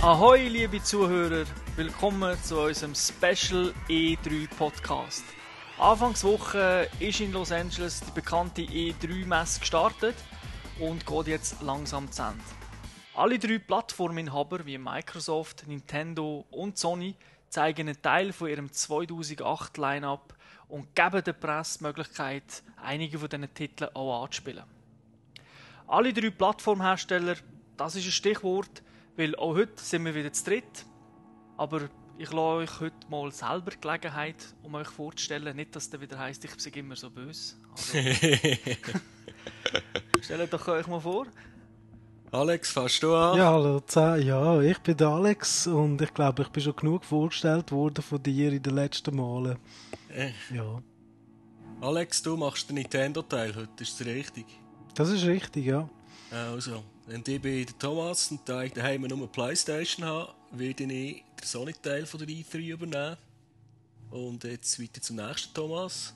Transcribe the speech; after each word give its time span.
Ahoi, 0.00 0.48
liebe 0.48 0.82
Zuhörer, 0.82 1.44
willkommen 1.74 2.42
zu 2.42 2.60
unserem 2.60 2.94
Special 2.94 3.74
E3 3.88 4.48
Podcast. 4.56 5.24
Anfangswoche 5.78 6.88
ist 7.00 7.20
in 7.20 7.32
Los 7.32 7.52
Angeles 7.52 8.00
die 8.00 8.12
bekannte 8.12 8.62
E3-Messe 8.62 9.60
gestartet 9.60 10.14
und 10.78 11.04
geht 11.04 11.26
jetzt 11.26 11.60
langsam 11.60 12.10
zu 12.10 12.22
Ende. 12.22 12.40
Alle 13.14 13.38
drei 13.38 13.58
Plattforminhaber 13.58 14.64
wie 14.64 14.78
Microsoft, 14.78 15.66
Nintendo 15.66 16.46
und 16.50 16.78
Sony 16.78 17.14
zeigen 17.50 17.88
einen 17.88 18.00
Teil 18.00 18.32
von 18.32 18.48
ihrem 18.48 18.72
2008 18.72 19.76
Line-up 19.76 20.35
und 20.68 20.94
geben 20.94 21.22
der 21.22 21.32
Presse 21.32 21.78
die 21.78 21.84
Möglichkeit, 21.84 22.62
einige 22.82 23.18
von 23.18 23.28
diesen 23.28 23.54
Titeln 23.54 23.90
auch 23.94 24.24
anzuspielen. 24.24 24.64
Alle 25.86 26.12
drei 26.12 26.30
Plattformhersteller, 26.30 27.36
das 27.76 27.94
ist 27.94 28.06
ein 28.06 28.12
Stichwort, 28.12 28.82
weil 29.16 29.36
auch 29.36 29.54
heute 29.54 29.82
sind 29.82 30.04
wir 30.04 30.14
wieder 30.14 30.32
zu 30.32 30.44
dritt. 30.44 30.84
Aber 31.56 31.88
ich 32.18 32.32
lasse 32.32 32.40
euch 32.40 32.80
heute 32.80 33.06
mal 33.08 33.30
selber 33.30 33.70
die 33.70 33.80
Gelegenheit, 33.80 34.36
um 34.62 34.74
euch 34.74 34.88
vorzustellen. 34.88 35.54
Nicht, 35.54 35.76
dass 35.76 35.88
es 35.88 36.00
wieder 36.00 36.18
heisst, 36.18 36.44
ich 36.44 36.56
bin 36.56 36.84
immer 36.84 36.96
so 36.96 37.10
böse. 37.10 37.54
Also, 37.70 37.98
stellt 40.22 40.52
doch 40.52 40.68
euch 40.68 40.86
mal 40.86 41.00
vor. 41.00 41.26
Alex, 42.32 42.72
fährst 42.72 43.02
du 43.02 43.14
an? 43.14 43.38
Ja, 43.38 43.52
hallo, 43.52 43.80
ja, 44.16 44.60
ich 44.60 44.78
bin 44.78 44.96
der 44.96 45.08
Alex 45.08 45.66
und 45.66 46.02
ich 46.02 46.12
glaube, 46.12 46.42
ich 46.42 46.48
bin 46.48 46.62
schon 46.62 46.76
genug 46.76 47.04
vorgestellt 47.04 47.70
worden 47.70 48.02
von 48.02 48.22
dir 48.22 48.52
in 48.52 48.62
den 48.62 48.74
letzten 48.74 49.14
Malen. 49.14 49.58
Äh. 50.08 50.32
Ja. 50.52 50.82
Alex, 51.80 52.22
du 52.22 52.36
machst 52.36 52.68
den 52.68 52.76
Nintendo-Teil 52.76 53.54
heute, 53.54 53.82
ist 53.82 54.00
das 54.00 54.06
richtig? 54.06 54.46
Das 54.94 55.10
ist 55.10 55.24
richtig, 55.24 55.66
ja. 55.66 55.88
Also, 56.30 56.82
wenn 57.06 57.22
ich 57.26 57.40
bei 57.40 57.64
der 57.64 57.78
Thomas 57.78 58.30
und 58.30 58.40
da 58.46 58.62
ich 58.62 58.72
daheim 58.72 59.02
nur 59.02 59.18
eine 59.18 59.26
Playstation 59.28 60.04
habe, 60.06 60.32
werde 60.50 60.70
ich 60.70 60.76
den 60.76 61.20
Sonic-Teil 61.42 62.06
von 62.06 62.18
der 62.18 62.28
E3 62.28 62.58
übernehmen. 62.58 63.16
Und 64.10 64.44
jetzt 64.44 64.80
weiter 64.80 65.00
zum 65.00 65.16
nächsten 65.16 65.54
Thomas. 65.54 66.14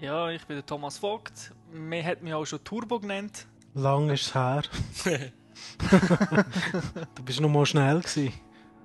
Ja, 0.00 0.30
ich 0.30 0.44
bin 0.44 0.56
der 0.56 0.66
Thomas 0.66 0.98
Vogt. 0.98 1.52
Man 1.72 2.04
hat 2.04 2.22
mich 2.22 2.34
auch 2.34 2.44
schon 2.44 2.62
Turbo 2.62 3.00
genannt. 3.00 3.46
Lang 3.74 4.10
ist 4.10 4.26
es 4.26 4.34
her. 4.34 4.62
du 7.14 7.22
bist 7.24 7.40
noch 7.40 7.48
mal 7.48 7.66
schnell 7.66 8.00
gewesen. 8.00 8.32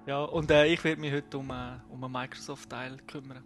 Ja, 0.05 0.23
und 0.23 0.49
äh, 0.51 0.65
ich 0.67 0.83
werde 0.83 0.99
mich 0.99 1.13
heute 1.13 1.37
um, 1.37 1.49
äh, 1.49 1.79
um 1.89 2.03
einen 2.03 2.13
Microsoft-Teil 2.13 2.97
kümmern. 3.07 3.43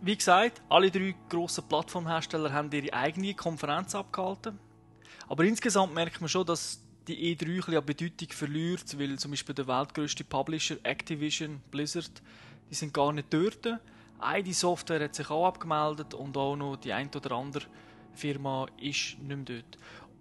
Wie 0.00 0.16
gesagt, 0.16 0.62
alle 0.68 0.90
drei 0.90 1.14
grossen 1.28 1.64
Plattformhersteller 1.68 2.52
haben 2.52 2.70
ihre 2.70 2.92
eigene 2.92 3.34
Konferenz 3.34 3.94
abgehalten. 3.94 4.58
Aber 5.28 5.44
insgesamt 5.44 5.92
merkt 5.92 6.20
man 6.20 6.28
schon, 6.28 6.46
dass 6.46 6.80
die 7.08 7.36
E3 7.36 7.42
ein 7.42 7.56
bisschen 7.56 7.76
an 7.76 7.84
Bedeutung 7.84 8.28
verliert, 8.30 8.98
weil 8.98 9.18
zum 9.18 9.32
Beispiel 9.32 9.54
der 9.54 9.66
weltgrößte 9.66 10.24
Publisher 10.24 10.76
Activision, 10.84 11.60
Blizzard, 11.70 12.22
die 12.70 12.74
sind 12.74 12.94
gar 12.94 13.12
nicht 13.12 13.32
dort. 13.32 13.66
ID 14.22 14.54
Software 14.54 15.04
hat 15.04 15.14
sich 15.14 15.28
auch 15.30 15.46
abgemeldet 15.46 16.14
und 16.14 16.36
auch 16.36 16.56
noch 16.56 16.76
die 16.76 16.92
ein 16.92 17.10
oder 17.14 17.32
andere 17.32 17.64
Firma 18.14 18.66
ist 18.80 19.18
nicht 19.18 19.20
mehr 19.20 19.36
dort. 19.36 19.78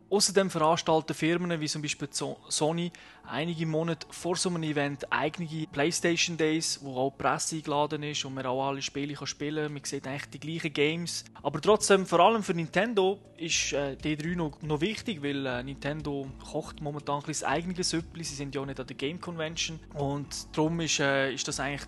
Außerdem 0.10 0.50
veranstalten 0.50 1.14
Firmen 1.14 1.60
wie 1.60 1.68
zum 1.68 1.82
Beispiel 1.82 2.08
Sony 2.12 2.92
einige 3.26 3.66
Monate 3.66 4.08
vor 4.10 4.38
so 4.38 4.48
einem 4.48 4.64
Event 4.64 5.12
eigene 5.12 5.68
PlayStation 5.70 6.38
Days, 6.38 6.80
wo 6.82 6.96
auch 6.96 7.12
die 7.12 7.24
Presse 7.24 7.58
eingeladen 7.58 8.04
ist 8.04 8.24
und 8.24 8.34
man 8.34 8.46
auch 8.46 8.68
alle 8.68 8.82
Spiele 8.82 9.18
spielen 9.28 9.66
kann. 9.66 9.74
Man 9.74 9.84
sieht 9.84 10.08
eigentlich 10.08 10.30
die 10.30 10.40
gleichen 10.40 10.72
Games. 10.72 11.26
Aber 11.44 11.60
trotzdem, 11.60 12.06
vor 12.06 12.22
allem 12.22 12.42
für 12.42 12.54
Nintendo, 12.54 13.20
ist 13.38 13.74
äh, 13.74 13.98
D3 14.02 14.36
noch, 14.36 14.62
noch 14.62 14.80
wichtig, 14.80 15.22
weil 15.22 15.46
äh, 15.46 15.62
Nintendo 15.62 16.28
kocht 16.52 16.82
momentan 16.82 17.20
ein 17.20 17.28
das 17.28 17.44
eigene 17.44 17.84
Süppli. 17.84 18.24
Sie 18.24 18.36
sind 18.36 18.56
ja 18.56 18.62
auch 18.62 18.66
nicht 18.66 18.80
an 18.80 18.88
der 18.88 18.96
Game 18.96 19.20
Convention. 19.20 19.80
Und 19.94 20.56
darum 20.56 20.80
ist, 20.80 21.02
äh, 21.02 21.34
ist 21.34 21.48
das 21.50 21.60
eigentlich 21.60 21.88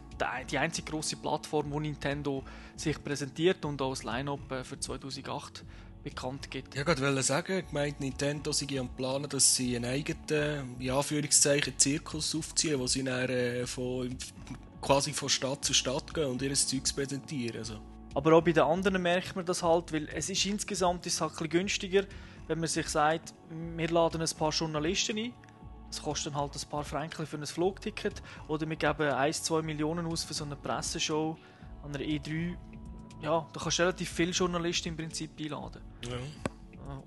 die 0.51 0.57
einzige 0.57 0.91
grosse 0.91 1.15
Plattform, 1.15 1.71
wo 1.71 1.79
Nintendo 1.79 2.43
sich 2.75 3.01
präsentiert 3.01 3.63
und 3.63 3.81
auch 3.81 3.91
das 3.91 4.03
Line-Up 4.03 4.51
äh, 4.51 4.63
für 4.65 4.77
2008 4.77 5.63
bekannt 6.03 6.49
gibt. 6.49 6.75
Ja, 6.75 6.81
ich 6.81 6.87
wollte 6.87 7.23
sagen, 7.23 7.63
ich 7.65 7.71
meine, 7.71 7.95
Nintendo 7.99 8.51
sei 8.51 8.79
am 8.79 8.89
Planen, 8.89 9.29
dass 9.29 9.55
sie 9.55 9.75
einen 9.75 9.85
eigenen, 9.85 10.79
in 10.79 10.91
Anführungszeichen, 10.91 11.77
Zirkus 11.77 12.35
aufziehen, 12.35 12.79
wo 12.79 12.87
sie 12.87 13.03
dann 13.03 13.29
äh, 13.29 13.67
von, 13.67 14.15
quasi 14.81 15.13
von 15.13 15.29
Stadt 15.29 15.65
zu 15.65 15.73
Stadt 15.73 16.13
gehen 16.13 16.25
und 16.25 16.41
ihr 16.41 16.53
Zeugs 16.53 16.93
präsentieren. 16.93 17.57
Also. 17.57 17.79
Aber 18.15 18.33
auch 18.33 18.41
bei 18.41 18.51
den 18.51 18.63
anderen 18.63 19.01
merkt 19.01 19.35
man 19.35 19.45
das 19.45 19.61
halt, 19.61 19.93
weil 19.93 20.07
es 20.13 20.29
ist 20.29 20.45
insgesamt 20.45 21.05
ist 21.05 21.21
halt 21.21 21.31
ein 21.31 21.35
bisschen 21.35 21.49
günstiger, 21.49 22.03
wenn 22.47 22.59
man 22.59 22.67
sich 22.67 22.87
sagt, 22.87 23.33
wir 23.49 23.89
laden 23.89 24.21
ein 24.21 24.29
paar 24.37 24.51
Journalisten 24.51 25.17
ein, 25.17 25.33
das 25.89 26.01
kostet 26.01 26.33
dann 26.33 26.41
halt 26.41 26.55
ein 26.55 26.69
paar 26.69 26.83
Franken 26.83 27.25
für 27.25 27.37
ein 27.37 27.45
Flugticket, 27.45 28.21
oder 28.47 28.67
wir 28.67 28.75
geben 28.75 29.09
1-2 29.09 29.61
Millionen 29.61 30.05
aus 30.07 30.23
für 30.23 30.33
so 30.33 30.45
eine 30.45 30.55
Presseshow 30.55 31.37
an 31.83 31.95
einer 31.95 32.03
E3 32.03 32.55
ja, 33.21 33.47
da 33.51 33.59
kannst 33.59 33.79
du 33.79 33.83
relativ 33.83 34.09
viele 34.09 34.31
Journalisten 34.31 34.89
im 34.89 34.97
Prinzip 34.97 35.31
einladen. 35.39 35.81
Ja. 36.07 36.17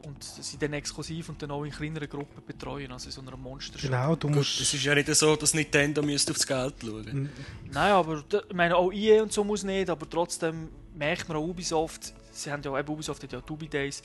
Und 0.04 0.22
sie 0.22 0.58
dann 0.58 0.74
exklusiv 0.74 1.28
und 1.28 1.42
dann 1.42 1.50
auch 1.50 1.64
in 1.64 1.72
kleineren 1.72 2.08
Gruppen 2.08 2.40
betreuen, 2.46 2.92
also 2.92 3.06
in 3.06 3.12
so 3.12 3.20
einer 3.20 3.36
monster 3.36 3.80
Genau, 3.80 4.14
du 4.14 4.28
musst... 4.28 4.60
Es 4.60 4.72
ist 4.72 4.84
ja 4.84 4.94
nicht 4.94 5.12
so, 5.12 5.34
dass 5.34 5.54
Nintendo 5.54 6.02
müsste 6.02 6.30
aufs 6.30 6.46
Geld 6.46 6.74
schauen. 6.80 7.30
Nein, 7.70 7.92
aber 7.92 8.22
ich 8.30 8.54
meine, 8.54 8.76
auch 8.76 8.92
EA 8.92 9.22
und 9.22 9.32
so 9.32 9.42
muss 9.42 9.64
nicht, 9.64 9.90
aber 9.90 10.08
trotzdem 10.08 10.68
merkt 10.94 11.28
man 11.28 11.36
auch 11.36 11.42
Ubisoft, 11.42 12.14
sie 12.30 12.52
haben 12.52 12.62
ja 12.62 12.70
auch, 12.70 12.88
Ubisoft 12.88 13.24
hat 13.24 13.32
ja 13.32 13.40
Dubi 13.40 13.68
Days, 13.68 14.02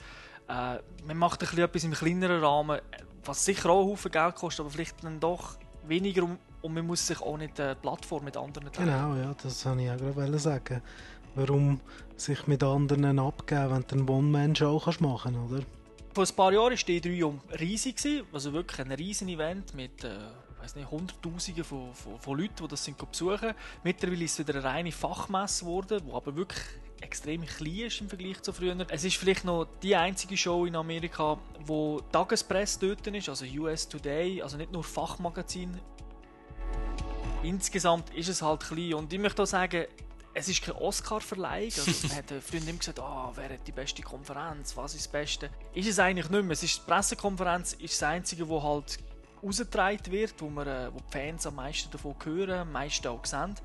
äh, 0.48 0.78
man 1.06 1.18
macht 1.18 1.42
ein 1.42 1.48
bisschen 1.48 1.64
etwas 1.64 1.84
im 1.84 1.92
kleineren 1.92 2.44
Rahmen, 2.44 2.80
was 3.24 3.46
sicher 3.46 3.70
auch 3.70 3.82
einen 3.82 3.92
Haufen 3.92 4.12
Geld 4.12 4.36
kostet, 4.36 4.62
aber 4.62 4.72
vielleicht 4.72 5.04
dann 5.04 5.20
doch 5.20 5.58
weniger 5.88 6.24
und, 6.24 6.40
man 6.74 6.86
muss 6.86 7.08
sich 7.08 7.22
auch 7.22 7.38
nicht 7.38 7.60
eine 7.62 7.76
Plattform 7.76 8.26
mit 8.26 8.36
anderen 8.36 8.70
teilen. 8.72 8.90
Genau, 8.90 9.16
ja, 9.16 9.34
das 9.42 9.66
wollte 9.66 9.84
ich 9.84 9.92
auch 9.92 10.16
gerade 10.16 10.40
sagen. 10.40 10.82
Warum 11.38 11.80
sich 12.16 12.48
mit 12.48 12.64
anderen 12.64 13.20
abgeben, 13.20 13.70
wenn 13.70 13.86
du 13.88 13.96
eine 13.96 14.12
One-Man-Show 14.12 14.82
machen 15.02 15.36
kannst, 15.36 15.52
oder? 15.52 15.64
Vor 16.16 16.26
ein 16.26 16.36
paar 16.36 16.52
Jahren 16.52 16.72
war 16.72 16.84
die 16.88 17.00
E3 17.00 17.60
riesig, 17.60 18.26
also 18.34 18.54
wirklich 18.54 18.80
ein 18.80 18.92
riesen 18.92 19.30
Event 19.30 19.76
mit 19.76 20.04
äh, 20.04 20.18
weiß 20.60 20.76
nicht, 20.76 20.90
Hunderttausenden 20.90 21.64
von, 21.64 21.94
von, 21.94 22.20
von 22.20 22.40
Leuten, 22.40 22.56
die 22.64 22.68
das 22.68 22.84
sind 22.84 22.98
besuchen. 22.98 23.54
Mittlerweile 23.84 24.24
ist 24.24 24.40
es 24.40 24.48
wieder 24.48 24.58
eine 24.58 24.68
reine 24.68 24.92
Fachmesse 24.92 25.66
geworden, 25.66 26.02
die 26.08 26.12
aber 26.12 26.36
wirklich 26.36 26.64
extrem 27.02 27.46
klein 27.46 27.86
ist 27.86 28.02
im 28.02 28.10
Vergleich 28.10 28.42
zu 28.42 28.52
früher. 28.52 28.76
Es 28.90 29.04
ist 29.04 29.18
vielleicht 29.18 29.46
noch 29.46 29.68
die 29.84 29.96
einzige 29.96 30.36
Show 30.36 30.66
in 30.66 30.76
Amerika, 30.76 31.38
wo 31.66 32.02
Tagespresse 32.12 32.80
dort 32.80 33.06
ist, 33.06 33.30
also 33.30 33.46
US 33.60 33.88
Today, 33.88 34.42
also 34.42 34.58
nicht 34.58 34.72
nur 34.72 34.84
Fachmagazin. 34.84 35.80
Insgesamt 37.44 38.12
ist 38.16 38.28
es 38.28 38.42
halt 38.42 38.62
klein 38.62 38.96
und 38.96 39.14
ich 39.14 39.20
möchte 39.20 39.44
auch 39.44 39.48
sagen, 39.48 39.86
es 40.38 40.48
ist 40.48 40.62
kein 40.62 40.76
Oscar-Verleihung. 40.76 41.72
Also, 41.76 42.08
man 42.08 42.18
hat 42.18 42.32
früher 42.44 42.62
immer 42.62 42.78
gesagt, 42.78 43.00
oh, 43.00 43.32
wer 43.34 43.50
hat 43.50 43.66
die 43.66 43.72
beste 43.72 44.04
Konferenz, 44.04 44.78
was 44.78 44.94
ist 44.94 45.06
das 45.06 45.12
Beste. 45.12 45.50
Ist 45.74 45.88
es 45.88 45.98
eigentlich 45.98 46.30
nicht 46.30 46.44
mehr. 46.44 46.52
Es 46.52 46.62
ist, 46.62 46.78
die 46.78 46.86
Pressekonferenz 46.86 47.74
ist 47.74 48.00
das 48.00 48.08
Einzige, 48.08 48.48
wo 48.48 48.62
halt 48.62 49.00
rausgetragen 49.42 50.12
wird, 50.12 50.36
wo, 50.40 50.50
man, 50.50 50.68
äh, 50.68 50.94
wo 50.94 51.00
die 51.00 51.12
Fans 51.12 51.48
am 51.48 51.56
meisten 51.56 51.90
davon 51.90 52.16
hören, 52.24 52.60
am 52.60 52.72
meisten 52.72 53.08
auch 53.08 53.26
sehen. 53.26 53.56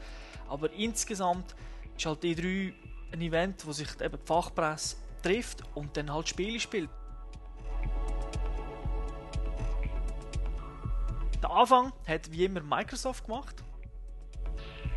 Aber 0.48 0.72
insgesamt 0.72 1.54
ist 1.94 2.06
halt 2.06 2.22
E3 2.22 2.72
ein 3.12 3.20
Event, 3.20 3.66
wo 3.66 3.72
sich 3.72 3.88
eben 4.00 4.18
die 4.18 4.26
Fachpresse 4.26 4.96
trifft 5.22 5.62
und 5.74 5.94
dann 5.94 6.10
halt 6.10 6.30
Spiele 6.30 6.58
spielt. 6.58 6.88
Der 11.42 11.50
Anfang 11.50 11.92
hat 12.06 12.32
wie 12.32 12.46
immer 12.46 12.62
Microsoft 12.62 13.26
gemacht. 13.26 13.62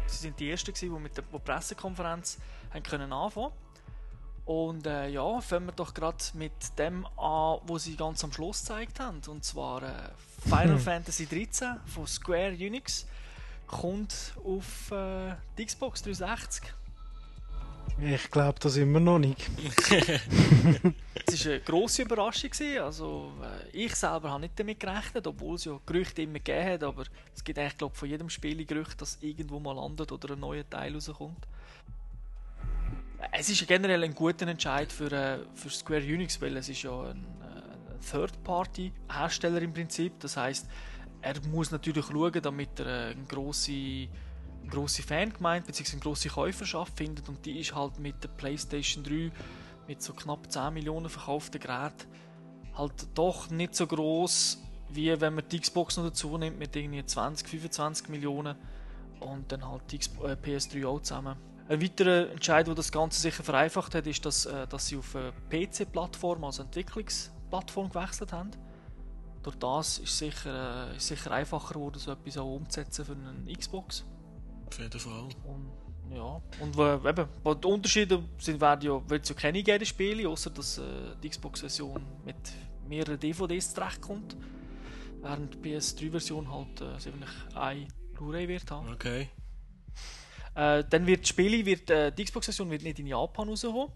Sie 0.07 0.17
sind 0.17 0.39
die 0.39 0.49
Ersten, 0.49 0.73
die 0.73 0.89
mit 0.89 1.17
der 1.17 1.23
Pressekonferenz 1.23 2.37
haben 2.71 2.83
können 2.83 3.11
anfangen 3.11 3.51
Und 4.45 4.85
äh, 4.85 5.07
ja, 5.09 5.41
fangen 5.41 5.67
wir 5.67 5.73
doch 5.73 5.93
gerade 5.93 6.23
mit 6.33 6.51
dem 6.77 7.05
an, 7.17 7.59
was 7.65 7.83
sie 7.85 7.95
ganz 7.95 8.23
am 8.23 8.31
Schluss 8.31 8.61
gezeigt 8.61 8.99
haben. 8.99 9.21
Und 9.27 9.43
zwar 9.43 9.83
äh, 9.83 10.09
Final 10.43 10.79
Fantasy 10.79 11.25
13 11.25 11.79
von 11.85 12.07
Square 12.07 12.55
Enix 12.55 13.07
kommt 13.67 14.35
auf 14.43 14.91
äh, 14.91 15.35
die 15.57 15.65
Xbox 15.65 16.03
360. 16.03 16.73
Ich 17.99 18.29
glaube 18.29 18.59
das 18.59 18.75
immer 18.75 18.99
noch 18.99 19.19
nicht. 19.19 19.39
es 21.27 21.45
war 21.45 21.51
eine 21.51 21.61
grosse 21.61 22.01
Überraschung. 22.01 22.51
Also, 22.81 23.31
äh, 23.41 23.85
ich 23.85 23.95
selber 23.95 24.31
habe 24.31 24.41
nicht 24.41 24.59
damit 24.59 24.79
gerechnet, 24.79 25.25
obwohl 25.25 25.55
es 25.55 25.65
ja 25.65 25.79
Gerüchte 25.85 26.21
immer 26.21 26.39
gegeben 26.39 26.73
hat. 26.73 26.83
Aber 26.83 27.03
es 27.33 27.43
gibt 27.43 27.57
eigentlich 27.57 27.77
glaub, 27.77 27.95
von 27.95 28.09
jedem 28.09 28.29
Spiel 28.29 28.65
Gerüchte, 28.65 28.97
dass 28.97 29.17
irgendwo 29.21 29.59
mal 29.59 29.75
landet 29.75 30.11
oder 30.11 30.33
ein 30.33 30.39
neuer 30.39 30.69
Teil 30.69 30.93
rauskommt. 30.93 31.47
Es 33.31 33.49
ist 33.49 33.65
generell 33.65 34.03
ein 34.03 34.13
guter 34.13 34.47
Entscheid 34.47 34.91
für, 34.91 35.11
äh, 35.11 35.39
für 35.53 35.69
Square 35.69 36.03
Enix, 36.03 36.39
weil 36.41 36.57
es 36.57 36.67
ist 36.67 36.83
ja 36.83 37.01
ein, 37.01 37.25
äh, 37.41 37.93
ein 37.93 38.01
Third-Party-Hersteller 38.11 39.61
im 39.61 39.73
Prinzip. 39.73 40.19
Das 40.19 40.35
heißt, 40.35 40.67
er 41.21 41.33
muss 41.49 41.71
natürlich 41.71 42.05
schauen, 42.05 42.41
damit 42.41 42.79
er 42.79 43.07
eine 43.07 43.23
grosse 43.23 44.07
grosse 44.69 45.03
Fangemeinde 45.03 45.67
bzw. 45.67 45.93
eine 45.93 46.01
grosse 46.01 46.29
Käuferschaft 46.29 46.97
findet 46.97 47.29
und 47.29 47.45
die 47.45 47.59
ist 47.59 47.75
halt 47.75 47.99
mit 47.99 48.23
der 48.23 48.29
PlayStation 48.29 49.03
3 49.03 49.31
mit 49.87 50.01
so 50.01 50.13
knapp 50.13 50.51
10 50.51 50.73
Millionen 50.73 51.09
verkauften 51.09 51.59
Geräten 51.59 52.07
halt 52.75 53.07
doch 53.15 53.49
nicht 53.49 53.75
so 53.75 53.87
groß 53.87 54.59
wie 54.89 55.19
wenn 55.19 55.35
man 55.35 55.47
die 55.49 55.59
Xbox 55.59 55.97
noch 55.97 56.05
dazu 56.05 56.37
nimmt 56.37 56.59
mit 56.59 56.75
irgendwie 56.75 57.05
20, 57.05 57.47
25 57.47 58.09
Millionen 58.09 58.55
und 59.19 59.51
dann 59.51 59.67
halt 59.67 59.91
die 59.91 59.97
äh, 60.23 60.35
PS3 60.35 60.87
auch 60.87 61.01
zusammen. 61.01 61.35
Ein 61.67 61.81
weiterer 61.81 62.31
Entscheid, 62.31 62.67
der 62.67 62.75
das 62.75 62.91
Ganze 62.91 63.19
sicher 63.19 63.43
vereinfacht 63.43 63.95
hat, 63.95 64.05
ist, 64.05 64.23
dass, 64.25 64.45
äh, 64.45 64.67
dass 64.67 64.87
sie 64.87 64.97
auf 64.97 65.15
eine 65.15 65.33
PC-Plattform, 65.49 66.43
also 66.43 66.63
Entwicklungsplattform 66.63 67.89
gewechselt 67.89 68.31
haben. 68.33 68.51
Durch 69.41 69.55
das 69.55 69.99
ist 69.99 70.17
sicher, 70.17 70.91
äh, 70.91 70.97
ist 70.97 71.07
sicher 71.07 71.31
einfacher 71.31 71.73
geworden, 71.73 71.97
so 71.97 72.11
etwas 72.11 72.37
auch 72.37 72.55
umzusetzen 72.55 73.05
für 73.05 73.13
einen 73.13 73.47
Xbox. 73.51 74.05
Auf 74.67 74.79
jeden 74.79 74.99
Fall. 74.99 75.29
Und, 75.43 76.15
ja, 76.15 76.41
und 76.59 76.77
äh, 76.77 77.09
eben, 77.09 77.27
die 77.61 77.67
Unterschiede 77.67 78.23
sind, 78.37 78.61
werden 78.61 78.81
ja, 78.81 79.09
wird 79.09 79.27
ja 79.27 79.35
keine 79.35 79.59
jede 79.59 79.85
Spiele, 79.85 80.29
außer 80.29 80.49
dass 80.49 80.77
äh, 80.77 80.83
die 81.21 81.29
Xbox-Version 81.29 82.05
mit 82.23 82.35
mehreren 82.87 83.19
DVDs 83.19 83.73
zurechtkommt. 83.73 84.35
Während 85.21 85.55
die 85.55 85.75
PS3-Version 85.75 86.51
halt 86.51 86.81
äh, 86.81 87.57
ein 87.57 87.87
Blu-ray 88.13 88.47
wird 88.47 88.69
haben. 88.69 88.93
Okay. 88.93 89.29
Äh, 90.55 90.83
dann 90.89 91.05
wird 91.05 91.21
das 91.21 91.29
Spiel, 91.29 91.65
wird, 91.65 91.89
äh, 91.89 92.11
die 92.11 92.23
Xbox-Version 92.23 92.69
wird 92.69 92.83
nicht 92.83 92.99
in 92.99 93.07
Japan 93.07 93.49
rauskommen. 93.49 93.89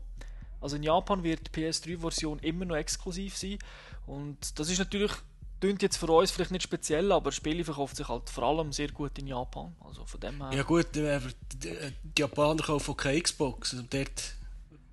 Also 0.61 0.75
in 0.75 0.83
Japan 0.83 1.23
wird 1.23 1.55
die 1.55 1.61
PS3-Version 1.61 2.39
immer 2.39 2.65
noch 2.65 2.75
exklusiv 2.75 3.37
sein. 3.37 3.57
Und 4.05 4.59
das 4.59 4.69
ist 4.69 4.79
natürlich, 4.79 5.11
klingt 5.59 5.81
jetzt 5.81 5.97
für 5.97 6.07
uns 6.07 6.31
vielleicht 6.31 6.51
nicht 6.51 6.63
speziell, 6.63 7.11
aber 7.11 7.25
das 7.29 7.35
Spiel 7.35 7.63
verkauft 7.63 7.95
sich 7.97 8.07
halt 8.07 8.29
vor 8.29 8.43
allem 8.43 8.71
sehr 8.71 8.89
gut 8.89 9.17
in 9.19 9.27
Japan. 9.27 9.75
Also 9.83 10.05
von 10.05 10.19
dem 10.19 10.41
her. 10.41 10.57
Ja 10.57 10.63
gut, 10.63 10.95
äh, 10.97 11.19
die, 11.53 11.75
die 12.03 12.21
Japaner 12.21 12.63
kaufen 12.63 12.95
keine 12.97 13.21
Xbox. 13.21 13.73
Und 13.73 13.93
dort, 13.93 14.35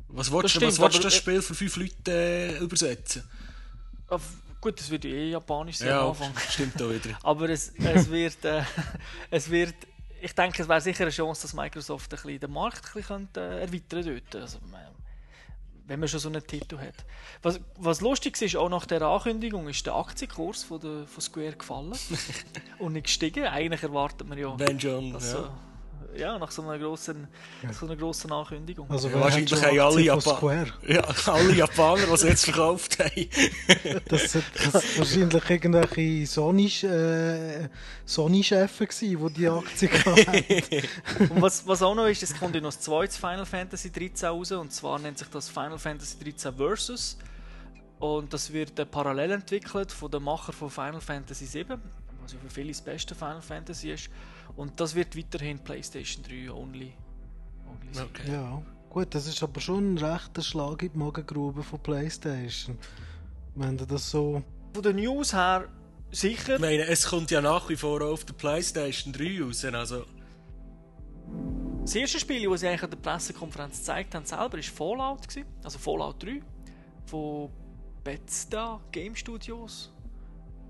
was 0.09 0.31
willst, 0.31 0.45
Das 0.45 0.53
du, 0.55 0.59
stimmt, 0.73 0.81
aber- 0.81 0.99
das 1.03 1.15
Spiel 1.15 1.43
für 1.43 1.55
fünf 1.55 1.77
Leute 1.77 2.11
äh, 2.13 2.59
übersetzen? 2.59 3.25
Ah, 4.09 4.19
gut, 4.61 4.79
das 4.81 4.89
wird 4.91 5.05
eh 5.05 5.31
japanisch 5.31 5.79
sein 5.79 5.89
Ja, 5.89 6.03
am 6.03 6.09
Anfang. 6.11 6.33
stimmt 6.51 6.81
auch 6.83 6.91
wieder. 6.91 7.19
Aber 7.23 7.49
es, 7.49 7.73
es 7.77 8.11
wird, 8.11 8.45
äh, 8.45 8.63
es 9.31 9.51
wird, 9.51 9.75
ich 10.21 10.33
denke, 10.35 10.63
es 10.63 10.69
wäre 10.69 10.81
sicher 10.81 11.03
eine 11.03 11.11
Chance, 11.11 11.43
dass 11.43 11.55
Microsoft 11.55 12.13
ein 12.13 12.17
bisschen 12.21 12.41
den 12.41 12.51
Markt 12.53 12.79
ein 12.87 12.93
bisschen 12.95 13.03
könnte, 13.07 13.41
äh, 13.41 13.61
erweitern 13.63 14.05
könnte. 14.05 14.41
Also, 14.43 14.59
äh, 14.59 14.61
wenn 15.87 16.01
man 16.01 16.09
schon 16.09 16.21
so 16.21 16.29
einen 16.29 16.45
Titel 16.47 16.79
hat. 16.79 16.95
Was, 17.43 17.61
was 17.77 18.01
lustig 18.01 18.41
ist, 18.43 18.57
auch 18.57 18.69
nach 18.69 18.87
der 18.87 19.03
Ankündigung 19.03 19.69
ist 19.69 19.87
der 19.87 19.95
Aktienkurs 19.95 20.65
von, 20.65 20.81
der, 20.81 21.07
von 21.07 21.21
Square 21.21 21.53
gefallen 21.53 21.93
und 22.79 22.95
nicht 22.95 23.05
gestiegen. 23.05 23.45
Eigentlich 23.45 23.83
erwartet 23.83 24.29
man 24.29 24.37
ja, 24.39 24.57
schon, 24.79 25.13
dass 25.13 25.33
ja. 25.33 25.45
so, 25.45 25.51
ja, 26.19 26.39
nach 26.39 26.51
so 26.51 26.63
einer 26.63 26.79
grossen, 26.79 27.29
so 27.73 27.87
einer 27.87 27.97
grossen 27.97 28.33
Ankündigung. 28.33 28.91
Also 28.91 29.09
Ja, 29.09 29.21
wahrscheinlich 29.21 29.53
haben 29.63 29.79
alle. 29.79 30.21
Square? 30.21 30.67
Ja, 30.87 31.03
alle 31.27 31.55
Japaner, 31.55 32.07
die 32.07 32.13
es 32.13 32.23
jetzt 32.23 32.45
verkauft 32.45 32.99
haben. 32.99 33.11
Das 34.09 34.33
sind 34.33 34.45
das 34.55 34.99
wahrscheinlich 34.99 35.51
irgendwelche 35.51 36.27
Sony, 36.27 36.67
äh, 36.85 37.69
Sony-Chefen 38.05 38.87
gewesen, 38.87 39.27
die 39.29 39.35
die 39.35 39.49
Aktien 39.49 39.93
hatten. 39.93 40.89
Und 41.35 41.43
was, 41.43 41.67
was 41.67 41.83
auch 41.83 41.95
noch 41.95 42.07
ist, 42.07 42.23
es 42.23 42.39
kommt 42.39 42.55
ja 42.55 42.61
noch 42.61 42.71
das 42.71 42.81
zweites 42.81 43.17
Final 43.17 43.47
Fantasy 43.47 43.91
13 43.91 44.29
raus, 44.29 44.53
und 44.53 44.73
zwar 44.73 44.99
nennt 44.99 45.19
sich 45.19 45.29
das 45.29 45.49
Final 45.49 45.79
Fantasy 45.79 46.19
13 46.23 46.55
Versus. 46.55 47.17
Und 47.99 48.33
das 48.33 48.53
wird 48.53 48.79
äh, 48.79 48.87
parallel 48.87 49.33
entwickelt 49.33 49.91
von 49.93 50.11
dem 50.11 50.25
Macher 50.25 50.53
von 50.53 50.71
Final 50.71 51.01
Fantasy 51.01 51.47
7, 51.47 51.81
was 52.23 52.33
ja 52.33 52.39
für 52.39 52.51
viele 52.51 52.69
das 52.69 52.83
beste 52.83 53.15
Final 53.15 53.43
Fantasy 53.43 53.91
ist. 53.91 54.11
Und 54.57 54.81
das 54.81 54.95
wird 54.95 55.17
weiterhin 55.17 55.59
PlayStation 55.59 56.25
3 56.25 56.51
only. 56.51 56.93
only 57.69 57.93
sein. 57.93 58.07
Okay. 58.07 58.33
Ja, 58.33 58.63
gut, 58.89 59.15
das 59.15 59.27
ist 59.27 59.43
aber 59.43 59.61
schon 59.61 59.95
ein 59.95 59.99
rechter 59.99 60.43
Schlag 60.43 60.83
in 60.83 60.93
die 60.93 60.99
Magengrube 60.99 61.63
von 61.63 61.79
PlayStation. 61.81 62.79
Wenn 63.55 63.77
du 63.77 63.87
das 63.87 64.11
so. 64.11 64.43
Von 64.73 64.83
den 64.83 64.97
News 64.97 65.33
her 65.33 65.69
sicher. 66.11 66.55
Ich 66.55 66.61
meine, 66.61 66.87
es 66.87 67.07
kommt 67.07 67.31
ja 67.31 67.41
nach 67.41 67.69
wie 67.69 67.77
vor 67.77 68.03
auf 68.03 68.25
der 68.25 68.35
PlayStation 68.35 69.13
3 69.13 69.43
raus. 69.43 69.65
Also, 69.65 70.05
Das 71.83 71.95
erste 71.95 72.19
Spiel, 72.19 72.49
das 72.49 72.61
sie 72.61 72.69
eigentlich 72.69 72.83
an 72.83 72.91
der 72.91 72.97
Pressekonferenz 72.97 73.79
gezeigt 73.79 74.15
haben, 74.15 74.25
selber, 74.25 74.55
war 74.55 74.63
Fallout. 74.63 75.29
Gewesen. 75.29 75.47
Also 75.63 75.79
Fallout 75.79 76.23
3 76.23 76.41
von 77.07 77.51
Bethesda 78.03 78.81
Game 78.91 79.15
Studios, 79.15 79.93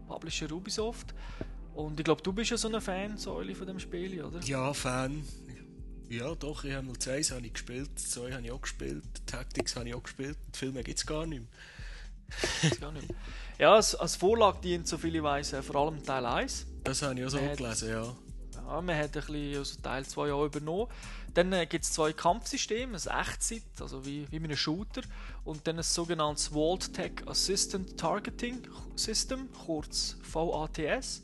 Publisher 0.09 0.51
Ubisoft. 0.53 1.15
Und 1.77 2.01
ich 2.01 2.05
glaube, 2.05 2.23
du 2.23 2.33
bist 2.33 2.51
ja 2.51 2.57
so 2.57 2.69
ein 2.69 2.81
Fan, 2.81 3.19
Säule, 3.19 3.55
von 3.55 3.67
dem 3.67 3.79
Spiel, 3.79 4.23
oder? 4.25 4.41
ja, 4.41 4.73
Fan. 4.73 5.23
Ja, 6.09 6.35
doch, 6.35 6.65
ich 6.65 6.73
habe 6.73 6.87
01 6.87 7.33
habe 7.33 7.45
ich 7.45 7.53
gespielt, 7.53 7.91
2 7.99 8.33
habe 8.33 8.43
ich 8.43 8.51
auch 8.51 8.63
gespielt, 8.63 9.05
Tactics 9.27 9.77
habe 9.77 9.89
ich 9.89 9.95
auch 9.95 10.03
gespielt, 10.03 10.39
die 10.55 10.59
Filme 10.59 10.83
gibt 10.83 10.99
es 10.99 11.05
gar 11.05 11.27
nicht 11.27 11.41
mehr. 11.41 12.71
Weiß 12.71 12.81
gar 12.81 12.93
nicht 12.93 13.09
mehr. 13.09 13.17
Ja, 13.59 13.75
als, 13.75 13.95
als 13.95 14.17
Vorlage 14.17 14.59
dient, 14.63 14.89
so 14.89 14.97
viele 14.97 15.19
ich 15.19 15.25
weiss, 15.25 15.53
äh, 15.53 15.63
vor 15.63 15.77
allem 15.77 16.03
Teil 16.03 16.25
1. 16.25 16.67
Das 16.85 17.03
habe 17.03 17.19
ich 17.19 17.27
auch 17.27 17.31
so 17.31 17.39
Äh, 17.39 17.57
gelesen, 17.57 17.91
ja. 17.91 18.17
Ja, 18.55 18.81
man 18.81 18.97
hat 18.97 19.17
ein 19.17 19.23
bisschen 19.27 19.61
aus 19.61 19.79
Teil 19.83 20.07
2 20.07 20.33
auch 20.33 20.47
übernommen. 20.47 20.91
Dann 21.35 21.53
äh, 21.53 21.67
gibt 21.67 21.85
es 21.85 21.93
zwei 21.93 22.13
Kampfsysteme, 22.15 22.97
ein 22.97 23.21
Echtzeit, 23.21 23.63
also 23.81 24.07
wie, 24.07 24.27
wie 24.31 24.39
bei 24.39 24.47
einem 24.47 24.57
Shooter, 24.57 25.03
und 25.45 25.67
dann 25.67 25.77
ein 25.77 25.83
sogenanntes 25.83 26.49
Vault 26.49 26.95
Tech 26.95 27.13
Assistant 27.27 27.99
Targeting 27.99 28.67
System, 28.95 29.49
kurz 29.53 30.17
VATS. 30.23 31.23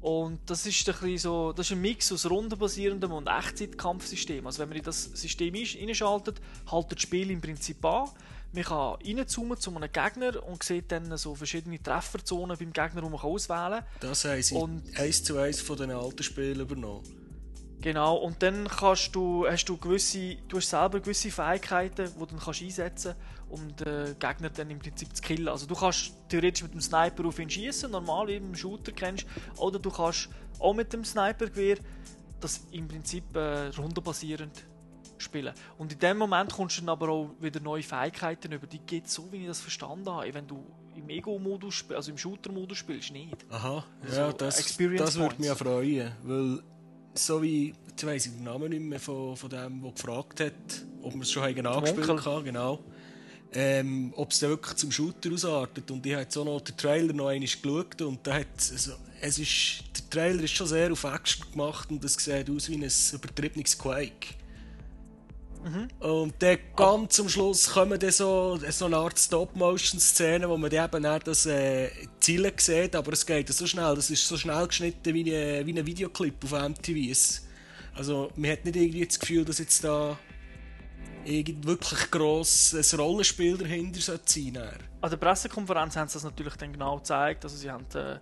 Und 0.00 0.38
das 0.46 0.64
ist 0.64 0.88
ein, 0.88 0.94
bisschen 0.94 1.18
so, 1.18 1.52
das 1.52 1.66
ist 1.66 1.72
ein 1.72 1.80
Mix 1.80 2.12
aus 2.12 2.30
rundenbasierendem 2.30 3.10
und 3.10 3.26
Echtzeit-Kampfsystem. 3.26 4.46
Also 4.46 4.60
wenn 4.60 4.68
man 4.68 4.78
in 4.78 4.84
das 4.84 5.04
System 5.04 5.52
einsch- 5.54 5.80
einschaltet, 5.80 6.40
haltet 6.70 6.92
das 6.98 7.02
Spiel 7.02 7.30
im 7.30 7.40
Prinzip 7.40 7.84
an. 7.84 8.08
Man 8.52 8.62
kann 8.64 8.96
reinzoomen 9.04 9.58
zu 9.58 9.74
einem 9.74 9.90
Gegner 9.92 10.42
und 10.46 10.62
sieht 10.62 10.90
dann 10.92 11.14
so 11.18 11.34
verschiedene 11.34 11.82
Trefferzonen 11.82 12.56
beim 12.56 12.72
Gegner, 12.72 13.02
die 13.02 13.08
man 13.08 13.20
auswählen 13.20 13.82
kann. 13.82 13.84
Das 14.00 14.24
Und- 14.52 14.82
eins 14.98 15.24
zu 15.24 15.36
eins 15.36 15.60
von 15.60 15.76
den 15.76 15.90
alten 15.90 16.22
Spielen 16.22 16.60
übernommen. 16.60 17.02
Genau, 17.80 18.16
und 18.16 18.42
dann 18.42 18.66
kannst 18.66 19.14
du, 19.14 19.46
hast 19.46 19.66
du 19.66 19.76
gewisse, 19.76 20.36
du 20.48 20.56
hast 20.56 20.70
selber 20.70 20.98
gewisse 20.98 21.30
Fähigkeiten, 21.30 22.06
die 22.12 22.18
du 22.18 22.26
dann 22.26 22.38
kannst 22.40 22.62
einsetzen 22.62 23.14
um 23.50 23.74
den 23.76 24.18
Gegner 24.18 24.50
dann 24.50 24.70
im 24.70 24.78
Prinzip 24.78 25.14
zu 25.14 25.22
killen. 25.22 25.48
Also 25.48 25.66
du 25.66 25.74
kannst 25.74 26.12
theoretisch 26.28 26.62
mit 26.62 26.74
dem 26.74 26.80
Sniper 26.80 27.26
auf 27.26 27.38
ihn 27.38 27.50
schießen, 27.50 27.90
normal 27.90 28.28
wie 28.28 28.36
im 28.36 28.54
Shooter 28.54 28.92
kennst, 28.92 29.26
oder 29.56 29.78
du 29.78 29.90
kannst 29.90 30.28
auch 30.58 30.74
mit 30.74 30.92
dem 30.92 31.04
Snipergewehr 31.04 31.78
das 32.40 32.66
im 32.70 32.86
Prinzip 32.86 33.34
äh, 33.34 33.68
rundenbasierend 33.68 34.64
spielen. 35.18 35.52
Und 35.76 35.92
in 35.92 35.98
dem 35.98 36.18
Moment 36.18 36.52
kommst 36.52 36.76
du 36.76 36.82
dann 36.82 36.90
aber 36.90 37.08
auch 37.08 37.30
wieder 37.40 37.60
neue 37.60 37.82
Fähigkeiten 37.82 38.52
über. 38.52 38.66
Die 38.66 38.78
geht 38.78 39.08
so, 39.08 39.30
wie 39.32 39.38
ich 39.38 39.46
das 39.46 39.60
verstanden 39.60 40.08
habe. 40.08 40.32
Wenn 40.32 40.46
du 40.46 40.64
im 40.94 41.08
Ego-Modus, 41.08 41.84
also 41.94 42.10
im 42.10 42.18
Shooter-Modus 42.18 42.78
spielst, 42.78 43.10
nicht. 43.12 43.36
Aha, 43.50 43.84
Also, 44.02 44.20
ja, 44.20 44.32
das, 44.32 44.60
Experience 44.60 45.04
das 45.04 45.18
würde 45.18 45.36
mich 45.38 45.50
freuen, 45.50 46.12
weil 46.22 46.62
so 47.14 47.42
wie, 47.42 47.74
jetzt 47.88 48.06
weiss 48.06 48.26
ich 48.26 48.32
den 48.32 48.44
Namen 48.44 48.70
nicht 48.70 48.82
mehr 48.82 49.00
von, 49.00 49.36
von 49.36 49.50
dem, 49.50 49.82
der 49.82 49.92
gefragt 49.92 50.40
hat, 50.40 50.52
ob 51.02 51.14
wir 51.14 51.22
es 51.22 51.30
schon 51.30 51.42
haben 51.42 51.66
angespielt 51.66 52.26
haben, 52.26 52.44
genau. 52.44 52.80
Ähm, 53.52 54.12
ob 54.16 54.30
es 54.30 54.40
dann 54.40 54.50
wirklich 54.50 54.76
zum 54.76 54.92
Shooter 54.92 55.32
ausartet. 55.32 55.90
Und 55.90 56.04
ich 56.04 56.12
habe 56.12 56.22
jetzt 56.22 56.36
auch 56.36 56.44
noch 56.44 56.60
den 56.60 56.76
Trailer 56.76 57.14
noch 57.14 57.28
einmal 57.28 57.48
geschaut 57.48 58.00
und 58.02 58.26
da 58.26 58.34
hat 58.34 58.46
also, 58.70 58.92
es 59.20 59.38
ist, 59.38 59.84
der 59.96 60.10
Trailer 60.10 60.42
ist 60.42 60.52
schon 60.52 60.66
sehr 60.66 60.92
auf 60.92 61.04
Action 61.04 61.50
gemacht 61.50 61.90
und 61.90 62.04
es 62.04 62.14
sieht 62.14 62.50
aus 62.50 62.68
wie 62.68 62.74
ein 62.74 62.90
übertriebenes 63.12 63.78
Quake. 63.78 64.34
Und 66.00 66.34
dann 66.38 66.58
ganz 66.76 67.20
am 67.20 67.28
Schluss 67.28 67.70
kommen 67.70 67.98
dann 67.98 68.10
so, 68.10 68.58
so 68.70 68.86
eine 68.86 68.96
Art 68.96 69.18
Stop-Motion-Szene, 69.18 70.48
wo 70.48 70.56
man 70.56 70.70
dann 70.70 70.86
eben 70.86 71.02
dann 71.02 71.20
das 71.24 71.46
äh, 71.46 71.90
Zielen 72.20 72.52
sieht, 72.56 72.94
aber 72.94 73.12
es 73.12 73.26
geht 73.26 73.48
so 73.48 73.66
schnell, 73.66 73.94
das 73.94 74.08
ist 74.08 74.26
so 74.26 74.36
schnell 74.36 74.66
geschnitten 74.66 75.14
wie 75.14 75.34
ein, 75.34 75.66
wie 75.66 75.78
ein 75.78 75.86
Videoclip 75.86 76.44
auf 76.44 76.52
MTV. 76.52 77.42
Also 77.94 78.30
man 78.36 78.52
hat 78.52 78.64
nicht 78.64 78.76
irgendwie 78.76 79.06
das 79.06 79.18
Gefühl, 79.18 79.44
dass 79.44 79.58
jetzt 79.58 79.82
da 79.82 80.18
irgend 81.24 81.66
wirklich 81.66 82.10
gross 82.10 82.74
ein 82.74 83.00
Rollenspiel 83.00 83.58
dahinter 83.58 84.00
sein 84.00 84.20
sollte. 84.26 84.78
An 85.00 85.10
der 85.10 85.16
Pressekonferenz 85.16 85.96
haben 85.96 86.08
sie 86.08 86.14
das 86.14 86.24
natürlich 86.24 86.54
dann 86.56 86.72
genau 86.72 86.96
gezeigt. 86.96 87.44
Also 87.44 87.56
sie 87.56 87.70
haben 87.70 87.84
äh, 87.94 88.18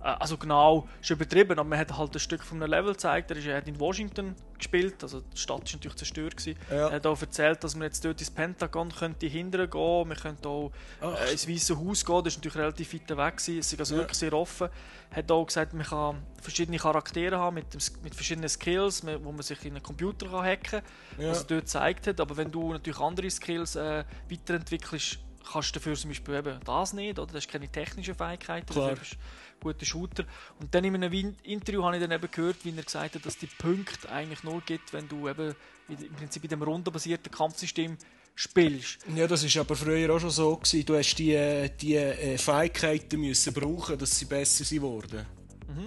also 0.00 0.36
genau 0.38 0.88
ist 1.02 1.10
übertrieben, 1.10 1.52
aber 1.58 1.64
man 1.68 1.78
hat 1.78 1.96
halt 1.96 2.14
ein 2.14 2.18
Stück 2.20 2.42
von 2.42 2.62
einem 2.62 2.70
Level 2.70 2.92
gezeigt. 2.92 3.30
Er, 3.30 3.36
ist, 3.36 3.46
er 3.46 3.56
hat 3.58 3.68
in 3.68 3.78
Washington 3.78 4.34
gespielt, 4.56 5.02
also 5.02 5.20
die 5.20 5.36
Stadt 5.38 5.64
ist 5.64 5.74
natürlich 5.74 5.96
zerstört 5.96 6.36
gewesen. 6.36 6.58
Ja. 6.70 6.88
Er 6.88 6.92
hat 6.96 7.06
auch 7.06 7.20
erzählt, 7.20 7.62
dass 7.64 7.74
man 7.74 7.84
jetzt 7.84 8.04
dort 8.04 8.20
ins 8.20 8.30
Pentagon 8.30 8.90
könnte 8.90 9.26
hindern 9.26 9.68
gehen, 9.68 10.08
man 10.08 10.16
könnte 10.16 10.48
auch 10.48 10.72
Ach. 11.00 11.20
äh, 11.20 11.32
ins 11.32 11.48
Weiße 11.48 11.76
Haus 11.78 12.04
gehen. 12.04 12.24
Das 12.24 12.32
ist 12.34 12.38
natürlich 12.38 12.56
relativ 12.58 12.94
weit 12.94 13.10
weg 13.10 13.36
gewesen. 13.36 13.58
Es 13.58 13.72
ist 13.72 13.78
also 13.78 13.94
Ja. 13.94 14.00
wirklich 14.00 14.18
sehr 14.18 14.32
offen. 14.32 14.68
Er 15.10 15.16
hat 15.16 15.30
auch 15.32 15.44
gesagt, 15.46 15.74
man 15.74 15.84
kann 15.86 16.22
verschiedene 16.40 16.78
Charaktere 16.78 17.38
haben 17.38 17.54
mit, 17.54 17.72
dem, 17.74 17.80
mit 18.02 18.14
verschiedenen 18.14 18.48
Skills, 18.48 19.04
wo 19.22 19.32
man 19.32 19.42
sich 19.42 19.62
in 19.64 19.72
einen 19.74 19.82
Computer 19.82 20.26
kann 20.28 20.44
hacken 20.44 20.80
kann 21.16 21.24
Ja. 21.24 21.30
was 21.30 21.40
er 21.42 21.46
dort 21.48 21.60
gezeigt 21.62 22.06
hat. 22.06 22.20
Aber 22.20 22.36
wenn 22.36 22.50
du 22.50 22.72
natürlich 22.72 23.00
andere 23.00 23.30
Skills 23.30 23.76
äh, 23.76 24.04
weiterentwickelst, 24.30 25.18
kannst 25.52 25.74
du 25.74 25.78
dafür 25.78 25.94
zum 25.94 26.10
Beispiel 26.10 26.34
eben 26.34 26.60
das 26.64 26.92
nicht, 26.92 27.18
oder? 27.18 27.32
Das 27.32 27.44
ist 27.44 27.50
keine 27.50 27.68
technische 27.68 28.14
Fähigkeit, 28.14 28.66
Klar. 28.66 28.90
dafür 28.90 28.98
bist 29.00 29.12
du 29.14 29.18
guter 29.60 29.84
Shooter. 29.84 30.24
Und 30.58 30.74
dann 30.74 30.84
in 30.84 30.94
einem 30.94 31.34
Interview 31.42 31.84
habe 31.84 31.96
ich 31.96 32.02
dann 32.02 32.12
eben 32.12 32.30
gehört, 32.30 32.64
wie 32.64 32.74
er 32.76 32.82
gesagt 32.82 33.14
hat, 33.14 33.26
dass 33.26 33.38
die 33.38 33.46
Punkte 33.46 34.10
eigentlich 34.10 34.42
nur 34.42 34.60
gibt, 34.62 34.92
wenn 34.92 35.08
du 35.08 35.28
eben 35.28 35.54
im 35.88 36.14
Prinzip 36.14 36.44
in 36.44 36.50
dem 36.50 36.62
rundenbasierten 36.62 37.30
Kampfsystem 37.30 37.96
spielst. 38.34 38.98
Ja, 39.14 39.26
das 39.26 39.42
war 39.54 39.60
aber 39.60 39.76
früher 39.76 40.14
auch 40.14 40.20
schon 40.20 40.30
so. 40.30 40.56
Gewesen. 40.56 40.86
Du 40.86 40.96
hast 40.96 41.14
die, 41.16 41.34
äh, 41.34 41.70
die 41.80 41.96
äh, 41.96 42.38
Fähigkeiten 42.38 43.20
müssen 43.20 43.52
brauchen, 43.52 43.98
dass 43.98 44.18
sie 44.18 44.24
besser 44.24 44.64
sind 44.64 44.82
worden. 44.82 45.26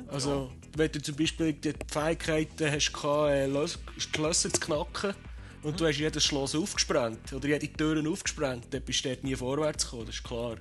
Also, 0.07 0.51
wenn 0.77 0.91
du 0.91 1.01
zum 1.01 1.15
Beispiel 1.15 1.53
die 1.53 1.73
Fähigkeiten 1.91 2.71
hast, 2.71 2.93
gehabt, 2.93 3.31
äh, 3.31 3.99
Schlösser 3.99 4.51
zu 4.51 4.59
knacken 4.59 5.13
und 5.61 5.79
du 5.79 5.85
hast 5.85 5.97
jedes 5.97 6.23
Schloss 6.23 6.55
aufgesprengt 6.55 7.33
oder 7.33 7.47
jede 7.47 7.67
Türen 7.71 8.07
aufgesprengt, 8.07 8.73
dann 8.73 8.81
bist 8.81 9.03
du 9.03 9.09
dort 9.09 9.23
nie 9.23 9.35
vorwärts 9.35 9.85
gekommen, 9.85 10.05
das 10.05 10.15
ist 10.15 10.23
klar. 10.23 10.55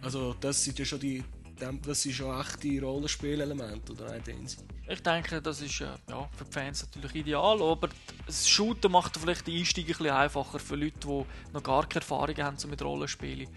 Also, 0.00 0.34
das 0.40 0.62
sind 0.62 0.78
ja 0.78 0.84
schon 0.84 1.00
die 1.00 1.24
dem- 1.60 1.80
das 1.82 2.02
sind 2.02 2.14
schon 2.14 2.40
echte 2.40 2.80
Rollenspielelemente, 2.82 3.92
oder 3.92 4.12
nicht? 4.14 4.58
Ich 4.88 5.02
denke, 5.02 5.42
das 5.42 5.60
ist 5.60 5.80
äh, 5.80 5.86
ja, 6.08 6.28
für 6.36 6.44
die 6.44 6.52
Fans 6.52 6.84
natürlich 6.86 7.14
ideal, 7.16 7.60
aber 7.62 7.88
das 8.26 8.48
Shooten 8.48 8.90
macht 8.90 9.16
vielleicht 9.16 9.46
den 9.46 9.58
Einstieg 9.58 10.00
ein 10.00 10.06
einfacher 10.10 10.58
für 10.58 10.76
Leute, 10.76 10.98
die 11.00 11.24
noch 11.52 11.62
gar 11.62 11.86
keine 11.88 12.00
Erfahrung 12.02 12.36
haben 12.38 12.56
so 12.58 12.68
mit 12.68 12.82
Rollenspielen. 12.82 13.48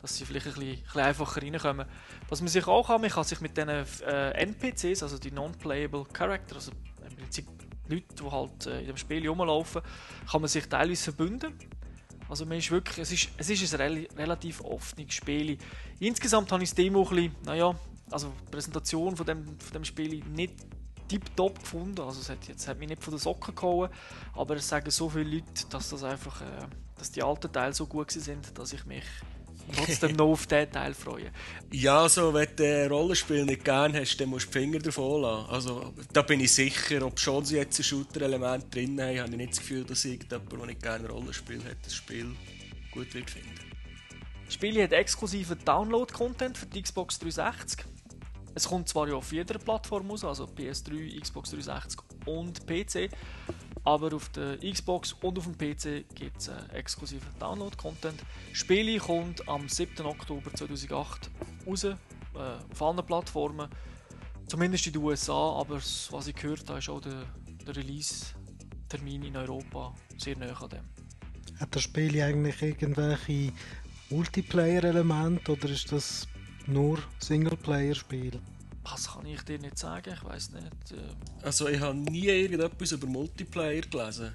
Dass 0.00 0.16
sie 0.16 0.24
vielleicht 0.24 0.46
ein 0.46 0.54
ein 0.54 0.76
bisschen 0.82 1.00
einfacher 1.00 1.42
reinkommen. 1.42 1.86
Was 2.28 2.40
man 2.40 2.48
sich 2.48 2.66
auch 2.66 2.86
kann, 2.86 3.02
man 3.02 3.10
kann 3.10 3.24
sich 3.24 3.40
mit 3.42 3.56
diesen 3.56 3.68
äh, 3.68 4.30
NPCs, 4.32 5.02
also 5.02 5.18
die 5.18 5.30
Non-Playable 5.30 6.06
Character, 6.12 6.54
also 6.56 6.72
im 7.08 7.16
Prinzip 7.16 7.46
Leute, 7.86 8.06
die 8.14 8.30
halt 8.30 8.66
äh, 8.66 8.80
in 8.80 8.86
dem 8.86 8.96
Spiel 8.96 9.28
rumlaufen, 9.28 9.82
kann 10.30 10.40
man 10.40 10.48
sich 10.48 10.66
teilweise 10.66 11.04
verbünden. 11.04 11.52
Also 12.30 12.46
man 12.46 12.58
ist 12.58 12.70
wirklich, 12.70 12.96
es 12.98 13.10
ist, 13.10 13.28
es 13.36 13.50
ist 13.50 13.74
ein 13.74 13.80
rel 13.80 14.08
relativ 14.16 14.60
offenes 14.60 15.12
Spiel. 15.12 15.58
Insgesamt 15.98 16.52
habe 16.52 16.62
ich 16.62 16.70
das 16.70 16.76
Demo 16.76 17.02
ein 17.02 17.08
bisschen, 17.08 17.36
naja, 17.44 17.74
also 18.08 18.32
die 18.46 18.50
Präsentation 18.52 19.16
von 19.16 19.26
dem, 19.26 19.44
von 19.44 19.72
dem 19.72 19.84
Spiel 19.84 20.22
nicht 20.24 20.54
tiptop 21.08 21.58
gefunden. 21.58 22.00
Also 22.00 22.20
es 22.20 22.30
hat, 22.30 22.46
jetzt, 22.46 22.68
hat 22.68 22.78
mich 22.78 22.88
nicht 22.88 23.02
von 23.02 23.12
den 23.12 23.18
Socken 23.18 23.52
gehauen, 23.52 23.90
aber 24.34 24.54
es 24.54 24.68
sagen 24.68 24.88
so 24.92 25.08
viele 25.08 25.24
Leute, 25.24 25.66
dass 25.70 25.90
das 25.90 26.04
einfach, 26.04 26.40
äh, 26.42 26.68
dass 26.96 27.10
die 27.10 27.20
alten 27.20 27.52
Teile 27.52 27.72
so 27.72 27.86
gut 27.86 28.12
sind, 28.12 28.56
dass 28.56 28.72
ich 28.72 28.86
mich 28.86 29.04
trotzdem 29.72 30.16
noch 30.16 30.26
auf 30.26 30.46
diesen 30.46 30.70
Teil 30.70 30.94
freue. 30.94 31.30
Ja, 31.72 32.02
also, 32.02 32.34
wenn 32.34 32.48
du 32.56 32.88
Rollenspiel 32.88 33.44
nicht 33.44 33.64
gerne 33.64 34.00
hast, 34.00 34.16
dann 34.18 34.28
musst 34.28 34.46
du 34.46 34.58
die 34.58 34.64
Finger 34.64 34.78
davon 34.78 35.22
lassen. 35.22 35.50
Also, 35.50 35.94
da 36.12 36.22
bin 36.22 36.40
ich 36.40 36.52
sicher, 36.52 37.04
ob 37.04 37.18
schon 37.18 37.44
sie 37.44 37.56
jetzt 37.56 37.78
ein 37.78 37.84
Shooter-Element 37.84 38.74
drin 38.74 39.00
haben, 39.00 39.18
habe 39.18 39.30
ich 39.30 39.36
nicht 39.36 39.50
das 39.52 39.58
Gefühl, 39.60 39.84
dass 39.84 40.04
irgendjemand, 40.04 40.52
der 40.52 40.66
nicht 40.66 40.82
gerne 40.82 41.08
Rollenspiel 41.08 41.64
hat, 41.64 41.76
das 41.84 41.94
Spiel 41.94 42.26
gut 42.90 43.12
wird 43.14 43.30
finden. 43.30 43.54
Das 44.44 44.54
Spiel 44.54 44.82
hat 44.82 44.92
exklusiven 44.92 45.58
Download-Content 45.64 46.58
für 46.58 46.66
die 46.66 46.82
Xbox 46.82 47.18
360. 47.20 47.84
Es 48.54 48.66
kommt 48.66 48.88
zwar 48.88 49.08
ja 49.08 49.14
auf 49.14 49.32
jeder 49.32 49.58
Plattform 49.58 50.10
raus, 50.10 50.24
also 50.24 50.44
PS3, 50.44 51.20
Xbox 51.20 51.50
360 51.50 52.09
und 52.26 52.66
PC, 52.66 53.10
aber 53.84 54.14
auf 54.14 54.28
der 54.30 54.58
Xbox 54.58 55.14
und 55.14 55.38
auf 55.38 55.44
dem 55.44 55.56
PC 55.56 56.04
gibt 56.14 56.38
es 56.38 56.48
äh, 56.48 56.52
exklusiven 56.72 57.28
Download-Content. 57.38 58.20
Das 58.50 58.58
Spiel 58.58 58.98
kommt 58.98 59.46
am 59.48 59.68
7. 59.68 60.04
Oktober 60.04 60.52
2008 60.52 61.30
raus, 61.66 61.84
äh, 61.84 61.94
auf 62.34 62.82
allen 62.82 63.04
Plattformen, 63.04 63.68
zumindest 64.46 64.86
in 64.86 64.92
den 64.92 65.02
USA, 65.02 65.60
aber 65.60 65.76
was 65.76 66.26
ich 66.26 66.34
gehört 66.34 66.68
habe, 66.68 66.78
ist 66.78 66.88
auch 66.88 67.00
der, 67.00 67.24
der 67.66 67.76
Release-Termin 67.76 69.24
in 69.24 69.36
Europa 69.36 69.94
sehr 70.18 70.36
nah 70.36 70.46
an 70.46 70.68
dem. 70.68 70.84
Hat 71.58 71.74
das 71.74 71.82
Spiel 71.82 72.20
eigentlich 72.22 72.60
irgendwelche 72.62 73.52
Multiplayer-Elemente 74.10 75.52
oder 75.52 75.68
ist 75.68 75.92
das 75.92 76.26
nur 76.66 76.98
Singleplayer-Spiel? 77.18 78.40
Das 78.90 79.12
kann 79.12 79.26
ich 79.26 79.42
dir 79.42 79.58
nicht 79.58 79.78
sagen, 79.78 80.14
ich 80.14 80.24
weiß 80.24 80.50
nicht. 80.50 80.92
Äh, 80.92 81.44
Also, 81.44 81.68
ich 81.68 81.80
habe 81.80 81.96
nie 81.96 82.26
irgendetwas 82.26 82.92
über 82.92 83.06
Multiplayer 83.06 83.82
gelesen. 83.82 84.32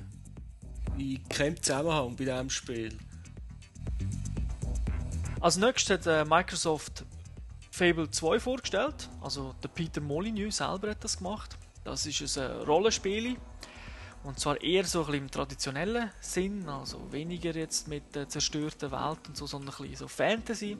In 0.98 1.28
keinem 1.28 1.62
Zusammenhang 1.62 2.16
bei 2.16 2.26
diesem 2.26 2.50
Spiel. 2.50 2.98
Als 5.42 5.58
nächstes 5.58 6.06
hat 6.06 6.08
äh, 6.08 6.26
Microsoft 6.26 7.06
Fable 7.70 8.10
2 8.10 8.40
vorgestellt. 8.40 9.10
Also 9.22 9.54
der 9.62 9.68
Peter 9.68 10.00
Molyneux 10.00 10.58
selber 10.58 10.92
hat 10.92 11.04
das 11.04 11.18
gemacht. 11.18 11.58
Das 11.84 12.06
ist 12.06 12.38
ein 12.38 12.44
äh, 12.44 12.64
Rollenspiel. 12.64 13.36
Und 14.24 14.40
zwar 14.40 14.60
eher 14.62 14.86
so 14.86 15.02
ein 15.02 15.06
bisschen 15.06 15.22
im 15.26 15.32
traditionellen 15.32 16.10
Sinn, 16.20 16.68
also 16.68 17.12
weniger 17.12 17.54
jetzt 17.56 17.88
mit 17.88 18.16
der 18.16 18.28
zerstörten 18.28 18.92
Welt 18.92 19.20
und 19.28 19.38
so, 19.38 19.46
sondern 19.46 19.76
ein 19.76 19.82
bisschen 19.82 19.98
so 19.98 20.08
Fantasy. 20.08 20.78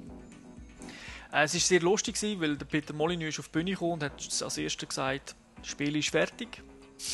Äh, 1.36 1.44
es 1.44 1.54
war 1.54 1.60
sehr 1.60 1.82
lustig, 1.82 2.16
weil 2.40 2.56
der 2.56 2.66
Peter 2.66 2.94
Molyneux 2.94 3.30
ist 3.34 3.40
auf 3.40 3.48
die 3.48 3.52
Bühne 3.60 3.72
gekommen 3.72 3.94
und 3.94 4.04
hat 4.04 4.14
als 4.14 4.58
erstes 4.58 4.88
gesagt, 4.88 5.36
das 5.58 5.68
Spiel 5.68 5.96
ist 5.98 6.10
fertig. 6.10 6.64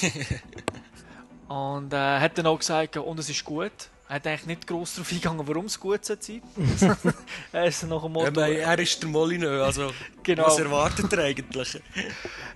und 1.47 1.91
äh, 1.91 2.19
hat 2.19 2.37
dann 2.37 2.45
auch 2.45 2.59
gesagt, 2.59 2.97
und 2.97 3.19
es 3.19 3.29
ist 3.29 3.43
gut. 3.43 3.71
Er 4.07 4.15
hat 4.15 4.27
eigentlich 4.27 4.45
nicht 4.45 4.67
gross 4.67 4.93
darauf 4.93 5.09
eingegangen, 5.09 5.47
warum 5.47 5.65
es 5.65 5.79
gut 5.79 6.03
sein 6.03 6.17
soll. 6.19 6.41
er 7.53 7.65
ist 7.65 7.81
nach 7.83 8.01
dem 8.01 8.03
Ja, 8.03 8.09
Motto, 8.09 8.27
aber 8.27 8.49
er 8.49 8.77
ist 8.77 9.01
der 9.01 9.09
Molyneux, 9.09 9.61
also 9.63 9.91
Genau. 10.23 10.45
was 10.45 10.59
erwartet 10.59 11.13
er 11.13 11.23
eigentlich? 11.23 11.81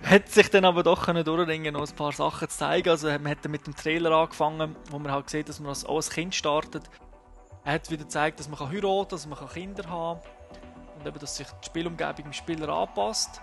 hat 0.04 0.28
sich 0.30 0.50
dann 0.50 0.66
aber 0.66 0.82
doch 0.82 1.06
können 1.06 1.24
durchringen, 1.24 1.72
noch 1.72 1.88
ein 1.88 1.96
paar 1.96 2.12
Sachen 2.12 2.48
zu 2.48 2.58
zeigen. 2.58 2.90
Also 2.90 3.08
man 3.08 3.28
hat 3.28 3.38
dann 3.42 3.52
mit 3.52 3.66
dem 3.66 3.74
Trailer 3.74 4.12
angefangen, 4.12 4.76
wo 4.90 4.98
man 4.98 5.10
halt 5.10 5.30
sieht, 5.30 5.48
dass 5.48 5.58
man 5.58 5.70
als, 5.70 5.84
als 5.84 6.10
Kind 6.10 6.34
startet. 6.34 6.84
Er 7.64 7.72
hat 7.72 7.90
wieder 7.90 8.04
gezeigt, 8.04 8.38
dass 8.38 8.48
man 8.48 8.58
kann 8.58 8.70
heiraten, 8.70 9.08
dass 9.08 9.26
man 9.26 9.38
kann 9.38 9.48
Kinder 9.48 9.88
haben 9.88 10.20
und 10.98 11.06
eben, 11.06 11.18
dass 11.18 11.36
sich 11.36 11.46
die 11.46 11.66
Spielumgebung 11.66 12.24
dem 12.24 12.32
Spieler 12.32 12.68
anpasst. 12.68 13.40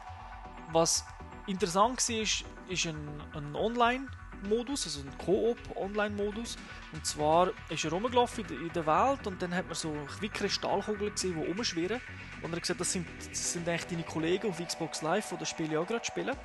Was 0.72 1.06
interessant 1.48 2.08
war, 2.10 2.16
ist, 2.22 2.46
ist 2.70 2.86
ein, 2.88 3.22
ein 3.34 3.56
Online-Modus, 3.56 4.86
also 4.86 5.02
ein 5.02 5.18
Koop-Online-Modus. 5.20 6.58
Und 6.94 7.06
zwar 7.06 7.50
ist 7.70 7.84
er 7.86 7.92
rumgelaufen 7.92 8.44
in 8.46 8.48
der- 8.50 8.60
in 8.68 8.74
der 8.74 8.86
Welt 8.86 9.28
und 9.28 9.42
dann 9.42 9.54
hat 9.54 9.66
man 9.66 9.76
so 9.76 9.94
wie 10.20 10.30
Kristallkugeln 10.30 11.12
gesehen, 11.14 11.36
die 11.40 11.48
rumschwirren. 11.52 12.02
Und 12.42 12.52
er 12.52 12.56
hat 12.56 12.62
gesagt, 12.62 12.80
das 12.82 12.92
sind, 12.92 13.08
das 13.30 13.54
sind 13.54 13.68
eigentlich 13.68 13.86
deine 13.88 14.04
Kollegen 14.04 14.50
auf 14.50 14.60
Xbox 14.66 15.02
Live, 15.02 15.30
die 15.30 15.38
das 15.38 15.50
Spiel 15.50 15.72
ja 15.72 15.80
auch 15.80 15.88
gerade 15.88 16.06
spielen. 16.06 16.36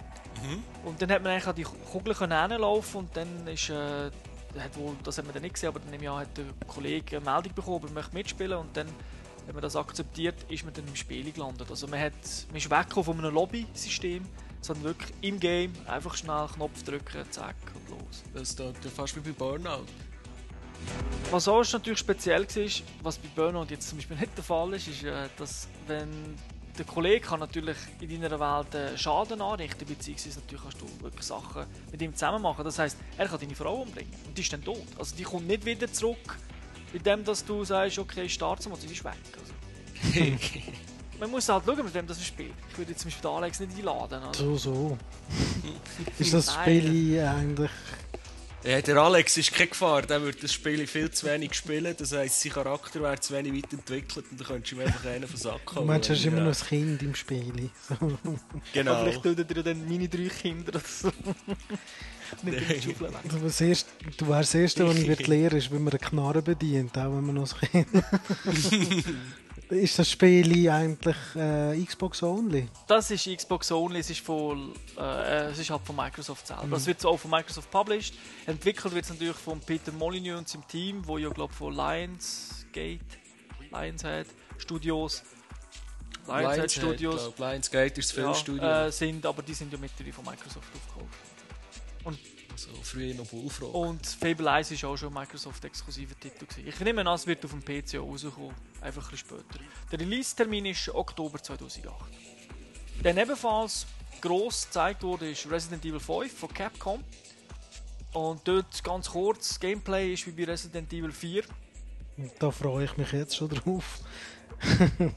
Und 0.84 1.00
dann 1.02 1.10
hat 1.10 1.22
man 1.22 1.32
eigentlich 1.32 1.46
an 1.46 1.54
die 1.56 1.64
Kugeln 1.64 2.16
hinlaufen 2.50 3.00
und 3.00 3.16
dann 3.16 3.46
ist, 3.48 3.70
äh, 3.70 4.10
hat 4.58 4.76
wohl, 4.76 4.96
das 5.04 5.18
hat 5.18 5.24
man 5.24 5.34
dann 5.34 5.42
nicht 5.42 5.54
gesehen, 5.54 5.68
aber 5.70 5.80
dann 5.80 5.92
im 5.92 6.02
Jahr 6.02 6.20
hat 6.20 6.36
der 6.36 6.44
Kollege 6.66 7.16
eine 7.16 7.24
Meldung 7.24 7.54
bekommen, 7.54 7.84
er 7.88 7.92
möchte 7.92 8.14
mitspielen 8.14 8.58
und 8.58 8.76
dann, 8.76 8.88
wenn 9.48 9.54
man 9.54 9.62
das 9.62 9.76
akzeptiert, 9.76 10.34
ist 10.50 10.62
man 10.62 10.74
dann 10.74 10.86
im 10.86 10.94
Spiel 10.94 11.32
gelandet. 11.32 11.70
Also 11.70 11.88
man, 11.88 11.98
hat, 11.98 12.12
man 12.48 12.56
ist 12.58 12.70
weggekommen 12.70 13.04
von 13.04 13.18
einem 13.18 13.32
Lobby-System, 13.32 14.22
sondern 14.60 14.84
wirklich 14.84 15.10
im 15.22 15.40
Game 15.40 15.72
einfach 15.86 16.14
schnell 16.14 16.46
Knopf 16.54 16.82
drücken, 16.82 17.24
zack 17.30 17.56
und 17.74 17.88
los. 17.88 18.24
Das 18.34 18.50
ist 18.50 18.58
ja 18.58 18.70
fast 18.94 19.16
wie 19.16 19.20
bei 19.20 19.32
Burnout. 19.32 19.86
Was 21.30 21.48
auch 21.48 21.64
natürlich 21.72 21.98
speziell 21.98 22.42
war, 22.42 22.84
was 23.02 23.16
bei 23.16 23.28
Burnout 23.34 23.68
jetzt 23.70 23.88
zum 23.88 23.96
Beispiel 23.96 24.18
nicht 24.18 24.36
der 24.36 24.44
Fall 24.44 24.74
ist, 24.74 24.86
ist, 24.86 25.04
äh, 25.04 25.28
dass 25.38 25.66
wenn 25.86 26.10
der 26.76 26.84
Kollege 26.84 27.26
kann 27.26 27.40
natürlich 27.40 27.78
in 28.00 28.20
deiner 28.20 28.38
Welt 28.38 28.74
äh, 28.74 28.98
Schaden 28.98 29.40
anrichten, 29.40 29.88
beziehungsweise 29.88 30.40
natürlich 30.40 30.62
kannst 30.62 30.80
du 30.82 31.02
wirklich 31.02 31.24
Sachen 31.24 31.64
mit 31.90 32.02
ihm 32.02 32.12
zusammen 32.12 32.42
machen. 32.42 32.64
Das 32.64 32.78
heißt, 32.78 32.98
er 33.16 33.26
kann 33.26 33.40
deine 33.40 33.54
Frau 33.54 33.80
umbringen 33.80 34.12
und 34.26 34.36
die 34.36 34.42
ist 34.42 34.52
dann 34.52 34.62
tot. 34.62 34.86
Also 34.98 35.16
die 35.16 35.22
kommt 35.22 35.46
nicht 35.46 35.64
wieder 35.64 35.90
zurück, 35.90 36.36
indem 36.92 37.24
dass 37.24 37.44
du 37.44 37.64
sagst, 37.64 37.98
okay, 37.98 38.28
start 38.28 38.62
sie 38.62 38.68
mal, 38.68 38.76
sie 38.78 38.86
ist 38.86 39.04
weg. 39.04 39.12
Also, 40.12 40.20
man 41.20 41.30
muss 41.30 41.48
halt 41.48 41.64
schauen, 41.66 41.84
mit 41.84 41.94
wem 41.94 42.06
das 42.06 42.24
spielt. 42.24 42.54
Ich 42.70 42.78
würde 42.78 42.92
jetzt 42.92 43.00
zum 43.02 43.10
Beispiel 43.10 43.22
den 43.30 43.36
Alex 43.36 43.60
nicht 43.60 43.76
einladen. 43.78 44.22
Also. 44.22 44.56
So, 44.56 44.72
so. 44.72 44.98
ist 46.18 46.32
das 46.34 46.46
Nein. 46.46 46.80
Spiel 46.80 47.20
eigentlich. 47.20 47.70
Ja, 48.64 48.80
der 48.82 48.96
Alex 48.96 49.36
ist 49.36 49.52
keine 49.52 49.68
Gefahr, 49.68 50.02
der 50.02 50.20
würde 50.20 50.38
das 50.40 50.52
Spiel 50.52 50.84
viel 50.88 51.08
zu 51.12 51.26
wenig 51.26 51.54
spielen. 51.54 51.94
Das 51.96 52.12
heisst, 52.12 52.40
sein 52.40 52.52
Charakter 52.52 53.00
wäre 53.00 53.18
zu 53.20 53.32
wenig 53.32 53.54
weit 53.54 53.72
entwickelt 53.72 54.24
und 54.32 54.40
dann 54.40 54.46
könntest 54.48 54.72
du 54.72 54.76
ihm 54.76 54.82
einfach 54.82 55.04
einen 55.06 55.28
von 55.28 55.36
Sack 55.36 55.60
Du 55.74 55.84
meinst, 55.84 56.08
du 56.08 56.14
hast 56.14 56.24
immer 56.24 56.40
noch 56.40 56.60
ein 56.60 56.66
Kind 56.68 57.02
im 57.02 57.14
Spiel. 57.14 57.70
So. 57.88 57.94
Aber 58.00 58.16
Genau. 58.72 59.00
vielleicht 59.00 59.22
tötet 59.22 59.56
ihr 59.56 59.62
dann 59.62 59.88
meine 59.88 60.08
drei 60.08 60.28
Kinder 60.28 60.70
oder 60.70 60.80
so. 60.80 61.12
Nicht 62.42 62.60
in 62.60 62.68
die 62.68 62.82
Schaufel 62.82 63.08
weg. 63.08 63.20
Du, 63.28 63.38
das 63.38 63.60
erste, 63.60 63.90
du 64.16 64.28
wärst 64.28 64.54
das 64.54 64.60
Erste, 64.60 64.86
was 64.86 64.96
ich 64.96 65.08
wird 65.08 65.26
lernen, 65.26 65.56
ist, 65.56 65.70
wie 65.70 65.78
man 65.78 65.92
eine 65.92 65.98
Knarre 65.98 66.42
bedient, 66.42 66.96
auch 66.96 67.04
wenn 67.04 67.24
man 67.24 67.34
noch 67.34 67.62
ein 67.62 67.86
Kind 67.86 68.04
Ist 69.70 69.98
das 69.98 70.10
Spiel 70.10 70.70
eigentlich 70.70 71.16
äh, 71.36 71.84
Xbox 71.84 72.22
only? 72.22 72.68
Das 72.86 73.10
ist 73.10 73.28
Xbox 73.28 73.70
Only, 73.70 73.98
es 73.98 74.08
ist, 74.08 74.20
von, 74.20 74.72
äh, 74.96 75.50
es 75.50 75.58
ist 75.58 75.68
halt 75.68 75.82
von 75.84 75.94
Microsoft 75.94 76.46
selber. 76.46 76.76
Es 76.76 76.86
wird 76.86 77.04
auch 77.04 77.18
von 77.18 77.30
Microsoft 77.30 77.70
published. 77.70 78.14
Entwickelt 78.46 78.94
wird 78.94 79.04
es 79.04 79.10
natürlich 79.10 79.36
von 79.36 79.60
Peter 79.60 79.92
Molyneux 79.92 80.38
und 80.38 80.48
seinem 80.48 80.66
Team, 80.68 81.06
wo 81.06 81.18
ja 81.18 81.28
glaube 81.28 81.52
von 81.52 81.74
Lionsgate, 81.74 83.00
Lionshead 83.70 84.26
Studios, 84.56 85.22
Lionshead 86.26 86.72
Studios 86.72 87.32
Lionsgate 87.36 88.00
ist 88.00 88.10
das 88.10 88.16
ja, 88.16 88.22
Filmstudio. 88.22 88.64
äh, 88.64 88.90
sind, 88.90 89.26
aber 89.26 89.42
die 89.42 89.54
sind 89.54 89.70
ja 89.70 89.78
mittlerweile 89.78 90.14
von 90.14 90.24
Microsoft 90.24 90.68
aufgekauft. 90.74 91.27
Und 92.66 92.70
Also 92.70 92.82
früher 92.82 93.14
noch 93.14 93.26
Bullfrog. 93.26 93.74
Und 93.74 94.06
Fable 94.06 94.50
1 94.50 94.82
war 94.82 94.90
auch 94.90 94.96
schon 94.96 95.08
ein 95.08 95.14
Microsoft-exklusiver 95.14 96.18
Titel. 96.18 96.46
Gewesen. 96.46 96.68
Ich 96.68 96.80
nehme 96.80 97.00
an, 97.02 97.14
es 97.14 97.26
wird 97.26 97.44
auf 97.44 97.52
dem 97.52 97.64
PC 97.64 97.96
auch 97.96 98.08
rauskommen, 98.08 98.54
einfach 98.80 99.04
ein 99.04 99.10
bisschen 99.10 99.18
später. 99.18 99.64
Der 99.92 100.00
Release-Termin 100.00 100.66
ist 100.66 100.88
Oktober 100.88 101.42
2008. 101.42 101.94
Dann 103.02 103.16
ebenfalls 103.16 103.86
gross 104.20 104.66
gezeigt 104.66 105.02
wurde, 105.02 105.30
ist 105.30 105.48
Resident 105.50 105.84
Evil 105.84 106.00
5 106.00 106.36
von 106.36 106.52
Capcom. 106.52 107.04
Und 108.12 108.40
dort 108.48 108.82
ganz 108.82 109.10
kurz, 109.10 109.48
das 109.48 109.60
Gameplay 109.60 110.14
ist 110.14 110.26
wie 110.26 110.32
bei 110.32 110.50
Resident 110.50 110.92
Evil 110.92 111.12
4. 111.12 111.44
Da 112.38 112.50
freue 112.50 112.84
ich 112.84 112.96
mich 112.96 113.12
jetzt 113.12 113.36
schon 113.36 113.50
drauf. 113.50 114.00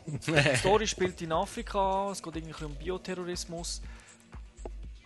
Die 0.07 0.55
Story 0.57 0.85
spielt 0.85 1.19
in 1.21 1.31
Afrika, 1.31 2.11
es 2.11 2.21
geht 2.21 2.35
irgendwie 2.35 2.63
um 2.63 2.75
Bioterrorismus. 2.75 3.81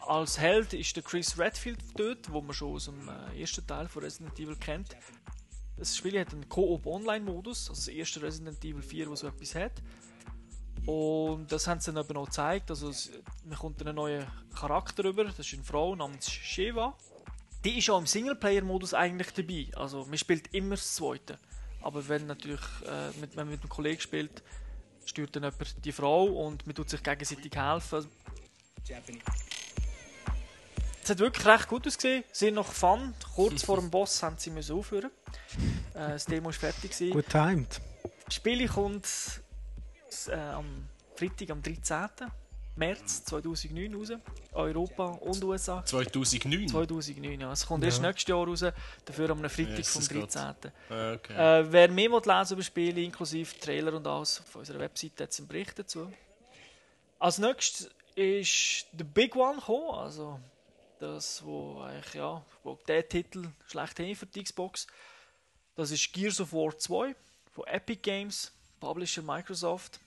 Als 0.08 0.40
Held 0.40 0.74
ist 0.74 0.96
der 0.96 1.04
Chris 1.04 1.38
Redfield 1.40 1.80
dort, 1.96 2.32
wo 2.32 2.42
man 2.42 2.54
schon 2.54 2.76
aus 2.76 2.86
dem 2.86 3.10
äh, 3.10 3.42
ersten 3.42 3.66
Teil 3.66 3.88
von 3.88 4.04
Resident 4.04 4.40
Evil 4.40 4.56
kennt. 4.56 4.96
Das 5.78 5.98
Spiel 5.98 6.20
hat 6.20 6.32
einen 6.32 6.48
Co-op-Online-Modus, 6.48 7.70
also 7.70 7.80
das 7.80 7.88
erste 7.88 8.22
Resident 8.22 8.64
Evil 8.64 8.84
4, 8.84 9.10
das 9.10 9.22
so 9.22 9.28
etwas 9.28 9.56
hat. 9.56 9.72
Und 10.86 11.52
das 11.52 11.68
haben 11.68 11.80
sie 11.80 11.92
dann 11.92 12.04
eben 12.04 12.18
auch 12.18 12.26
gezeigt. 12.26 12.70
Also, 12.70 12.90
es, 12.90 13.12
man 13.44 13.58
kommt 13.58 13.82
einen 13.82 13.96
neuen 13.96 14.26
Charakter 14.54 15.04
über, 15.06 15.24
das 15.24 15.40
ist 15.40 15.54
eine 15.54 15.64
Frau 15.64 15.96
namens 15.96 16.30
Sheva. 16.30 16.96
Die 17.64 17.80
ist 17.80 17.90
auch 17.90 17.98
im 17.98 18.06
Singleplayer-Modus 18.06 18.94
eigentlich 18.94 19.32
dabei. 19.32 19.68
Also, 19.76 20.06
man 20.06 20.18
spielt 20.20 20.54
immer 20.54 20.76
das 20.76 20.96
Zweite. 20.96 21.40
Aber 21.82 22.08
wenn 22.08 22.28
natürlich 22.28 22.62
äh, 22.88 23.08
mit, 23.20 23.36
wenn 23.36 23.48
man 23.48 23.50
mit 23.50 23.62
einem 23.62 23.70
Kollegen 23.70 24.00
spielt, 24.00 24.44
steuert 25.06 25.36
dann 25.36 25.44
jemand 25.44 25.84
die 25.84 25.92
Frau 25.92 26.26
und 26.26 26.66
man 26.68 26.76
tut 26.76 26.90
sich 26.90 27.02
gegenseitig 27.02 27.56
helfen. 27.56 28.08
Es 31.06 31.12
hat 31.12 31.20
wirklich 31.20 31.46
recht 31.46 31.68
gut 31.68 31.86
ausgesehen. 31.86 32.24
Sie 32.32 32.46
sind 32.46 32.56
noch 32.56 32.66
Fun. 32.72 33.14
Kurz 33.36 33.64
vor 33.64 33.80
dem 33.80 33.92
Boss 33.92 34.24
haben 34.24 34.40
sie 34.40 34.50
müssen 34.50 34.76
aufhören. 34.76 35.12
Äh, 35.94 36.10
das 36.10 36.26
Demo 36.26 36.46
war 36.48 36.54
fertig. 36.54 36.90
Gewesen. 36.90 37.12
Gut 37.14 37.30
timed. 37.30 37.80
Das 38.26 38.34
Spiel 38.34 38.68
kommt 38.68 39.08
äh, 40.30 40.34
am 40.34 40.90
Freitag, 41.16 41.52
am 41.52 41.62
13. 41.62 42.10
März 42.76 43.24
2009 43.26 43.94
raus. 43.94 44.20
Europa 44.54 45.06
und 45.06 45.44
USA. 45.44 45.86
2009? 45.86 46.70
2009, 46.70 47.40
ja. 47.40 47.52
Es 47.52 47.68
kommt 47.68 47.84
erst 47.84 48.02
Ja. 48.02 48.08
nächstes 48.08 48.28
Jahr 48.28 48.48
raus, 48.48 48.66
dafür 49.06 49.30
am 49.30 49.48
Freitag 49.48 49.86
vom 49.86 50.02
Gott. 50.08 50.34
13. 50.36 50.72
Ah, 50.90 51.12
Okay. 51.14 51.34
Äh, 51.60 51.72
wer 51.72 51.88
mehr 51.92 52.10
will 52.10 52.22
lesen 52.26 52.54
über 52.56 52.64
Spiele, 52.64 53.02
inklusive 53.02 53.60
Trailer 53.60 53.94
und 53.94 54.08
alles, 54.08 54.40
auf 54.42 54.56
unserer 54.56 54.80
Webseite 54.80 55.22
hat 55.26 55.30
es 55.30 55.38
einen 55.38 55.48
Bericht 55.48 55.78
dazu. 55.78 56.12
Als 57.20 57.38
nächstes 57.38 57.92
ist 58.16 58.88
der 58.92 59.04
Big 59.04 59.36
One 59.36 59.58
gekommen, 59.60 59.92
also 60.00 60.40
das, 61.00 61.44
wo 61.44 61.82
eigentlich, 61.82 62.14
ja, 62.14 62.44
wo 62.64 62.80
der 62.88 63.08
Titel 63.08 63.48
schlechthin 63.68 64.16
für 64.16 64.26
die 64.26 64.44
Xbox. 64.44 64.88
Das 65.76 65.92
ist 65.92 66.12
Gears 66.14 66.40
of 66.40 66.54
War 66.54 66.78
2 66.78 67.16
von 67.52 67.68
Epic 67.68 68.02
Games, 68.02 68.52
Publisher 68.80 69.22
Microsoft. 69.22 70.00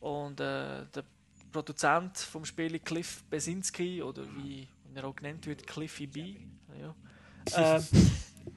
Und 0.00 0.40
äh, 0.40 0.86
der 0.86 1.04
Produzent 1.52 2.18
vom 2.18 2.44
Spiel 2.44 2.78
Cliff 2.80 3.22
Besinski, 3.30 4.02
oder 4.02 4.24
wie 4.36 4.66
er 4.94 5.04
auch 5.04 5.14
genannt 5.14 5.46
wird, 5.46 5.66
Cliffy 5.66 6.06
B. 6.06 6.36
Ja. 6.78 7.76
Äh, 7.76 7.82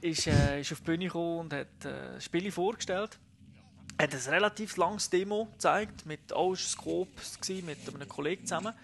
ist, 0.00 0.26
äh, 0.26 0.60
ist 0.60 0.72
auf 0.72 0.80
die 0.80 0.84
Bühne 0.84 1.06
gekommen 1.06 1.40
und 1.40 1.52
hat 1.52 1.84
äh, 1.84 2.20
Spiele 2.20 2.50
vorgestellt. 2.50 3.18
Er 3.98 4.08
hat 4.08 4.14
ein 4.14 4.20
relativ 4.32 4.76
langes 4.76 5.08
Demo 5.08 5.46
gezeigt, 5.52 6.04
mit 6.04 6.32
gewesen, 7.40 7.66
mit 7.66 7.78
einem 7.94 8.08
Kollegen 8.08 8.44
zusammen. 8.44 8.74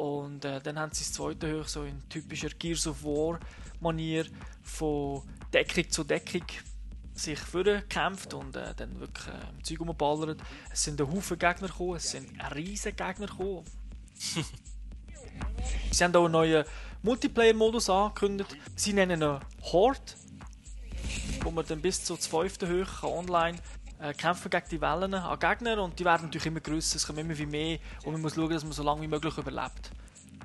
Und 0.00 0.46
äh, 0.46 0.62
dann 0.62 0.78
haben 0.78 0.92
sie 0.94 1.04
das 1.04 1.12
zweite 1.12 1.60
hoch 1.60 1.68
so 1.68 1.84
in 1.84 2.08
typischer 2.08 2.48
Gears 2.48 2.86
of 2.86 3.04
War 3.04 3.38
Manier 3.80 4.24
von 4.62 5.22
Deckung 5.52 5.90
zu 5.90 6.04
Deckung 6.04 6.46
sich 7.12 7.38
vorgekämpft 7.38 8.32
und 8.32 8.56
äh, 8.56 8.72
dann 8.74 8.98
wirklich 8.98 9.26
äh, 9.26 9.50
im 9.50 9.62
Zeug 9.62 9.80
rumballert. 9.80 10.40
Es 10.72 10.84
sind 10.84 10.98
ein 11.02 11.12
Haufen 11.12 11.38
Gegner 11.38 11.68
gekommen, 11.68 11.96
es 11.96 12.12
sind 12.12 12.30
riesen 12.56 12.96
Gegner 12.96 13.26
gekommen. 13.26 13.66
sie 15.90 16.02
haben 16.02 16.16
auch 16.16 16.24
einen 16.24 16.32
neuen 16.32 16.64
Multiplayer-Modus 17.02 17.90
angekündigt. 17.90 18.56
Sie 18.76 18.94
nennen 18.94 19.20
ihn 19.20 19.40
Horde, 19.64 20.00
wo 21.42 21.50
man 21.50 21.66
dann 21.66 21.82
bis 21.82 22.02
zur 22.02 22.18
12. 22.18 22.62
Höhe 22.62 22.86
online 23.02 23.58
äh, 24.00 24.14
kämpfen 24.14 24.50
gegen 24.50 24.68
die 24.70 24.80
Wellen 24.80 25.14
an 25.14 25.38
Gegner 25.38 25.82
und 25.82 25.98
die 25.98 26.04
werden 26.04 26.26
natürlich 26.26 26.46
immer 26.46 26.60
grösser, 26.60 26.96
es 26.96 27.06
kommen 27.06 27.18
immer 27.18 27.36
wie 27.36 27.46
mehr 27.46 27.78
und 28.04 28.12
man 28.12 28.22
muss 28.22 28.34
schauen, 28.34 28.50
dass 28.50 28.64
man 28.64 28.72
so 28.72 28.82
lange 28.82 29.02
wie 29.02 29.08
möglich 29.08 29.36
überlebt. 29.36 29.90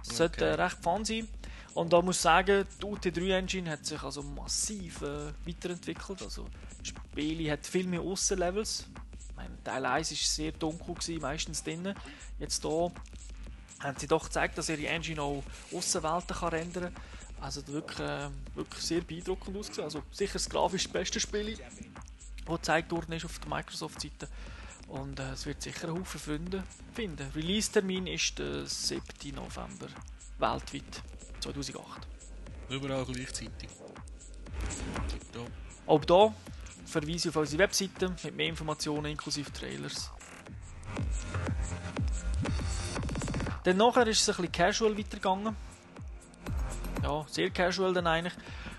Es 0.08 0.18
sollte 0.18 0.46
äh, 0.46 0.54
recht 0.54 0.78
fun 0.82 1.04
sein. 1.04 1.28
Und 1.74 1.92
da 1.92 2.02
muss 2.02 2.16
ich 2.16 2.22
sagen, 2.22 2.66
die 2.82 2.86
UT3-Engine 2.86 3.70
hat 3.70 3.86
sich 3.86 4.02
also 4.02 4.24
massiv 4.24 5.02
äh, 5.02 5.34
weiterentwickelt. 5.46 6.22
Also, 6.22 6.48
das 6.80 6.88
Spiel 6.88 7.52
hat 7.52 7.66
viel 7.66 7.86
mehr 7.88 8.02
meine, 9.36 9.62
Teil 9.64 9.86
1 9.86 10.12
war 10.12 10.18
sehr 10.18 10.52
dunkel, 10.54 10.96
gewesen, 10.96 11.22
meistens 11.22 11.64
drinnen. 11.64 11.96
Jetzt 12.40 12.62
hier 12.62 12.92
haben 13.80 14.00
sie 14.00 14.08
doch 14.08 14.24
gezeigt, 14.24 14.58
dass 14.58 14.70
ihre 14.70 14.88
Engine 14.88 15.22
auch 15.22 15.44
Aussenwelten 15.74 16.36
kann 16.36 16.50
rendern 16.50 16.94
kann. 16.94 17.04
Also 17.42 17.68
wirklich, 17.68 18.00
äh, 18.00 18.30
wirklich 18.56 18.82
sehr 18.82 19.02
beeindruckend 19.02 19.58
ausgesehen. 19.58 19.84
Also 19.84 20.02
sicher 20.12 20.34
das 20.34 20.50
grafisch 20.50 20.88
beste 20.90 21.20
Spiel, 21.20 21.58
das 22.46 22.58
gezeigt 22.58 22.92
worden 22.92 23.14
ist 23.14 23.26
auf 23.26 23.40
der 23.40 23.50
Microsoft-Seite. 23.50 24.28
Und 24.88 25.20
äh, 25.20 25.32
es 25.32 25.46
wird 25.46 25.62
sicher 25.62 25.88
einen 25.88 26.00
Haufen 26.00 26.20
Freunde 26.20 26.64
finden. 26.94 27.32
Release-Termin 27.36 28.08
ist 28.08 28.38
der 28.38 28.66
7. 28.66 29.02
November 29.34 29.88
weltweit 30.38 31.04
2008. 31.40 32.08
Überall 32.70 33.06
gleichzeitig. 33.06 33.70
Auch 35.88 36.02
hier 36.08 36.34
verweise 36.86 37.16
ich 37.16 37.30
auf 37.30 37.36
unsere 37.36 37.64
Webseite 37.64 38.16
mit 38.24 38.36
mehr 38.36 38.48
Informationen 38.48 39.06
inklusive 39.06 39.52
Trailers. 39.52 40.12
Dann 43.64 43.78
nachher 43.78 44.08
ist 44.08 44.22
es 44.22 44.30
ein 44.30 44.36
bisschen 44.36 44.52
casual 44.52 44.98
weitergegangen. 44.98 45.56
Ja, 47.02 47.26
sehr 47.28 47.50
casual 47.50 47.94
dann 47.94 48.08
eigentlich. 48.08 48.34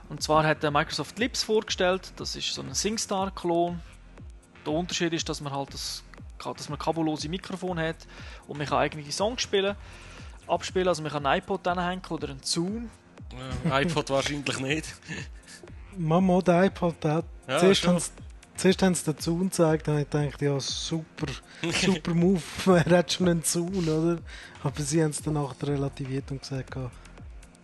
Und 0.08 0.22
zwar 0.22 0.46
hat 0.46 0.62
der 0.62 0.70
Microsoft 0.70 1.18
Lips 1.18 1.42
vorgestellt. 1.42 2.12
Das 2.16 2.36
ist 2.36 2.52
so 2.52 2.62
ein 2.62 2.74
SingStar-Klon. 2.74 3.80
Der 4.64 4.72
Unterschied 4.72 5.12
ist, 5.12 5.28
dass 5.28 5.40
man 5.40 5.52
halt 5.52 5.72
das, 5.74 6.04
dass 6.38 6.68
man 6.68 6.78
kabellose 6.78 7.28
Mikrofon 7.28 7.78
hat 7.78 7.96
und 8.46 8.58
man 8.58 8.66
kann 8.66 8.78
eigene 8.78 9.10
Songs 9.10 9.42
spielen, 9.42 9.76
abspielen. 10.46 10.88
Also 10.88 11.02
man 11.02 11.12
kann 11.12 11.26
einen 11.26 11.40
iPod 11.40 11.66
hängen 11.66 12.02
oder 12.08 12.30
einen 12.30 12.42
Zoom. 12.42 12.90
Ja, 13.64 13.80
iPod 13.80 14.10
wahrscheinlich 14.10 14.60
nicht. 14.60 14.94
Mama, 15.96 16.40
der 16.40 16.64
iPod, 16.64 17.02
der 17.02 17.24
Ja, 17.48 17.58
zuerst, 17.58 17.86
haben 17.86 17.98
sie, 17.98 18.10
zuerst 18.56 18.82
haben 18.82 18.94
sie 18.94 19.04
den 19.04 19.18
Zaun 19.18 19.44
gezeigt, 19.44 19.88
dann 19.88 19.94
habe 19.94 20.04
ich 20.04 20.10
gedacht, 20.10 20.42
ja, 20.42 20.60
super, 20.60 21.26
super 21.72 22.14
Move, 22.14 22.42
wer 22.64 22.84
hat 22.98 23.12
schon 23.12 23.28
einen 23.28 23.42
Zaun, 23.42 23.88
oder? 23.88 24.18
Aber 24.62 24.82
sie 24.82 25.02
haben 25.02 25.10
es 25.10 25.22
dann 25.22 25.34
nachher 25.34 25.68
relativiert 25.68 26.30
und 26.30 26.40
gesagt, 26.40 26.76
ja, 26.76 26.90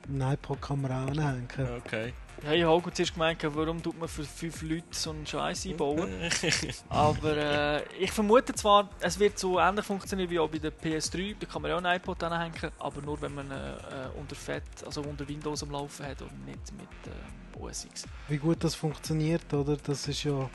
ein 0.09 0.33
iPod 0.33 0.61
kann 0.61 0.81
man 0.81 0.93
auch 0.93 1.09
anhängen. 1.09 1.49
Okay. 1.85 2.13
Ja, 2.45 2.53
ich 2.53 2.63
habe 2.65 2.73
auch 2.73 2.91
zuerst 2.91 3.13
gemeint, 3.13 3.39
warum 3.43 3.81
tut 3.83 3.99
man 3.99 4.09
für 4.09 4.25
fünf 4.25 4.63
Leute 4.63 4.85
so 4.91 5.11
einen 5.11 5.25
Scheiß 5.25 5.67
einbauen. 5.67 6.11
Aber 6.89 7.37
äh, 7.37 7.83
ich 8.01 8.11
vermute 8.11 8.53
zwar, 8.55 8.89
es 9.01 9.19
wird 9.19 9.39
so 9.39 9.61
ähnlich 9.61 9.85
funktionieren 9.85 10.29
wie 10.29 10.41
auch 10.41 10.49
bei 10.49 10.59
der 10.59 10.73
PS3. 10.73 11.37
Da 11.39 11.47
kann 11.47 11.63
man 11.63 11.71
ja 11.71 11.77
auch 11.77 11.85
einen 11.85 11.97
iPod 11.97 12.23
anhängen, 12.25 12.73
aber 12.79 13.01
nur 13.01 13.21
wenn 13.21 13.35
man 13.35 13.51
äh, 13.51 13.55
unter 14.19 14.35
Fett, 14.35 14.65
also 14.85 15.03
unter 15.03 15.27
Windows 15.29 15.63
am 15.63 15.71
Laufen 15.71 16.05
hat 16.05 16.21
und 16.23 16.47
nicht 16.47 16.73
mit 16.73 16.89
äh, 17.07 17.61
OS 17.61 17.85
X. 17.85 18.07
Wie 18.29 18.39
gut 18.39 18.65
das 18.65 18.75
funktioniert, 18.75 19.53
oder? 19.55 19.77
Das 19.77 20.09
ist 20.09 20.25
ja. 20.25 20.51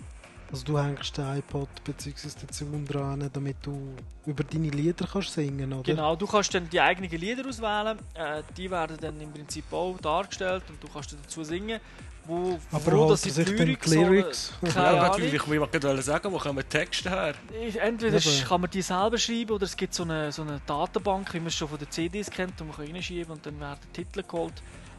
Also 0.52 0.64
du 0.66 0.80
hängst 0.80 1.18
den 1.18 1.38
iPod 1.40 1.68
bzw. 1.84 2.30
den 2.42 2.50
Zaun 2.50 2.86
dran, 2.86 3.30
damit 3.34 3.58
du 3.64 3.94
über 4.26 4.44
deine 4.46 4.70
Lieder 4.70 5.06
kannst 5.12 5.34
singen, 5.34 5.74
oder? 5.74 5.84
Genau, 5.84 6.16
du 6.16 6.26
kannst 6.26 6.54
dann 6.54 6.70
die 6.70 6.80
eigenen 6.80 7.10
Lieder 7.12 7.48
auswählen. 7.48 7.98
Äh, 8.14 8.44
die 8.56 8.72
werden 8.72 8.98
dann 9.02 9.20
im 9.20 9.32
Prinzip 9.34 9.66
auch 9.74 9.98
dargestellt 10.00 10.64
und 10.70 10.82
du 10.82 10.88
kannst 10.88 11.14
dazu 11.14 11.44
singen. 11.44 11.80
Wo, 12.26 12.60
Aber 12.74 12.92
wo 12.98 13.10
das 13.10 13.26
in 13.26 13.32
sich 13.32 13.46
die 13.46 13.54
Lyrik 13.54 13.82
die 13.84 13.90
so 13.90 14.00
eine- 14.02 14.10
Lyrics? 14.10 14.52
Keine 14.62 14.74
Ja, 14.76 14.84
Ahnung. 14.90 15.02
natürlich. 15.02 15.34
Ich 15.34 15.48
wollte 15.48 15.80
gerade 15.80 16.02
sagen, 16.02 16.32
wo 16.32 16.38
kommen 16.38 16.58
die 16.58 16.64
Texte 16.64 17.10
her? 17.10 17.34
Entweder 17.82 18.18
Ja, 18.18 18.46
kann 18.46 18.60
man 18.62 18.70
die 18.70 18.82
selber 18.82 19.18
schreiben 19.18 19.52
oder 19.52 19.64
es 19.64 19.78
gibt 19.78 19.94
so 19.94 20.04
eine, 20.04 20.30
so 20.34 20.42
eine 20.42 20.60
Datenbank, 20.66 21.34
wie 21.34 21.40
man 21.40 21.48
es 21.48 21.56
schon 21.56 21.70
von 21.70 21.78
den 21.78 21.90
CDs 21.90 22.30
kennt, 22.30 22.54
wo 22.60 22.66
man 22.66 22.76
kann 22.76 22.86
reinschieben 22.88 23.32
und 23.32 23.46
dann 23.46 23.58
werden 23.62 23.80
Titel 23.94 24.24
geholt. 24.24 24.54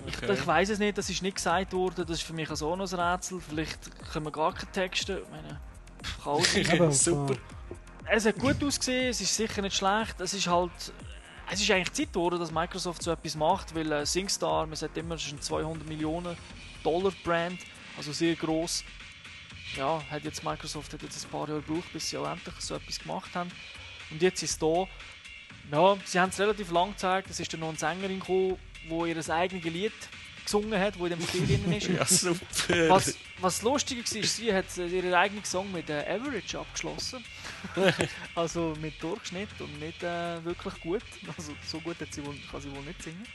Ich, 0.06 0.16
Okay. 0.22 0.32
ich 0.32 0.46
weiß 0.46 0.70
es 0.70 0.78
nicht, 0.78 0.96
das 0.96 1.10
ist 1.10 1.22
nicht 1.22 1.36
gesagt 1.36 1.72
worden, 1.72 2.04
das 2.06 2.18
ist 2.18 2.22
für 2.22 2.32
mich 2.32 2.48
so 2.50 2.74
noch 2.76 2.90
ein 2.92 2.98
Rätsel. 3.00 3.40
Vielleicht 3.40 3.78
können 4.12 4.26
wir 4.26 4.32
gar 4.32 4.54
keine 4.54 4.72
Texte. 4.72 5.22
Ich 5.24 5.30
meine, 5.30 5.60
pff, 6.02 6.22
kann 6.24 6.32
auch 6.32 6.44
sein. 6.44 6.66
Eben, 6.74 6.92
Super. 6.92 7.36
es 8.06 8.24
hat 8.26 8.38
gut 8.38 8.62
ausgesehen, 8.62 9.10
es 9.10 9.20
ist 9.20 9.34
sicher 9.36 9.60
nicht 9.62 9.76
schlecht. 9.76 10.20
Es 10.20 10.34
ist 10.34 10.46
halt. 10.46 10.70
Es 11.50 11.60
ist 11.62 11.70
eigentlich 11.70 11.92
Zeit 11.94 12.12
geworden, 12.12 12.38
dass 12.38 12.50
Microsoft 12.52 13.02
so 13.02 13.10
etwas 13.10 13.34
macht, 13.34 13.74
weil 13.74 13.90
äh, 13.90 14.04
SingStar, 14.04 14.66
man 14.66 14.76
sagt 14.76 14.96
immer, 14.98 15.14
es 15.14 15.24
ist 15.26 15.32
ein 15.32 15.40
200 15.40 15.88
Millionen 15.88 16.36
Dollar 16.84 17.10
Brand, 17.24 17.58
also 17.96 18.12
sehr 18.12 18.34
groß. 18.34 18.84
Ja, 19.76 20.02
hat 20.10 20.24
jetzt 20.24 20.44
Microsoft 20.44 20.92
hat 20.92 21.02
jetzt 21.02 21.24
ein 21.24 21.30
paar 21.30 21.48
Jahre 21.48 21.62
gebraucht, 21.62 21.90
bis 21.92 22.10
sie 22.10 22.18
auch 22.18 22.30
endlich 22.30 22.54
so 22.58 22.74
etwas 22.74 22.98
gemacht 22.98 23.34
haben. 23.34 23.50
Und 24.10 24.20
jetzt 24.20 24.42
ist 24.42 24.50
es 24.50 24.58
da. 24.58 24.86
Ja, 25.72 25.96
sie 26.04 26.20
haben 26.20 26.28
es 26.28 26.38
relativ 26.38 26.70
lang 26.70 26.90
gezeigt. 26.92 27.30
Es 27.30 27.40
ist 27.40 27.50
dann 27.52 27.60
noch 27.60 27.68
eine 27.70 27.78
Sängerin 27.78 28.20
gekommen, 28.20 28.56
die 28.88 29.10
ihr 29.10 29.30
eigenes 29.34 29.64
Lied 29.64 29.92
gesungen 30.44 30.80
hat, 30.80 30.98
wo 30.98 31.06
in 31.06 31.12
dem 31.12 31.22
Spiel 31.22 31.50
ist. 31.72 31.88
Ja, 31.88 32.04
super. 32.04 32.88
Was, 32.88 33.14
was 33.40 33.62
lustig 33.62 33.98
war, 33.98 34.22
sie 34.24 34.52
hat 34.52 34.76
ihren 34.76 35.14
eigenen 35.14 35.44
Song 35.44 35.70
mit 35.72 35.90
äh, 35.90 36.04
Average 36.08 36.58
abgeschlossen. 36.58 37.22
also 38.34 38.74
mit 38.80 39.02
Durchschnitt 39.02 39.60
und 39.60 39.78
nicht 39.78 40.02
äh, 40.02 40.42
wirklich 40.44 40.80
gut. 40.80 41.02
Also 41.36 41.52
so 41.66 41.80
gut 41.80 42.00
hat 42.00 42.12
sie 42.12 42.24
wohl, 42.24 42.34
kann 42.50 42.60
sie 42.60 42.70
wohl 42.72 42.82
nicht 42.82 43.02
singen. 43.02 43.26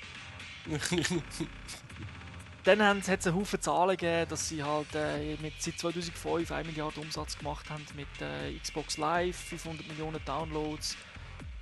Dann 2.64 2.82
hat 2.82 2.98
es 3.20 3.28
einen 3.28 3.36
Haufen 3.36 3.62
Zahlen 3.62 3.98
gegeben, 3.98 4.30
dass 4.30 4.48
sie 4.48 4.64
halt 4.64 4.96
äh, 4.96 5.36
mit, 5.42 5.62
seit 5.62 5.78
2005 5.78 6.50
1 6.50 6.68
Milliarde 6.68 7.02
Umsatz 7.02 7.38
gemacht 7.38 7.70
haben 7.70 7.86
mit 7.96 8.08
äh, 8.22 8.58
Xbox 8.58 8.98
Live, 8.98 9.36
500 9.36 9.86
Millionen 9.90 10.24
Downloads, 10.24 10.96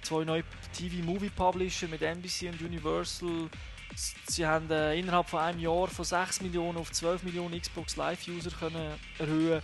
zwei 0.03 0.23
neue 0.23 0.43
TV-Movie-Publisher 0.73 1.87
mit 1.87 2.03
NBC 2.03 2.49
und 2.49 2.61
Universal. 2.61 3.49
Sie 4.27 4.45
haben 4.45 4.69
äh, 4.71 4.97
innerhalb 4.97 5.29
von 5.29 5.39
einem 5.39 5.59
Jahr 5.59 5.87
von 5.87 6.05
6 6.05 6.41
Millionen 6.41 6.77
auf 6.77 6.91
12 6.91 7.23
Millionen 7.23 7.59
Xbox 7.59 7.95
Live-User 7.95 8.51
erhöhen. 9.19 9.61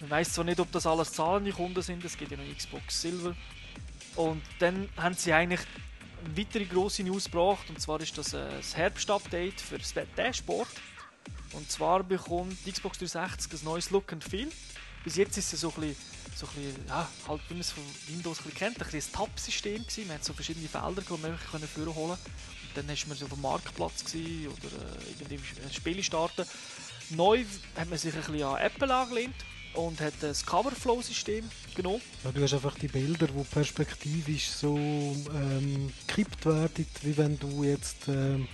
Man 0.00 0.10
weiß 0.10 0.34
zwar 0.34 0.44
nicht, 0.44 0.60
ob 0.60 0.70
das 0.72 0.86
alles 0.86 1.12
zahlende 1.12 1.52
Kunden 1.52 1.80
sind, 1.80 2.04
es 2.04 2.16
gibt 2.16 2.30
ja 2.30 2.36
noch 2.36 2.56
Xbox 2.56 3.00
Silver. 3.00 3.34
Und 4.16 4.42
dann 4.58 4.88
haben 4.96 5.14
sie 5.14 5.32
eigentlich 5.32 5.60
eine 6.24 6.36
weitere 6.36 6.64
grosse 6.64 7.02
News 7.02 7.24
gebracht, 7.24 7.68
und 7.68 7.80
zwar 7.80 8.00
ist 8.00 8.16
das 8.16 8.32
äh, 8.34 8.44
das 8.56 8.76
Herbst-Update 8.76 9.60
für 9.60 9.78
das 9.78 9.94
Dashboard. 10.16 10.68
Und 11.52 11.70
zwar 11.70 12.02
bekommt 12.02 12.56
die 12.66 12.72
Xbox 12.72 12.98
360 12.98 13.62
ein 13.62 13.64
neues 13.64 13.90
Look 13.90 14.12
and 14.12 14.22
Feel. 14.22 14.50
Bis 15.04 15.16
jetzt 15.16 15.36
ist 15.36 15.52
es 15.52 15.60
so 15.60 15.68
ein 15.68 15.80
bisschen, 15.80 15.96
so 16.34 16.46
ein 16.46 16.54
bisschen 16.54 16.86
ja, 16.88 17.08
halt, 17.28 17.40
wie 17.48 17.54
man 17.54 17.60
es 17.60 17.70
von 17.70 17.82
Windows 18.08 18.40
ein 18.44 18.54
kennt, 18.54 18.80
ein, 18.80 18.88
ein 18.92 19.12
Tab-System. 19.12 19.84
Man 20.06 20.16
hat 20.16 20.24
so 20.24 20.32
verschiedene 20.32 20.68
Felder, 20.68 21.02
die 21.02 21.22
man 21.22 21.38
können 21.50 21.68
vorholen 21.68 22.18
dann 22.74 22.88
war 22.88 22.94
man 23.06 23.22
auf 23.22 23.28
dem 23.28 23.40
Marktplatz 23.40 24.04
oder 24.14 24.18
äh, 24.18 25.20
irgendwie 25.20 25.40
Spiele 25.72 26.02
starten. 26.02 26.44
Neu 27.10 27.44
hat 27.76 27.88
man 27.88 27.98
sich 27.98 28.14
ein 28.14 28.20
bisschen 28.20 28.42
an 28.42 28.58
Apple 28.58 28.94
angelehnt 28.94 29.34
und 29.74 30.00
hat 30.00 30.14
das 30.20 30.44
Coverflow-System 30.46 31.48
genommen. 31.74 32.00
Ja, 32.24 32.32
du 32.32 32.42
hast 32.42 32.54
einfach 32.54 32.78
die 32.78 32.88
Bilder, 32.88 33.26
die 33.26 33.44
perspektivisch 33.44 34.48
so 34.48 34.76
ähm, 34.76 35.92
gekippt 36.06 36.46
werden, 36.46 36.86
wie 37.02 37.16
wenn 37.16 37.38
du 37.38 37.64
jetzt 37.64 38.08
ähm, 38.08 38.48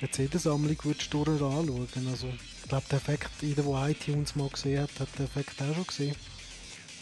eine 0.00 0.10
CD-Sammlung 0.10 0.76
würdest. 0.82 1.14
Also, 1.14 2.28
ich 2.62 2.68
glaube, 2.68 2.86
der 2.90 2.98
Effekt, 2.98 3.30
jeder, 3.40 3.62
der 3.62 3.88
iTunes 3.90 4.36
mal 4.36 4.48
gesehen 4.48 4.82
hat, 4.82 5.00
hat 5.00 5.08
den 5.18 5.26
Effekt 5.26 5.60
auch 5.62 5.74
schon 5.74 5.86
gesehen. 5.86 6.16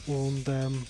Und 0.06 0.48
ähm, 0.48 0.86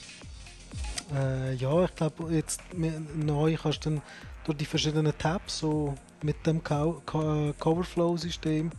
äh, 1.14 1.54
ja, 1.54 1.85
ich 1.85 1.94
glaube, 1.94 2.33
jetzt 2.35 2.61
neu 2.72 3.56
kannst 3.56 3.85
du 3.85 3.90
dann 3.90 4.02
durch 4.44 4.59
die 4.59 4.64
verschiedenen 4.64 5.16
Tabs 5.16 5.59
so 5.59 5.94
mit 6.22 6.46
dem 6.46 6.62
Co 6.62 7.00
Co 7.07 7.53
Coverflow-System 7.59 8.70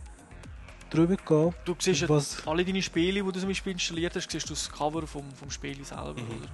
drüber 0.90 1.16
gehen. 1.16 1.54
Du 1.64 1.74
siehst 1.78 2.08
was 2.08 2.46
alle 2.46 2.64
deine 2.64 2.82
Spiele, 2.82 3.22
die 3.22 3.32
du 3.32 3.40
zum 3.40 3.48
Beispiel 3.48 3.72
installiert 3.72 4.14
hast, 4.14 4.30
siehst 4.30 4.48
du 4.48 4.54
das 4.54 4.70
Cover 4.70 5.06
vom, 5.06 5.24
vom 5.32 5.50
Spiel 5.50 5.82
selber, 5.84 6.12
mhm. 6.20 6.38
oder? 6.38 6.48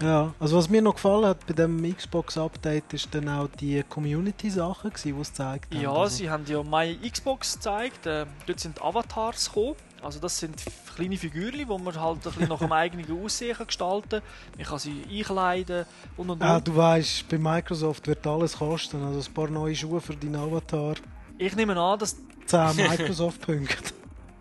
Ja, 0.00 0.34
also 0.40 0.56
was 0.56 0.68
mir 0.68 0.82
noch 0.82 0.94
gefallen 0.94 1.26
hat 1.26 1.46
bei 1.46 1.52
dem 1.52 1.94
Xbox-Update 1.94 2.92
ist 2.94 3.14
dann 3.14 3.28
auch 3.28 3.48
die 3.60 3.84
Community-Sachen, 3.88 4.90
die 5.04 5.10
es 5.10 5.28
gezeigt 5.28 5.72
haben. 5.72 5.82
Ja, 5.82 5.92
also. 5.92 6.16
sie 6.16 6.30
haben 6.30 6.44
ja 6.46 6.62
My 6.62 6.96
Xbox 7.08 7.54
gezeigt, 7.54 8.06
äh, 8.06 8.26
dort 8.46 8.58
sind 8.58 8.82
Avatars 8.82 9.48
gekommen. 9.48 9.76
Also 10.02 10.18
das 10.18 10.38
sind 10.38 10.56
kleine 10.96 11.16
Figürchen, 11.16 11.58
die 11.58 11.64
man 11.64 12.00
halt 12.00 12.16
ein 12.16 12.20
bisschen 12.22 12.48
nach 12.48 12.58
dem 12.58 12.72
eigenen 12.72 13.24
Aussehen 13.24 13.56
gestalten 13.66 14.20
kann. 14.20 14.22
Man 14.56 14.66
kann 14.66 14.78
sie 14.78 15.04
einkleiden 15.08 15.86
und 16.16 16.30
und 16.30 16.42
ah, 16.42 16.56
und. 16.56 16.68
du 16.68 16.74
weißt, 16.76 17.28
bei 17.28 17.38
Microsoft 17.38 18.06
wird 18.08 18.26
alles 18.26 18.58
kosten, 18.58 19.02
also 19.02 19.20
ein 19.20 19.34
paar 19.34 19.48
neue 19.48 19.74
Schuhe 19.76 20.00
für 20.00 20.16
deinen 20.16 20.36
Avatar. 20.36 20.94
Ich 21.38 21.54
nehme 21.54 21.78
an, 21.80 21.98
dass 21.98 22.16
10 22.46 22.76
Microsoft-Punkte. 22.76 23.94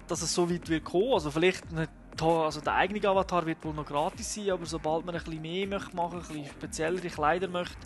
dass 0.08 0.22
es 0.22 0.34
so 0.34 0.50
weit 0.50 0.68
wird 0.68 0.84
kommen. 0.84 1.14
Also 1.14 1.30
vielleicht 1.32 1.72
nicht, 1.72 1.90
also 2.20 2.60
der 2.60 2.74
eigene 2.74 3.08
Avatar 3.08 3.46
wird 3.46 3.64
wohl 3.64 3.74
noch 3.74 3.86
gratis 3.86 4.34
sein, 4.34 4.50
aber 4.52 4.66
sobald 4.66 5.06
man 5.06 5.16
ein 5.16 5.24
bisschen 5.24 5.42
mehr 5.42 5.68
möchte 5.68 5.96
machen, 5.96 6.22
ein 6.22 6.28
bisschen 6.28 6.46
speziellere 6.46 7.08
Kleider 7.08 7.48
möchte, 7.48 7.78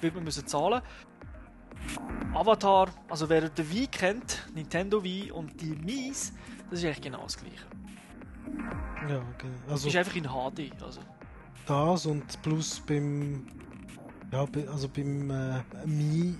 wird 0.00 0.14
man 0.14 0.24
müssen 0.24 0.46
zahlen. 0.46 0.80
Avatar, 2.34 2.88
also 3.08 3.28
wer 3.28 3.48
den 3.48 3.70
Wii 3.70 3.86
kennt, 3.88 4.46
Nintendo 4.54 5.02
Wii 5.02 5.32
und 5.32 5.60
die 5.60 5.76
Mies, 5.76 6.32
das 6.70 6.78
ist 6.78 6.84
eigentlich 6.84 7.02
genau 7.02 7.22
das 7.22 7.36
gleiche. 7.36 7.66
Ja, 9.08 9.16
okay. 9.34 9.50
Also 9.68 9.88
ist 9.88 9.96
einfach 9.96 10.16
in 10.16 10.24
HD. 10.24 10.82
Also. 10.82 11.00
Das 11.66 12.06
und 12.06 12.42
plus 12.42 12.80
beim 12.80 13.46
ja, 14.32 14.46
also 14.70 14.88
beim 14.88 15.30
äh, 15.30 15.62
Mi 15.86 16.34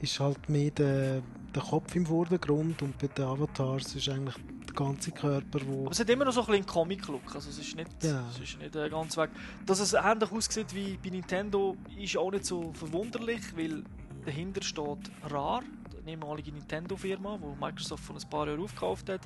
ist 0.00 0.18
halt 0.18 0.48
mehr 0.48 0.70
der 0.70 1.22
der 1.54 1.62
Kopf 1.62 1.94
im 1.94 2.04
Vordergrund 2.04 2.82
und 2.82 2.98
bei 2.98 3.06
den 3.06 3.24
Avatars 3.24 3.94
ist 3.94 4.08
eigentlich 4.08 4.34
der 4.66 4.74
ganze 4.74 5.12
Körper, 5.12 5.60
wo... 5.66 5.82
Aber 5.82 5.92
es 5.92 6.00
hat 6.00 6.10
immer 6.10 6.24
noch 6.24 6.32
so 6.32 6.40
ein 6.40 6.46
bisschen 6.46 6.66
Comic-Look, 6.66 7.34
also 7.34 7.48
es 7.48 7.58
ist 7.58 7.76
nicht, 7.76 8.02
ja. 8.02 8.24
es 8.28 8.40
ist 8.40 8.58
nicht 8.58 8.74
äh, 8.74 8.88
ganz 8.88 9.16
weg. 9.16 9.30
Dass 9.64 9.78
es 9.78 9.92
ähnlich 9.92 10.32
aussieht 10.32 10.74
wie 10.74 10.98
bei 11.02 11.10
Nintendo 11.10 11.76
ist 11.96 12.16
auch 12.16 12.32
nicht 12.32 12.44
so 12.44 12.72
verwunderlich, 12.72 13.56
weil 13.56 13.84
dahinter 14.24 14.62
steht 14.62 15.10
RAR, 15.22 15.62
die 16.04 16.10
ehemalige 16.10 16.50
Nintendo-Firma, 16.50 17.38
die 17.38 17.60
Microsoft 17.60 18.02
vor 18.02 18.16
ein 18.16 18.28
paar 18.28 18.48
Jahren 18.48 18.60
aufgekauft 18.60 19.08
hat 19.08 19.20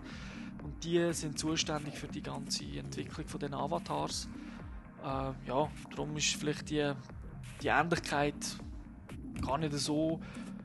und 0.62 0.84
die 0.84 1.12
sind 1.12 1.38
zuständig 1.38 1.94
für 1.98 2.08
die 2.08 2.22
ganze 2.22 2.64
Entwicklung 2.64 3.26
von 3.26 3.40
den 3.40 3.54
Avatars. 3.54 4.28
Äh, 5.02 5.48
ja, 5.48 5.70
darum 5.90 6.16
ist 6.16 6.34
vielleicht 6.34 6.70
die, 6.70 6.92
die 7.62 7.68
Ähnlichkeit 7.68 8.34
gar 9.40 9.58
nicht 9.58 9.72
so 9.74 10.20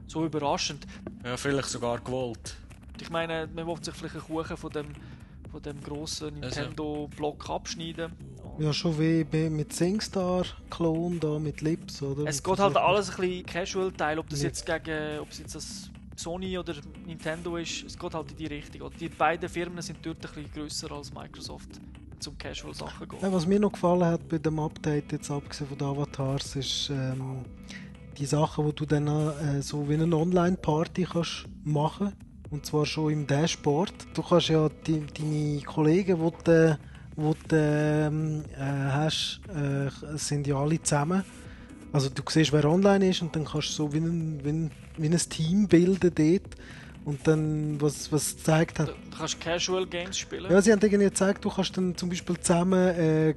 so 0.07 0.25
überraschend. 0.25 0.85
Ja, 1.23 1.37
vielleicht 1.37 1.69
sogar 1.69 1.99
gewollt. 1.99 2.55
Ich 3.01 3.09
meine, 3.09 3.47
man 3.53 3.67
will 3.67 3.83
sich 3.83 3.93
vielleicht 3.93 4.15
einen 4.15 4.23
Kuchen 4.23 4.57
von 4.57 4.69
dem, 4.71 4.87
von 5.51 5.61
dem 5.61 5.81
grossen 5.81 6.43
also. 6.43 6.61
Nintendo-Block 6.61 7.49
abschneiden. 7.49 8.11
Ja, 8.59 8.71
schon 8.71 8.99
wie 8.99 9.23
mit 9.49 9.73
SingStar-Klon 9.73 11.19
da, 11.19 11.39
mit 11.39 11.61
Lips, 11.61 12.03
oder? 12.03 12.27
Es 12.27 12.43
geht 12.43 12.59
halt 12.59 12.77
alles 12.77 13.09
ein 13.09 13.17
bisschen 13.17 13.45
Casual-Teil, 13.45 14.19
ob 14.19 14.29
das 14.29 14.43
jetzt 14.43 14.65
gegen, 14.65 15.19
ob 15.19 15.31
es 15.31 15.39
jetzt 15.39 15.55
das 15.55 15.89
Sony 16.15 16.57
oder 16.57 16.75
Nintendo 17.05 17.57
ist, 17.57 17.83
es 17.83 17.97
geht 17.97 18.13
halt 18.13 18.31
in 18.31 18.37
die 18.37 18.45
Richtung. 18.47 18.89
Die 18.99 19.09
beiden 19.09 19.49
Firmen 19.49 19.81
sind 19.81 19.99
dort 20.03 20.17
ein 20.17 20.21
bisschen 20.21 20.51
grösser 20.53 20.91
als 20.91 21.13
Microsoft 21.13 21.69
zum 22.19 22.37
Casual-Sachen. 22.37 23.07
Ja, 23.21 23.31
was 23.31 23.45
mir 23.45 23.59
noch 23.59 23.71
gefallen 23.71 24.05
hat 24.05 24.27
bei 24.27 24.37
dem 24.37 24.59
Update, 24.59 25.11
jetzt 25.11 25.29
abgesehen 25.29 25.67
von 25.67 25.77
den 25.77 25.87
Avatars, 25.87 26.55
ist 26.55 26.89
ähm, 26.89 27.45
die 28.17 28.25
Sachen, 28.25 28.65
die 28.65 28.73
du 28.73 28.85
dann 28.85 29.07
äh, 29.07 29.61
so 29.61 29.87
wie 29.89 29.95
eine 29.95 30.15
Online-Party 30.15 31.07
kannst 31.11 31.45
machen 31.63 32.13
und 32.49 32.65
zwar 32.65 32.85
schon 32.85 33.11
im 33.11 33.27
Dashboard. 33.27 33.93
Du 34.13 34.21
kannst 34.21 34.49
ja 34.49 34.69
die, 34.69 35.03
deine 35.05 35.61
Kollegen, 35.61 36.17
die 36.17 36.43
du, 36.43 36.79
die 37.17 37.47
du 37.47 37.55
ähm, 37.57 38.43
äh, 38.55 38.61
hast, 38.61 39.41
äh, 39.49 39.89
sind 40.17 40.47
ja 40.47 40.55
alle 40.55 40.81
zusammen. 40.81 41.23
Also 41.91 42.09
du 42.09 42.23
siehst, 42.27 42.53
wer 42.53 42.65
online 42.65 43.09
ist 43.09 43.21
und 43.21 43.35
dann 43.35 43.45
kannst 43.45 43.69
du 43.69 43.73
so 43.73 43.93
wie 43.93 43.97
ein, 43.97 44.43
wie 44.43 44.49
ein, 44.49 44.71
wie 44.97 45.07
ein 45.07 45.17
Team 45.17 45.67
bilden 45.67 46.11
dort. 46.13 46.55
Und 47.05 47.27
dann, 47.27 47.81
was, 47.81 48.11
was 48.11 48.37
gezeigt 48.37 48.79
hat... 48.79 48.87
Du 48.87 49.17
kannst 49.17 49.39
Casual 49.41 49.85
Games 49.85 50.17
spielen? 50.17 50.49
Ja, 50.49 50.61
sie 50.61 50.71
haben 50.71 50.79
irgendwie 50.81 51.05
gezeigt, 51.05 51.43
du 51.43 51.49
kannst 51.49 51.75
dann 51.75 51.95
zum 51.97 52.09
Beispiel 52.09 52.37
zusammen 52.39 52.95
äh, 52.95 53.35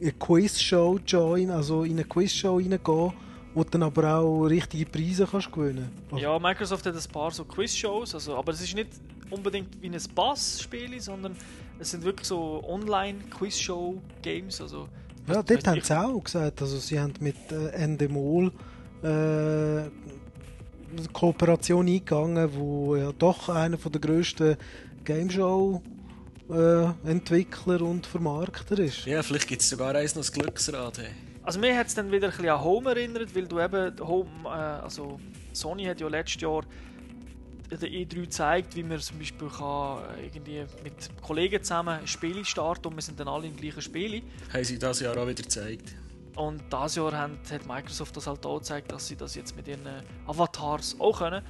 eine 0.00 0.12
Quiz-Show 0.12 1.00
join, 1.04 1.50
also 1.50 1.82
in 1.82 1.92
eine 1.92 2.04
Quiz-Show 2.04 2.56
reingehen 2.56 3.12
wo 3.54 3.64
du 3.64 3.70
dann 3.70 3.82
aber 3.82 4.14
auch 4.14 4.44
richtige 4.44 4.86
Preise 4.86 5.26
kannst 5.28 5.50
gewinnen 5.50 5.90
also. 6.12 6.22
Ja, 6.22 6.38
Microsoft 6.38 6.86
hat 6.86 6.94
ein 6.94 7.12
paar 7.12 7.30
so 7.32 7.44
Quiz-Shows, 7.44 8.14
also, 8.14 8.36
aber 8.36 8.52
es 8.52 8.60
ist 8.60 8.74
nicht 8.74 8.90
unbedingt 9.30 9.82
wie 9.82 9.88
ein 9.88 10.00
Bass-Spiel, 10.14 11.00
sondern 11.00 11.34
es 11.78 11.90
sind 11.90 12.04
wirklich 12.04 12.28
so 12.28 12.62
Online-Quiz-Show-Games. 12.64 14.60
Also, 14.60 14.88
ja, 15.26 15.42
dort 15.42 15.66
haben 15.66 15.80
sie 15.80 15.98
auch 15.98 16.22
gesagt, 16.22 16.62
also 16.62 16.78
sie 16.78 17.00
haben 17.00 17.14
mit 17.20 17.36
äh, 17.50 17.70
Endemol 17.70 18.52
äh, 19.02 19.88
eine 20.96 21.08
Kooperation 21.12 21.86
eingegangen, 21.86 22.50
wo 22.54 22.96
ja 22.96 23.12
doch 23.12 23.48
einer 23.48 23.76
der 23.76 24.00
grössten 24.00 24.56
Game-Show 25.04 25.82
äh, 26.50 27.08
Entwickler 27.08 27.82
und 27.82 28.06
Vermarkter 28.06 28.78
ist. 28.78 29.04
Ja, 29.06 29.22
vielleicht 29.22 29.48
gibt 29.48 29.62
es 29.62 29.70
sogar 29.70 29.94
eins 29.94 30.14
noch 30.14 30.22
das 30.22 30.32
Glücksrad. 30.32 30.98
Hey. 30.98 31.10
Also 31.42 31.60
mir 31.60 31.76
hat 31.76 31.86
es 31.86 31.94
dann 31.94 32.10
wieder 32.10 32.28
ein 32.28 32.30
bisschen 32.30 32.50
an 32.50 32.62
Home 32.62 32.90
erinnert, 32.90 33.34
weil 33.34 33.46
du 33.46 33.60
eben 33.60 33.98
Home, 34.00 34.30
äh, 34.44 34.48
also 34.48 35.18
Sony 35.52 35.84
hat 35.84 36.00
ja 36.00 36.08
letztes 36.08 36.42
Jahr 36.42 36.62
der 37.70 37.88
E3 37.88 38.14
gezeigt, 38.22 38.76
wie 38.76 38.82
man 38.82 38.98
zum 38.98 39.18
Beispiel 39.18 39.48
kann, 39.48 39.98
äh, 40.18 40.26
irgendwie 40.26 40.64
mit 40.82 40.94
Kollegen 41.22 41.62
zusammen 41.62 42.06
Spiele 42.06 42.44
starten 42.44 42.88
und 42.88 42.96
wir 42.96 43.02
sind 43.02 43.20
dann 43.20 43.28
alle 43.28 43.46
im 43.46 43.56
gleichen 43.56 43.82
Spiel. 43.82 44.22
Haben 44.52 44.64
sie 44.64 44.78
das 44.78 45.00
Jahr 45.00 45.16
auch 45.16 45.26
wieder 45.26 45.42
gezeigt. 45.42 45.94
Und 46.38 46.62
dieses 46.72 46.94
Jahr 46.94 47.12
hat, 47.12 47.30
hat 47.50 47.66
Microsoft 47.66 48.16
das 48.16 48.28
halt 48.28 48.46
auch 48.46 48.58
gezeigt, 48.58 48.92
dass 48.92 49.08
sie 49.08 49.16
das 49.16 49.34
jetzt 49.34 49.56
mit 49.56 49.66
ihren 49.66 49.84
Avatars 50.24 50.94
auch 51.00 51.18
können. 51.18 51.44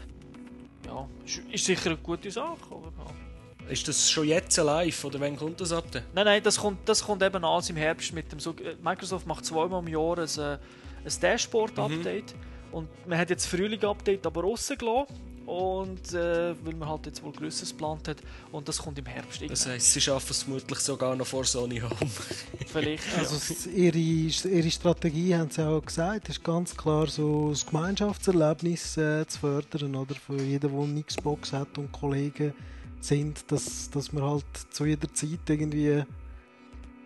Ja, 0.87 1.07
ist 1.53 1.67
sicher 1.67 1.91
eine 1.91 1.99
gute 1.99 2.31
Sache. 2.31 2.57
Aber, 2.71 2.91
ja. 2.97 3.71
Ist 3.71 3.87
das 3.87 4.11
schon 4.11 4.27
jetzt 4.27 4.57
live 4.57 5.05
oder 5.05 5.21
wann 5.21 5.37
kommt 5.37 5.61
das 5.61 5.73
ab? 5.73 5.85
Nein, 5.93 6.25
nein, 6.25 6.43
das 6.43 6.57
kommt, 6.57 6.89
das 6.89 7.05
kommt 7.05 7.23
eben 7.23 7.45
alles 7.45 7.69
im 7.69 7.77
Herbst 7.77 8.15
mit 8.15 8.33
dem. 8.33 8.39
Äh, 8.39 8.77
Microsoft 8.83 9.27
macht 9.27 9.45
zweimal 9.45 9.83
im 9.83 9.89
Jahr 9.89 10.19
ein, 10.19 10.39
äh, 10.39 10.59
ein 11.05 11.21
Dashboard-Update. 11.21 12.35
Mhm. 12.35 12.75
Und 12.75 12.89
man 13.07 13.19
hat 13.19 13.29
jetzt 13.29 13.45
Frühling-Update 13.45 14.27
aber 14.27 14.41
rausgelassen. 14.41 15.15
Und 15.49 16.13
äh, 16.13 16.55
weil 16.63 16.75
man 16.75 16.91
halt 16.91 17.07
jetzt 17.07 17.23
wohl 17.23 17.33
Größeres 17.33 17.71
geplant 17.71 18.07
hat 18.07 18.19
und 18.53 18.69
das 18.69 18.77
kommt 18.79 18.99
im 18.99 19.07
Herbst. 19.07 19.41
Das 19.49 19.67
heisst, 19.67 19.95
sie 19.95 20.01
schaffen 20.01 20.31
es 20.31 20.43
vermutlich 20.43 20.79
sogar 20.79 21.17
noch 21.17 21.27
vor 21.27 21.45
Sony 21.45 21.81
Home. 21.81 22.11
Vielleicht. 22.67 23.03
Also 23.17 23.55
ihre, 23.71 23.97
ihre 23.97 24.71
Strategie, 24.71 25.35
haben 25.35 25.51
sie 25.51 25.67
auch 25.67 25.83
gesagt, 25.83 26.29
ist 26.29 26.45
ganz 26.45 26.77
klar 26.77 27.07
so 27.07 27.49
das 27.49 27.65
Gemeinschaftserlebnis 27.65 28.99
äh, 28.99 29.27
zu 29.27 29.39
fördern, 29.39 29.97
oder? 29.97 30.15
Für 30.15 30.37
jeden, 30.37 30.71
der 30.71 30.81
eine 30.81 31.03
Xbox 31.03 31.55
hat 31.55 31.79
und 31.79 31.93
Kollegen 31.93 32.53
sind, 33.01 33.51
dass, 33.51 33.89
dass 33.89 34.13
man 34.13 34.25
halt 34.25 34.45
zu 34.69 34.85
jeder 34.85 35.13
Zeit 35.15 35.49
irgendwie 35.49 36.05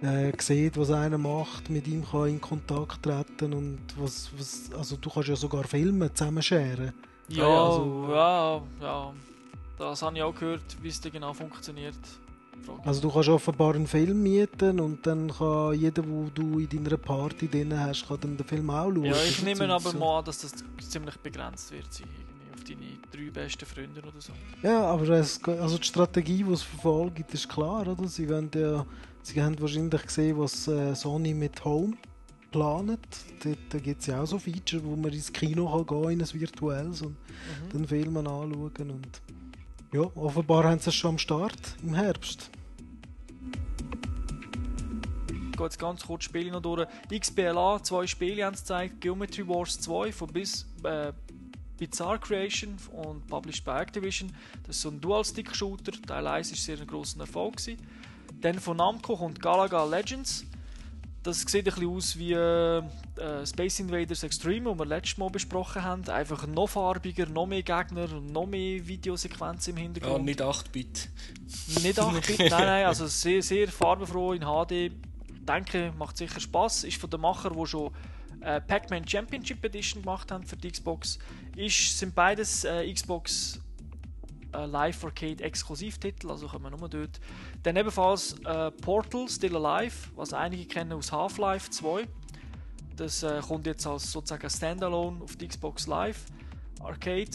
äh, 0.02 0.32
sieht, 0.36 0.76
was 0.76 0.90
einer 0.90 1.18
macht, 1.18 1.70
mit 1.70 1.86
ihm 1.86 2.04
kann 2.04 2.26
in 2.26 2.40
Kontakt 2.40 3.04
treten 3.04 3.52
und 3.52 3.78
was, 3.96 4.30
was 4.36 4.72
also 4.76 4.96
du 4.96 5.10
kannst 5.10 5.28
ja 5.28 5.36
sogar 5.36 5.62
Filme 5.62 6.12
zusammen 6.12 6.42
scheren. 6.42 6.92
Ja, 7.36 7.48
ja, 7.48 7.64
also- 7.64 8.06
ja, 8.10 8.62
ja. 8.80 9.12
Das 9.78 10.02
habe 10.02 10.16
ich 10.16 10.22
auch 10.22 10.34
gehört, 10.34 10.62
wie 10.80 10.88
es 10.88 11.00
da 11.00 11.08
genau 11.08 11.32
funktioniert. 11.32 11.96
Frage. 12.64 12.80
Also 12.86 13.00
du 13.00 13.10
kannst 13.10 13.28
offenbar 13.28 13.74
einen 13.74 13.86
Film 13.86 14.22
mieten 14.22 14.78
und 14.80 15.06
dann 15.06 15.32
kann 15.32 15.74
jeder, 15.74 16.06
wo 16.06 16.28
du 16.32 16.58
in 16.60 16.68
deiner 16.68 16.96
Party 16.96 17.48
drin 17.48 17.78
hast, 17.78 18.06
kann 18.06 18.18
dann 18.20 18.36
den 18.36 18.46
Film 18.46 18.70
auch 18.70 18.84
schauen. 18.84 19.04
Ja, 19.04 19.16
ich 19.16 19.42
nehme 19.42 19.72
aber 19.72 19.90
so. 19.90 19.98
mal 19.98 20.18
an, 20.18 20.24
dass 20.24 20.38
das 20.42 20.52
ziemlich 20.88 21.16
begrenzt 21.16 21.72
wird 21.72 21.92
sein. 21.92 22.06
Irgendwie 22.08 22.52
auf 22.54 22.64
deine 23.12 23.24
drei 23.24 23.30
besten 23.30 23.66
Freunde 23.66 24.00
oder 24.00 24.20
so. 24.20 24.32
Ja, 24.62 24.84
aber 24.84 25.08
es, 25.10 25.42
also 25.44 25.78
die 25.78 25.84
Strategie, 25.84 26.44
die 26.44 26.52
es 26.52 26.62
verfolgt, 26.62 27.32
ist 27.34 27.48
klar, 27.48 27.86
oder? 27.86 28.06
Sie, 28.06 28.28
wollen 28.28 28.50
ja, 28.54 28.86
sie 29.22 29.42
haben 29.42 29.60
wahrscheinlich 29.60 30.02
gesehen, 30.02 30.38
was 30.38 30.68
äh, 30.68 30.94
Sony 30.94 31.34
mit 31.34 31.64
Home 31.64 31.94
planet. 32.52 33.00
Dort 33.42 33.82
gibt 33.82 34.00
es 34.00 34.06
ja 34.06 34.22
auch 34.22 34.26
so 34.26 34.38
Features, 34.38 34.84
wo 34.84 34.94
man 34.94 35.12
ins 35.12 35.32
Kino 35.32 35.68
kann 35.68 35.86
gehen, 35.86 36.10
in 36.10 36.22
ein 36.22 36.40
virtuelles 36.40 37.02
und 37.02 37.16
dann 37.72 37.86
Filme 37.86 38.20
anschauen. 38.20 38.90
Und 38.90 39.22
ja, 39.92 40.02
offenbar 40.14 40.64
haben 40.64 40.78
sie 40.78 40.90
es 40.90 40.94
schon 40.94 41.12
am 41.12 41.18
Start 41.18 41.76
im 41.82 41.94
Herbst. 41.94 42.50
Ich 45.50 45.56
gehe 45.56 45.66
jetzt 45.66 45.78
ganz 45.78 46.06
kurz 46.06 46.20
die 46.20 46.26
Spiele 46.26 46.52
noch 46.52 46.62
durch. 46.62 46.86
XBLA, 47.10 47.82
zwei 47.82 48.06
Spiele 48.06 48.44
haben 48.44 48.54
sie 48.54 48.62
gezeigt. 48.62 49.00
Geometry 49.00 49.46
Wars 49.46 49.80
2 49.80 50.12
von 50.12 50.28
bis, 50.32 50.66
äh, 50.84 51.12
Bizarre 51.78 52.18
Creation 52.18 52.76
und 52.92 53.26
published 53.26 53.64
by 53.64 53.72
Activision. 53.72 54.32
Das 54.64 54.76
ist 54.76 54.82
so 54.82 54.88
ein 54.90 55.00
Dual-Stick-Shooter. 55.00 55.92
Teil 56.06 56.26
1 56.26 56.50
war 56.50 56.56
sehr 56.56 56.80
ein 56.80 56.86
grosser 56.86 57.20
Erfolg. 57.20 57.56
Gewesen. 57.56 57.78
Dann 58.40 58.58
von 58.58 58.76
Namco 58.76 59.16
kommt 59.16 59.40
Galaga 59.40 59.84
Legends. 59.84 60.44
Das 61.22 61.40
sieht 61.42 61.54
ein 61.68 61.74
bisschen 61.74 61.88
aus 61.88 62.18
wie 62.18 62.32
äh, 62.32 62.78
äh, 62.78 63.46
Space 63.46 63.78
Invaders 63.78 64.24
Extreme, 64.24 64.70
das 64.70 64.78
wir 64.78 64.86
letztes 64.86 65.18
Mal 65.18 65.30
besprochen 65.30 65.82
haben. 65.82 66.08
Einfach 66.08 66.46
noch 66.48 66.66
farbiger, 66.66 67.26
noch 67.26 67.46
mehr 67.46 67.62
Gegner, 67.62 68.08
noch 68.08 68.46
mehr 68.46 68.84
Videosequenzen 68.86 69.72
im 69.72 69.76
Ja, 69.76 69.82
Hintergrund. 69.84 70.24
nicht 70.24 70.40
8-Bit. 70.42 71.08
Nicht 71.82 71.98
8-Bit, 72.00 72.38
nein, 72.50 72.50
nein, 72.50 72.86
also 72.86 73.06
sehr, 73.06 73.40
sehr 73.42 73.68
farbenfroh 73.68 74.32
in 74.32 74.42
HD. 74.42 74.72
Ich 74.72 74.92
denke, 75.46 75.92
macht 75.96 76.16
sicher 76.16 76.40
Spaß. 76.40 76.84
Ist 76.84 76.96
von 77.00 77.08
den 77.10 77.20
Machern, 77.20 77.56
die 77.56 77.66
schon 77.66 77.92
äh, 78.40 78.60
Pac-Man 78.60 79.06
Championship 79.06 79.64
Edition 79.64 80.02
gemacht 80.02 80.32
haben 80.32 80.44
für 80.44 80.56
die 80.56 80.72
Xbox. 80.72 81.20
Ist, 81.54 81.98
sind 82.00 82.16
beides 82.16 82.64
äh, 82.64 82.92
Xbox 82.92 83.60
äh, 84.54 84.66
Live 84.66 85.04
Arcade 85.04 85.42
Exklusivtitel, 85.42 86.30
also 86.30 86.48
können 86.48 86.64
wir 86.64 86.70
nur 86.70 86.88
dort. 86.88 87.20
Dann 87.62 87.76
ebenfalls 87.76 88.34
äh, 88.44 88.70
Portal 88.70 89.28
Still 89.28 89.56
Alive, 89.56 90.10
was 90.16 90.32
einige 90.32 90.66
kennen 90.66 90.92
aus 90.92 91.12
Half-Life 91.12 91.70
2. 91.70 92.06
Das 92.96 93.22
äh, 93.22 93.40
kommt 93.40 93.66
jetzt 93.66 93.86
als 93.86 94.12
sozusagen 94.12 94.48
Standalone 94.48 95.22
auf 95.22 95.36
die 95.36 95.48
Xbox 95.48 95.86
Live 95.86 96.26
Arcade. 96.80 97.30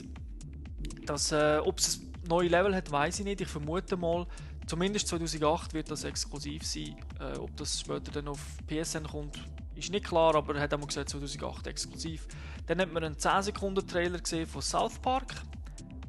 Das, 1.06 1.32
äh, 1.32 1.60
ob 1.64 1.80
es 1.80 2.00
ein 2.00 2.28
neues 2.28 2.52
Level 2.52 2.76
hat, 2.76 2.92
weiß 2.92 3.20
ich 3.20 3.26
nicht. 3.26 3.42
Ich 3.42 3.48
vermute 3.48 3.98
mal, 3.98 4.28
zumindest 4.68 5.08
2008 5.08 5.74
wird 5.74 5.90
das 5.90 6.04
exklusiv 6.04 6.66
sein. 6.66 6.96
Äh, 7.20 7.38
ob 7.38 7.56
das 7.58 7.80
später 7.80 8.12
dann 8.12 8.28
auf 8.28 8.40
PSN 8.68 9.08
kommt, 9.08 9.40
ist 9.76 9.92
nicht 9.92 10.06
klar, 10.06 10.36
aber 10.36 10.56
er 10.56 10.62
hat 10.62 10.74
einmal 10.74 10.88
gesagt 10.88 11.10
2008 11.10 11.68
exklusiv. 11.68 12.28
Dann 12.66 12.80
hat 12.80 12.92
man 12.92 13.04
einen 13.04 13.18
10 13.18 13.44
Sekunden 13.44 13.88
Trailer 13.88 14.20
gesehen 14.20 14.48
von 14.48 14.62
South 14.62 15.00
Park. 15.00 15.36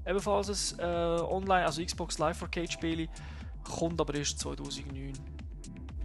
Ebenfalls 0.09 0.79
ein 0.79 0.79
äh, 0.79 1.21
Online, 1.21 1.67
also 1.67 1.85
Xbox 1.85 2.19
Live 2.19 2.43
Arcade 2.43 2.73
Spiel. 2.73 3.09
Kommt 3.63 4.01
aber 4.01 4.15
erst 4.15 4.39
2009. 4.39 5.13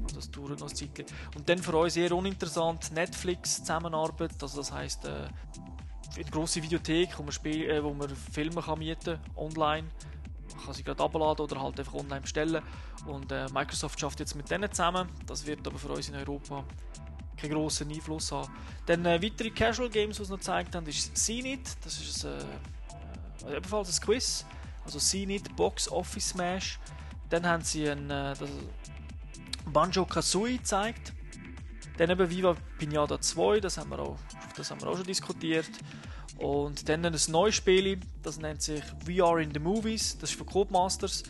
Also 0.03 0.15
das 0.17 0.29
dauert 0.29 0.59
noch 0.59 0.69
ein 0.69 0.75
Zeitchen. 0.75 1.05
Und 1.35 1.47
dann 1.47 1.59
für 1.59 1.77
uns 1.77 1.93
sehr 1.93 2.11
uninteressant 2.11 2.91
Netflix 2.91 3.59
Zusammenarbeit. 3.59 4.31
Also 4.41 4.57
das 4.57 4.73
heisst, 4.73 5.05
äh, 5.05 5.27
eine 6.15 6.25
grosse 6.29 6.61
Videothek, 6.61 7.17
wo 7.17 7.23
man, 7.23 7.31
Spiel, 7.31 7.69
äh, 7.69 7.81
wo 7.81 7.93
man 7.93 8.09
Filme 8.09 8.61
kann 8.61 8.79
mieten 8.79 9.19
online. 9.37 9.87
Man 10.55 10.65
kann 10.65 10.73
sie 10.73 10.83
gerade 10.83 11.01
abladen 11.01 11.45
oder 11.45 11.61
halt 11.61 11.79
einfach 11.79 11.93
online 11.93 12.21
bestellen. 12.21 12.61
Und 13.07 13.31
äh, 13.31 13.47
Microsoft 13.53 13.99
schafft 13.99 14.19
jetzt 14.19 14.35
mit 14.35 14.51
denen 14.51 14.69
zusammen. 14.69 15.07
Das 15.25 15.45
wird 15.45 15.65
aber 15.65 15.79
für 15.79 15.89
uns 15.89 16.09
in 16.09 16.15
Europa 16.15 16.65
keinen 17.37 17.53
grossen 17.53 17.89
Einfluss 17.89 18.31
haben. 18.31 18.51
Dann 18.85 19.05
äh, 19.05 19.21
weitere 19.21 19.49
Casual 19.49 19.89
Games, 19.89 20.17
die 20.17 20.25
sie 20.25 20.31
noch 20.31 20.39
gezeigt 20.39 20.75
haben, 20.75 20.85
ist 20.87 21.15
CNIT. 21.17 21.77
Das 21.83 21.99
ist 21.99 22.25
äh, 22.25 22.37
äh, 22.37 22.43
ebenfalls 23.49 23.99
ein 23.99 24.05
Quiz. 24.05 24.45
Also 24.85 24.99
CNIT 24.99 25.55
Box 25.55 25.89
Office 25.89 26.29
Smash. 26.29 26.79
Dann 27.29 27.47
haben 27.47 27.63
sie 27.63 27.89
ein 27.89 28.09
äh, 28.09 28.35
Banjo 29.65 30.05
Kazooie 30.05 30.57
gezeigt. 30.57 31.13
Dann 31.97 32.09
eben 32.09 32.29
Viva 32.29 32.55
Pinata 32.77 33.21
2, 33.21 33.59
das 33.59 33.77
haben 33.77 33.91
wir 33.91 33.99
auch, 33.99 34.17
das 34.55 34.71
haben 34.71 34.81
wir 34.81 34.89
auch 34.89 34.97
schon 34.97 35.05
diskutiert. 35.05 35.69
Und 36.37 36.89
dann 36.89 37.05
ein 37.05 37.15
neues 37.29 37.55
Spiel, 37.55 37.99
das 38.23 38.39
nennt 38.39 38.61
sich 38.61 38.83
VR 39.05 39.37
in 39.37 39.53
the 39.53 39.59
Movies, 39.59 40.17
das 40.17 40.31
ist 40.31 40.37
von 40.37 40.47
Codemasters. 40.47 41.23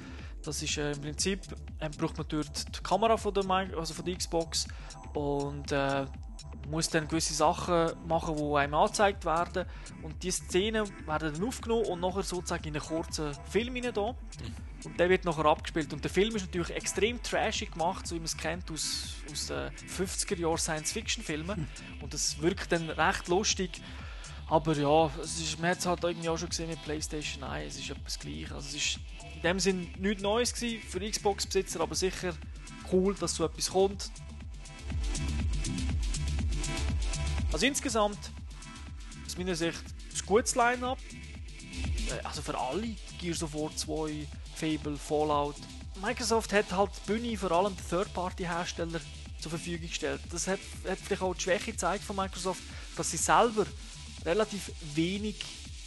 Das 0.43 0.61
ist 0.61 0.77
äh, 0.77 0.91
im 0.91 1.01
Prinzip, 1.01 1.41
äh, 1.79 1.89
braucht 1.89 2.17
man 2.17 2.27
dort 2.27 2.77
die 2.77 2.83
Kamera 2.83 3.17
von 3.17 3.33
der, 3.33 3.49
also 3.77 3.93
von 3.93 4.05
der 4.05 4.15
Xbox 4.15 4.67
und 5.13 5.71
äh, 5.71 6.05
muss 6.69 6.89
dann 6.89 7.07
gewisse 7.07 7.33
Sachen 7.33 7.91
machen, 8.07 8.35
die 8.35 8.55
einem 8.55 8.73
angezeigt 8.73 9.25
werden. 9.25 9.65
Und 10.01 10.21
diese 10.23 10.43
Szenen 10.43 10.87
werden 11.05 11.33
dann 11.33 11.47
aufgenommen 11.47 11.85
und 11.85 11.99
nachher 11.99 12.23
sozusagen 12.23 12.67
in 12.67 12.75
einen 12.75 12.85
kurzen 12.85 13.33
Film 13.49 13.75
hinein 13.75 13.93
da. 13.93 14.15
Und 14.85 14.99
der 14.99 15.09
wird 15.09 15.25
nachher 15.25 15.45
abgespielt. 15.45 15.93
Und 15.93 16.03
der 16.03 16.11
Film 16.11 16.35
ist 16.35 16.45
natürlich 16.45 16.71
extrem 16.71 17.21
trashig 17.21 17.71
gemacht, 17.71 18.05
so 18.05 18.15
wie 18.15 18.19
man 18.19 18.25
es 18.25 18.37
kennt 18.37 18.69
aus, 18.71 19.13
aus 19.31 19.47
den 19.47 19.71
50er 19.87 20.37
Jahren 20.37 20.57
Science-Fiction-Filmen. 20.57 21.67
Und 22.01 22.13
das 22.13 22.41
wirkt 22.41 22.71
dann 22.71 22.89
recht 22.89 23.27
lustig. 23.27 23.81
Aber 24.49 24.75
ja, 24.75 25.09
es 25.21 25.39
ist, 25.39 25.59
man 25.59 25.71
hat 25.71 25.79
es 25.79 25.85
halt 25.85 26.03
irgendwie 26.03 26.29
auch 26.29 26.37
schon 26.37 26.49
gesehen 26.49 26.69
mit 26.69 26.83
PlayStation 26.83 27.43
1, 27.43 27.75
es 27.75 27.79
ist 27.79 27.89
etwas 27.91 28.19
gleich. 28.19 28.51
Also 28.51 28.67
es 28.67 28.75
ist 28.75 28.99
in 29.35 29.41
dem 29.41 29.59
Sinn 29.59 29.87
nichts 29.97 30.21
Neues 30.21 30.53
gewesen 30.53 30.81
für 30.87 30.99
Xbox-Besitzer, 30.99 31.79
aber 31.79 31.95
sicher 31.95 32.33
cool, 32.91 33.15
dass 33.15 33.35
so 33.35 33.45
etwas 33.45 33.71
kommt. 33.71 34.11
Also 37.53 37.67
insgesamt, 37.67 38.17
aus 39.27 39.37
meiner 39.37 39.53
Sicht, 39.53 39.79
ein 39.79 40.25
gutes 40.25 40.55
Line-Up. 40.55 40.97
Äh, 42.09 42.23
Also 42.23 42.41
für 42.41 42.57
alle, 42.59 42.95
Gears 43.21 43.43
of 43.43 43.53
War 43.53 43.73
2, 43.75 44.27
Fable, 44.55 44.97
Fallout. 44.97 45.55
Microsoft 46.01 46.51
hat 46.51 46.71
halt 46.71 46.89
die 46.97 47.11
Bühne 47.11 47.37
vor 47.37 47.51
allem 47.51 47.75
Third-Party-Hersteller 47.89 48.99
zur 49.39 49.51
Verfügung 49.51 49.87
gestellt. 49.87 50.21
Das 50.31 50.47
hat, 50.47 50.59
hat 50.87 50.97
vielleicht 50.97 51.21
auch 51.21 51.35
die 51.35 51.41
Schwäche 51.41 51.71
gezeigt 51.73 52.03
von 52.03 52.15
Microsoft, 52.15 52.63
dass 52.97 53.11
sie 53.11 53.17
selber 53.17 53.67
relativ 54.25 54.71
wenig 54.95 55.35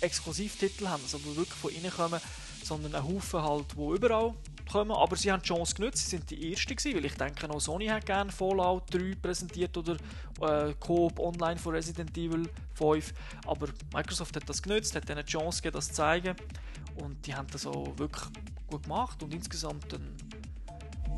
Exklusivtitel 0.00 0.86
haben, 0.86 1.02
also 1.02 1.18
die 1.18 1.36
wirklich 1.36 1.58
von 1.58 1.72
innen 1.72 1.90
kommen, 1.90 2.20
sondern 2.62 2.94
ein 2.94 3.02
Haufen 3.02 3.42
halt, 3.42 3.76
wo 3.76 3.92
überall 3.92 4.34
kommen. 4.70 4.92
Aber 4.92 5.16
sie 5.16 5.30
haben 5.30 5.42
die 5.42 5.48
Chance 5.48 5.74
genutzt, 5.74 5.98
sie 5.98 6.10
sind 6.16 6.30
die 6.30 6.52
Ersten 6.52 6.76
gewesen, 6.76 6.96
weil 6.96 7.04
ich 7.04 7.14
denke 7.14 7.48
auch 7.50 7.60
Sony 7.60 7.86
hat 7.86 8.06
gerne 8.06 8.30
Fallout 8.30 8.92
3 8.92 9.14
präsentiert 9.20 9.76
oder 9.76 9.96
äh, 10.40 10.74
Coop 10.80 11.18
Online 11.18 11.56
von 11.56 11.74
Resident 11.74 12.16
Evil 12.16 12.48
5. 12.74 13.12
Aber 13.46 13.68
Microsoft 13.92 14.36
hat 14.36 14.48
das 14.48 14.62
genutzt, 14.62 14.94
hat 14.94 15.08
ihnen 15.08 15.24
die 15.24 15.32
Chance 15.32 15.62
gegeben, 15.62 15.76
das 15.76 15.88
zu 15.88 15.94
zeigen. 15.94 16.36
Und 16.96 17.26
die 17.26 17.34
haben 17.34 17.48
das 17.50 17.66
auch 17.66 17.98
wirklich 17.98 18.24
gut 18.66 18.82
gemacht 18.84 19.22
und 19.22 19.32
insgesamt 19.32 19.92
ein, 19.94 20.16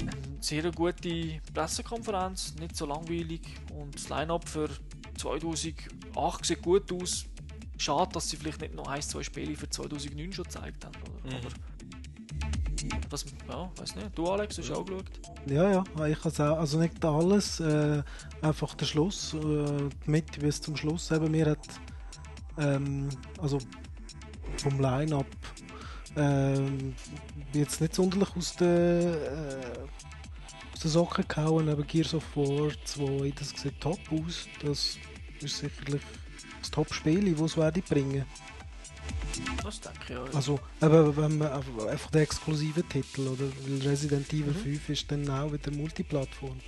eine 0.01 0.11
sehr 0.41 0.71
gute 0.73 1.41
Pressekonferenz, 1.55 2.55
nicht 2.57 2.77
so 2.77 2.87
langweilig 2.87 3.43
und 3.75 3.95
das 3.95 4.09
Line-Up 4.09 4.49
für 4.49 4.69
2008 5.17 6.47
sieht 6.47 6.63
gut 6.63 6.93
aus. 6.93 7.27
Schade, 7.77 8.11
dass 8.13 8.29
sie 8.29 8.37
vielleicht 8.37 8.61
nicht 8.61 8.75
noch 8.75 8.89
ein, 8.89 9.03
zwei 9.03 9.23
Spiele 9.23 9.57
für 9.57 9.71
2009 9.71 10.33
schon 10.33 10.45
gezeigt 10.45 10.85
haben. 10.85 10.97
Mhm. 11.25 11.37
Aber 11.37 11.49
was, 13.11 13.25
ja, 13.49 13.71
weiß 13.77 13.97
nicht. 13.97 14.11
Du, 14.17 14.27
Alex, 14.27 14.59
hast 14.59 14.69
du 14.69 14.75
auch 14.75 14.85
geschaut? 14.85 15.05
Ja, 15.47 15.71
ja, 15.71 16.07
ich 16.07 16.21
kann 16.21 16.33
auch, 16.33 16.59
also 16.59 16.79
nicht 16.79 17.05
alles, 17.05 17.61
äh, 17.61 18.03
einfach 18.43 18.75
der 18.75 18.87
Schluss, 18.87 19.35
äh, 19.35 19.89
Mitte 20.07 20.41
bis 20.41 20.61
zum 20.61 20.77
Schluss. 20.77 21.11
Eben, 21.11 21.31
mir 21.31 21.47
hat, 21.47 21.67
ähm, 22.59 23.09
also 23.41 23.59
vom 24.59 24.81
Line-Up, 24.81 25.27
ähm, 26.17 26.95
jetzt 27.53 27.81
nicht 27.81 27.95
sonderlich 27.95 28.35
aus 28.37 28.57
der, 28.57 29.01
äh, 29.01 29.79
aus 30.73 30.81
den 30.81 30.91
Socken 30.91 31.25
gehauen, 31.29 31.69
aber 31.69 31.83
Gears 31.83 32.15
of 32.15 32.25
War 32.37 32.71
2, 32.85 33.33
das 33.37 33.51
sieht 33.51 33.81
top 33.81 34.01
aus. 34.13 34.47
Das 34.63 34.97
ist 35.41 35.59
sicherlich 35.59 36.03
das 36.61 36.71
Top-Spiel, 36.71 37.33
das 37.33 37.43
es 37.43 37.57
werde 37.57 37.83
bringen. 37.83 38.25
Das 39.63 39.81
denke 39.81 39.99
ich 40.05 40.09
ja. 40.11 40.25
Also, 40.35 40.59
aber 40.81 41.17
wenn 41.17 41.39
man 41.39 41.49
einfach 41.53 42.11
der 42.11 42.23
exklusive 42.23 42.83
Titel, 42.85 43.29
oder? 43.29 43.45
Weil 43.67 43.89
Resident 43.89 44.29
Evil 44.33 44.53
Mhm. 44.53 44.79
5 44.79 44.89
ist 44.91 45.11
dann 45.11 45.29
auch 45.31 45.53
wieder 45.53 45.71
Multiplattform. 45.71 46.61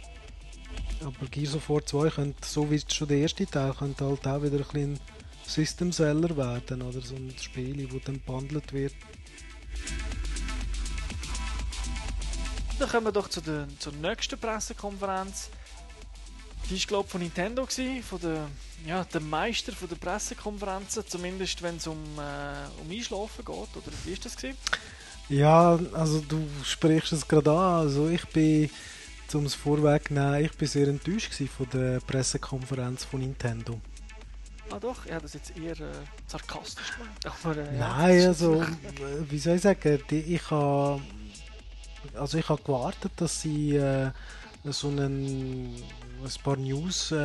Aber 1.01 1.27
Gears 1.31 1.55
of 1.55 1.69
War 1.71 1.85
2 1.85 2.11
könnte, 2.11 2.47
so 2.47 2.71
wie 2.71 2.81
schon 2.87 3.09
der 3.09 3.19
erste 3.19 3.47
Teil, 3.47 3.73
könnte 3.73 4.05
halt 4.05 4.27
auch 4.27 4.43
wieder 4.43 4.59
ein 4.59 4.63
bisschen 4.65 5.01
System 5.47 5.93
Seller 5.93 6.37
werden, 6.37 6.83
oder 6.83 7.01
so 7.01 7.15
ein 7.17 7.35
Spiel, 7.41 7.91
wo 7.91 7.99
dann 7.99 8.15
gebundelt 8.17 8.73
wird. 8.73 8.95
Dann 12.79 12.89
kommen 12.89 13.07
wir 13.07 13.13
doch 13.13 13.29
zu 13.29 13.41
der, 13.41 13.67
zur 13.79 13.93
nächsten 13.95 14.39
Pressekonferenz. 14.39 15.51
Die 16.71 16.79
war, 16.79 16.87
glaube 16.87 17.09
von 17.09 17.21
Nintendo, 17.21 17.65
gewesen, 17.67 18.03
von 18.03 18.21
der, 18.21 18.47
ja, 18.87 19.05
der 19.05 19.21
Meister 19.21 19.73
von 19.73 19.89
der 19.89 19.97
Pressekonferenzen, 19.97 21.03
zumindest 21.07 21.61
wenn 21.63 21.77
es 21.77 21.87
um, 21.87 21.99
äh, 22.17 22.83
um 22.83 22.91
Einschlafen 22.91 23.45
geht. 23.45 23.49
Oder 23.77 23.93
wie 24.05 24.13
war 24.13 24.19
das? 24.23 24.37
Gewesen? 24.37 24.57
Ja, 25.29 25.79
also 25.93 26.21
du 26.21 26.47
sprichst 26.65 27.13
es 27.13 27.27
gerade 27.27 27.51
an. 27.51 27.81
Also 27.81 28.09
ich 28.09 28.25
bin, 28.29 28.71
um 29.35 29.47
es 29.47 29.55
vorwegzunehmen, 29.55 30.45
ich 30.45 30.53
bin 30.53 30.69
sehr 30.69 30.89
enttäuscht 30.89 31.33
von 31.57 31.69
der 31.71 32.01
Pressekonferenz 32.01 33.05
von 33.05 33.21
Nintendo. 33.21 33.81
Ah 34.71 34.79
doch, 34.79 35.05
ich 35.05 35.11
habe 35.13 35.23
das 35.23 35.35
jetzt 35.35 35.57
eher 35.57 35.73
äh, 35.81 35.93
sarkastisch 36.29 36.93
gemeint. 36.97 37.27
Aber, 37.45 37.57
äh, 37.57 37.79
Nein, 37.79 38.17
ist- 38.19 38.27
also, 38.27 38.65
wie 39.29 39.39
soll 39.41 39.57
ich 39.57 39.63
sagen, 39.63 40.01
die, 40.09 40.21
ich 40.21 40.51
habe 40.51 41.03
also 42.15 42.39
ich 42.39 42.49
habe 42.49 42.63
gewartet, 42.63 43.13
dass 43.17 43.43
sie 43.43 43.77
äh, 43.77 44.11
so 44.65 44.89
einen, 44.89 45.75
ein 46.25 46.43
paar 46.43 46.57
News 46.57 47.13
äh, 47.13 47.17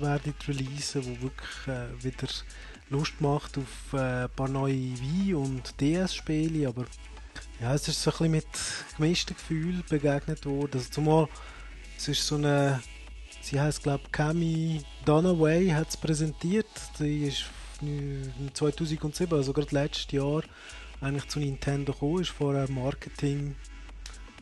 werden 0.00 0.34
releasen, 0.46 1.04
wo 1.04 1.22
wirklich 1.22 1.66
äh, 1.66 2.04
wieder 2.04 2.28
Lust 2.90 3.20
macht 3.20 3.58
auf 3.58 3.92
äh, 3.92 4.24
ein 4.24 4.30
paar 4.30 4.48
neue 4.48 4.74
Wii 4.74 5.34
und 5.34 5.80
DS-Spiele, 5.80 6.68
aber 6.68 6.86
ja, 7.60 7.74
es 7.74 7.86
ist 7.88 8.02
so 8.02 8.10
ein 8.10 8.12
bisschen 8.12 8.30
mit 8.32 8.46
gemischten 8.96 9.36
Gefühlen 9.36 9.84
begegnet 9.88 10.44
worden. 10.46 10.72
Also 10.74 10.90
zumal 10.90 11.28
es 11.96 12.08
ist 12.08 12.26
so 12.26 12.36
eine, 12.36 12.82
sie 13.42 13.60
heißt 13.60 13.82
glaube 13.82 14.04
Cami 14.10 14.82
Dunaway 15.04 15.68
hat 15.68 15.90
es 15.90 15.96
präsentiert, 15.96 16.66
die 16.98 17.24
ist 17.28 17.44
in 17.82 18.50
2007, 18.52 19.32
also 19.36 19.52
gerade 19.52 19.74
letztes 19.74 20.12
Jahr, 20.12 20.42
eigentlich 21.00 21.28
zu 21.28 21.38
Nintendo 21.38 21.92
gekommen, 21.92 22.22
ist 22.22 22.30
vorher 22.30 22.70
Marketing 22.70 23.54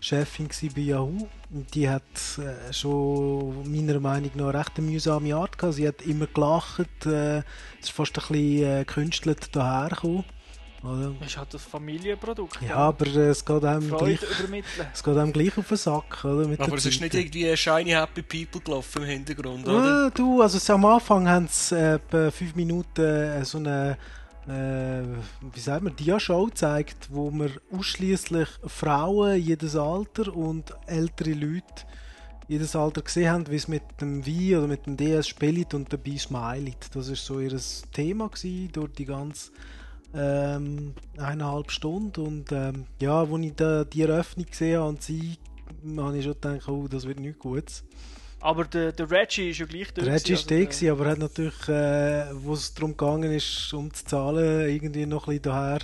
Chefin 0.01 0.49
gsi 0.49 0.69
bei 0.69 0.83
Yahoo 0.83 1.29
und 1.51 1.75
die 1.75 1.89
hat 1.89 2.03
äh, 2.39 2.73
schon 2.73 3.71
meiner 3.71 3.99
Meinung 4.01 4.31
nach 4.35 4.55
recht 4.55 4.73
eine 4.77 4.87
mühsame 4.87 5.35
Art 5.35 5.59
gehabt. 5.59 5.75
Sie 5.75 5.89
hat 5.89 6.03
immer 6.03 6.27
gelacht, 6.27 7.07
äh, 7.07 7.39
es 7.39 7.45
ist 7.85 7.91
fast 7.91 8.17
ein 8.19 8.25
bisschen 8.29 8.81
äh, 8.81 8.85
künstelt 8.85 9.55
dahergekommen. 9.55 10.25
Oder? 10.85 11.13
Es 11.21 11.29
ist 11.29 11.37
halt 11.39 11.53
ein 11.53 11.59
Familienprodukt. 11.59 12.63
Ja, 12.63 12.77
aber 12.77 13.07
äh, 13.07 13.31
es 13.31 13.45
geht 13.45 13.65
einem 13.65 13.89
Freude 13.89 14.17
gleich, 14.17 14.39
übermitteln. 14.39 14.87
es 14.93 15.03
geht 15.03 15.17
einem 15.17 15.33
gleich 15.33 15.59
auf 15.59 15.69
den 15.69 15.77
Sack, 15.77 16.25
oder? 16.25 16.47
Mit 16.47 16.61
Aber 16.61 16.77
es 16.77 16.87
ist 16.87 17.01
nicht 17.01 17.15
irgendwie 17.15 17.57
Shiny 17.57 17.91
Happy 17.91 18.23
People 18.23 18.61
gelaufen 18.61 19.03
im 19.03 19.09
Hintergrund, 19.09 19.67
oder? 19.67 20.07
Ah, 20.07 20.11
du, 20.15 20.41
also 20.41 20.59
so 20.59 20.75
am 20.75 20.85
Anfang 20.85 21.29
haben 21.29 21.49
sie 21.51 21.75
äh, 21.75 21.95
etwa 21.95 22.31
fünf 22.31 22.55
Minuten 22.55 23.03
äh, 23.03 23.45
so 23.45 23.59
eine 23.59 23.99
äh, 24.49 25.03
wie 25.53 25.61
sagen 25.61 25.87
wir, 25.87 25.93
Dia-Show 25.93 26.47
gezeigt, 26.47 27.09
wo 27.11 27.31
man 27.31 27.53
ausschließlich 27.73 28.49
Frauen 28.67 29.41
jedes 29.41 29.77
Alter 29.77 30.35
und 30.35 30.75
ältere 30.87 31.33
Leute 31.33 31.85
jedes 32.49 32.75
Alter 32.75 33.03
gesehen 33.03 33.31
haben, 33.31 33.51
wie 33.51 33.57
es 33.57 33.69
mit 33.69 33.83
dem 34.01 34.25
Wii 34.25 34.57
oder 34.57 34.67
mit 34.67 34.87
dem 34.87 34.97
DS 34.97 35.29
spielt 35.29 35.75
und 35.75 35.93
dabei 35.93 36.17
smilet. 36.17 36.89
Das 36.95 37.09
ist 37.09 37.25
so 37.25 37.41
ihr 37.41 37.55
Thema 37.93 38.29
gewesen, 38.29 38.73
durch 38.73 38.93
die 38.93 39.05
ganze 39.05 39.53
ähm, 40.15 40.95
eineinhalb 41.19 41.71
Stunden 41.71 42.21
und 42.27 42.53
ähm, 42.53 42.87
ja, 43.01 43.21
als 43.21 43.41
ich 43.43 43.55
da 43.55 43.85
die 43.85 44.03
Eröffnung 44.03 44.47
gesehen 44.47 44.79
habe 44.79 44.89
und 44.89 45.03
sie, 45.03 45.37
habe 45.99 46.17
ich 46.17 46.25
schon 46.25 46.33
gedacht, 46.35 46.69
oh, 46.69 46.89
das 46.89 47.07
wird 47.07 47.21
nicht 47.21 47.39
gut. 47.39 47.85
Aber 48.41 48.65
der, 48.65 48.93
der 48.93 49.11
Reggie 49.11 49.51
ist 49.51 49.59
ja 49.59 49.67
gleich 49.67 49.93
dort. 49.93 50.07
Der 50.07 50.15
Reggie 50.15 50.35
war 50.35 50.43
der, 50.43 50.59
also 50.59 50.69
gewesen, 50.69 50.91
aber 50.91 51.05
er 51.07 51.11
hat 51.13 51.19
natürlich, 51.19 51.69
äh, 51.69 52.27
wo 52.35 52.55
es 52.55 52.73
darum 52.75 52.97
gegangen 52.97 53.33
ist, 53.33 53.73
um 53.75 53.91
die 53.91 54.05
Zahlen 54.05 54.69
irgendwie 54.69 55.07
noch 55.07 55.27
ein 55.27 55.41
bisschen 55.41 55.43
daher 55.43 55.81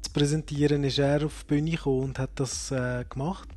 zu 0.00 0.10
präsentieren, 0.12 0.84
ist 0.84 0.98
er 0.98 1.24
auf 1.26 1.44
die 1.44 1.54
Bühne 1.54 1.70
gekommen 1.72 2.04
und 2.04 2.18
hat 2.18 2.30
das 2.36 2.70
äh, 2.70 3.04
gemacht. 3.08 3.48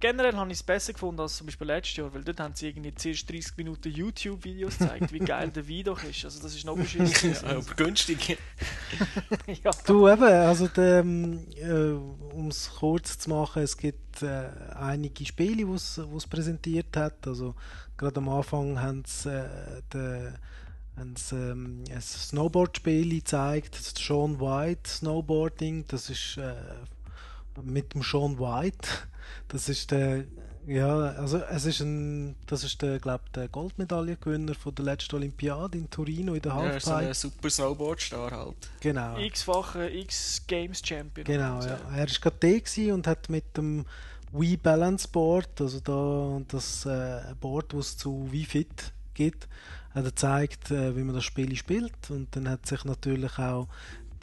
Generell 0.00 0.34
habe 0.34 0.50
ich 0.50 0.58
es 0.58 0.62
besser 0.62 0.92
gefunden 0.92 1.22
als 1.22 1.36
zum 1.36 1.46
Beispiel 1.46 1.66
letztes 1.66 1.96
Jahr, 1.96 2.12
weil 2.12 2.22
dort 2.22 2.38
haben 2.38 2.54
sie 2.54 2.68
irgendwie 2.68 2.94
zuerst 2.94 3.30
30 3.30 3.56
Minuten 3.56 3.90
YouTube-Videos 3.90 4.76
gezeigt, 4.76 5.12
wie 5.14 5.18
geil 5.20 5.50
der 5.50 5.66
Wein 5.66 5.84
doch 5.84 6.02
ist. 6.04 6.26
Also 6.26 6.42
das 6.42 6.54
ist 6.54 6.66
noch 6.66 6.76
beschissen. 6.76 7.32
Ja, 7.32 7.56
aber 7.56 7.74
günstig. 7.74 8.36
ja. 9.64 9.70
Du 9.86 10.06
eben, 10.06 10.24
also 10.24 10.68
ähm, 10.76 11.46
äh, 11.56 11.92
um 12.34 12.48
es 12.48 12.70
kurz 12.78 13.18
zu 13.18 13.30
machen, 13.30 13.62
es 13.62 13.78
gibt 13.78 14.22
äh, 14.22 14.50
einige 14.74 15.24
Spiele, 15.24 15.64
die 15.64 15.72
es 15.72 16.26
präsentiert 16.28 16.94
hat. 16.98 17.26
Also 17.26 17.54
gerade 17.96 18.16
am 18.18 18.28
Anfang 18.28 18.80
haben 18.80 19.02
sie 19.06 19.30
äh, 19.30 19.82
de, 19.92 20.32
haben 20.96 21.16
sie, 21.16 21.36
ähm, 21.36 21.84
ein 21.90 22.00
Snowboard-Spiel 22.00 23.10
gezeigt, 23.16 23.76
das 23.78 23.94
Sean 24.02 24.38
White 24.40 24.88
Snowboarding, 24.88 25.84
das 25.88 26.10
ist 26.10 26.36
äh, 26.38 26.54
mit 27.62 27.94
dem 27.94 28.02
Sean 28.02 28.38
White. 28.38 28.88
Das 29.48 29.68
ist 29.68 29.90
der, 29.90 30.24
ja, 30.66 30.96
also 30.96 31.38
es 31.38 31.64
ist 31.66 31.80
ein, 31.80 32.36
das 32.46 32.62
ist 32.64 32.80
der, 32.82 32.98
glaube 32.98 33.24
der 33.34 33.48
Goldmedaillengewinner 33.48 34.54
von 34.54 34.74
der 34.74 34.84
letzten 34.84 35.16
Olympiade 35.16 35.78
in 35.78 35.90
Turino 35.90 36.34
in 36.34 36.42
der 36.42 36.52
Ja, 36.52 36.80
so 36.80 36.92
Halfpipe. 36.92 36.96
ein 37.08 37.14
super 37.14 37.50
Snowboard-Star 37.50 38.30
halt. 38.30 38.70
genau. 38.80 39.18
X-fache 39.18 39.88
X-Games-Champion. 39.90 41.24
Genau, 41.24 41.60
ja. 41.60 41.78
Er 41.92 41.98
war 41.98 42.06
gerade 42.06 42.36
der 42.76 42.94
und 42.94 43.06
hat 43.06 43.28
mit 43.28 43.56
dem 43.56 43.84
Wii 44.34 44.56
Balance 44.56 45.06
Board, 45.08 45.60
also 45.60 45.80
da 45.80 46.42
das 46.48 46.84
äh, 46.86 47.20
Board, 47.40 47.72
das 47.72 47.86
es 47.90 47.96
zu 47.96 48.26
Wii 48.32 48.44
Fit 48.44 48.92
gibt, 49.14 49.44
hat 49.90 50.02
er 50.02 50.02
gezeigt, 50.02 50.70
äh, 50.72 50.96
wie 50.96 51.04
man 51.04 51.14
das 51.14 51.24
Spiel 51.24 51.54
spielt. 51.54 52.10
Und 52.10 52.34
dann 52.34 52.48
hat 52.48 52.66
sich 52.66 52.84
natürlich 52.84 53.38
auch 53.38 53.68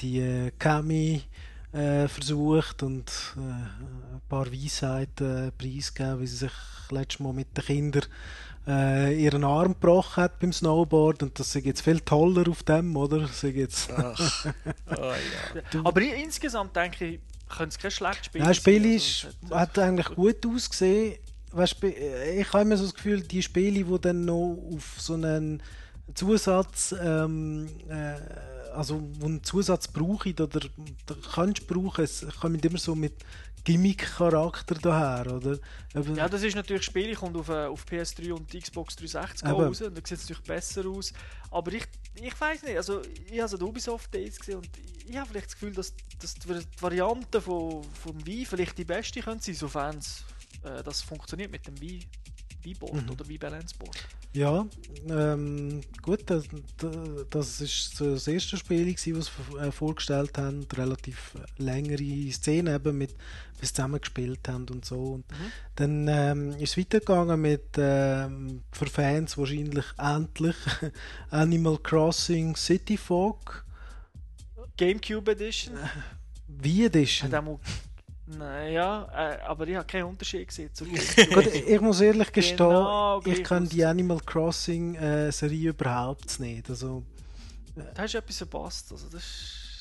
die 0.01 0.19
äh, 0.19 0.51
Kami 0.59 1.23
äh, 1.71 2.09
versucht 2.09 2.83
und 2.83 3.09
äh, 3.37 3.39
ein 3.39 4.21
paar 4.27 4.51
Weisheiten 4.51 5.47
äh, 5.47 5.51
preisgegeben, 5.51 6.19
wie 6.19 6.27
sie 6.27 6.37
sich 6.37 6.53
letztes 6.89 7.21
Mal 7.21 7.31
mit 7.31 7.55
den 7.55 7.63
Kindern 7.63 8.03
äh, 8.67 9.23
ihren 9.23 9.43
Arm 9.43 9.73
gebrochen 9.73 10.23
hat 10.23 10.39
beim 10.39 10.51
Snowboard 10.51 11.23
und 11.23 11.39
das 11.39 11.55
ist 11.55 11.65
jetzt 11.65 11.81
viel 11.81 12.01
toller 12.01 12.47
auf 12.49 12.63
dem, 12.63 12.95
oder? 12.95 13.29
Jetzt 13.41 13.89
Ach. 13.91 14.45
Oh, 14.97 15.13
ja. 15.73 15.81
Aber 15.83 16.01
insgesamt 16.01 16.75
denke 16.75 17.05
ich, 17.05 17.19
könnte 17.51 17.75
es 17.75 17.79
kein 17.79 17.91
schlechtes 17.91 18.25
Spiel 18.27 18.41
Nein, 18.41 18.49
das 18.49 18.57
Spiel 18.57 18.81
sein. 18.83 18.91
ist, 18.93 19.25
Also, 19.43 19.55
hat- 19.55 19.69
hat 19.69 19.79
eigentlich 19.79 20.15
gut 20.15 20.45
ausgesehen. 20.45 21.15
Weißt, 21.51 21.83
äh, 21.83 22.39
ich 22.41 22.53
habe 22.53 22.61
immer 22.63 22.77
so 22.77 22.85
das 22.85 22.93
Gefühl, 22.93 23.21
die 23.21 23.41
Spiele, 23.43 23.83
die 23.83 23.99
dann 24.01 24.25
noch 24.25 24.57
auf 24.73 24.95
so 24.99 25.13
einen 25.15 25.61
Zusatz, 26.13 26.93
ähm, 27.01 27.67
äh, 27.89 28.13
also 28.73 29.01
wo 29.19 29.25
einen 29.25 29.43
Zusatz 29.43 29.87
brauchen 29.87 30.33
oder 30.39 30.61
da 31.05 31.15
kannst 31.33 31.67
brauchen, 31.67 32.03
es 32.05 32.25
kommen 32.39 32.59
immer 32.59 32.77
so 32.77 32.95
mit 32.95 33.13
Gimmick-Charakter 33.63 34.75
daher, 34.75 35.35
oder? 35.35 35.59
Aber, 35.93 36.09
Ja, 36.13 36.27
das 36.27 36.43
ist 36.43 36.55
natürlich 36.55 36.81
das 36.81 36.85
Spiel, 36.85 37.15
kommt 37.15 37.37
auf, 37.37 37.49
äh, 37.49 37.65
auf 37.65 37.85
PS3 37.85 38.33
und 38.33 38.51
Xbox 38.51 38.95
360 38.95 39.47
Eben. 39.47 39.61
raus 39.61 39.81
und 39.81 39.97
da 39.97 40.01
sieht 40.05 40.17
es 40.17 40.23
natürlich 40.23 40.43
besser 40.43 40.85
aus. 40.87 41.13
Aber 41.51 41.71
ich, 41.73 41.83
ich 42.15 42.39
weiß 42.39 42.63
nicht, 42.63 42.77
also 42.77 43.01
ich 43.29 43.39
habe 43.39 43.49
so 43.49 43.57
die 43.57 43.63
Ubisoft 43.63 44.13
Days 44.13 44.39
gesehen 44.39 44.57
und 44.57 44.69
ich 45.07 45.17
habe 45.17 45.29
vielleicht 45.29 45.47
das 45.47 45.53
Gefühl, 45.53 45.73
dass, 45.73 45.93
dass 46.19 46.33
die 46.35 46.49
Variante 46.79 47.41
von, 47.41 47.83
vom 47.83 48.25
Wii 48.25 48.45
vielleicht 48.45 48.77
die 48.77 48.85
beste 48.85 49.21
könnte 49.21 49.45
sein, 49.45 49.55
sofern 49.55 49.97
es, 49.97 50.23
äh, 50.63 50.83
das 50.83 51.01
funktioniert 51.01 51.51
mit 51.51 51.67
dem 51.67 51.79
Wii, 51.79 52.07
Wii-Board 52.63 53.03
Mhm. 53.05 53.09
oder 53.09 53.27
Wii-Balance-Board. 53.27 53.95
Ja, 54.33 54.65
ähm, 55.09 55.81
gut, 56.01 56.21
das, 56.29 56.45
das 57.29 57.59
ist 57.59 57.97
so 57.97 58.13
das 58.13 58.27
erste 58.27 58.55
Spiel, 58.55 58.85
gewesen, 58.85 59.17
was 59.17 59.25
sie 59.51 59.57
äh, 59.57 59.71
vorgestellt 59.73 60.37
haben. 60.37 60.65
Relativ 60.73 61.35
längere 61.57 62.31
Szenen 62.31 62.73
eben 62.73 62.97
mit, 62.97 63.11
wie 63.59 63.65
sie 63.65 63.73
zusammen 63.73 63.99
gespielt 63.99 64.47
haben 64.47 64.67
und 64.69 64.85
so. 64.85 65.15
Und 65.15 65.25
Mhm. 65.31 65.51
Dann 65.75 66.07
ähm, 66.07 66.49
ist 66.51 66.71
es 66.71 66.77
weitergegangen 66.77 67.41
mit 67.41 67.65
ähm, 67.77 68.61
für 68.71 68.85
Fans 68.85 69.37
wahrscheinlich 69.37 69.85
endlich 69.97 70.55
Animal 71.29 71.77
Crossing 71.79 72.55
City 72.55 72.95
Folk 72.95 73.65
Gamecube 74.77 75.31
Edition. 75.31 75.75
wie 76.47 76.85
Edition. 76.85 77.29
Naja, 78.37 79.07
äh, 79.13 79.41
aber 79.43 79.67
ich 79.67 79.75
habe 79.75 79.85
keinen 79.85 80.05
Unterschied 80.05 80.47
gesehen 80.47 80.69
ich 81.67 81.81
muss 81.81 82.01
ehrlich 82.01 82.31
gestehen, 82.31 82.57
Genau 82.57 83.21
ich 83.25 83.43
kann 83.43 83.67
die 83.67 83.83
Animal 83.83 84.19
Crossing 84.25 84.95
äh, 84.95 85.31
Serie 85.31 85.69
überhaupt 85.69 86.39
nicht. 86.39 86.69
Also, 86.69 87.03
Da 87.75 88.03
hast 88.03 88.13
du 88.13 88.17
etwas 88.17 88.37
verpasst. 88.37 88.91
Also 88.91 89.07
das, 89.09 89.23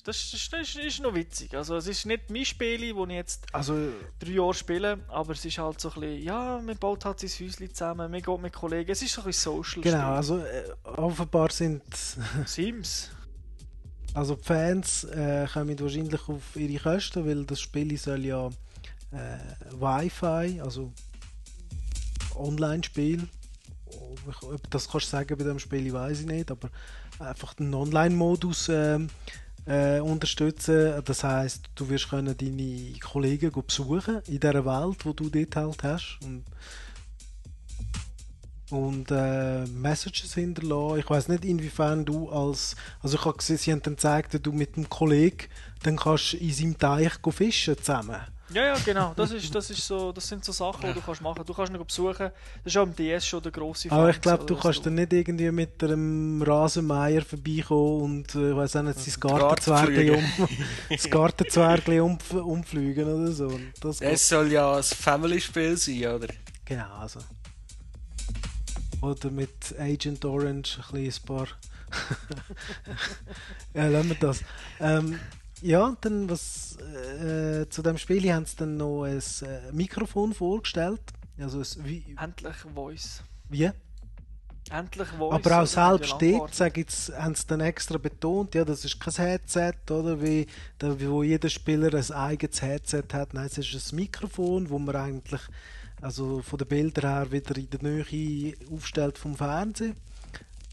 das, 0.04 0.30
das, 0.30 0.48
das 0.50 0.76
ist 0.76 1.00
noch 1.00 1.14
witzig. 1.14 1.54
Also 1.54 1.76
es 1.76 1.86
ist 1.86 2.06
nicht 2.06 2.30
mein 2.30 2.44
Spiel, 2.44 2.94
das 2.94 3.08
ich 3.08 3.14
jetzt 3.14 3.46
also 3.52 3.74
drei 4.18 4.30
Jahre 4.30 4.54
spiele, 4.54 4.98
aber 5.08 5.32
es 5.32 5.44
ist 5.44 5.58
halt 5.58 5.80
so 5.80 5.90
ein 5.90 6.00
bisschen, 6.00 6.22
ja, 6.22 6.60
man 6.60 6.76
baut 6.76 7.04
halt 7.04 7.20
sein 7.20 7.30
Häuschen 7.30 7.72
zusammen, 7.72 8.10
man 8.10 8.22
geht 8.22 8.40
mit 8.40 8.52
Kollegen, 8.52 8.90
es 8.90 9.02
ist 9.02 9.12
so 9.12 9.20
ein 9.20 9.26
bisschen 9.26 9.56
Social 9.56 9.82
genau, 9.82 10.12
also 10.12 10.38
äh, 10.38 10.64
offenbar 10.84 11.50
sind 11.50 11.82
Sims. 12.46 13.10
Also 14.14 14.34
die 14.34 14.44
Fans 14.44 15.04
äh, 15.04 15.46
kommen 15.52 15.78
wahrscheinlich 15.78 16.28
auf 16.28 16.56
ihre 16.56 16.82
Kosten, 16.82 17.26
weil 17.26 17.44
das 17.44 17.60
Spiel 17.60 17.96
soll 17.96 18.24
ja 18.24 18.48
äh, 19.12 19.38
Wi-Fi, 19.78 20.60
also 20.60 20.92
Online-Spiel, 22.34 23.28
ob 24.42 24.70
das 24.70 24.88
kannst 24.88 25.06
du 25.06 25.10
sagen 25.10 25.36
bei 25.36 25.44
dem 25.44 25.58
Spiel, 25.58 25.86
ich 25.86 25.92
weiß 25.92 26.20
ich 26.20 26.26
nicht, 26.26 26.50
aber 26.50 26.70
einfach 27.18 27.54
den 27.54 27.74
Online-Modus 27.74 28.68
ähm, 28.68 29.08
äh, 29.66 30.00
unterstützen. 30.00 31.02
Das 31.04 31.24
heißt, 31.24 31.70
du 31.74 31.88
wirst 31.88 32.08
können 32.08 32.36
deine 32.36 32.98
Kollegen 33.00 33.50
besuchen 33.52 34.20
in 34.26 34.40
der 34.40 34.64
Welt, 34.64 35.04
wo 35.04 35.12
du 35.12 35.28
dort 35.28 35.56
halt 35.56 35.82
hast 35.82 36.18
und, 36.24 36.44
und 38.70 39.10
äh, 39.10 39.64
Messages 39.66 40.34
hinterlassen. 40.34 40.98
Ich 41.00 41.10
weiß 41.10 41.28
nicht, 41.28 41.44
inwiefern 41.44 42.04
du 42.04 42.28
als, 42.30 42.76
also 43.02 43.16
ich 43.16 43.24
habe 43.24 43.36
gesehen, 43.36 43.58
sie 43.58 43.72
haben 43.72 43.82
dann 43.82 43.96
gezeigt, 43.96 44.34
dass 44.34 44.42
du 44.42 44.52
mit 44.52 44.76
einem 44.76 44.88
Kollegen 44.88 45.48
dann 45.82 45.96
kannst 45.96 46.34
in 46.34 46.52
seinem 46.52 46.78
Teich 46.78 47.12
fischen 47.32 47.76
zusammen. 47.78 48.20
Ja, 48.52 48.64
ja, 48.64 48.76
genau. 48.84 49.12
Das, 49.14 49.30
ist, 49.30 49.54
das, 49.54 49.70
ist 49.70 49.86
so, 49.86 50.10
das 50.10 50.26
sind 50.26 50.44
so 50.44 50.50
Sachen, 50.50 50.88
die 50.88 50.92
du 50.92 51.00
kannst 51.00 51.22
machen 51.22 51.44
Du 51.46 51.54
kannst 51.54 51.72
ihn 51.72 51.84
besuchen. 51.84 52.30
Das 52.64 52.72
ist 52.72 52.76
auch 52.76 52.82
im 52.82 52.96
DS 52.96 53.24
schon 53.24 53.42
der 53.42 53.52
grosse 53.52 53.88
Fall. 53.88 53.98
Aber 53.98 54.10
ich 54.10 54.20
glaube, 54.20 54.44
du 54.44 54.56
kannst 54.56 54.84
dann 54.84 54.96
nicht 54.96 55.12
irgendwie 55.12 55.50
mit 55.52 55.82
einem 55.84 56.42
Rasenmeier 56.42 57.22
vorbeikommen 57.22 58.02
und 58.02 58.34
äh, 58.34 58.50
ich 58.50 58.56
weiß 58.56 58.76
auch 58.76 58.82
nicht, 58.82 58.98
sein 58.98 59.14
Gartenzwergli 59.20 60.10
um, 60.10 60.24
das 60.90 61.08
Gartenzwergli 61.08 62.00
um, 62.00 62.18
umfliegen 62.42 63.04
oder 63.04 63.30
so. 63.30 63.60
Das 63.80 64.00
es 64.00 64.28
soll 64.28 64.50
ja 64.50 64.76
ein 64.76 64.82
Family-Spiel 64.82 65.76
sein, 65.76 66.06
oder? 66.06 66.28
Genau, 66.64 66.92
also. 66.98 67.20
Oder 69.02 69.30
mit 69.30 69.74
Agent 69.78 70.24
Orange 70.24 70.78
ein, 70.92 71.06
ein 71.06 71.12
paar. 71.24 71.48
ja, 73.74 73.88
lassen 73.88 74.08
wir 74.10 74.16
das. 74.16 74.42
Ähm, 74.78 75.18
ja, 75.62 75.96
dann 76.00 76.28
was 76.28 76.78
äh, 76.78 77.68
zu 77.68 77.82
dem 77.82 77.98
Spiel 77.98 78.32
haben 78.32 78.46
sie 78.46 78.56
dann 78.56 78.76
noch 78.76 79.04
ein 79.04 79.18
äh, 79.18 79.72
Mikrofon 79.72 80.32
vorgestellt. 80.34 81.00
Also 81.38 81.58
ein, 81.58 81.84
wie, 81.84 82.16
Endlich 82.20 82.56
Voice. 82.74 83.22
Wie? 83.48 83.70
Endlich 84.70 85.08
Voice. 85.08 85.34
Aber 85.34 85.62
auch 85.62 85.66
selbst 85.66 86.16
dort 86.20 86.76
jetzt, 86.76 87.12
haben 87.16 87.34
sie 87.34 87.46
dann 87.46 87.60
extra 87.60 87.98
betont, 87.98 88.54
ja, 88.54 88.64
das 88.64 88.84
ist 88.84 89.00
kein 89.00 89.14
Headset, 89.14 89.74
oder 89.90 90.22
wie, 90.22 90.46
da, 90.78 90.94
wo 91.00 91.22
jeder 91.22 91.48
Spieler 91.48 91.92
ein 91.94 92.10
eigenes 92.12 92.62
Headset 92.62 93.04
hat. 93.12 93.34
Nein, 93.34 93.46
es 93.46 93.58
ist 93.58 93.92
ein 93.92 93.96
Mikrofon, 93.96 94.70
wo 94.70 94.78
man 94.78 94.96
eigentlich 94.96 95.40
also 96.00 96.42
von 96.42 96.58
den 96.58 96.68
Bildern 96.68 97.04
her 97.04 97.32
wieder 97.32 97.56
in 97.56 97.70
der 97.70 97.82
Nähe 97.82 98.54
aufstellt 98.70 99.18
vom 99.18 99.36
Fernsehen. 99.36 99.96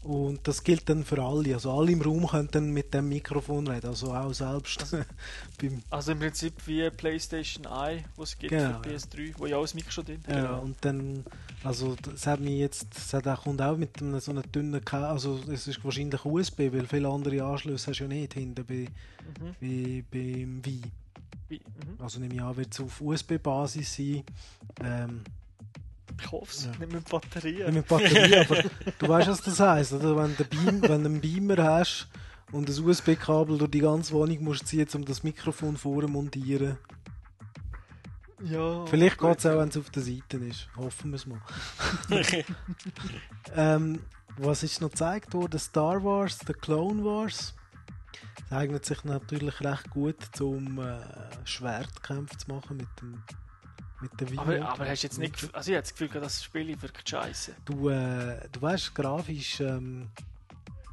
Und 0.04 0.46
das 0.46 0.62
gilt 0.62 0.88
dann 0.88 1.04
für 1.04 1.20
alle. 1.22 1.54
Also 1.54 1.72
alle 1.72 1.90
im 1.90 2.00
Raum 2.00 2.26
können 2.26 2.48
dann 2.52 2.70
mit 2.70 2.94
dem 2.94 3.08
Mikrofon 3.08 3.66
reden, 3.66 3.88
also 3.88 4.14
auch 4.14 4.32
selbst. 4.32 4.86
Also, 5.60 5.76
also 5.90 6.12
im 6.12 6.20
Prinzip 6.20 6.54
wie 6.66 6.88
PlayStation 6.88 7.64
Eye, 7.64 8.04
was 8.14 8.28
es 8.30 8.38
gibt 8.38 8.52
genau, 8.52 8.80
für 8.80 8.90
PS3, 8.90 9.34
wo 9.36 9.46
ja 9.46 9.56
auch 9.56 9.62
das 9.62 9.74
Mikro 9.74 10.02
drin 10.02 10.20
hat. 10.28 10.36
Ja, 10.36 10.42
genau. 10.42 10.60
und 10.60 10.76
dann, 10.82 11.24
also 11.64 11.96
das 11.96 12.28
hat 12.28 12.38
mich 12.38 12.60
jetzt, 12.60 12.86
das 12.94 13.26
auch, 13.26 13.42
kommt 13.42 13.60
auch 13.60 13.76
mit 13.76 14.00
einem, 14.00 14.20
so 14.20 14.30
einem 14.30 14.44
dünnen 14.52 14.84
Kabel, 14.84 15.06
also 15.06 15.40
es 15.50 15.66
ist 15.66 15.84
wahrscheinlich 15.84 16.24
USB, 16.24 16.60
weil 16.72 16.86
viele 16.86 17.08
andere 17.08 17.42
Anschlüsse 17.42 17.90
hast 17.90 17.98
du 17.98 18.04
ja 18.04 18.08
nicht 18.08 18.34
hinten 18.34 18.64
bei, 18.64 18.86
mhm. 19.40 19.56
bei, 19.60 20.04
beim 20.12 20.64
Wii. 20.64 20.82
Mhm. 21.50 22.02
Also 22.02 22.20
nehme 22.20 22.34
ich 22.34 22.42
an, 22.42 22.56
wird 22.56 22.72
es 22.72 22.80
auf 22.80 23.00
USB-Basis 23.00 23.96
sein. 23.96 24.24
Ähm, 24.82 25.22
ich 26.20 26.32
hoffe 26.32 26.50
es, 26.50 26.64
ja. 26.64 26.70
nicht 26.78 26.92
mit 26.92 27.08
Batterie. 27.08 27.64
Nicht 27.64 27.72
mit 27.72 27.88
Batterie, 27.88 28.36
aber 28.40 28.62
du 28.98 29.08
weißt, 29.08 29.28
was 29.28 29.42
das 29.42 29.60
heisst, 29.60 29.92
oder? 29.92 30.16
Wenn 30.16 30.36
du, 30.36 30.44
Beam, 30.44 30.82
wenn 30.82 31.06
einen 31.06 31.20
Beamer 31.20 31.62
hast 31.62 32.08
und 32.52 32.68
ein 32.68 32.84
USB-Kabel 32.84 33.58
durch 33.58 33.70
die 33.70 33.80
ganze 33.80 34.12
Wohnung 34.14 34.42
musst 34.44 34.66
ziehen, 34.66 34.88
um 34.94 35.04
das 35.04 35.22
Mikrofon 35.22 35.76
vorne 35.76 36.08
montieren. 36.08 36.78
Ja. 38.44 38.86
Vielleicht 38.86 39.18
geht 39.18 39.38
es 39.38 39.46
auch, 39.46 39.58
wenn 39.58 39.68
es 39.68 39.76
auf 39.76 39.90
der 39.90 40.02
Seite 40.02 40.36
ist. 40.38 40.68
Hoffen 40.76 41.10
wir 41.10 41.16
es 41.16 41.26
mal. 41.26 41.40
ähm, 43.56 44.00
was 44.36 44.62
ist 44.62 44.80
noch 44.80 44.90
gezeigt 44.90 45.34
worden? 45.34 45.58
Star 45.58 46.02
Wars, 46.02 46.38
The 46.46 46.52
Clone 46.52 47.04
Wars. 47.04 47.54
Das 48.48 48.58
eignet 48.58 48.84
sich 48.84 49.04
natürlich 49.04 49.60
recht 49.60 49.90
gut, 49.90 50.40
um 50.40 50.78
äh, 50.78 51.00
Schwertkämpfe 51.44 52.36
zu 52.36 52.50
machen 52.50 52.76
mit 52.78 52.88
dem 53.00 53.22
mit 54.00 54.20
der 54.20 54.38
aber, 54.38 54.68
aber 54.68 54.88
hast 54.88 55.02
du 55.02 55.06
jetzt 55.08 55.18
nicht 55.18 55.34
also 55.52 55.70
ich 55.70 55.76
habe 55.76 55.82
das 55.82 55.94
Gefühl, 55.94 56.20
das 56.20 56.44
Spiel 56.44 56.80
wirkt 56.80 57.08
scheiße. 57.08 57.54
Du, 57.64 57.88
äh, 57.88 58.48
du 58.52 58.62
weißt, 58.62 58.94
grafisch. 58.94 59.60
Ähm... 59.60 60.08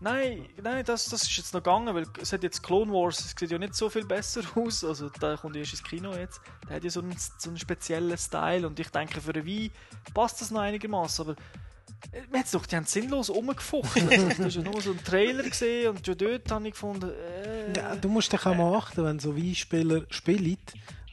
Nein, 0.02 0.50
nein, 0.62 0.84
das, 0.84 1.06
das 1.06 1.24
ist 1.24 1.38
jetzt 1.38 1.54
noch 1.54 1.62
gegangen, 1.62 1.94
weil 1.94 2.06
es 2.20 2.34
hat 2.34 2.44
jetzt 2.44 2.64
Clone 2.64 2.92
Wars, 2.92 3.20
es 3.20 3.36
sieht 3.38 3.52
ja 3.52 3.58
nicht 3.58 3.76
so 3.76 3.90
viel 3.90 4.06
besser 4.06 4.42
aus. 4.56 4.84
Also 4.84 5.10
da 5.10 5.38
kommt 5.38 5.56
erst 5.56 5.74
ins 5.74 5.84
Kino 5.84 6.14
jetzt. 6.16 6.42
Der 6.68 6.78
hat 6.78 6.84
ja 6.84 6.90
so 6.90 7.02
einen, 7.02 7.16
so 7.16 7.50
einen 7.50 7.60
speziellen 7.60 8.18
Style 8.18 8.66
und 8.66 8.80
ich 8.80 8.90
denke 8.90 9.22
für 9.22 9.34
eine 9.34 9.46
Wii 9.46 9.72
passt 10.14 10.42
das 10.42 10.52
noch 10.52 10.62
einigermaßen, 10.62 11.26
aber 11.26 11.36
man 12.32 12.42
hat 12.42 12.54
doch, 12.54 12.66
die 12.66 12.76
haben 12.76 12.86
sinnlos 12.86 13.30
rumgefuchtelt. 13.30 14.12
du 14.38 14.46
hast 14.46 14.56
ja 14.56 14.62
nur 14.62 14.82
so 14.82 14.92
einen 14.92 15.04
Trailer 15.04 15.44
gesehen 15.44 15.90
und 15.90 16.06
schon 16.06 16.18
dort 16.18 16.52
habe 16.52 16.68
ich 16.68 16.74
gefunden. 16.74 17.12
Äh, 17.12 17.78
ja, 17.78 17.96
du 17.96 18.10
musst 18.10 18.32
dich 18.32 18.46
auch 18.46 18.56
mal 18.56 18.78
achten, 18.78 19.04
wenn 19.04 19.20
so 19.20 19.36
Wii-Spieler 19.36 20.06
spielen 20.10 20.58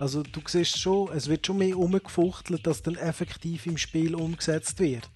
also 0.03 0.25
du 0.25 0.41
siehst 0.45 0.81
schon, 0.81 1.13
es 1.13 1.29
wird 1.29 1.47
schon 1.47 1.59
mehr 1.59 1.79
umgefuchtelt, 1.79 2.67
dass 2.67 2.83
dann 2.83 2.97
effektiv 2.97 3.67
im 3.67 3.79
Spiel 3.79 4.17
umgesetzt 4.17 4.81
wird. 4.81 5.09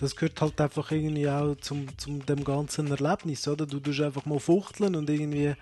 Das 0.00 0.14
gehört 0.14 0.38
halt 0.42 0.60
einfach 0.60 0.90
irgendwie 0.92 1.26
auch 1.30 1.54
zum, 1.56 1.96
zum 1.96 2.26
dem 2.26 2.44
ganzen 2.44 2.90
Erlebnis, 2.90 3.48
oder? 3.48 3.64
Du 3.64 3.80
tust 3.80 4.02
einfach 4.02 4.26
mal 4.26 4.38
fuchteln 4.38 4.96
und 4.96 5.08
irgendwie 5.08 5.54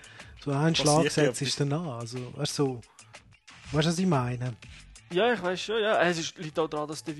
so 0.44 0.50
einen 0.50 0.74
Schlag 0.74 1.08
setzt 1.12 1.42
ist 1.42 1.60
dann 1.60 1.72
an. 1.74 1.86
Also, 1.90 2.18
weißt 2.34 2.58
du, 2.58 2.80
weißt 3.70 3.86
du, 3.86 3.90
was 3.90 3.98
ich 4.00 4.06
meine? 4.06 4.56
Ja, 5.12 5.32
ich 5.32 5.40
weiß 5.40 5.60
schon, 5.60 5.80
ja. 5.80 6.02
Es 6.02 6.36
liegt 6.36 6.58
auch 6.58 6.68
daran, 6.68 6.88
dass 6.88 7.04
der 7.04 7.16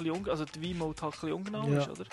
Wii, 0.00 0.30
also 0.30 0.44
der 0.44 0.62
Wii-Mode 0.62 1.02
halt 1.02 1.14
ein 1.14 1.20
bisschen 1.20 1.32
ungenau 1.32 1.68
ja. 1.68 1.80
ist, 1.80 1.88
oder? 1.88 2.04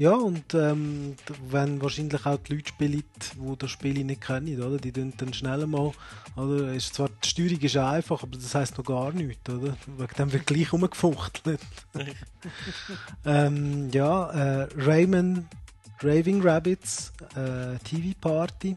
Ja, 0.00 0.14
und 0.14 0.54
ähm, 0.54 1.14
wenn 1.50 1.82
wahrscheinlich 1.82 2.24
auch 2.24 2.38
die 2.38 2.54
Leute 2.54 2.68
spielen, 2.68 3.04
die 3.34 3.58
das 3.58 3.70
Spiel 3.70 4.02
nicht 4.02 4.22
kennen, 4.22 4.58
oder? 4.62 4.78
Die 4.78 4.92
tun 4.92 5.12
dann 5.18 5.34
schnell 5.34 5.66
mal, 5.66 5.92
oder? 6.36 6.72
Ist 6.72 6.94
zwar, 6.94 7.10
die 7.22 7.28
Steuerung 7.28 7.60
ist 7.60 7.76
einfach, 7.76 8.22
aber 8.22 8.38
das 8.38 8.54
heisst 8.54 8.78
noch 8.78 8.84
gar 8.86 9.12
nichts, 9.12 9.46
oder? 9.50 9.76
Wegen 9.98 10.14
dem 10.16 10.32
wird 10.32 10.46
gleich 10.46 10.72
rumgefuchtelt. 10.72 11.60
ähm, 13.26 13.90
ja, 13.92 14.30
äh, 14.30 14.68
Rayman, 14.78 15.46
Raving 16.00 16.40
Rabbits, 16.40 17.12
äh, 17.36 17.76
TV 17.84 18.16
Party. 18.18 18.76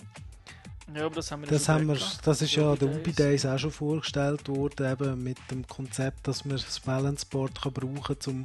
Ja, 0.95 1.05
aber 1.05 1.15
das 1.15 1.31
haben 1.31 1.41
wir 1.41 1.49
das, 1.49 1.69
haben 1.69 1.87
wir, 1.87 1.97
das 2.23 2.41
ist 2.41 2.55
ja 2.55 2.75
der 2.75 2.87
Ubi 2.87 3.11
Days 3.11 3.45
auch 3.45 3.57
schon 3.57 3.71
vorgestellt 3.71 4.47
worden, 4.47 4.91
eben 4.91 5.23
mit 5.23 5.37
dem 5.49 5.65
Konzept, 5.67 6.27
dass 6.27 6.45
man 6.45 6.57
das 6.57 6.79
Balance 6.79 7.25
Board 7.29 7.61
kann 7.61 7.73
brauchen 7.73 8.01
kann, 8.01 8.17
um 8.27 8.43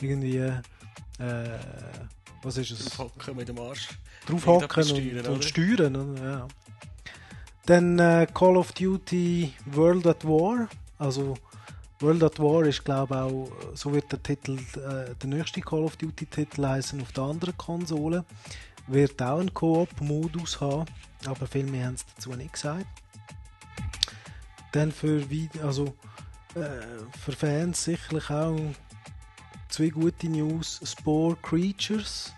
irgendwie 0.00 0.36
äh, 1.18 1.58
was 2.42 2.56
ist 2.56 2.70
es? 2.70 2.84
Draufhocken 2.84 3.36
mit 3.36 3.48
dem 3.48 3.58
Arsch. 3.58 3.88
Draufhocken 4.26 4.90
und, 4.90 5.28
und, 5.28 5.44
steuern. 5.44 6.16
Ja. 6.16 6.48
Dann 7.66 7.98
äh, 7.98 8.26
Call 8.32 8.56
of 8.56 8.72
Duty 8.72 9.52
World 9.66 10.06
at 10.06 10.24
War. 10.24 10.68
Also 10.98 11.34
World 12.00 12.22
at 12.22 12.38
War 12.38 12.64
ist 12.64 12.84
glaube 12.84 13.14
ich 13.14 13.20
auch, 13.20 13.50
so 13.74 13.92
wird 13.92 14.10
der 14.12 14.22
Titel, 14.22 14.58
äh, 14.76 15.14
der 15.14 15.28
nächste 15.28 15.60
Call 15.60 15.82
of 15.82 15.96
Duty 15.96 16.26
Titel 16.26 16.64
heißen 16.64 17.00
auf 17.00 17.12
der 17.12 17.24
anderen 17.24 17.56
Konsole. 17.56 18.24
Wird 18.88 19.20
auch 19.22 19.38
einen 19.38 19.52
Koop-Modus 19.52 20.60
haben, 20.60 20.86
aber 21.26 21.46
viel 21.46 21.64
mehr 21.64 21.86
haben 21.86 21.96
sie 21.96 22.04
dazu 22.14 22.30
nicht 22.32 22.54
gesagt. 22.54 22.86
Dann 24.72 24.92
für, 24.92 25.22
also, 25.62 25.94
äh, 26.54 27.18
für 27.18 27.32
Fans 27.32 27.84
sicherlich 27.84 28.28
auch 28.30 28.58
zwei 29.68 29.88
gute 29.88 30.28
News. 30.28 30.80
Spore 30.84 31.36
Creatures. 31.42 32.32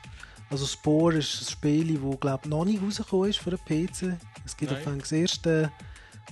Also 0.51 0.67
Spore 0.67 1.19
ist 1.19 1.41
ein 1.41 1.51
Spiel, 1.51 1.99
das 1.99 2.21
glaube 2.21 2.49
noch 2.49 2.65
nicht 2.65 2.83
rausgekommen 2.83 3.31
ist 3.31 3.39
für 3.39 3.51
den 3.51 3.59
PC. 3.59 4.19
Es 4.45 4.57
gibt 4.57 4.73
auf 4.73 4.83
das 4.85 5.13
erste 5.13 5.71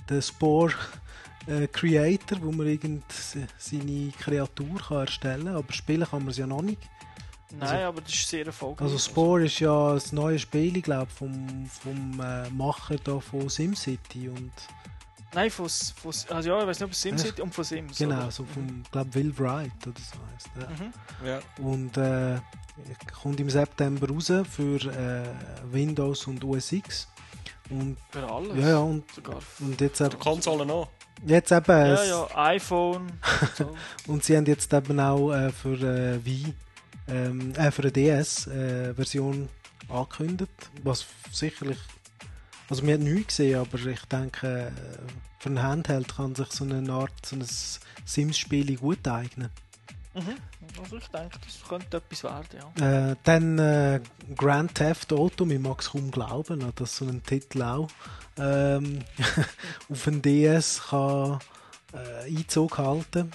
den 0.09 0.21
Spore 0.21 0.73
äh, 1.47 1.67
Creator, 1.67 2.41
wo 2.41 2.51
man 2.51 2.67
irgend 2.67 3.05
seine 3.57 4.11
Kreatur 4.19 4.79
kann 4.79 4.97
erstellen 4.97 5.45
kann, 5.45 5.55
aber 5.55 5.73
spielen 5.73 6.07
kann 6.07 6.19
man 6.19 6.29
es 6.29 6.37
ja 6.37 6.47
noch 6.47 6.61
nicht. 6.61 6.81
Nein, 7.51 7.61
also, 7.61 7.85
aber 7.85 8.01
das 8.01 8.13
ist 8.13 8.29
sehr 8.29 8.45
erfolgreich. 8.45 8.85
Also 8.85 8.97
Spore 8.97 9.45
ist 9.45 9.59
ja 9.59 9.93
das 9.93 10.11
neue 10.11 10.37
Spiel, 10.37 10.81
glaube 10.81 11.07
vom, 11.07 11.65
vom 11.67 12.19
äh, 12.21 12.49
Macher 12.51 12.97
da 13.03 13.19
von 13.19 13.49
SimCity 13.49 14.29
und 14.29 14.51
Nein, 15.33 15.51
von, 15.51 15.69
von 15.69 16.11
also 16.29 16.49
ja, 16.49 16.61
ich 16.61 16.67
weiß 16.67 16.79
nicht, 16.79 16.85
ob 16.85 16.91
es 16.91 17.01
SimCity 17.01 17.41
und 17.41 17.53
von 17.53 17.63
Sims. 17.63 17.97
Genau, 17.97 18.17
oder? 18.17 18.31
so 18.31 18.45
vom, 18.45 18.83
glaube 18.91 19.13
Will 19.13 19.37
Wright 19.37 19.71
oder 19.85 19.99
so 19.99 20.19
heißt 20.33 20.49
ja. 20.59 20.69
Mhm. 20.69 21.27
ja. 21.27 21.63
Und 21.63 21.97
äh, 21.97 22.39
kommt 23.21 23.39
im 23.39 23.49
September 23.49 24.07
raus 24.09 24.31
für 24.49 24.77
äh, 24.77 25.27
Windows 25.71 26.25
und 26.27 26.43
OS 26.43 26.71
X. 26.71 27.07
Und, 27.69 27.97
für 28.09 28.27
alles? 28.27 28.57
Ja, 28.57 28.69
ja, 28.69 28.77
und, 28.79 29.03
und 29.59 29.79
jetzt 29.79 30.01
eben... 30.01 30.17
Konsole 30.17 30.65
noch? 30.65 30.89
Jetzt 31.23 31.51
eben... 31.51 31.67
Ja, 31.69 32.03
ja, 32.03 32.27
iPhone. 32.35 33.11
so. 33.55 33.75
und 34.07 34.23
sie 34.23 34.35
haben 34.35 34.47
jetzt 34.47 34.73
eben 34.73 34.99
auch 34.99 35.31
äh, 35.31 35.51
für 35.51 35.75
äh, 35.75 36.25
Wii, 36.25 36.55
ähm, 37.09 37.53
äh, 37.55 37.71
für 37.71 37.83
eine 37.83 37.91
DS-Version 37.91 39.49
äh, 39.89 39.93
angekündigt, 39.93 40.69
was 40.83 41.05
sicherlich 41.31 41.79
Also 42.69 42.85
wir 42.85 42.93
haben 42.93 43.03
nichts 43.03 43.37
gesehen, 43.37 43.59
aber 43.59 43.79
ich 43.85 44.05
denke, 44.05 44.67
äh, 44.67 44.71
für 45.39 45.49
ein 45.49 45.61
Handheld 45.61 46.15
kann 46.15 46.35
sich 46.35 46.51
so 46.51 46.65
eine 46.65 46.91
Art, 46.91 47.25
so 47.25 47.35
ein 47.35 47.45
Sims-Spiel 48.05 48.75
gut 48.77 49.07
eignen. 49.07 49.49
Mhm. 50.13 50.35
Also 50.81 50.97
ich 50.97 51.07
denke, 51.07 51.37
das 51.43 51.67
könnte 51.67 51.97
etwas 51.97 52.23
werden, 52.23 52.59
ja. 52.77 53.11
Äh, 53.11 53.15
dann 53.23 53.59
äh, 53.59 54.01
Grand 54.35 54.75
Theft 54.75 55.13
Auto, 55.13 55.45
man 55.45 55.61
mag 55.61 55.81
es 55.81 55.91
kaum 55.91 56.11
glauben, 56.11 56.71
dass 56.75 56.97
so 56.97 57.05
ein 57.05 57.23
Titel 57.23 57.61
auch 57.61 57.87
ähm, 58.37 58.99
auf 59.89 60.03
dem 60.03 60.21
DS 60.21 60.81
kann 60.89 61.39
äh, 61.93 62.27
Einzug 62.27 62.77
halten. 62.77 63.31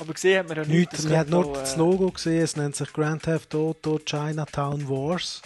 Aber 0.00 0.14
gesehen 0.14 0.38
hat 0.38 0.48
man 0.48 0.56
ja 0.58 0.64
nichts. 0.64 0.92
nichts. 0.92 1.08
Man 1.08 1.18
hat 1.18 1.28
nur 1.28 1.46
auch, 1.46 1.52
das 1.54 1.74
äh, 1.74 1.78
Logo 1.78 2.10
gesehen, 2.12 2.42
es 2.42 2.56
nennt 2.56 2.76
sich 2.76 2.92
Grand 2.92 3.22
Theft 3.22 3.54
Auto 3.54 3.98
Chinatown 3.98 4.88
Wars. 4.88 5.42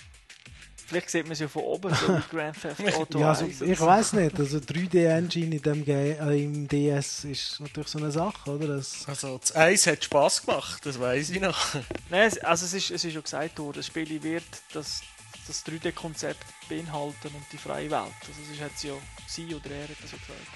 Vielleicht 0.87 1.09
sieht 1.09 1.23
man 1.25 1.33
es 1.33 1.39
ja 1.39 1.49
von 1.49 1.63
oben, 1.63 1.95
so 1.95 2.21
Grand 2.31 2.61
Theft 2.61 2.95
Auto 2.95 3.19
Ja, 3.19 3.31
also, 3.31 3.47
1. 3.47 3.63
ich 3.63 3.81
weiß 3.81 4.13
nicht, 4.13 4.39
also 4.39 4.59
3D-Engine 4.59 5.57
in 5.57 5.63
dem 5.63 5.85
Ge 5.87 6.19
äh, 6.21 6.45
im 6.45 6.69
DS 6.69 7.25
ist 7.25 7.61
natürlich 7.61 7.89
so 7.89 7.99
eine 7.99 8.11
Sache, 8.11 8.51
oder? 8.51 8.67
Das, 8.77 9.05
Also, 9.09 9.39
das 9.39 9.57
Eis 9.57 9.87
hat 9.87 10.05
Spass 10.05 10.45
gemacht, 10.45 10.85
das 10.85 11.01
weiß 11.01 11.31
ich 11.31 11.41
noch. 11.41 11.59
Nein, 12.11 12.29
es- 12.29 12.39
also 12.41 12.67
es 12.67 12.75
ist, 12.75 12.91
es 12.91 13.05
ist 13.07 13.15
ja 13.15 13.23
gesagt 13.23 13.59
worden, 13.59 13.77
das 13.79 13.87
Spiel 13.87 14.23
wird 14.23 14.45
das, 14.75 15.01
das 15.47 15.65
3D-Konzept 15.65 16.45
beinhalten 16.69 17.29
und 17.29 17.45
die 17.53 17.57
freie 17.59 17.91
Welt. 17.91 18.03
Also 18.21 18.39
das 18.43 18.51
ist 18.53 18.61
jetzt 18.61 18.85
ja 18.85 18.93
sie 19.27 19.47
oder 19.55 19.71
er 19.71 19.85
hat 19.85 19.97
das 20.03 20.11
ja 20.13 20.19
gesagt. 20.19 20.47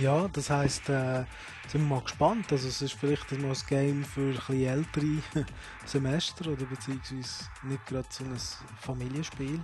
ja, 0.00 0.28
das 0.32 0.50
heisst, 0.50 0.88
äh, 0.88 1.24
sind 1.68 1.82
wir 1.82 1.96
mal 1.96 2.02
gespannt. 2.02 2.50
Also 2.52 2.68
es 2.68 2.80
ist 2.82 2.94
vielleicht 2.94 3.30
mal 3.32 3.48
ein 3.50 3.56
Game 3.68 4.04
für 4.04 4.34
ein 4.48 4.62
ältere 4.62 5.22
Semester 5.84 6.50
oder 6.50 6.64
beziehungsweise 6.64 7.44
nicht 7.64 7.86
gerade 7.86 8.08
so 8.10 8.24
ein 8.24 8.36
Familienspiel. 8.80 9.60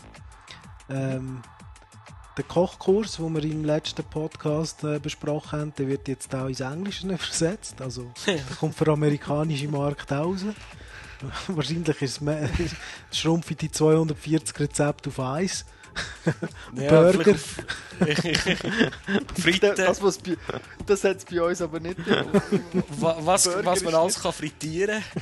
Ähm, 0.90 1.40
der 2.36 2.44
Kochkurs, 2.44 3.16
den 3.16 3.34
wir 3.34 3.44
im 3.44 3.64
letzten 3.64 4.04
Podcast 4.04 4.84
äh, 4.84 4.98
besprochen 4.98 5.58
haben, 5.60 5.74
der 5.76 5.88
wird 5.88 6.08
jetzt 6.08 6.34
auch 6.34 6.46
ins 6.48 6.60
Englische 6.60 7.06
übersetzt. 7.12 7.80
Also 7.80 8.10
der 8.26 8.40
kommt 8.58 8.74
für 8.74 8.84
den 8.86 8.94
amerikanischen 8.94 9.70
Markt 9.70 10.10
raus. 10.10 10.44
Wahrscheinlich 11.48 11.88
ist 12.02 12.02
es 12.02 12.20
mehr- 12.20 12.48
schrumpft 13.12 13.60
die 13.60 13.70
240 13.70 14.58
Rezepte 14.58 15.10
auf 15.10 15.20
eins. 15.20 15.64
Burger. 16.72 17.34
Fritten, 19.38 19.74
Das, 19.76 20.02
was 20.02 20.18
bei, 20.18 20.36
das 20.86 21.04
hat 21.04 21.18
es 21.18 21.24
bei 21.24 21.40
uns 21.42 21.60
aber 21.62 21.78
nicht. 21.80 21.98
wa- 23.00 23.16
was, 23.20 23.44
Burger 23.44 23.64
was 23.64 23.82
man 23.84 23.94
alles 23.94 24.20
kann 24.20 24.32
frittieren 24.32 25.02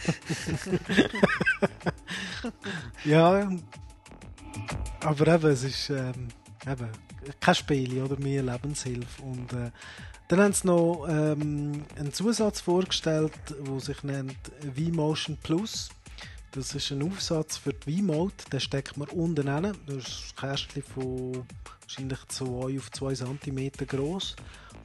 Ja, 3.04 3.50
aber 5.00 5.26
eben, 5.34 5.50
es 5.50 5.64
ist 5.64 5.90
ähm, 5.90 6.28
eben, 6.66 6.88
kein 7.40 7.54
Spiel 7.54 8.02
oder 8.02 8.18
mehr 8.18 8.42
Lebenshilfe. 8.42 9.22
Und 9.22 9.52
äh, 9.52 9.70
dann 10.28 10.40
haben 10.40 10.52
sie 10.52 10.66
noch 10.66 11.06
ähm, 11.08 11.84
einen 11.98 12.12
Zusatz 12.12 12.60
vorgestellt, 12.60 13.32
der 13.50 13.80
sich 13.80 14.02
nennt 14.02 14.36
V-Motion 14.76 15.38
Plus. 15.42 15.90
Das 16.52 16.74
ist 16.74 16.90
ein 16.90 17.02
Aufsatz 17.02 17.56
für 17.56 17.72
die 17.72 17.98
V-Mode, 17.98 18.34
den 18.52 18.58
steckt 18.60 18.96
man 18.96 19.08
unten 19.10 19.46
rein. 19.46 19.76
Das 19.86 19.96
ist 19.96 20.34
ein 20.36 20.50
Kästchen 20.50 20.82
von 20.82 21.46
wahrscheinlich 21.82 22.18
2 22.26 22.76
auf 22.76 22.90
2 22.90 23.14
cm 23.14 23.70
groß. 23.86 24.34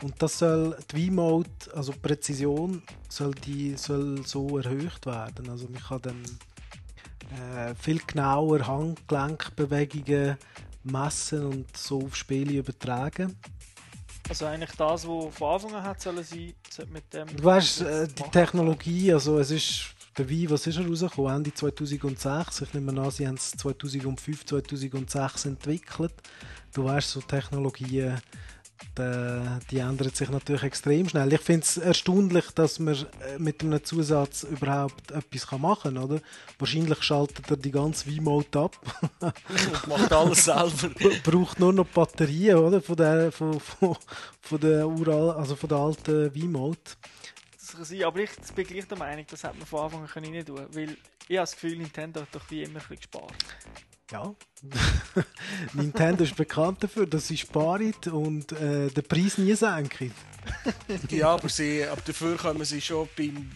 Und 0.03 0.13
das 0.21 0.39
soll 0.39 0.77
die 0.91 1.07
V-Mode, 1.07 1.49
also 1.73 1.93
die 1.93 1.99
Präzision, 1.99 2.83
soll, 3.09 3.33
die, 3.33 3.75
soll 3.77 4.25
so 4.27 4.59
erhöht 4.59 5.05
werden. 5.07 5.49
Also 5.49 5.67
man 5.67 5.81
kann 5.81 6.01
dann 6.03 6.23
äh, 7.31 7.73
viel 7.75 7.99
genauer 8.05 8.67
Handgelenkbewegungen 8.67 10.37
messen 10.83 11.45
und 11.45 11.75
so 11.75 12.03
auf 12.03 12.15
Spiele 12.15 12.59
übertragen. 12.59 13.35
Also 14.29 14.45
eigentlich 14.45 14.71
das, 14.71 15.07
was 15.07 15.35
von 15.35 15.53
Anfang 15.53 15.75
an 15.75 15.83
hat 15.83 16.01
sollen 16.01 16.23
sein, 16.23 16.53
sollte 16.69 16.91
mit 16.91 17.13
dem... 17.13 17.27
Du 17.35 17.43
weißt, 17.43 17.81
äh, 17.81 18.07
die. 18.07 18.23
Technologie, 18.23 19.13
also 19.13 19.39
es 19.39 19.51
ist 19.51 19.94
der 20.17 20.29
Wii, 20.29 20.49
was 20.49 20.67
ist 20.67 20.77
er 20.77 20.87
rausgekommen? 20.87 21.35
Ende 21.35 21.53
2006. 21.53 22.61
Ich 22.61 22.73
nehme 22.73 23.01
an, 23.01 23.11
sie 23.11 23.27
haben 23.27 23.35
es 23.35 23.51
2005, 23.51 24.45
2006 24.45 25.45
entwickelt. 25.45 26.13
Du 26.73 26.85
weißt, 26.85 27.11
so 27.11 27.21
Technologien, 27.21 28.21
die, 28.97 29.59
die 29.71 29.77
ändern 29.79 30.09
sich 30.09 30.29
natürlich 30.29 30.63
extrem 30.63 31.07
schnell. 31.07 31.31
Ich 31.33 31.41
finde 31.41 31.61
es 31.61 31.77
erstaunlich, 31.77 32.45
dass 32.51 32.79
man 32.79 32.95
äh, 32.95 33.39
mit 33.39 33.61
einem 33.61 33.83
Zusatz 33.83 34.43
überhaupt 34.43 35.11
etwas 35.11 35.51
machen 35.59 35.95
kann, 35.95 36.03
oder? 36.03 36.21
Wahrscheinlich 36.59 37.01
schaltet 37.03 37.49
er 37.49 37.57
die 37.57 37.71
ganze 37.71 38.07
Wii-Mode 38.07 38.59
ab. 38.59 38.77
und 39.19 39.87
macht 39.87 40.11
alles 40.11 40.45
selber. 40.45 40.89
braucht 41.23 41.59
nur 41.59 41.73
noch 41.73 41.87
Batterien, 41.87 42.57
oder? 42.57 42.81
Von 42.81 42.95
der, 42.95 43.31
von, 43.31 43.59
von, 43.59 43.97
von 44.41 44.59
der, 44.59 44.87
Ural, 44.87 45.31
also 45.31 45.55
von 45.55 45.69
der 45.69 45.77
alten 45.77 46.33
Wii-Mode. 46.35 46.79
Das 47.71 47.89
sein, 47.89 48.03
aber 48.03 48.19
ich 48.19 48.31
bin 48.55 48.67
gleich 48.67 48.87
der 48.87 48.97
Meinung, 48.97 49.25
das 49.29 49.43
hätte 49.43 49.57
man 49.57 49.65
von 49.65 49.81
Anfang 49.81 50.01
an 50.01 50.07
können 50.07 50.33
rein 50.33 50.45
tun 50.45 50.67
Weil 50.71 50.97
ich 51.27 51.37
habe 51.37 51.43
das 51.43 51.53
Gefühl, 51.53 51.77
Nintendo 51.77 52.21
hat 52.21 52.27
doch 52.31 52.49
wie 52.49 52.63
immer 52.63 52.73
ein 52.73 52.73
bisschen 52.75 52.97
gespart. 52.97 53.33
Ja. 54.11 54.35
Nintendo 55.73 56.23
ist 56.23 56.35
bekannt 56.35 56.83
dafür, 56.83 57.07
dass 57.07 57.27
sie 57.27 57.37
sparen 57.37 57.93
und 58.11 58.51
äh, 58.51 58.89
den 58.89 59.03
Preis 59.03 59.37
nie 59.37 59.55
senken. 59.55 60.13
Ja, 61.09 61.29
aber, 61.29 61.49
sie, 61.49 61.83
aber 61.85 62.01
dafür 62.01 62.37
können 62.37 62.63
sie 62.65 62.79
schon, 62.79 63.09
beim, 63.17 63.49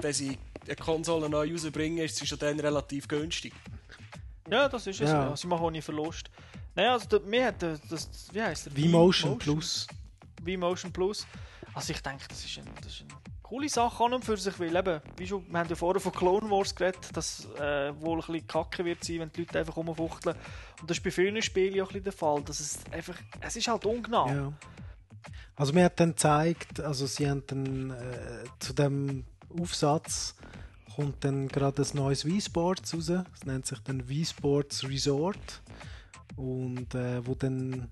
wenn 0.00 0.12
sie 0.12 0.36
eine 0.66 0.74
Konsole 0.74 1.28
neu 1.28 1.52
rausbringen, 1.52 1.98
ist 2.04 2.16
sie 2.16 2.26
schon 2.26 2.40
dann 2.40 2.58
relativ 2.58 3.06
günstig. 3.06 3.52
Ja, 4.50 4.68
das 4.68 4.88
ist 4.88 5.00
es. 5.00 5.10
Ja. 5.10 5.28
Ja. 5.28 5.36
Sie 5.36 5.46
machen 5.46 5.64
auch 5.64 5.70
nie 5.70 5.80
Verlust. 5.80 6.30
Naja, 6.74 6.94
also 6.94 7.20
mir 7.20 7.46
hat 7.46 7.62
der, 7.62 7.78
das, 7.88 8.08
wie 8.32 8.42
heisst 8.42 8.66
der? 8.66 8.72
V-Motion 8.72 9.38
Plus. 9.38 9.86
V-Motion 10.44 10.92
Plus. 10.92 11.26
Also 11.74 11.92
ich 11.92 12.02
denke, 12.02 12.24
das 12.28 12.44
ist, 12.44 12.58
ein, 12.58 12.64
das 12.82 12.92
ist 12.92 13.02
eine 13.02 13.21
coole 13.52 13.68
Sache 13.68 14.02
an 14.04 14.14
und 14.14 14.24
für 14.24 14.38
sich, 14.38 14.58
weil 14.58 14.74
eben, 14.74 15.02
wie 15.18 15.26
schon, 15.26 15.44
wir 15.46 15.58
haben 15.58 15.68
ja 15.68 15.76
vorher 15.76 16.00
von 16.00 16.12
Clone 16.12 16.50
Wars 16.50 16.74
geredet, 16.74 17.14
dass 17.14 17.46
äh, 17.60 17.92
wohl 18.00 18.18
ein 18.18 18.26
bisschen 18.26 18.46
kacke 18.46 18.82
wird 18.82 19.04
sein, 19.04 19.20
wenn 19.20 19.30
die 19.30 19.40
Leute 19.40 19.58
einfach 19.58 19.76
rumfuchteln. 19.76 20.34
Und 20.80 20.88
das 20.88 20.96
ist 20.96 21.04
bei 21.04 21.10
vielen 21.10 21.42
Spielen 21.42 21.78
auch 21.82 21.92
der 21.92 22.12
Fall, 22.12 22.42
dass 22.44 22.60
es 22.60 22.78
einfach, 22.90 23.14
es 23.42 23.54
ist 23.54 23.68
halt 23.68 23.84
ungenau. 23.84 24.26
Ja. 24.26 24.52
Also 25.54 25.74
mir 25.74 25.84
hat 25.84 26.00
dann 26.00 26.10
gezeigt, 26.12 26.80
also 26.80 27.04
sie 27.04 27.28
haben 27.28 27.42
dann 27.46 27.90
äh, 27.90 28.44
zu 28.58 28.72
dem 28.72 29.24
Aufsatz 29.60 30.34
kommt 30.96 31.22
dann 31.22 31.48
gerade 31.48 31.82
ein 31.82 31.88
neues 31.92 32.24
Wii 32.24 32.40
Sports 32.40 32.94
raus. 32.94 33.10
Es 33.34 33.44
nennt 33.44 33.66
sich 33.66 33.80
dann 33.80 34.08
Wii 34.08 34.24
Sports 34.24 34.88
Resort 34.88 35.60
und 36.36 36.94
äh, 36.94 37.26
wo 37.26 37.34
dann 37.34 37.90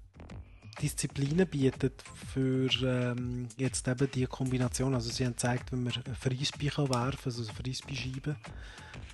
Disziplinen 0.81 1.47
bietet 1.47 2.03
für 2.33 2.69
ähm, 2.83 3.49
jetzt 3.57 3.87
eben 3.89 4.11
die 4.11 4.27
Kombination. 4.27 4.95
Also 4.95 5.11
sie 5.11 5.25
haben 5.25 5.33
gezeigt, 5.33 5.73
wie 5.73 5.77
man 5.77 5.93
Frisbee 6.19 6.69
kann 6.69 6.89
werfen, 6.89 7.21
also 7.25 7.43
eine 7.43 7.53
Frisbee-Scheibe. 7.53 8.37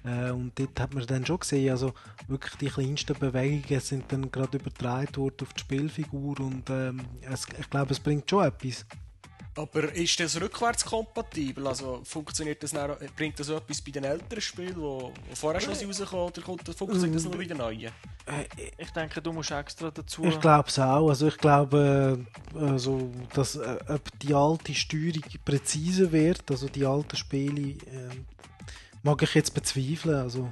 Äh, 0.04 0.30
und 0.30 0.58
dort 0.58 0.78
hat 0.78 0.94
man 0.94 1.06
dann 1.06 1.26
schon 1.26 1.40
gesehen, 1.40 1.70
also 1.70 1.92
wirklich 2.28 2.54
die 2.56 2.68
kleinsten 2.68 3.18
Bewegungen 3.18 3.80
sind 3.80 4.10
dann 4.12 4.30
gerade 4.30 4.58
übertragen 4.58 5.16
worden 5.16 5.42
auf 5.42 5.52
die 5.54 5.60
Spielfigur 5.60 6.40
und 6.40 6.70
ähm, 6.70 7.00
es, 7.22 7.46
ich 7.58 7.70
glaube, 7.70 7.92
es 7.92 8.00
bringt 8.00 8.30
schon 8.30 8.44
etwas. 8.44 8.86
Aber 9.56 9.90
ist 9.94 10.20
das 10.20 10.38
rückwärtskompatibel? 10.38 11.66
Also 11.66 12.02
funktioniert 12.04 12.62
das 12.62 12.72
dann, 12.72 12.94
bringt 13.16 13.40
das 13.40 13.48
etwas 13.48 13.80
bei 13.80 13.90
den 13.90 14.04
älteren 14.04 14.42
Spielen, 14.42 14.74
die 14.74 15.34
vorher 15.34 15.60
schon 15.62 15.74
sind 15.74 15.88
rausgekommen 15.88 16.26
oder 16.26 16.42
kommt, 16.42 16.76
funktioniert 16.76 17.16
das 17.16 17.24
nur 17.24 17.36
bei 17.38 17.44
den 17.44 17.56
neuen? 17.56 17.90
Ich 18.76 18.90
denke, 18.90 19.22
du 19.22 19.32
musst 19.32 19.52
extra 19.52 19.90
dazu... 19.90 20.24
Ich 20.24 20.38
glaube 20.40 20.68
es 20.68 20.78
auch. 20.78 21.08
Also 21.08 21.28
ich 21.28 21.38
glaube, 21.38 22.26
äh, 22.54 22.58
also, 22.58 23.10
dass 23.32 23.56
äh, 23.56 23.78
ob 23.88 24.18
die 24.18 24.34
alte 24.34 24.74
Steuerung 24.74 25.22
präziser 25.44 26.12
wird, 26.12 26.50
also 26.50 26.68
die 26.68 26.84
alten 26.84 27.16
Spiele, 27.16 27.70
äh, 27.70 28.10
mag 29.02 29.22
ich 29.22 29.32
jetzt 29.34 29.54
bezweifeln. 29.54 30.16
Also 30.16 30.50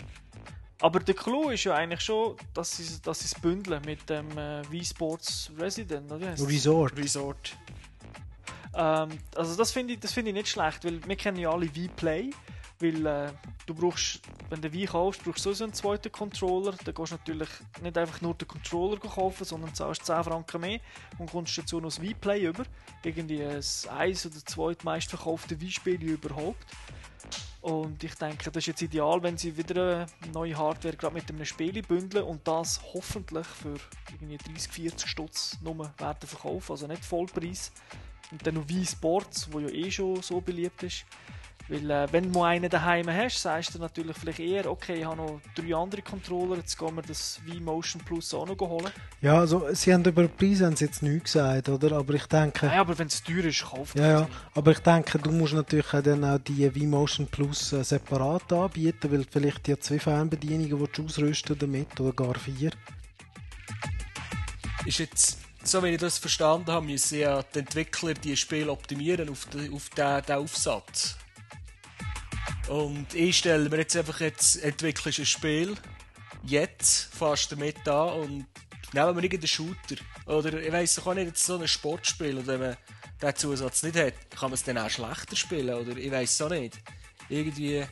Aber 0.80 1.00
der 1.00 1.14
Clou 1.14 1.50
ist 1.50 1.64
ja 1.64 1.74
eigentlich 1.74 2.00
schon, 2.00 2.36
dass 2.54 2.76
sie, 2.76 3.02
dass 3.02 3.18
sie 3.18 3.26
es 3.26 3.34
bündeln 3.34 3.82
mit 3.84 4.08
dem 4.08 4.30
äh, 4.38 4.62
Wii 4.70 4.84
Sports 4.84 5.50
Resident, 5.58 6.10
oder 6.10 6.38
wie? 6.38 6.42
Resort. 6.44 6.96
Resort. 6.96 7.56
Ähm, 8.76 9.10
also 9.36 9.56
das 9.56 9.72
finde 9.72 9.94
ich, 9.94 10.00
das 10.00 10.12
finde 10.12 10.30
ich 10.30 10.34
nicht 10.34 10.48
schlecht, 10.48 10.84
weil 10.84 11.06
wir 11.06 11.16
kennen 11.16 11.38
ja 11.38 11.50
alle 11.50 11.74
Wii 11.74 11.88
Play, 11.88 12.30
weil 12.80 13.06
äh, 13.06 13.30
du 13.66 13.74
brauchst, 13.74 14.20
wenn 14.50 14.60
du 14.60 14.72
Wii 14.72 14.86
kaufst, 14.86 15.24
brauchst 15.24 15.40
du 15.40 15.50
sowieso 15.50 15.64
einen 15.64 15.72
zweiten 15.72 16.10
Controller, 16.10 16.74
dann 16.84 16.94
gehst 16.94 17.12
du 17.12 17.16
natürlich 17.16 17.48
nicht 17.82 17.96
einfach 17.96 18.20
nur 18.20 18.34
den 18.34 18.48
Controller 18.48 18.98
kaufen, 18.98 19.44
sondern 19.44 19.74
zahlst 19.74 20.06
10 20.06 20.24
Franken 20.24 20.60
mehr 20.60 20.80
und 21.18 21.30
kommst 21.30 21.56
dazu 21.56 21.76
noch 21.80 21.88
das 21.88 22.00
Wii 22.00 22.14
Play 22.14 22.46
über, 22.46 22.64
irgendwie 23.04 23.38
das 23.38 23.86
eins 23.86 24.26
oder 24.26 24.36
zweitmeist 24.36 25.10
verkaufte 25.10 25.60
Wii-Spiel 25.60 26.02
überhaupt. 26.02 26.64
Und 27.64 28.04
ich 28.04 28.14
denke, 28.16 28.50
das 28.50 28.56
ist 28.56 28.66
jetzt 28.66 28.82
ideal, 28.82 29.22
wenn 29.22 29.38
sie 29.38 29.56
wieder 29.56 30.06
eine 30.20 30.32
neue 30.32 30.54
Hardware 30.54 30.94
gerade 30.98 31.14
mit 31.14 31.30
einem 31.30 31.46
Spiel 31.46 31.80
bündeln 31.80 32.22
und 32.22 32.46
das 32.46 32.78
hoffentlich 32.92 33.46
für 33.46 33.76
irgendwie 34.12 34.36
30, 34.36 34.70
40 34.70 35.08
Stutz 35.08 35.56
nur 35.62 35.90
verkaufen, 35.96 36.72
also 36.72 36.86
nicht 36.86 37.02
Vollpreis. 37.02 37.72
Und 38.30 38.46
dann 38.46 38.56
noch 38.56 38.68
Wii 38.68 38.84
Sports, 38.84 39.48
wo 39.50 39.60
ja 39.60 39.68
eh 39.70 39.90
schon 39.90 40.20
so 40.20 40.42
beliebt 40.42 40.82
ist. 40.82 41.06
Weil 41.68 41.90
äh, 41.90 42.12
wenn 42.12 42.30
du 42.30 42.42
einen 42.42 42.68
daheim 42.68 43.08
hast, 43.08 43.40
sagst 43.40 43.74
du 43.74 43.78
natürlich 43.78 44.16
vielleicht 44.18 44.38
eher, 44.38 44.70
okay, 44.70 44.96
ich 44.98 45.04
habe 45.04 45.16
noch 45.16 45.40
drei 45.54 45.74
andere 45.74 46.02
Controller, 46.02 46.56
jetzt 46.56 46.78
gehen 46.78 46.94
wir 46.94 47.02
das 47.02 47.40
V-Motion 47.46 48.02
Plus 48.04 48.34
auch 48.34 48.46
noch 48.46 48.58
holen. 48.60 48.90
Ja, 49.22 49.38
also 49.38 49.66
sie 49.72 49.94
haben 49.94 50.04
über 50.04 50.26
den 50.26 50.36
Preis 50.36 50.60
haben 50.60 50.76
sie 50.76 50.84
jetzt 50.84 51.02
nichts 51.02 51.32
gesagt, 51.32 51.70
oder? 51.70 51.96
Aber 51.96 52.12
ich 52.12 52.26
denke... 52.26 52.66
Nein, 52.66 52.78
aber 52.78 52.98
wenn 52.98 53.06
es 53.06 53.22
teuer 53.22 53.44
ist, 53.44 53.64
kauft 53.64 53.98
Ja, 53.98 54.08
ja, 54.08 54.28
aber 54.54 54.72
ich 54.72 54.80
denke, 54.80 55.18
du 55.18 55.32
musst 55.32 55.54
natürlich 55.54 55.94
auch 55.94 56.02
dann 56.02 56.22
auch 56.22 56.38
die 56.38 56.70
V-Motion 56.70 57.28
Plus 57.28 57.72
äh, 57.72 57.82
separat 57.82 58.52
anbieten, 58.52 59.10
weil 59.10 59.24
vielleicht 59.30 59.66
die 59.66 59.78
zwei 59.78 59.98
Fernbedienungen 59.98 60.78
willst 60.78 60.98
du 60.98 61.04
ausrüsten 61.06 61.58
damit, 61.58 61.98
oder 61.98 62.12
gar 62.12 62.34
vier. 62.34 62.72
Ist 64.84 64.98
jetzt, 64.98 65.38
so 65.62 65.82
wie 65.82 65.88
ich 65.88 65.98
das 65.98 66.18
verstanden 66.18 66.70
habe, 66.70 66.84
müssen 66.84 67.20
ja 67.20 67.42
die 67.42 67.60
Entwickler 67.60 68.12
die 68.12 68.36
Spiele 68.36 68.70
optimieren 68.70 69.30
auf 69.30 69.46
den, 69.46 69.72
auf 69.72 69.88
den, 69.88 70.22
den 70.24 70.36
Aufsatz. 70.36 71.16
Und 72.68 73.14
ich 73.14 73.38
stelle 73.38 73.68
mir 73.68 73.78
jetzt 73.78 73.96
einfach, 73.96 74.20
jetzt 74.20 74.62
entwickelst 74.62 75.18
ein 75.18 75.26
Spiel, 75.26 75.74
jetzt 76.44 77.14
fährst 77.14 77.50
du 77.50 77.56
damit 77.56 77.86
an 77.88 78.20
und 78.20 78.46
nehmen 78.92 79.16
wir 79.16 79.22
irgendeinen 79.22 79.48
Shooter. 79.48 79.96
Oder 80.26 80.54
ich 80.62 80.72
weiss 80.72 80.98
auch 80.98 81.14
nicht, 81.14 81.26
jetzt 81.26 81.44
so 81.44 81.58
ein 81.58 81.68
Sportspiel, 81.68 82.38
oder 82.38 82.46
wenn 82.46 82.60
man 82.60 82.76
diesen 83.20 83.36
Zusatz 83.36 83.82
nicht 83.82 83.96
hat, 83.96 84.14
kann 84.30 84.50
man 84.50 84.54
es 84.54 84.64
dann 84.64 84.78
auch 84.78 84.90
schlechter 84.90 85.36
spielen, 85.36 85.74
oder 85.74 85.96
ich 85.96 86.10
weiss 86.10 86.40
auch 86.40 86.50
nicht. 86.50 86.78
Irgendwie 87.28 87.84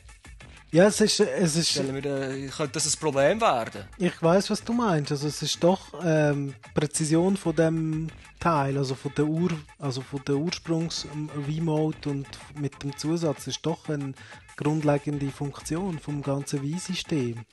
Ja, 0.71 0.85
es 0.87 1.01
ist, 1.01 1.19
es 1.19 1.55
ist, 1.55 1.69
stellen 1.69 1.95
wir 1.95 2.49
könnte 2.49 2.73
das 2.73 2.93
ein 2.93 2.99
Problem 2.99 3.41
werden. 3.41 3.85
ich 3.97 4.21
weiß, 4.21 4.49
was 4.49 4.63
du 4.63 4.73
meinst. 4.73 5.11
Also 5.11 5.27
es 5.27 5.41
ist 5.41 5.63
doch 5.63 5.93
ähm, 6.03 6.55
Präzision 6.73 7.37
von 7.37 7.55
dem 7.55 8.09
Teil, 8.39 8.77
also 8.77 8.95
von 8.95 9.13
der 9.15 9.25
Ur, 9.25 9.51
also 9.79 10.01
von 10.01 10.21
der 10.27 10.35
Ursprungs 10.35 11.07
V-Mode 11.47 12.09
und 12.09 12.27
mit 12.55 12.81
dem 12.83 12.95
Zusatz 12.97 13.47
ist 13.47 13.65
doch 13.65 13.87
eine 13.87 14.13
grundlegende 14.55 15.29
Funktion 15.31 15.99
vom 15.99 16.21
ganzen 16.21 16.61
Wii-System. 16.61 17.45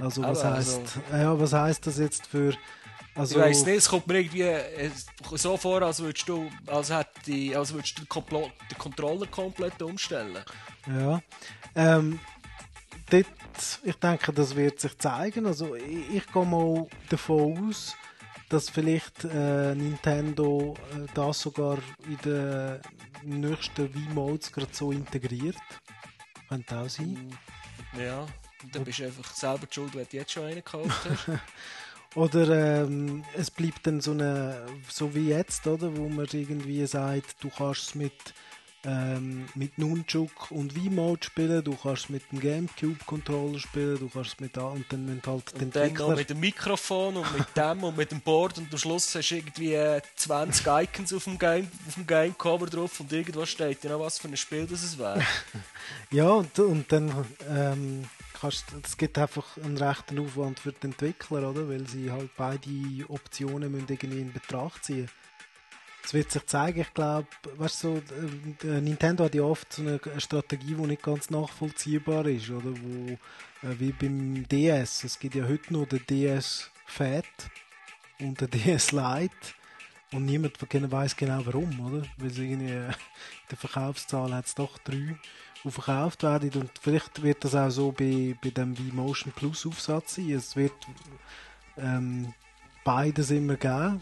Also 0.00 0.22
was 0.22 0.44
Aber 0.44 0.56
heißt, 0.56 0.80
also- 0.80 1.16
ja, 1.16 1.40
was 1.40 1.52
heißt 1.52 1.86
das 1.86 1.98
jetzt 1.98 2.26
für, 2.26 2.54
also 3.14 3.36
ich 3.36 3.44
weiss 3.44 3.64
nicht, 3.64 3.78
es 3.78 3.88
kommt 3.88 4.06
mir 4.06 4.20
irgendwie 4.20 4.42
äh, 4.42 4.90
so 5.32 5.56
vor, 5.56 5.82
als 5.82 6.00
würdest 6.00 6.28
du, 6.28 6.48
als 6.66 6.90
hätte, 6.90 7.58
als 7.58 7.72
würdest 7.72 7.98
du 7.98 8.04
den, 8.04 8.42
den 8.70 8.78
Controller 8.78 9.26
komplett 9.26 9.82
umstellen. 9.82 10.38
Ja. 10.86 11.20
Ähm, 11.74 12.20
dort, 13.10 13.26
ich 13.82 13.96
denke, 13.96 14.32
das 14.32 14.54
wird 14.54 14.78
sich 14.80 14.96
zeigen. 14.98 15.46
Also 15.46 15.74
ich, 15.74 16.14
ich 16.14 16.32
gehe 16.32 16.46
mal 16.46 16.86
davon 17.08 17.68
aus, 17.70 17.96
dass 18.48 18.70
vielleicht 18.70 19.24
äh, 19.24 19.74
Nintendo 19.74 20.76
äh, 20.92 21.06
das 21.12 21.40
sogar 21.40 21.78
in 22.06 22.18
den 22.22 22.80
nächsten 23.40 23.92
Wii-Modes 23.92 24.52
gerade 24.52 24.72
so 24.72 24.92
integriert. 24.92 25.56
Könnte 26.48 26.78
auch 26.78 26.88
sein. 26.88 27.36
Ja, 27.98 28.26
dann 28.72 28.84
bist 28.84 28.98
du 28.98 29.04
einfach 29.04 29.32
selber 29.34 29.66
die 29.66 29.74
schuld, 29.74 29.94
wenn 29.94 30.06
du 30.10 30.16
jetzt 30.16 30.32
schon 30.32 30.44
einen 30.44 30.56
gekauft 30.56 31.08
hast. 31.08 31.38
Oder 32.14 32.82
ähm, 32.84 33.22
es 33.36 33.50
bleibt 33.50 33.86
dann 33.86 34.00
so 34.00 34.12
eine, 34.12 34.66
so 34.88 35.14
wie 35.14 35.28
jetzt, 35.28 35.66
oder, 35.66 35.94
wo 35.94 36.08
man 36.08 36.26
irgendwie 36.32 36.84
sagt, 36.86 37.36
du 37.44 37.50
kannst 37.50 37.88
es 37.88 37.94
mit 37.94 38.34
ähm, 38.84 39.48
mit 39.54 39.76
Nunchuk 39.78 40.50
und 40.50 40.72
V-Mode 40.72 41.24
spielen, 41.24 41.64
du 41.64 41.74
kannst 41.74 42.10
mit 42.10 42.22
dem 42.30 42.40
Gamecube-Controller 42.40 43.58
spielen, 43.58 43.98
du 43.98 44.08
kannst 44.08 44.40
mit 44.40 44.56
und 44.56 44.84
dann 44.88 45.04
müssen 45.04 45.22
halt 45.26 45.52
Und 45.52 45.60
dann 45.60 45.68
noch 45.68 45.76
Entwickler... 45.76 46.16
mit 46.16 46.30
dem 46.30 46.40
Mikrofon 46.40 47.16
und 47.16 47.38
mit 47.38 47.56
dem 47.56 47.84
und 47.84 47.96
mit 47.96 48.10
dem 48.12 48.20
Board 48.20 48.58
und 48.58 48.72
am 48.72 48.78
Schluss 48.78 49.14
hast 49.14 49.30
du 49.30 49.36
irgendwie 49.36 49.74
äh, 49.74 50.00
20 50.16 50.66
Icons 50.66 51.12
auf 51.12 51.24
dem 51.24 51.38
Game, 51.38 51.68
auf 51.88 51.94
dem 51.94 52.06
Game-Cover 52.06 52.66
drauf 52.66 53.00
und 53.00 53.12
irgendwo 53.12 53.44
steht 53.46 53.82
ja 53.82 53.90
noch 53.90 54.00
was 54.00 54.18
für 54.18 54.28
ein 54.28 54.36
Spiel 54.36 54.66
das 54.66 54.82
es 54.82 54.98
wäre. 54.98 55.22
Ja, 56.10 56.28
und, 56.28 56.58
und 56.58 56.92
dann 56.92 57.26
ähm, 57.48 58.04
kannst 58.38 58.66
es 58.84 58.96
gibt 58.96 59.16
einfach 59.18 59.56
einen 59.56 59.76
rechten 59.78 60.18
Aufwand 60.18 60.60
für 60.60 60.72
die 60.72 60.86
Entwickler, 60.86 61.50
oder? 61.50 61.68
Weil 61.68 61.86
sie 61.88 62.10
halt 62.10 62.30
beide 62.36 62.70
Optionen 63.08 63.72
müssen 63.72 63.88
irgendwie 63.88 64.20
in 64.20 64.32
Betracht 64.32 64.84
ziehen. 64.84 65.08
Es 66.08 66.14
wird 66.14 66.32
sich 66.32 66.46
zeigen, 66.46 66.80
ich 66.80 66.94
glaube, 66.94 67.26
weißt 67.58 67.80
so, 67.80 68.00
äh, 68.64 68.80
Nintendo 68.80 69.24
hat 69.24 69.34
ja 69.34 69.42
oft 69.42 69.70
so 69.70 69.82
eine 69.82 70.00
Strategie, 70.16 70.74
die 70.74 70.86
nicht 70.86 71.02
ganz 71.02 71.28
nachvollziehbar 71.28 72.24
ist, 72.24 72.48
oder? 72.48 72.72
Wo, 72.80 73.12
äh, 73.12 73.78
wie 73.78 73.92
beim 73.92 74.48
DS, 74.48 75.04
es 75.04 75.18
gibt 75.18 75.34
ja 75.34 75.46
heute 75.46 75.70
noch 75.70 75.84
den 75.84 76.06
DS 76.06 76.70
Fat 76.86 77.26
und 78.20 78.40
den 78.40 78.48
DS 78.52 78.92
Lite 78.92 79.36
und 80.12 80.24
niemand 80.24 80.56
weiß 80.62 81.14
genau 81.14 81.44
warum, 81.44 81.78
oder? 81.78 82.06
Weil 82.16 82.30
es 82.30 82.38
irgendwie 82.38 82.72
äh, 82.72 82.86
in 82.86 82.94
der 83.50 83.58
Verkaufszahl 83.58 84.32
hat 84.32 84.46
es 84.46 84.54
doch 84.54 84.78
drei 84.78 85.14
die 85.62 85.70
verkauft 85.70 86.22
werden 86.22 86.50
und 86.54 86.70
vielleicht 86.80 87.22
wird 87.22 87.44
das 87.44 87.54
auch 87.54 87.68
so 87.68 87.92
bei, 87.92 88.34
bei 88.42 88.48
dem 88.48 88.74
V-Motion 88.74 89.34
Plus 89.36 89.66
Aufsatz 89.66 90.14
sein. 90.14 90.30
Es 90.30 90.56
wird 90.56 90.72
ähm, 91.76 92.32
beides 92.82 93.30
immer 93.30 93.56
geben 93.56 94.00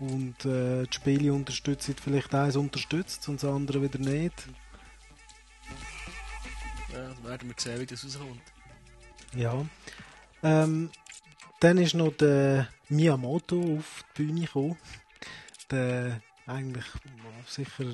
und 0.00 0.44
äh, 0.44 0.84
die 0.84 0.94
Spiele 0.94 1.32
unterstützen 1.32 1.94
vielleicht 2.02 2.34
eins 2.34 2.56
unterstützt 2.56 3.28
und 3.28 3.42
das 3.42 3.50
andere 3.50 3.82
wieder 3.82 3.98
nicht. 3.98 4.48
Ja, 6.92 7.08
dann 7.08 7.24
werden 7.24 7.48
wir 7.48 7.54
sehen, 7.58 7.80
wie 7.80 7.86
das 7.86 8.04
rauskommt. 8.04 8.42
Ja. 9.34 9.66
Ähm, 10.42 10.90
dann 11.60 11.78
ist 11.78 11.94
noch 11.94 12.12
der 12.12 12.68
Miyamoto 12.88 13.78
auf 13.78 14.04
die 14.16 14.22
Bühne 14.22 14.42
gekommen. 14.42 14.76
Der 15.70 16.20
eigentlich 16.46 16.84
sicher 17.46 17.84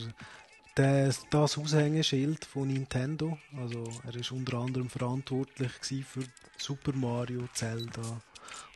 der, 0.76 1.14
das 1.30 1.58
Aushängeschild 1.58 2.44
von 2.44 2.68
Nintendo. 2.68 3.38
Also 3.56 3.84
er 4.04 4.14
ist 4.14 4.32
unter 4.32 4.58
anderem 4.58 4.88
verantwortlich 4.88 5.72
für 6.04 6.24
Super 6.56 6.92
Mario, 6.92 7.48
Zelda 7.54 8.20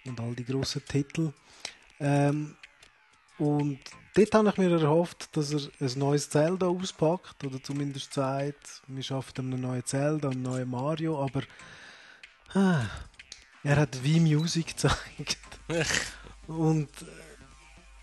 und 0.04 0.20
all 0.20 0.34
die 0.34 0.44
grossen 0.44 0.82
Titel. 0.86 1.32
Ähm, 2.00 2.56
und 3.38 3.78
dort 4.14 4.34
habe 4.34 4.48
ich 4.48 4.56
mir 4.56 4.70
erhofft, 4.70 5.36
dass 5.36 5.52
er 5.52 5.60
ein 5.80 5.98
neues 5.98 6.30
Zelda 6.30 6.66
auspackt 6.66 7.44
oder 7.44 7.62
zumindest 7.62 8.14
sagt, 8.14 8.82
wir 8.86 9.02
schaffen 9.02 9.52
einem 9.52 9.60
neuen 9.60 9.84
Zelda, 9.84 10.30
einem 10.30 10.42
neuen 10.42 10.70
Mario, 10.70 11.22
aber 11.22 11.42
ah, 12.54 12.84
er 13.62 13.76
hat 13.76 14.02
wie 14.02 14.20
Music 14.20 14.66
gezeigt. 14.76 15.38
und 16.46 16.88
äh, 17.02 17.26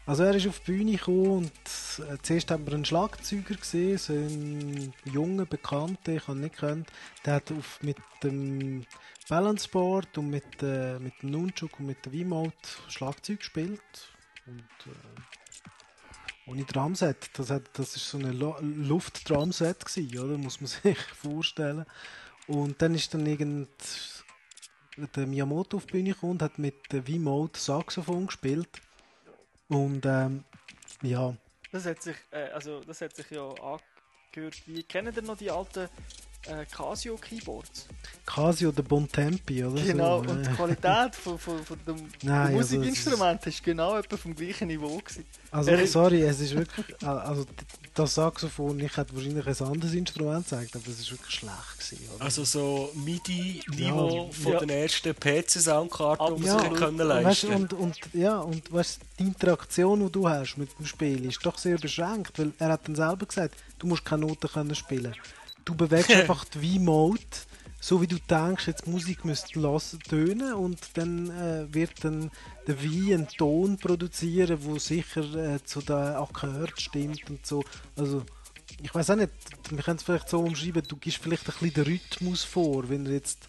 also 0.06 0.24
er 0.24 0.36
ist 0.36 0.48
auf 0.48 0.60
die 0.60 0.72
Bühne 0.74 0.98
gekommen 0.98 1.28
und 1.28 1.52
äh, 2.06 2.18
zuerst 2.22 2.52
haben 2.52 2.66
wir 2.68 2.74
einen 2.74 2.84
Schlagzeuger 2.84 3.56
gesehen, 3.56 3.98
so 3.98 4.12
einen 4.12 4.94
jungen 5.06 5.48
Bekannten, 5.48 6.18
ich 6.18 6.28
habe 6.28 6.40
nicht 6.40 6.56
gekannt. 6.56 6.92
Der 7.26 7.36
hat 7.36 7.50
auf, 7.54 7.82
mit 7.82 7.96
dem 8.22 8.86
Balanceboard 9.30 10.18
und 10.18 10.30
mit, 10.30 10.62
äh, 10.62 11.00
mit 11.00 11.14
dem 11.22 11.32
Nunchuk 11.32 11.80
und 11.80 11.86
mit 11.86 12.06
dem 12.06 12.12
V-Mode 12.12 12.52
Schlagzeug 12.90 13.40
gespielt. 13.40 13.82
Und 14.46 14.62
äh, 14.86 16.50
ohne 16.50 16.66
Drumset. 16.66 17.30
Das, 17.38 17.50
hat, 17.50 17.64
das 17.74 17.96
ist 17.96 18.10
so 18.10 18.18
eine 18.18 18.32
Luft-Drumset 18.32 19.86
oder? 20.20 20.38
Muss 20.38 20.62
man 20.62 20.68
sich 20.84 21.00
vorstellen. 21.00 21.86
Und 22.48 22.82
dann 22.82 22.94
ist 22.96 23.14
dann 23.14 23.26
irgend 23.26 23.70
der 25.16 25.26
Miyamoto 25.26 25.78
auf 25.78 25.86
die 25.86 25.94
Bühne 25.94 26.10
gekommen 26.12 26.34
und 26.34 26.42
hat 26.42 26.60
mit 26.60 26.76
V-Mode 26.90 27.58
Saxophon 27.58 28.28
gespielt. 28.28 28.70
Und 29.70 30.06
ähm, 30.06 30.44
ja, 31.02 31.36
Das 31.72 31.86
hat 31.86 32.02
sich, 32.02 32.16
äh, 32.32 32.50
also 32.50 32.82
das 32.82 33.02
hat 33.02 33.16
sich 33.16 33.30
ja 33.32 33.50
angehört. 33.50 34.68
Wie 34.68 34.84
kennen 34.84 35.14
ihr 35.16 35.22
noch 35.22 35.38
die 35.38 35.50
alten 35.50 35.90
äh, 36.48 36.66
Casio 36.72 37.16
Keyboards? 37.18 37.88
Casio 38.26 38.72
der 38.72 38.84
Bontempi, 38.84 39.64
oder? 39.66 39.82
Genau. 39.82 40.24
So, 40.24 40.30
Und 40.32 40.46
die 40.46 40.50
äh, 40.50 40.54
Qualität 40.54 41.16
von, 41.24 41.38
von, 41.40 41.64
von 41.66 41.78
dem 41.86 41.96
Nein, 42.22 42.52
dem 42.52 42.58
also 42.60 42.76
Musikinstrument 42.78 43.46
ist 43.48 43.64
genau 43.64 43.98
etwa 43.98 44.16
vom 44.18 44.36
gleichen 44.36 44.68
Niveau 44.68 44.98
gewesen. 44.98 45.26
also 45.52 45.72
er- 45.72 45.88
sorry, 45.88 46.22
es 46.24 46.40
ist 46.40 46.56
wirklich, 46.56 46.86
also 47.04 47.46
das 47.96 48.16
Saxophon, 48.16 48.80
ich 48.80 48.96
hätte 48.98 49.16
wahrscheinlich 49.16 49.46
ein 49.46 49.68
anderes 49.68 49.94
Instrument 49.94 50.46
gezeigt, 50.46 50.76
aber 50.76 50.88
es 50.88 51.00
ist 51.00 51.12
wirklich 51.12 51.36
schlecht 51.36 51.78
gewesen, 51.78 52.10
oder? 52.16 52.24
Also 52.26 52.44
so 52.44 52.92
MIDI-Niveau 52.96 54.26
Ja. 54.28 54.32
von 54.32 54.52
Ja. 54.54 54.60
den 54.60 54.70
ersten 54.70 55.14
PC-Soundkarten, 55.16 56.36
die 56.38 56.44
Ja, 56.46 56.56
man 56.56 56.70
sich 56.72 56.80
können 56.80 57.00
weißt, 57.00 57.44
leisten 57.44 57.54
und, 57.54 57.74
und 57.74 58.00
ja, 58.14 58.40
und 58.40 58.72
weißt, 58.72 59.00
die 59.20 59.24
Interaktion, 59.24 60.06
die 60.06 60.12
du 60.12 60.28
hast 60.28 60.58
mit 60.58 60.70
dem 60.80 60.86
Spiel, 60.86 61.26
ist 61.26 61.46
doch 61.46 61.58
sehr 61.58 61.78
beschränkt, 61.78 62.38
weil 62.40 62.52
er 62.60 62.70
hat 62.70 62.88
dann 62.88 62.96
selber 62.96 63.26
gesagt, 63.26 63.56
du 63.80 63.88
musst 63.88 64.06
keine 64.06 64.26
Noten 64.26 64.48
können 64.48 64.74
spielen. 64.76 65.14
Du 65.66 65.76
bewegst 65.76 66.12
einfach 66.12 66.46
die 66.46 66.78
V-Mode, 66.78 67.22
so 67.80 68.02
wie 68.02 68.08
du 68.08 68.18
denkst, 68.30 68.68
jetzt 68.68 68.88
Musik 68.88 69.26
müsste 69.26 69.60
lassen, 69.60 70.00
tönen 70.00 70.54
und 70.54 70.80
dann 70.96 71.30
äh, 71.30 71.74
wird 71.74 72.04
dann 72.04 72.32
der 72.68 72.82
Wii 72.82 73.14
einen 73.14 73.28
Ton 73.28 73.78
produzieren, 73.78 74.58
wo 74.62 74.78
sicher 74.80 75.24
äh, 75.36 75.64
zu 75.64 75.82
den 75.82 75.96
Akkord 75.96 76.80
stimmt 76.80 77.30
und 77.30 77.46
so. 77.46 77.64
Also 77.98 78.24
ich 78.82 78.94
weiß 78.94 79.12
auch 79.12 79.16
nicht, 79.16 79.32
wir 79.70 79.84
können 79.84 79.98
es 79.98 80.04
vielleicht 80.04 80.30
so 80.30 80.40
umschreiben, 80.40 80.84
du 80.88 80.96
gibst 80.98 81.20
vielleicht 81.22 81.48
ein 81.48 81.54
bisschen 81.54 81.74
den 81.74 81.84
Rhythmus 81.84 82.44
vor, 82.44 82.90
wenn 82.90 83.06
er 83.06 83.14
jetzt 83.14 83.40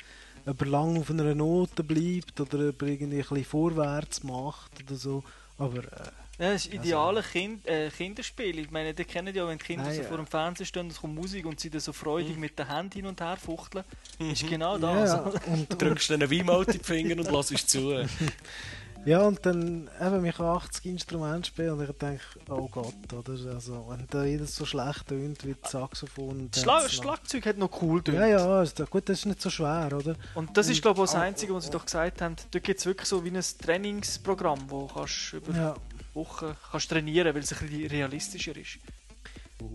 ob 0.46 0.60
er 0.60 0.66
lang 0.66 0.98
auf 0.98 1.10
einer 1.10 1.34
Note 1.34 1.82
bleibt 1.82 2.40
oder 2.40 2.68
ob 2.68 2.82
er 2.82 2.88
irgendwie 2.88 3.16
ein 3.16 3.22
bisschen 3.22 3.44
vorwärts 3.44 4.22
macht 4.24 4.82
oder 4.82 4.96
so. 4.96 5.24
Aber 5.58 5.78
äh, 5.78 6.10
Ja, 6.38 6.52
das 6.52 6.66
ist 6.66 6.74
ideale 6.74 7.22
kind, 7.22 7.64
äh, 7.66 7.90
Kinderspiel. 7.90 8.58
Ich 8.58 8.70
meine, 8.70 8.92
die 8.92 9.04
kennen 9.04 9.32
ja, 9.34 9.46
wenn 9.46 9.58
die 9.58 9.64
Kinder 9.64 9.86
Ah, 9.86 9.92
so 9.94 10.02
ja. 10.02 10.08
vor 10.08 10.16
dem 10.16 10.26
Fernseher 10.26 10.66
stehen, 10.66 10.88
es 10.88 11.00
kommt 11.00 11.14
Musik 11.14 11.46
und 11.46 11.60
sie 11.60 11.70
dann 11.70 11.80
so 11.80 11.92
freudig 11.92 12.36
mit 12.36 12.58
den 12.58 12.66
Händen 12.68 12.92
hin 12.92 13.06
und 13.06 13.20
her 13.20 13.36
fuchteln. 13.36 13.84
Ist 14.18 14.42
Mhm. 14.42 14.48
genau 14.50 14.76
Ja, 14.78 14.94
das. 14.94 15.10
ja. 15.10 15.18
Und, 15.52 15.72
Du 15.72 15.76
drückst 15.76 16.10
einen 16.10 16.28
Weinmalt 16.30 16.68
in 16.68 16.78
die 16.78 16.84
Finger 16.84 17.16
und 17.18 17.30
lässt 17.30 17.70
zu. 17.70 17.92
ja, 19.06 19.20
und 19.20 19.46
dann 19.46 19.88
eben, 20.00 20.22
mich 20.22 20.40
80 20.40 20.86
Instrumente 20.86 21.48
spielen 21.48 21.70
und 21.78 21.88
ich 21.88 21.96
denke, 21.98 22.22
oh 22.48 22.66
Gott, 22.68 22.94
oder? 23.12 23.52
Also, 23.54 23.86
wenn 23.88 24.04
da 24.10 24.24
jedes 24.24 24.56
so 24.56 24.64
schlecht 24.66 25.06
tönt 25.06 25.44
wie 25.46 25.54
das 25.62 25.70
Saxophon. 25.70 26.48
Das 26.50 26.64
dann 26.64 26.82
noch- 26.82 26.88
Schlagzeug 26.90 27.46
hat 27.46 27.58
noch 27.58 27.80
cool 27.80 28.02
tönt. 28.02 28.18
Ja, 28.18 28.26
ja, 28.26 28.62
ist 28.62 28.80
doch 28.80 28.90
gut, 28.90 29.08
das 29.08 29.20
ist 29.20 29.26
nicht 29.26 29.40
so 29.40 29.50
schwer, 29.50 29.90
oder? 29.94 30.16
Und 30.34 30.56
das 30.56 30.66
ist, 30.68 30.76
Und- 30.78 30.82
glaube 30.82 30.96
ich, 30.96 31.08
auch 31.10 31.12
das 31.12 31.14
Einzige, 31.22 31.54
was 31.54 31.66
sie 31.66 31.70
doch 31.70 31.84
gesagt 31.84 32.20
haben. 32.22 32.34
Dort 32.50 32.64
gibt 32.64 32.80
es 32.80 32.86
wirklich 32.86 33.08
so 33.08 33.24
wie 33.24 33.30
ein 33.30 33.40
Trainingsprogramm, 33.62 34.64
wo 34.68 34.86
kannst 34.88 35.32
über 35.34 35.54
Ja, 35.54 35.74
Wochen 36.14 36.54
kannst 36.70 36.90
trainieren, 36.90 37.34
weil 37.34 37.42
es 37.42 37.52
ein 37.52 37.68
bisschen 37.68 37.86
realistischer 37.88 38.56
ist. 38.56 38.78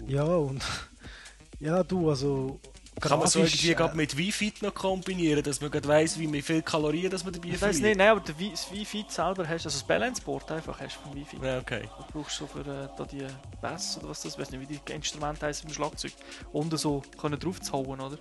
ja 0.08 0.24
und 0.24 0.64
ja, 1.60 1.84
du, 1.84 2.10
also. 2.10 2.60
Kann 3.00 3.20
man 3.20 3.30
so 3.30 3.40
irgendwie 3.40 3.72
äh, 3.72 3.96
mit 3.96 4.18
Wi-Fi 4.18 4.56
noch 4.62 4.74
kombinieren, 4.74 5.42
dass 5.42 5.62
man 5.62 5.72
gerade 5.72 5.88
weiss, 5.88 6.20
wie 6.20 6.42
viel 6.42 6.62
Kalorien 6.62 7.10
dass 7.10 7.24
man 7.24 7.32
dabei 7.32 7.48
Ich 7.48 7.62
weiß 7.62 7.80
nicht, 7.80 7.98
nein, 7.98 8.10
aber 8.10 8.20
das 8.20 8.70
Wi-Fi 8.72 9.06
selber 9.08 9.48
hast, 9.48 9.66
also 9.66 9.70
das 9.70 9.84
Balance-Board 9.84 10.52
einfach 10.52 10.78
hast 10.82 10.96
vom 10.96 11.16
Wi-Fi. 11.16 11.38
Ja, 11.42 11.60
okay. 11.60 11.84
Du 11.98 12.20
brauchst 12.20 12.36
so 12.36 12.46
für 12.46 12.60
äh, 12.60 12.90
da 12.98 13.06
die 13.06 13.26
Bass 13.62 13.98
oder 14.00 14.10
was 14.10 14.22
das, 14.22 14.34
ich 14.34 14.40
weiß 14.40 14.52
nicht, 14.52 14.70
wie 14.70 14.78
die 14.78 14.92
Instrumente 14.92 15.46
heißen 15.46 15.66
beim 15.66 15.74
Schlagzeug. 15.74 16.12
Unten 16.52 16.78
so 16.78 17.02
können 17.18 17.40
drauf 17.40 17.62
zu 17.62 17.72
hauen, 17.72 18.02
oder? 18.02 18.18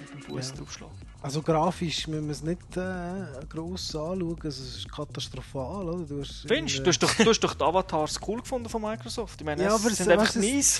Mit 0.00 0.12
dem 0.12 0.22
Fuß 0.22 0.50
Ja. 0.50 0.56
draufschlagen. 0.56 0.94
Also 1.22 1.40
grafisch 1.40 2.06
müssen 2.06 2.26
wir 2.26 2.32
es 2.32 2.42
nicht 2.42 2.76
äh, 2.76 3.24
gross 3.48 3.94
anschauen, 3.96 4.36
also 4.42 4.48
es 4.62 4.76
ist 4.78 4.92
katastrophal, 4.92 5.88
oder? 5.88 6.04
Du 6.04 6.20
hast 6.20 6.44
Findest 6.46 6.80
du? 6.80 6.86
Hast 6.86 7.02
doch, 7.02 7.14
du 7.14 7.30
hast 7.30 7.40
doch 7.40 7.54
die 7.54 7.64
Avatars 7.64 8.20
cool 8.28 8.40
gefunden 8.40 8.68
von 8.68 8.82
Microsoft. 8.82 9.40
Ich 9.40 9.46
meine, 9.46 9.62
Ja, 9.62 9.68
es 9.74 9.80
aber 9.80 9.90
es- 9.90 9.96
sind 9.98 10.10
einfach 10.10 10.24
weißt 10.26 10.34
du, 10.36 10.40
es- 10.40 10.44
mies. 10.44 10.78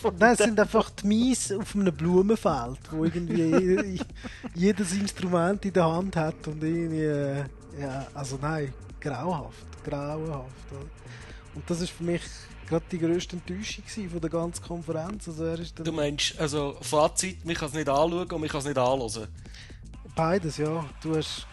von- 0.00 0.16
Nein, 0.18 0.32
es 0.32 0.38
sind 0.38 0.58
einfach 0.58 0.88
die 0.90 1.06
Mies 1.06 1.52
auf 1.52 1.74
einem 1.74 1.94
Blumenfeld, 1.94 2.78
wo 2.90 3.04
irgendwie 3.04 3.42
je- 3.96 4.00
jedes 4.54 4.92
Instrument 4.94 5.62
in 5.66 5.72
der 5.74 5.84
Hand 5.92 6.16
hat 6.16 6.48
und 6.48 6.62
irgendwie, 6.64 7.02
äh, 7.04 7.44
ja, 7.78 8.06
also 8.14 8.38
nein, 8.40 8.72
grauhaft, 8.98 9.66
grauenhaft. 9.84 10.72
Oder? 10.72 10.86
Und 11.54 11.68
das 11.68 11.82
ist 11.82 11.90
für 11.90 12.04
mich 12.04 12.22
gerade 12.72 12.84
die 12.90 12.98
grösste 12.98 13.36
Enttäuschung 13.36 13.84
von 14.10 14.20
der 14.20 14.30
ganzen 14.30 14.64
Konferenz. 14.64 15.28
Also 15.28 15.44
er 15.44 15.58
ist 15.58 15.78
Du 15.78 15.92
meinst, 15.92 16.38
also 16.38 16.76
Fazit, 16.80 17.44
man 17.44 17.54
kann 17.54 17.68
es 17.68 17.74
nicht 17.74 17.88
anschauen 17.88 18.30
und 18.30 18.40
man 18.40 18.48
kann 18.48 18.60
es 18.60 18.66
nicht 18.66 18.78
anhören. 18.78 19.28
beides, 20.14 20.56
ja. 20.56 20.84
Du 21.02 21.14
hast 21.14 21.46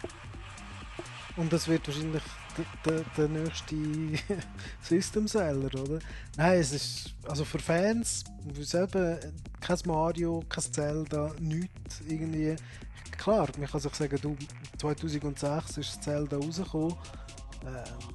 und 1.36 1.52
das 1.52 1.68
wird 1.68 1.86
wahrscheinlich 1.86 2.22
der, 2.56 2.64
der, 2.92 3.04
der 3.16 3.28
nächste 3.28 3.76
System 4.80 5.28
Seller, 5.28 5.72
oder? 5.80 5.98
Nein, 6.36 6.58
es 6.58 6.72
ist 6.72 7.14
also 7.28 7.44
für 7.44 7.58
Fans, 7.58 8.24
selber 8.60 9.18
kein 9.60 9.78
Mario, 9.84 10.42
kein 10.48 10.72
Zelda, 10.72 11.32
nichts 11.38 12.00
irgendwie. 12.08 12.56
Klar, 13.16 13.48
man 13.58 13.68
kann 13.68 13.80
sich 13.80 13.94
sagen, 13.94 14.18
du, 14.22 14.36
2006 14.78 15.76
ist 15.76 16.02
Zelda 16.02 16.38
rausgekommen. 16.38 16.96
Ähm. 17.66 18.10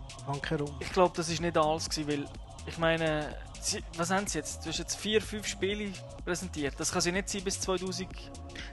Ich 0.80 0.92
glaube, 0.92 1.14
das 1.16 1.30
ist 1.30 1.40
nicht 1.40 1.56
alles 1.56 1.88
gewesen, 1.88 2.08
weil 2.08 2.45
ich 2.68 2.78
meine, 2.78 3.36
sie, 3.62 3.84
was 3.98 4.10
haben 4.10 4.28
sie 4.28 4.38
jetzt? 4.40 4.66
Du 4.66 4.70
hast 4.70 4.80
jetzt 4.80 4.96
vier, 4.96 5.22
fünf 5.22 5.48
Spiele 5.48 5.92
präsentiert. 6.24 6.76
Das 6.78 6.92
kann 6.92 7.02
sie 7.02 7.12
nicht 7.12 7.30
sein 7.30 7.44
bis 7.44 7.60
2000. 7.62 8.10
Ende 8.10 8.18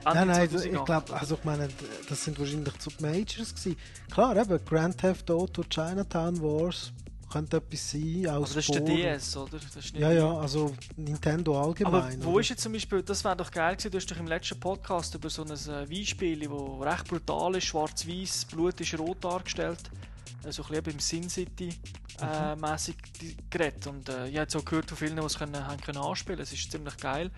Nein, 0.05 0.27
nein, 0.27 0.49
2008. 0.49 0.65
ich 0.73 0.85
glaube, 0.85 1.13
also 1.13 1.35
ich 1.35 1.43
meine, 1.43 1.69
das 2.09 2.23
sind 2.23 2.39
wahrscheinlich 2.39 2.73
die 2.73 3.01
Majors 3.03 3.55
gewesen. 3.55 3.77
Klar, 4.11 4.35
eben, 4.37 4.65
Grand 4.65 4.97
Theft 4.97 5.29
Auto, 5.31 5.63
Chinatown 5.63 6.41
Wars, 6.41 6.91
könnte 7.31 7.57
etwas 7.57 7.91
sein, 7.91 8.27
auch 8.27 8.41
Also 8.41 8.55
das 8.55 8.69
ist 8.69 8.75
der. 8.75 8.81
DS, 8.81 9.37
oder? 9.37 9.59
Ja, 9.95 10.11
ja, 10.11 10.37
also 10.37 10.71
Nintendo 10.95 11.57
Aber 11.57 11.67
allgemein. 11.67 12.23
wo 12.23 12.31
oder? 12.33 12.41
ist 12.41 12.49
jetzt 12.49 12.61
zum 12.61 12.73
Beispiel, 12.73 13.01
das 13.01 13.23
wäre 13.23 13.35
doch 13.35 13.49
geil 13.49 13.75
gewesen, 13.75 13.91
du 13.91 13.97
hast 13.97 14.11
doch 14.11 14.17
im 14.17 14.27
letzten 14.27 14.59
Podcast 14.59 15.15
über 15.15 15.29
so 15.29 15.43
ein 15.43 15.49
äh, 15.51 15.89
Wii-Spiel, 15.89 16.39
das 16.41 16.51
recht 16.93 17.07
brutal 17.07 17.55
ist, 17.55 17.65
schwarz-weiß, 17.65 18.45
Blut 18.45 18.79
ist 18.81 18.99
rot 18.99 19.17
dargestellt, 19.23 19.79
so 20.51 20.63
ein 20.63 20.67
bisschen 20.69 20.83
beim 20.83 20.99
Sin 20.99 21.29
City 21.29 21.69
äh, 22.21 22.55
mäßig 22.55 22.95
die- 23.21 23.37
geredet 23.49 23.87
und 23.87 24.09
äh, 24.09 24.27
ich 24.27 24.33
habe 24.35 24.41
jetzt 24.41 24.55
auch 24.55 24.65
gehört 24.65 24.89
von 24.89 24.97
vielen, 24.97 25.15
die 25.15 25.23
es 25.23 25.37
können, 25.37 25.65
haben 25.67 25.79
können 25.81 25.97
anspielen, 25.99 26.39
es 26.41 26.51
ist 26.53 26.71
ziemlich 26.71 26.97
geil. 26.97 27.31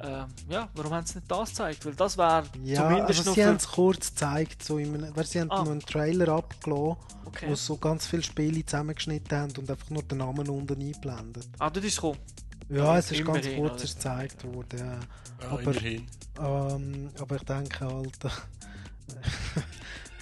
Äh, 0.00 0.24
ja, 0.48 0.68
warum 0.74 0.92
haben 0.94 1.06
sie 1.06 1.16
nicht 1.18 1.30
das 1.30 1.48
gezeigt? 1.50 1.84
Weil 1.84 1.94
das 1.94 2.16
wäre 2.16 2.44
Ja, 2.62 2.82
zumindest 2.82 3.18
also 3.18 3.30
noch 3.30 3.34
sie 3.34 3.44
haben 3.44 3.56
es 3.56 3.66
kurz 3.68 4.10
gezeigt, 4.10 4.62
so 4.62 4.78
in 4.78 4.94
einem, 4.94 5.16
weil 5.16 5.26
sie 5.26 5.40
haben 5.40 5.50
Ah. 5.50 5.64
noch 5.64 5.70
einen 5.70 5.80
Trailer 5.80 6.28
abgelassen, 6.28 6.96
Okay. 7.24 7.46
wo 7.48 7.54
so 7.56 7.76
ganz 7.76 8.06
viele 8.06 8.22
Spiele 8.22 8.64
zusammengeschnitten 8.64 9.36
haben 9.38 9.52
und 9.58 9.68
einfach 9.70 9.90
nur 9.90 10.02
den 10.04 10.18
Namen 10.18 10.48
unten 10.48 10.80
eingeblendet. 10.80 11.48
Ah, 11.58 11.68
das 11.70 11.82
ist 11.84 11.96
gekommen. 11.96 12.18
Ja, 12.68 12.76
Ja, 12.76 12.98
es 12.98 13.10
ist 13.10 13.24
ganz 13.24 13.46
kurz 13.56 13.82
gezeigt 13.82 14.44
worden, 14.44 14.78
ja. 14.78 15.00
Ja, 15.40 15.50
Aber-. 15.50 16.74
Ähm, 16.74 17.10
aber 17.18 17.36
ich 17.36 17.42
denke 17.42 17.80
halt, 17.80 18.18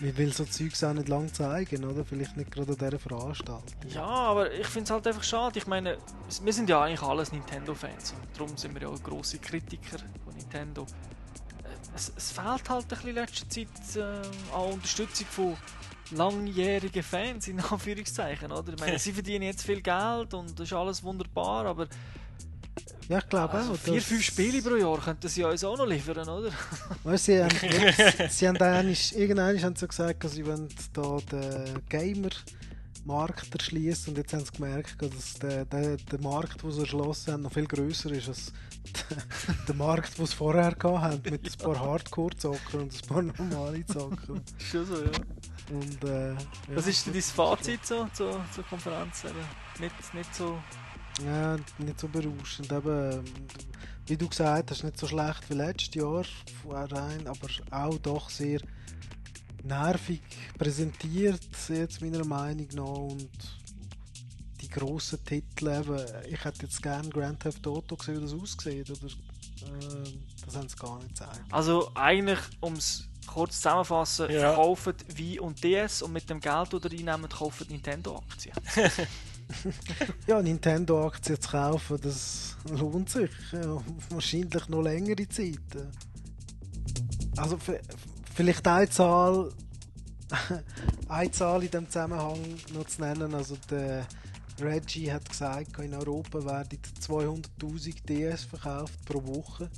man 0.00 0.16
will 0.16 0.32
so 0.32 0.44
Zeugs 0.44 0.82
auch 0.84 0.92
nicht 0.92 1.08
lang 1.08 1.32
zeigen, 1.32 1.84
oder? 1.84 2.04
Vielleicht 2.04 2.36
nicht 2.36 2.50
gerade 2.50 2.72
an 2.72 2.78
dieser 2.78 2.98
Veranstaltung. 2.98 3.74
Ja, 3.88 4.04
aber 4.04 4.52
ich 4.52 4.66
finde 4.66 4.84
es 4.84 4.90
halt 4.90 5.06
einfach 5.06 5.22
schade. 5.24 5.58
Ich 5.58 5.66
meine, 5.66 5.96
wir 6.42 6.52
sind 6.52 6.68
ja 6.68 6.82
eigentlich 6.82 7.02
alles 7.02 7.32
Nintendo-Fans 7.32 8.12
und 8.12 8.38
darum 8.38 8.56
sind 8.56 8.74
wir 8.74 8.82
ja 8.82 8.88
auch 8.88 9.02
grosse 9.02 9.38
Kritiker 9.38 9.98
von 10.24 10.34
Nintendo. 10.34 10.82
Äh, 10.82 10.86
Es, 11.94 12.12
es 12.16 12.32
fehlt 12.32 12.68
halt 12.68 12.84
ein 12.84 12.88
bisschen 12.88 13.08
in 13.08 13.14
letzter 13.14 13.48
Zeit 13.48 13.68
äh, 13.96 14.54
an 14.54 14.72
Unterstützung 14.74 15.26
von 15.30 15.56
langjährigen 16.12 17.02
Fans, 17.02 17.48
in 17.48 17.58
Anführungszeichen, 17.60 18.52
oder? 18.52 18.72
Ich 18.74 18.80
meine, 18.80 18.98
sie 18.98 19.12
verdienen 19.12 19.44
jetzt 19.44 19.62
viel 19.62 19.80
Geld 19.80 20.34
und 20.34 20.58
das 20.58 20.68
ist 20.68 20.72
alles 20.72 21.02
wunderbar, 21.02 21.66
aber 21.66 21.88
Ja, 23.08 23.18
ich 23.18 23.28
glaube 23.28 23.54
also 23.54 23.72
auch. 23.72 23.76
vier, 23.76 24.02
fünf 24.02 24.22
Spiele 24.22 24.60
pro 24.60 24.74
Jahr 24.74 24.98
könnten 24.98 25.28
sie 25.28 25.44
uns 25.44 25.62
auch 25.62 25.76
noch 25.76 25.86
liefern, 25.86 26.28
oder? 26.28 26.50
Weißt, 27.04 27.26
sie 27.26 27.42
haben, 27.42 27.50
sie 28.30 28.48
haben 28.48 28.56
eigentlich, 28.56 29.16
irgendwann 29.16 29.62
haben 29.62 29.76
sie 29.76 29.86
gesagt, 29.86 30.24
dass 30.24 30.32
sie 30.32 30.44
wollen 30.44 30.68
da 30.92 31.18
den 31.30 31.88
Gamer-Markt 31.88 33.54
erschließen 33.54 34.08
und 34.08 34.18
jetzt 34.18 34.32
haben 34.32 34.44
sie 34.44 34.52
gemerkt, 34.52 35.00
dass 35.00 35.34
der, 35.34 35.64
der, 35.66 35.96
der 35.98 36.20
Markt, 36.20 36.64
den 36.64 36.72
sie 36.72 36.80
erschlossen 36.80 37.32
haben, 37.32 37.42
noch 37.42 37.52
viel 37.52 37.66
grösser 37.66 38.10
ist 38.10 38.28
als 38.28 38.52
der, 39.10 39.54
der 39.68 39.74
Markt, 39.76 40.18
den 40.18 40.26
sie 40.26 40.34
vorher 40.34 40.74
haben, 40.82 41.22
mit 41.30 41.46
ein 41.46 41.64
paar 41.64 41.78
Hardcore-Zocker 41.78 42.78
und 42.78 42.92
ein 42.92 43.06
paar 43.06 43.22
normale 43.22 43.86
Zocker. 43.86 44.34
Ist 44.58 44.66
schon 44.66 44.84
so, 44.84 44.96
ja. 44.96 45.10
Und, 45.70 46.04
äh, 46.04 46.32
ja. 46.32 46.36
Was 46.74 46.88
ist 46.88 47.06
denn 47.06 47.12
dein 47.12 47.22
Fazit 47.22 47.86
so, 47.86 48.08
zur, 48.12 48.44
zur 48.52 48.64
Konferenz? 48.64 49.24
Eben 49.24 49.34
Nicht, 49.78 50.14
nicht 50.14 50.34
so... 50.34 50.58
Ja, 51.24 51.56
nicht 51.78 52.00
so 52.00 52.08
berauschend. 52.08 52.70
Eben, 52.72 53.24
wie 54.06 54.16
du 54.16 54.28
gesagt 54.28 54.70
hast, 54.70 54.84
nicht 54.84 54.98
so 54.98 55.06
schlecht 55.06 55.48
wie 55.48 55.54
letztes 55.54 55.94
Jahr, 55.94 56.24
rein, 56.66 57.26
aber 57.26 57.48
auch 57.70 57.98
doch 57.98 58.28
sehr 58.30 58.60
nervig 59.64 60.20
präsentiert, 60.58 61.40
jetzt 61.68 62.00
meiner 62.00 62.24
Meinung 62.24 62.68
nach. 62.74 62.84
Und 62.84 63.30
die 64.60 64.68
grossen 64.68 65.24
Titel, 65.24 65.68
eben, 65.68 66.04
ich 66.28 66.44
hätte 66.44 66.62
jetzt 66.62 66.82
gerne 66.82 67.08
Grand 67.08 67.40
Theft 67.40 67.66
Auto 67.66 67.96
gesehen, 67.96 68.18
wie 68.18 68.20
das 68.20 68.34
aussieht. 68.34 68.90
Oder, 68.90 69.06
äh, 69.06 70.12
das 70.44 70.54
haben 70.56 70.68
sie 70.68 70.76
gar 70.76 70.98
nicht 70.98 71.08
gezeigt. 71.08 71.40
Also 71.50 71.90
eigentlich, 71.94 72.38
um 72.60 72.74
es 72.74 73.08
kurz 73.26 73.56
zusammenzufassen, 73.56 74.30
Ja. 74.30 74.40
verkaufen 74.52 74.94
Wii 75.14 75.40
und 75.40 75.64
DS 75.64 76.02
und 76.02 76.12
mit 76.12 76.30
dem 76.30 76.40
Geld, 76.40 76.72
das 76.72 76.84
ihr 76.84 76.90
reinnehmen, 76.92 77.28
kaufen 77.28 77.66
Nintendo-Aktien. 77.68 78.54
Ja, 80.26 80.42
Nintendo-Aktien 80.42 81.40
zu 81.40 81.50
kaufen, 81.50 81.98
das 82.02 82.56
lohnt 82.70 83.10
sich. 83.10 83.30
Ja, 83.52 83.82
wahrscheinlich 84.10 84.68
noch 84.68 84.82
längere 84.82 85.28
Zeit. 85.28 85.60
Also 87.36 87.58
vielleicht 88.34 88.66
eine 88.66 88.88
Zahl, 88.88 89.52
eine 91.08 91.30
Zahl 91.30 91.62
in 91.62 91.70
dem 91.70 91.86
Zusammenhang 91.86 92.40
noch 92.72 92.86
zu 92.86 93.02
nennen. 93.02 93.34
Also 93.34 93.56
der 93.70 94.06
Reggie 94.60 95.12
hat 95.12 95.28
gesagt, 95.28 95.78
in 95.78 95.94
Europa 95.94 96.44
werden 96.44 96.78
200'000 97.00 98.06
DS 98.06 98.44
verkauft 98.44 99.04
pro 99.04 99.24
Woche. 99.26 99.70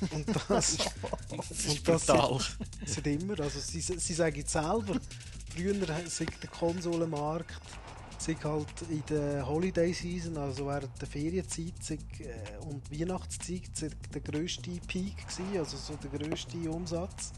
Und 0.10 0.28
das, 0.28 0.46
Das 0.48 0.70
ist 0.72 1.88
und 1.88 1.88
das 1.88 2.06
sind, 2.06 2.58
sind 2.84 3.06
immer, 3.06 3.40
also 3.40 3.58
sie, 3.60 3.80
sie 3.80 4.14
sagen 4.14 4.42
es 4.44 4.52
selber, 4.52 5.00
früher 5.54 5.74
sei 6.06 6.26
der 6.42 6.50
Konsolenmarkt 6.50 7.54
sei 8.18 8.36
halt 8.42 8.82
in 8.90 9.02
der 9.08 9.46
Holiday 9.46 9.92
Season, 9.92 10.36
also 10.36 10.66
während 10.66 11.00
der 11.00 11.08
Ferienzeit 11.08 11.74
sei, 11.80 11.94
äh, 11.94 12.64
und 12.64 12.90
Weihnachtszeit 12.90 13.70
sei 13.74 13.90
der 14.12 14.20
grösste 14.20 14.70
Peak 14.86 15.16
gewesen, 15.16 15.58
also 15.58 15.76
so 15.76 15.94
der 15.96 16.18
grösste 16.18 16.70
Umsatz. 16.70 17.32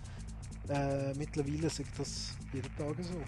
Äh, 0.68 1.14
mittlerweile 1.14 1.70
sei 1.70 1.84
das 1.96 2.34
jeden 2.52 2.76
Tag 2.76 2.96
so. 3.00 3.18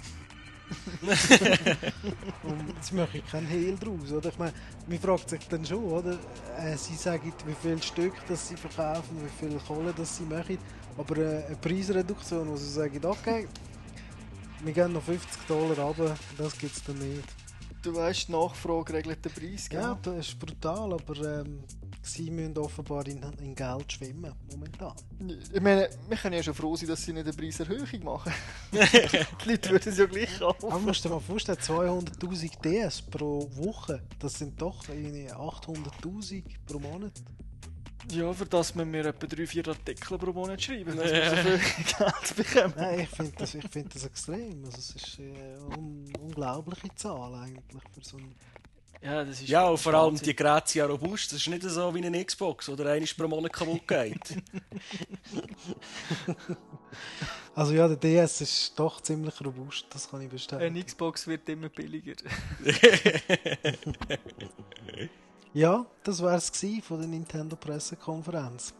und 2.48 2.68
jetzt 2.68 2.92
mache 2.92 3.18
ich 3.18 3.26
keinen 3.26 3.46
Hehl 3.46 3.76
draus, 3.76 4.12
oder? 4.12 4.28
Ich 4.28 4.38
meine, 4.38 4.52
man 4.86 4.98
fragt 4.98 5.30
sich 5.30 5.48
dann 5.48 5.64
schon, 5.64 5.84
oder? 5.84 6.18
Äh, 6.58 6.76
sie 6.76 6.94
sagen, 6.94 7.32
wie 7.46 7.54
viel 7.54 7.82
Stück 7.82 8.14
das 8.28 8.48
sie 8.48 8.56
verkaufen, 8.56 9.16
wie 9.22 9.46
viel 9.46 9.58
Kohle 9.66 9.92
das 9.96 10.16
sie 10.16 10.24
machen, 10.24 10.58
aber 10.96 11.16
äh, 11.16 11.46
eine 11.46 11.56
Preisreduktion, 11.56 12.48
wo 12.48 12.56
sie 12.56 12.70
sagen, 12.70 13.04
okay, 13.04 13.48
wir 14.62 14.72
gehen 14.72 14.92
noch 14.92 15.02
50 15.02 15.46
Dollar 15.48 15.78
runter, 15.78 16.14
das 16.36 16.56
gibt 16.58 16.76
es 16.76 16.84
dann 16.84 16.98
nicht. 16.98 17.39
Du 17.82 17.94
weißt, 17.94 18.28
die 18.28 18.32
Nachfrage 18.32 18.92
regelt 18.92 19.24
den 19.24 19.32
Preis, 19.32 19.68
gell? 19.68 19.80
Ja, 19.80 19.98
das 20.02 20.28
ist 20.28 20.38
brutal, 20.38 20.92
aber 20.92 21.16
ähm, 21.40 21.64
sie 22.02 22.30
müssen 22.30 22.58
offenbar 22.58 23.06
in, 23.06 23.22
in 23.40 23.54
Geld 23.54 23.90
schwimmen, 23.90 24.34
momentan. 24.50 24.92
Ich 25.52 25.60
meine, 25.60 25.88
wir 26.08 26.16
können 26.18 26.36
ja 26.36 26.42
schon 26.42 26.54
froh 26.54 26.76
sein, 26.76 26.88
dass 26.88 27.02
sie 27.02 27.14
nicht 27.14 27.26
eine 27.26 27.32
Preiserhöhung 27.32 28.04
machen. 28.04 28.32
die 28.72 29.48
Leute 29.48 29.70
würden 29.70 29.88
es 29.88 29.98
ja 29.98 30.04
gleich 30.04 30.38
kaufen. 30.38 30.66
Aber 30.66 30.78
musst 30.78 31.04
du 31.04 31.08
dir 31.08 31.14
mal 31.14 31.20
vorstellen, 31.20 31.58
200'000 31.58 32.60
DS 32.60 33.02
pro 33.02 33.48
Woche, 33.56 34.02
das 34.18 34.34
sind 34.34 34.60
doch 34.60 34.86
irgendwie 34.88 35.30
800'000 35.32 36.42
pro 36.66 36.78
Monat. 36.78 37.12
Ja, 38.08 38.32
für 38.32 38.46
das 38.46 38.74
müssen 38.74 38.92
wir 38.92 39.06
etwa 39.06 39.26
3-4 39.26 39.68
Artikel 39.68 40.18
pro 40.18 40.32
Monat 40.32 40.62
schreiben, 40.62 40.96
dass 40.96 41.12
wir 41.12 41.30
so 41.30 41.36
viel 41.36 41.58
Geld 41.98 42.36
bekommen. 42.36 42.74
Nein, 42.76 43.00
ich 43.00 43.08
finde 43.08 43.32
das, 43.38 43.54
ich 43.54 43.68
find 43.68 43.94
das 43.94 44.04
extrem. 44.04 44.64
Also, 44.64 44.78
es 44.78 44.94
ist 44.94 45.18
eine 45.18 45.58
un 45.76 46.12
unglaubliche 46.20 46.94
Zahl 46.94 47.34
eigentlich 47.34 47.82
für 47.92 48.04
so 48.04 48.16
ein... 48.16 48.34
Ja, 49.02 49.24
das 49.24 49.40
ist 49.40 49.48
Ja, 49.48 49.68
und 49.68 49.78
vor 49.78 49.94
allem 49.94 50.16
die 50.16 50.36
ja 50.74 50.86
robust. 50.86 51.32
Das 51.32 51.40
ist 51.40 51.48
nicht 51.48 51.62
so 51.62 51.94
wie 51.94 52.04
eine 52.04 52.24
Xbox 52.24 52.68
oder 52.68 52.90
eine 52.90 53.06
pro 53.06 53.28
Monat 53.28 53.52
kaputt 53.52 53.86
geht. 53.86 54.20
Also 57.54 57.74
ja, 57.74 57.88
der 57.88 57.96
DS 57.96 58.40
ist 58.40 58.78
doch 58.78 59.00
ziemlich 59.00 59.34
robust, 59.44 59.86
das 59.90 60.08
kann 60.08 60.22
ich 60.22 60.30
bestätigen. 60.30 60.70
Eine 60.70 60.84
Xbox 60.84 61.26
wird 61.26 61.48
immer 61.48 61.68
billiger. 61.68 62.14
Ja, 65.52 65.84
das 66.04 66.22
war 66.22 66.36
es 66.36 66.50
von 66.82 66.98
der 67.00 67.08
Nintendo 67.08 67.56
Pressekonferenz. 67.56 68.72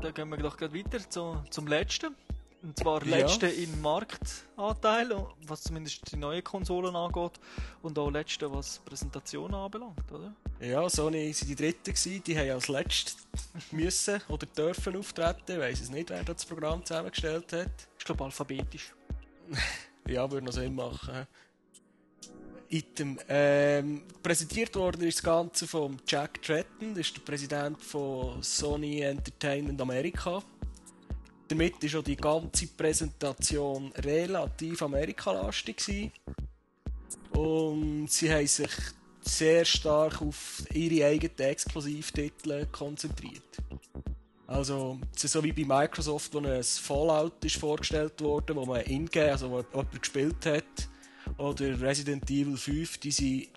Dann 0.00 0.14
gehen 0.14 0.28
wir 0.28 0.36
doch 0.36 0.56
gleich 0.56 0.72
weiter 0.72 0.98
zu, 1.10 1.42
zum 1.50 1.66
letzten. 1.66 2.14
Und 2.62 2.78
zwar 2.78 3.04
Ja. 3.04 3.16
letzte 3.16 3.48
im 3.48 3.80
Marktanteil, 3.80 5.26
was 5.48 5.64
zumindest 5.64 6.12
die 6.12 6.16
neuen 6.16 6.44
Konsolen 6.44 6.94
angeht. 6.94 7.40
Und 7.82 7.98
auch 7.98 8.08
letzte, 8.10 8.52
was 8.52 8.78
Präsentationen 8.84 9.54
anbelangt, 9.56 10.12
oder? 10.12 10.32
ja, 10.60 10.88
Sony 10.88 11.34
waren 11.34 11.48
die 11.48 11.56
Dritten, 11.56 11.92
gewesen. 11.92 12.22
die 12.24 12.38
haben 12.38 12.50
als 12.50 12.68
letztes 12.68 13.16
müssen 13.72 14.20
oder 14.28 14.46
dürfen 14.46 14.96
auftreten. 14.96 15.42
Ich 15.54 15.58
weiss 15.58 15.80
es 15.80 15.90
nicht, 15.90 16.10
wer 16.10 16.22
das 16.22 16.44
Programm 16.46 16.84
zusammengestellt 16.84 17.52
hat. 17.52 17.88
Ich 17.98 18.04
glaube 18.04 18.24
alphabetisch. 18.24 18.94
Ja, 20.08 20.28
würde 20.28 20.44
noch 20.46 20.52
Sinn 20.52 20.74
machen. 20.74 21.28
Item. 22.72 23.18
Ähm, 23.28 24.02
präsentiert 24.22 24.74
worden 24.76 25.02
ist 25.02 25.18
das 25.18 25.24
Ganze 25.24 25.66
von 25.66 25.98
Jack 26.06 26.42
Tretton, 26.42 26.94
das 26.94 27.06
ist 27.06 27.16
der 27.16 27.22
Präsident 27.22 27.80
von 27.82 28.42
Sony 28.42 29.00
Entertainment 29.00 29.80
Amerika. 29.80 30.42
Damit 31.48 31.84
ist 31.84 31.94
auch 31.94 32.02
die 32.02 32.16
ganze 32.16 32.66
Präsentation 32.68 33.92
relativ 33.92 34.80
amerikalastig. 34.80 36.10
Und 37.32 38.10
sie 38.10 38.32
haben 38.32 38.46
sich 38.46 38.70
sehr 39.20 39.64
stark 39.64 40.22
auf 40.22 40.62
ihre 40.72 41.06
eigenen 41.06 41.38
Exklusivtitel 41.38 42.66
konzentriert. 42.72 43.58
Also, 44.46 44.98
es 45.14 45.24
ist 45.24 45.32
so 45.32 45.44
wie 45.44 45.52
bei 45.52 45.64
Microsoft, 45.64 46.34
wo 46.34 46.38
ein 46.38 46.62
Fallout 46.62 47.44
ist 47.44 47.56
vorgestellt 47.56 48.20
wurde, 48.20 48.56
wo 48.56 48.64
man 48.64 48.82
ingame, 48.82 49.32
also 49.32 49.50
wo 49.50 49.60
jemand 49.60 50.00
gespielt 50.00 50.44
hat, 50.46 50.88
oder 51.38 51.80
Resident 51.80 52.28
Evil 52.30 52.56
5, 52.56 52.98
die 52.98 53.10
sind 53.10 53.48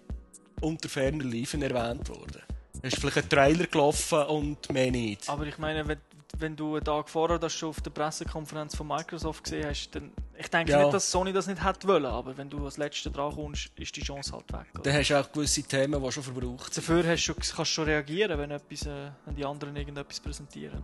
unter 0.62 0.90
ferner 0.90 1.24
Liefen 1.24 1.62
erwähnt 1.62 2.08
worden. 2.10 2.42
Es 2.82 2.94
ist 2.94 3.00
vielleicht 3.02 3.18
ein 3.18 3.30
Trailer 3.30 3.68
gelaufen 3.68 4.24
und 4.24 4.72
mehr 4.72 4.92
nicht. 4.92 5.28
Aber 5.30 5.46
ich 5.46 5.58
meine, 5.58 5.88
wenn, 5.88 5.98
wenn 6.38 6.56
du 6.56 6.76
einen 6.76 6.84
Tag 6.86 7.10
vorher 7.10 7.40
das 7.40 7.54
schon 7.54 7.70
auf 7.70 7.82
der 7.82 7.90
Pressekonferenz 7.92 8.76
von 8.76 8.88
Microsoft 8.88 9.44
gesehen 9.46 9.66
hast, 9.68 9.90
dann. 9.92 10.12
Ich 10.38 10.48
denke 10.50 10.72
Ja. 10.74 10.80
nicht, 10.84 10.94
dass 10.94 11.10
Sony 11.10 11.32
das 11.32 11.48
nicht 11.48 11.64
hätte 11.64 11.88
wollen, 11.88 12.06
aber 12.06 12.36
wenn 12.38 12.50
du 12.50 12.64
als 12.66 12.78
Letzter 12.78 13.10
dran 13.10 13.34
kommst, 13.34 13.72
ist 13.78 13.96
die 13.96 14.02
Chance 14.02 14.34
halt 14.34 14.52
weg. 14.52 14.68
Oder? 14.76 14.84
Dann 14.84 14.94
hast 14.96 15.10
du 15.10 15.20
auch 15.20 15.32
gewisse 15.32 15.64
Themen, 15.64 16.04
die 16.04 16.12
schon 16.12 16.24
verbraucht 16.24 16.74
sind. 16.74 16.88
Dafür 16.88 17.08
hast 17.10 17.26
du, 17.28 17.34
kannst 17.34 17.58
du 17.60 17.66
schon 17.66 17.86
reagieren, 17.86 18.38
wenn, 18.38 18.52
etwas, 18.52 18.86
äh, 18.86 19.12
wenn 19.26 19.36
die 19.36 19.46
anderen 19.46 19.76
irgendetwas 19.76 20.20
präsentieren. 20.20 20.84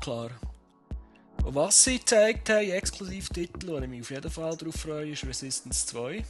Klar. 0.00 0.30
Was 1.44 1.84
sie 1.84 1.98
gezeigt 1.98 2.48
haben, 2.50 2.70
Exklusivtitel, 2.70 3.68
wo 3.68 3.78
ich 3.78 3.88
mich 3.88 4.02
auf 4.02 4.10
jeden 4.10 4.30
Fall 4.30 4.56
darauf 4.56 4.74
freue, 4.74 5.10
ist 5.10 5.26
Resistance 5.26 5.86
2. 5.86 6.24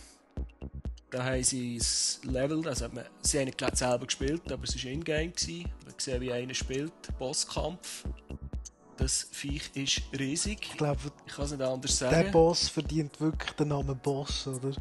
Da 1.11 1.25
haben 1.25 1.43
sie 1.43 1.77
das 1.77 2.21
Level, 2.25 2.67
also 2.69 2.89
man, 2.89 3.05
sie 3.21 3.41
haben 3.41 3.47
nicht 3.47 3.77
selber 3.77 4.07
gespielt, 4.07 4.51
aber 4.51 4.65
es 4.65 4.83
war 4.83 4.91
in-game. 4.91 5.33
Man 5.85 5.95
sieht, 5.99 6.21
wie 6.21 6.33
einer 6.33 6.55
spielt. 6.55 6.93
Bosskampf. 7.19 8.05
Das 8.97 9.27
Viech 9.33 9.71
ist 9.75 10.03
riesig. 10.19 10.59
Ich 10.63 10.77
glaube, 10.77 11.01
Ich 11.27 11.33
kann 11.35 11.47
es 11.47 11.51
nicht 11.53 11.63
anders 11.63 11.99
der 11.99 12.11
sagen. 12.11 12.31
Boss 12.33 12.69
verdient 12.69 13.19
wirklich 13.21 13.53
den 13.53 13.69
Namen 13.69 13.99
Boss, 13.99 14.47
oder? 14.47 14.73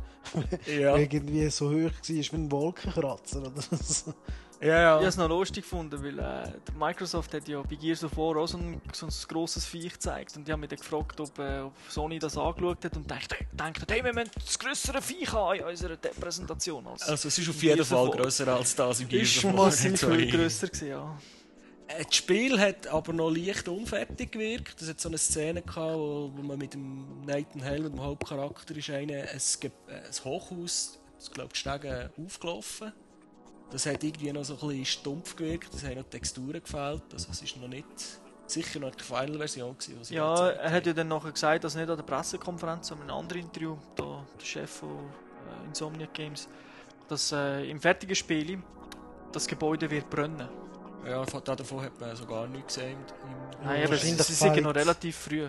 Ja. 0.68 0.98
Irgendwie 0.98 1.50
so 1.50 1.70
hoch 1.70 1.74
war 1.74 1.92
wie 2.08 2.30
ein 2.34 2.52
Wolkenkratzer 2.52 3.40
oder 3.42 3.62
so. 3.82 4.14
Ja, 4.62 4.68
Ich 4.68 4.72
habe 4.95 5.03
ja. 5.03 5.07
es 5.07 5.16
noch 5.18 5.30
lustig 5.30 5.64
gefunden, 5.64 6.03
weil 6.03 6.20
äh, 6.20 6.51
Microsoft 6.78 7.34
hat 7.34 7.47
ja 7.47 7.62
bei 7.62 7.76
Gears 7.76 8.03
of 8.03 8.18
War 8.18 8.36
auch 8.38 8.47
so 8.47 8.57
ein, 8.57 8.82
so 8.91 9.05
ein 9.05 9.12
grosses 9.30 9.66
Viech 9.66 9.93
gezeigt. 9.93 10.36
Und 10.36 10.45
die 10.47 10.51
haben 10.51 10.60
mich 10.60 10.70
dann 10.70 10.80
gefragt, 10.80 11.18
ob, 11.22 11.39
äh, 11.39 11.60
ob 11.62 11.74
Sony 11.88 12.20
das 12.20 12.38
angeschaut 12.38 12.84
hat 12.84 12.97
und 12.97 13.10
dachte, 13.10 13.36
denkt, 13.53 13.89
hey, 13.89 14.03
wir 14.03 14.14
müssen 14.14 14.32
das 14.36 14.60
grössere 14.60 15.01
Viech 15.01 15.32
haben 15.32 15.60
in 15.60 15.66
unserer 15.66 15.95
Präsentation. 15.95 16.86
Als 16.88 17.03
Also 17.03 17.30
es 17.30 17.38
ist 17.38 17.49
auf 17.49 17.64
jeden 17.64 17.76
Gears 17.76 17.88
Fall 17.88 18.07
War. 18.10 18.16
grösser 18.18 18.47
als 18.49 18.76
das 18.76 18.99
im 18.99 19.05
ist 19.05 19.12
Gears 19.12 19.30
schon 19.30 19.51
of 19.51 19.57
War. 19.57 19.66
massiv 19.68 19.97
Sorry. 19.99 20.18
viel 20.30 20.32
grösser 20.32 20.68
gewesen, 20.68 20.88
ja. 20.89 21.20
Äh, 21.88 22.03
Das 22.03 22.16
Spiel 22.16 22.60
hat 22.60 22.86
aber 22.88 23.14
noch 23.14 23.30
leicht 23.30 23.68
unfertig 23.70 24.34
gewirkt. 24.34 24.82
Es 24.82 24.89
hat 24.89 24.99
so 24.99 25.07
eine 25.07 25.18
Szene 25.18 25.62
gehabt, 25.62 25.95
wo, 25.95 26.32
wo 26.36 26.41
man 26.43 26.57
mit 26.57 26.74
dem 26.74 27.22
Nathan 27.26 27.64
Hale, 27.64 27.89
dem 27.89 28.01
Hauptcharakter, 28.01 28.76
ist 28.76 28.89
eine, 28.89 29.22
ein, 29.22 29.38
äh, 29.39 29.70
ein 29.93 30.24
Hochhaus, 30.26 30.99
ich 31.18 31.32
glaube, 31.32 31.51
die 31.53 31.60
Stege 31.60 32.12
aufgelaufen. 32.26 32.91
Das 33.72 33.86
hat 33.86 34.04
irgendwie 34.04 34.32
noch 34.34 34.44
so 34.44 34.54
ein 34.54 34.60
bisschen 34.68 34.86
stumpf 34.86 35.36
gewirkt, 35.36 35.74
es 35.74 35.84
haben 35.84 35.96
noch 35.96 36.04
Texturen 36.10 36.62
gefehlt. 36.64 37.04
Also 37.14 37.28
es 37.32 37.42
ist 37.42 37.56
noch 37.58 37.68
nicht, 37.68 37.86
sicher 38.48 38.80
noch 38.80 38.96
die 38.96 39.04
Final-Version 39.04 39.78
gewesen, 39.78 40.04
sie 40.04 40.16
Ja, 40.16 40.50
er 40.50 40.72
hat 40.72 40.86
ja 40.88 40.94
dann 40.94 41.08
nachher 41.08 41.32
gesagt, 41.32 41.64
dass 41.64 41.76
nicht 41.76 41.88
an 41.90 41.96
der 41.98 42.04
Pressekonferenz, 42.04 42.88
sondern 42.88 43.08
in 43.08 43.12
einem 43.12 43.20
anderen 43.22 43.42
Interview, 43.44 43.78
da, 43.96 44.26
der 44.40 44.46
Chef 44.46 44.70
von 44.72 44.90
äh, 44.90 45.68
Insomniac 45.68 46.14
Games, 46.14 46.48
dass 47.08 47.32
äh, 47.32 47.70
im 47.70 47.80
fertigen 47.80 48.16
Spiel 48.16 48.62
das 49.32 49.46
Gebäude 49.48 49.90
wird 49.92 50.10
brennen. 50.10 50.50
Ja, 51.06 51.24
von- 51.26 51.44
davon 51.44 51.82
hat 51.84 52.00
man 52.02 52.16
so 52.16 52.26
gar 52.26 52.48
nichts 52.48 52.74
gesehen. 52.76 52.98
Nein, 53.64 53.82
aber 53.84 53.92
wahrscheinlich 53.92 54.22
sie 54.24 54.34
sind 54.34 54.62
noch 54.64 54.74
relativ 54.76 55.16
früh. 55.16 55.48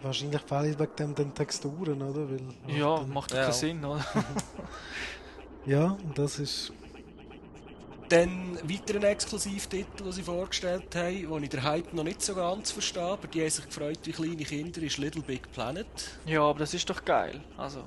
Wahrscheinlich 0.00 0.40
fehlt 0.42 0.78
wegen 0.78 0.96
dem 0.96 1.14
den 1.14 1.34
Texturen, 1.34 2.00
oder? 2.02 2.28
Weil, 2.30 2.40
Ja, 2.76 3.00
macht 3.02 3.32
doch 3.32 3.36
Ja. 3.36 3.42
keinen 3.44 3.52
Sinn, 3.52 3.84
oder? 3.84 4.04
Ja, 5.66 5.84
und 6.02 6.16
das 6.18 6.38
ist. 6.38 6.72
Dann 8.12 8.58
weiteren 8.68 9.04
Exklusivtitel, 9.04 10.04
den 10.04 10.12
sie 10.12 10.22
vorgestellt 10.22 10.94
haben, 10.94 11.30
wo 11.30 11.38
ich 11.38 11.48
den 11.48 11.62
Hype 11.62 11.94
noch 11.94 12.04
nicht 12.04 12.20
so 12.20 12.34
ganz 12.34 12.70
verstehe, 12.70 13.02
aber 13.04 13.26
die 13.26 13.40
haben 13.40 13.48
sich 13.48 13.64
gefreut 13.64 14.00
wie 14.04 14.12
kleine 14.12 14.44
Kinder, 14.44 14.82
ist 14.82 14.98
Little 14.98 15.22
Big 15.22 15.50
Planet. 15.50 15.86
Ja, 16.26 16.42
aber 16.42 16.58
das 16.58 16.74
ist 16.74 16.90
doch 16.90 17.02
geil. 17.02 17.40
Also, 17.56 17.82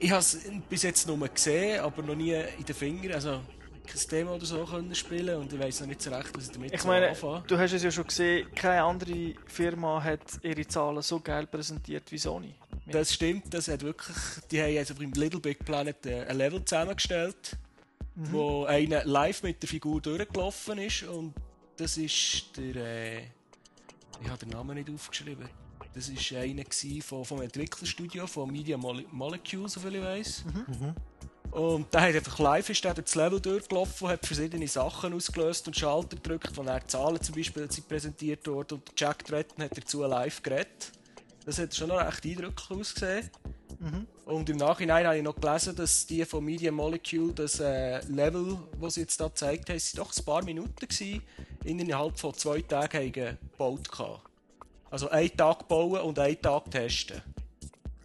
Ich 0.00 0.10
habe 0.10 0.18
es 0.18 0.36
bis 0.68 0.82
jetzt 0.82 1.06
nur 1.06 1.16
gesehen, 1.28 1.78
aber 1.78 2.02
noch 2.02 2.16
nie 2.16 2.32
in 2.32 2.64
den 2.64 2.74
Fingern, 2.74 3.12
also 3.12 3.40
kein 3.86 4.08
Demo 4.10 4.34
oder 4.34 4.46
so 4.46 4.64
können 4.64 4.92
spielen 4.96 5.36
und 5.36 5.52
ich 5.52 5.60
weiß 5.60 5.82
noch 5.82 5.86
nicht 5.86 6.02
so 6.02 6.10
recht, 6.10 6.36
was 6.36 6.46
ich 6.46 6.50
damit 6.50 6.74
ich 6.74 6.84
meine, 6.84 7.10
anfange. 7.10 7.44
du 7.46 7.56
hast 7.56 7.72
es 7.72 7.84
ja 7.84 7.92
schon 7.92 8.08
gesehen, 8.08 8.52
keine 8.56 8.82
andere 8.82 9.34
Firma 9.46 10.02
hat 10.02 10.22
ihre 10.42 10.66
Zahlen 10.66 11.02
so 11.02 11.20
geil 11.20 11.46
präsentiert 11.46 12.10
wie 12.10 12.18
Sony. 12.18 12.52
Das 12.90 13.14
stimmt, 13.14 13.54
das 13.54 13.68
hat 13.68 13.82
wirklich, 13.82 14.16
die 14.50 14.60
haben 14.60 14.76
also 14.76 14.94
beim 14.96 15.12
Little 15.12 15.38
Big 15.38 15.64
Planet 15.64 16.04
äh, 16.04 16.24
ein 16.24 16.36
Level 16.36 16.64
zusammengestellt, 16.64 17.56
Mhm. 18.18 18.32
wo 18.32 18.64
einer 18.64 19.04
live 19.04 19.44
mit 19.44 19.62
der 19.62 19.68
Figur 19.68 20.00
durchgelaufen 20.00 20.78
ist 20.78 21.04
und 21.04 21.34
das 21.76 21.96
ist 21.96 22.56
der, 22.56 22.74
äh, 22.74 23.18
ich 24.20 24.28
habe 24.28 24.38
den 24.38 24.48
Namen 24.48 24.74
nicht 24.74 24.90
aufgeschrieben, 24.90 25.48
das 25.94 26.08
ist 26.08 26.32
einer 26.32 26.64
von, 27.02 27.24
vom 27.24 27.42
Entwicklerstudio 27.42 28.26
von 28.26 28.50
Media 28.50 28.76
Mole 28.76 29.04
Molecules, 29.12 29.74
soviel 29.74 29.96
ich 29.96 30.02
weiss. 30.02 30.44
Und 31.52 31.94
der 31.94 32.00
hat 32.00 32.14
einfach 32.16 32.38
live 32.40 32.68
ist 32.70 32.84
der 32.84 32.94
das 32.94 33.14
Level 33.14 33.40
durchgelaufen, 33.40 34.08
hat 34.08 34.26
verschiedene 34.26 34.66
Sachen 34.66 35.14
ausgelöst 35.14 35.68
und 35.68 35.76
Schalter 35.76 36.16
gedrückt, 36.16 36.54
von 36.54 36.66
er 36.66 36.86
Zahlen 36.88 37.22
zum 37.22 37.36
Beispiel 37.36 37.70
sind 37.70 37.88
präsentiert 37.88 38.46
worden 38.48 38.74
und 38.74 38.92
Jack 38.96 39.24
Tretton 39.24 39.64
hat 39.64 39.78
dazu 39.78 40.02
live 40.02 40.42
geredet. 40.42 40.92
Das 41.46 41.58
hat 41.58 41.74
schon 41.74 41.88
noch 41.88 42.04
recht 42.04 42.24
eindrücklich 42.24 42.70
ausgesehen. 42.70 43.30
Und 44.24 44.50
im 44.50 44.56
Nachhinein 44.56 45.06
habe 45.06 45.16
ich 45.16 45.22
noch 45.22 45.36
gelesen, 45.36 45.74
dass 45.76 46.06
die 46.06 46.24
von 46.24 46.44
Media 46.44 46.72
Molecule 46.72 47.32
das 47.32 47.60
äh, 47.60 48.00
Level, 48.08 48.58
das 48.80 48.94
sie 48.94 49.02
jetzt 49.02 49.20
da 49.20 49.28
gezeigt 49.28 49.70
haben, 49.70 49.80
doch 49.94 50.12
ein 50.16 50.24
paar 50.24 50.44
Minuten 50.44 50.86
gewesen, 50.86 51.22
innerhalb 51.64 52.18
von 52.18 52.34
zwei 52.34 52.60
Tagen 52.60 52.98
haben 52.98 53.12
gebaut. 53.12 53.90
gehabt. 53.90 54.22
Also 54.90 55.08
einen 55.10 55.36
Tag 55.36 55.68
bauen 55.68 56.00
und 56.00 56.18
einen 56.18 56.40
Tag 56.40 56.70
testen. 56.70 57.22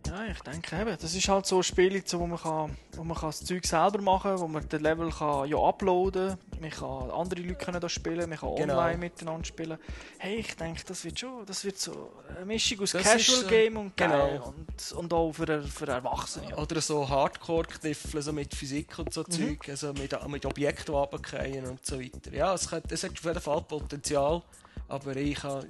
Ja, 0.08 0.26
ich 0.26 0.39
denke 0.41 0.76
eben, 0.80 0.97
das 0.99 1.16
ist 1.16 1.28
halt 1.30 1.45
so 1.45 1.58
ein 1.58 1.64
Spiel, 1.64 2.04
wo 2.12 2.28
man, 2.28 2.38
kann, 2.39 2.78
wo 2.95 3.04
man 3.04 3.18
kann 3.18 3.30
das 3.30 3.43
Zeug 3.43 3.66
selber 3.66 4.01
machen 4.01 4.32
kann, 4.32 4.39
wo 4.41 4.47
man 4.47 4.68
den 4.68 4.82
Level 4.82 5.10
kann 5.12 5.47
ja 5.47 5.58
uploaden 5.58 6.38
kann, 6.51 6.62
man 6.62 6.70
kann 6.72 7.12
andere 7.12 7.41
Leute 7.41 7.56
können 7.66 7.80
das 7.80 7.91
spielen, 7.91 8.30
man 8.30 8.38
kann 8.38 8.56
Genau. 8.56 8.78
online 8.80 8.97
miteinander 8.97 9.45
spielen. 9.45 9.78
Hey, 10.18 10.36
ich 10.38 10.56
denke, 10.56 10.82
das 10.86 11.04
wird 11.06 11.20
schon, 11.20 11.45
das 11.45 11.64
wird 11.66 11.78
so 11.80 12.12
eine 12.36 12.45
Mischung 12.45 12.82
aus 12.82 12.91
Das 12.91 13.01
Casual 13.04 13.45
äh, 13.45 13.47
Game 13.47 13.78
und 13.78 13.95
geil 13.97 14.10
genau. 14.39 14.47
und, 14.58 14.91
und 14.97 15.14
auch 15.14 15.32
für, 15.32 15.64
für 15.64 15.88
Erwachsene. 15.88 16.56
Oder 16.56 16.82
so 16.82 17.08
Hardcore-Kniffel, 17.08 18.22
so 18.22 18.34
mit 18.34 18.54
Physik 18.54 18.99
und 18.99 19.14
so 19.14 19.22
Mhm. 19.24 19.32
Zeug, 19.32 19.70
also 19.70 19.93
mit, 19.93 20.28
mit 20.28 20.45
Objekten 20.45 20.93
runterfallen 20.93 21.66
und 21.66 21.86
so 21.86 21.99
weiter. 21.99 22.34
Ja, 22.34 22.54
es 22.54 22.72
hat, 22.72 22.91
es 22.91 23.04
hat 23.04 23.12
auf 23.12 23.24
jeden 23.24 23.39
Fall 23.41 23.62
Potenzial, 23.62 24.41
aber 24.89 25.16
ich 25.16 25.43
ein 25.43 25.66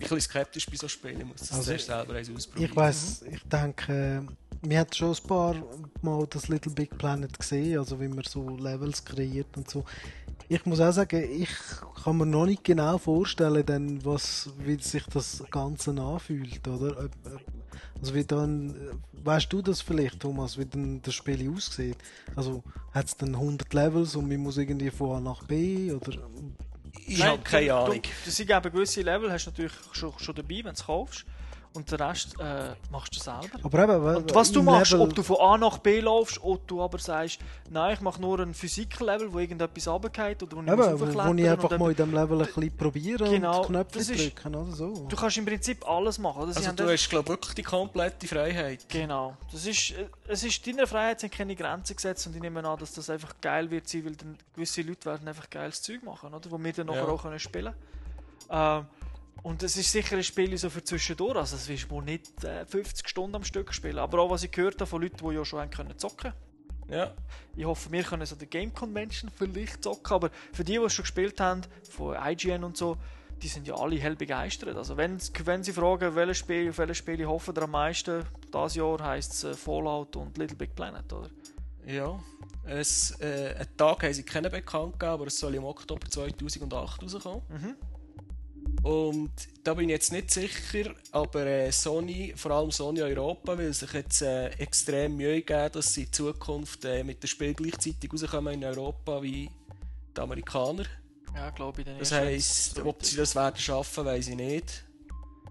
bisschen 0.00 0.20
skeptisch 0.20 0.66
bei 0.66 0.76
so 0.76 0.88
Spielen, 0.88 1.20
ich 1.20 1.26
muss 1.26 1.40
das 1.40 1.52
Also, 1.52 1.64
zuerst 1.64 1.86
selber 1.86 2.14
eins 2.14 2.30
ausprobieren. 2.30 2.70
Ich 2.70 2.76
weiß, 2.76 3.24
ich 3.30 3.42
denke, 3.44 4.26
wir 4.62 4.78
haben 4.78 4.92
schon 4.92 5.14
ein 5.14 5.26
paar 5.26 5.56
Mal 6.02 6.26
das 6.28 6.48
Little 6.48 6.72
Big 6.72 6.96
Planet 6.96 7.38
gesehen, 7.38 7.78
also 7.78 8.00
wie 8.00 8.08
man 8.08 8.24
so 8.24 8.48
Levels 8.56 9.04
kreiert 9.04 9.56
und 9.56 9.70
so. 9.70 9.84
Ich 10.48 10.64
muss 10.66 10.80
auch 10.80 10.92
sagen, 10.92 11.24
ich 11.30 11.50
kann 12.02 12.18
mir 12.18 12.26
noch 12.26 12.46
nicht 12.46 12.64
genau 12.64 12.98
vorstellen, 12.98 13.64
dann, 13.64 14.04
was, 14.04 14.50
wie 14.58 14.80
sich 14.80 15.04
das 15.06 15.42
Ganze 15.50 15.90
anfühlt, 15.90 16.66
oder? 16.68 17.08
Also 18.00 18.14
wie 18.14 18.24
dann, 18.24 18.74
weißt 19.12 19.52
du 19.52 19.62
das 19.62 19.80
vielleicht, 19.80 20.20
Thomas, 20.20 20.58
wie 20.58 20.66
dann 20.66 21.00
das 21.02 21.14
Spiel 21.14 21.50
aussieht? 21.50 21.96
Also 22.36 22.62
hat 22.92 23.06
es 23.06 23.16
dann 23.16 23.34
100 23.34 23.72
Levels 23.72 24.16
und 24.16 24.28
man 24.28 24.38
muss 24.38 24.58
irgendwie 24.58 24.90
von 24.90 25.16
A 25.16 25.20
nach 25.20 25.44
B, 25.44 25.92
oder? 25.92 26.18
Ich 27.06 27.22
habe 27.22 27.42
keine 27.42 27.66
du- 27.68 27.74
Ahnung. 27.76 28.02
Du, 28.02 28.08
das 28.24 28.36
sind 28.36 28.50
eben 28.50 28.72
gewisse 28.72 29.02
Level, 29.02 29.30
hast 29.32 29.46
du 29.46 29.50
natürlich 29.50 29.72
schon, 29.92 30.12
schon 30.18 30.34
dabei, 30.34 30.56
wenn 30.56 30.62
du 30.64 30.70
es 30.70 30.84
kaufst. 30.84 31.24
Und 31.74 31.90
den 31.90 32.00
Rest 32.00 32.36
äh, 32.38 32.72
machst 32.92 33.16
du 33.16 33.20
selber. 33.20 33.58
Aber 33.64 33.82
eben, 33.82 34.04
weil- 34.04 34.16
Und 34.18 34.32
was 34.32 34.52
du 34.52 34.62
machst, 34.62 34.92
Level- 34.92 35.06
ob 35.08 35.14
du 35.16 35.24
von 35.24 35.36
A 35.40 35.58
nach 35.58 35.78
B 35.78 35.98
laufst, 35.98 36.40
oder 36.42 36.60
du 36.68 36.80
aber 36.80 36.98
sagst, 37.00 37.40
nein, 37.68 37.94
ich 37.94 38.00
mache 38.00 38.20
nur 38.20 38.38
ein 38.38 38.54
Physik-Level, 38.54 39.32
wo 39.32 39.40
irgendetwas 39.40 39.88
runtergeht 39.88 40.40
oder 40.44 40.56
wo 40.56 40.60
ich 40.62 40.68
Eben, 40.68 40.76
muss 40.76 41.00
wo, 41.00 41.24
wo 41.28 41.34
ich 41.34 41.50
einfach 41.50 41.76
mal 41.76 41.90
in 41.90 41.96
diesem 41.96 42.14
Level 42.14 42.40
ein 42.40 42.46
bisschen 42.46 42.76
probieren 42.76 43.28
Genau, 43.28 43.60
und 43.62 43.66
Knöpfe 43.66 44.04
drücken 44.04 44.54
oder 44.54 44.70
so. 44.72 45.06
Du 45.08 45.16
kannst 45.16 45.36
im 45.36 45.46
Prinzip 45.46 45.84
alles 45.88 46.16
machen. 46.18 46.42
Oder? 46.42 46.52
Sie 46.52 46.58
Also 46.58 46.72
du 46.72 46.88
hast 46.92 47.08
glaube 47.10 47.28
wirklich 47.30 47.54
die 47.54 47.62
komplette 47.64 48.28
Freiheit. 48.28 48.88
Genau. 48.88 49.36
Das 49.50 49.66
ist, 49.66 49.94
es 50.28 50.44
ist 50.44 50.64
deiner 50.66 50.86
Freiheit 50.86 51.18
sind 51.18 51.32
keine 51.32 51.56
Grenzen 51.56 51.96
gesetzt 51.96 52.24
und 52.28 52.36
ich 52.36 52.40
nehme 52.42 52.64
an, 52.64 52.78
dass 52.78 52.92
das 52.92 53.10
einfach 53.10 53.34
geil 53.40 53.68
wird 53.72 53.88
sein, 53.88 54.04
weil 54.04 54.14
dann 54.14 54.38
gewisse 54.54 54.82
Leute 54.82 55.06
werden 55.06 55.26
einfach 55.26 55.50
geiles 55.50 55.82
Zeug 55.82 56.04
machen, 56.04 56.32
oder? 56.32 56.48
Wo 56.52 56.56
wir 56.62 56.72
dann 56.72 56.86
nachher 56.86 56.98
Ja. 57.00 57.08
auch 57.08 57.22
können 57.22 57.40
spielen 57.40 57.74
ähm, 58.48 58.86
Und 59.44 59.62
es 59.62 59.76
ist 59.76 59.92
sicher 59.92 60.16
ein 60.16 60.24
Spiel 60.24 60.56
so 60.56 60.70
für 60.70 60.82
zwischendurch, 60.82 61.36
also 61.36 61.56
es 61.56 61.68
wirst 61.68 61.90
wohl 61.90 62.02
nicht 62.02 62.42
äh, 62.44 62.64
50 62.64 63.06
Stunden 63.06 63.36
am 63.36 63.44
Stück 63.44 63.74
spielen. 63.74 63.98
Aber 63.98 64.20
auch 64.20 64.30
was 64.30 64.42
ich 64.42 64.50
gehört 64.50 64.76
habe 64.76 64.86
von 64.86 65.02
Leuten, 65.02 65.18
die 65.18 65.34
ja 65.34 65.44
schon 65.44 65.60
haben 65.60 65.70
können 65.70 65.98
zocken 65.98 66.32
Ja. 66.88 67.12
Ich 67.54 67.66
hoffe, 67.66 67.92
wir 67.92 68.02
können 68.04 68.24
so 68.24 68.36
die 68.36 68.46
Game 68.46 68.72
Convention 68.72 69.30
vielleicht 69.30 69.84
zocken, 69.84 70.14
aber 70.14 70.30
für 70.54 70.64
die, 70.64 70.72
die 70.72 70.78
es 70.78 70.94
schon 70.94 71.02
gespielt 71.02 71.38
haben, 71.42 71.60
von 71.90 72.16
IGN 72.16 72.64
und 72.64 72.78
so, 72.78 72.96
die 73.42 73.48
sind 73.48 73.68
ja 73.68 73.74
alle 73.74 73.96
hell 73.96 74.16
begeistert. 74.16 74.78
Also 74.78 74.96
wenn, 74.96 75.18
wenn 75.44 75.62
sie 75.62 75.74
fragen, 75.74 76.14
welches 76.14 76.38
Spiel, 76.38 76.70
auf 76.70 76.78
welches 76.78 76.96
Spiel 76.96 77.20
ich 77.20 77.26
hoffe 77.26 77.52
am 77.60 77.70
meisten, 77.70 78.24
das 78.50 78.74
Jahr 78.76 78.98
heisst 79.02 79.34
es 79.34 79.44
äh, 79.44 79.52
Fallout 79.52 80.16
und 80.16 80.38
Little 80.38 80.56
Big 80.56 80.74
Planet, 80.74 81.12
oder? 81.12 81.28
Ja. 81.84 82.18
Es, 82.64 83.20
äh, 83.20 83.56
einen 83.58 83.76
Tag 83.76 84.04
haben 84.04 84.14
sie 84.14 84.22
keinen 84.22 84.50
bekannt 84.50 84.94
gegeben, 84.94 85.12
aber 85.12 85.26
es 85.26 85.38
soll 85.38 85.54
im 85.54 85.64
Oktober 85.64 86.08
2008 86.08 87.02
rauskommen. 87.02 87.42
Mhm. 87.50 87.76
Und 88.82 89.30
da 89.62 89.74
bin 89.74 89.88
ich 89.88 89.94
jetzt 89.94 90.12
nicht 90.12 90.30
sicher, 90.30 90.94
aber 91.12 91.46
äh, 91.46 91.72
Sony, 91.72 92.34
vor 92.36 92.50
allem 92.50 92.70
Sony 92.70 93.02
Europa, 93.02 93.56
will 93.56 93.72
sich 93.72 93.92
jetzt 93.92 94.22
äh, 94.22 94.48
extrem 94.58 95.16
Mühe 95.16 95.42
geben, 95.42 95.72
dass 95.72 95.94
sie 95.94 96.02
in 96.02 96.12
Zukunft 96.12 96.84
äh, 96.84 97.02
mit 97.02 97.22
dem 97.22 97.26
Spiel 97.28 97.54
gleichzeitig 97.54 98.12
rauskommen 98.12 98.54
in 98.54 98.64
Europa 98.64 99.22
wie 99.22 99.48
die 100.16 100.20
Amerikaner. 100.20 100.84
Ja, 101.34 101.50
glaube 101.50 101.82
ich. 101.82 101.88
Das 101.98 102.12
heisst, 102.12 102.78
ob 102.80 103.04
sie 103.04 103.16
das 103.16 103.34
werden 103.34 103.56
schaffen, 103.58 104.04
weiß 104.04 104.28
ich 104.28 104.36
nicht. 104.36 104.84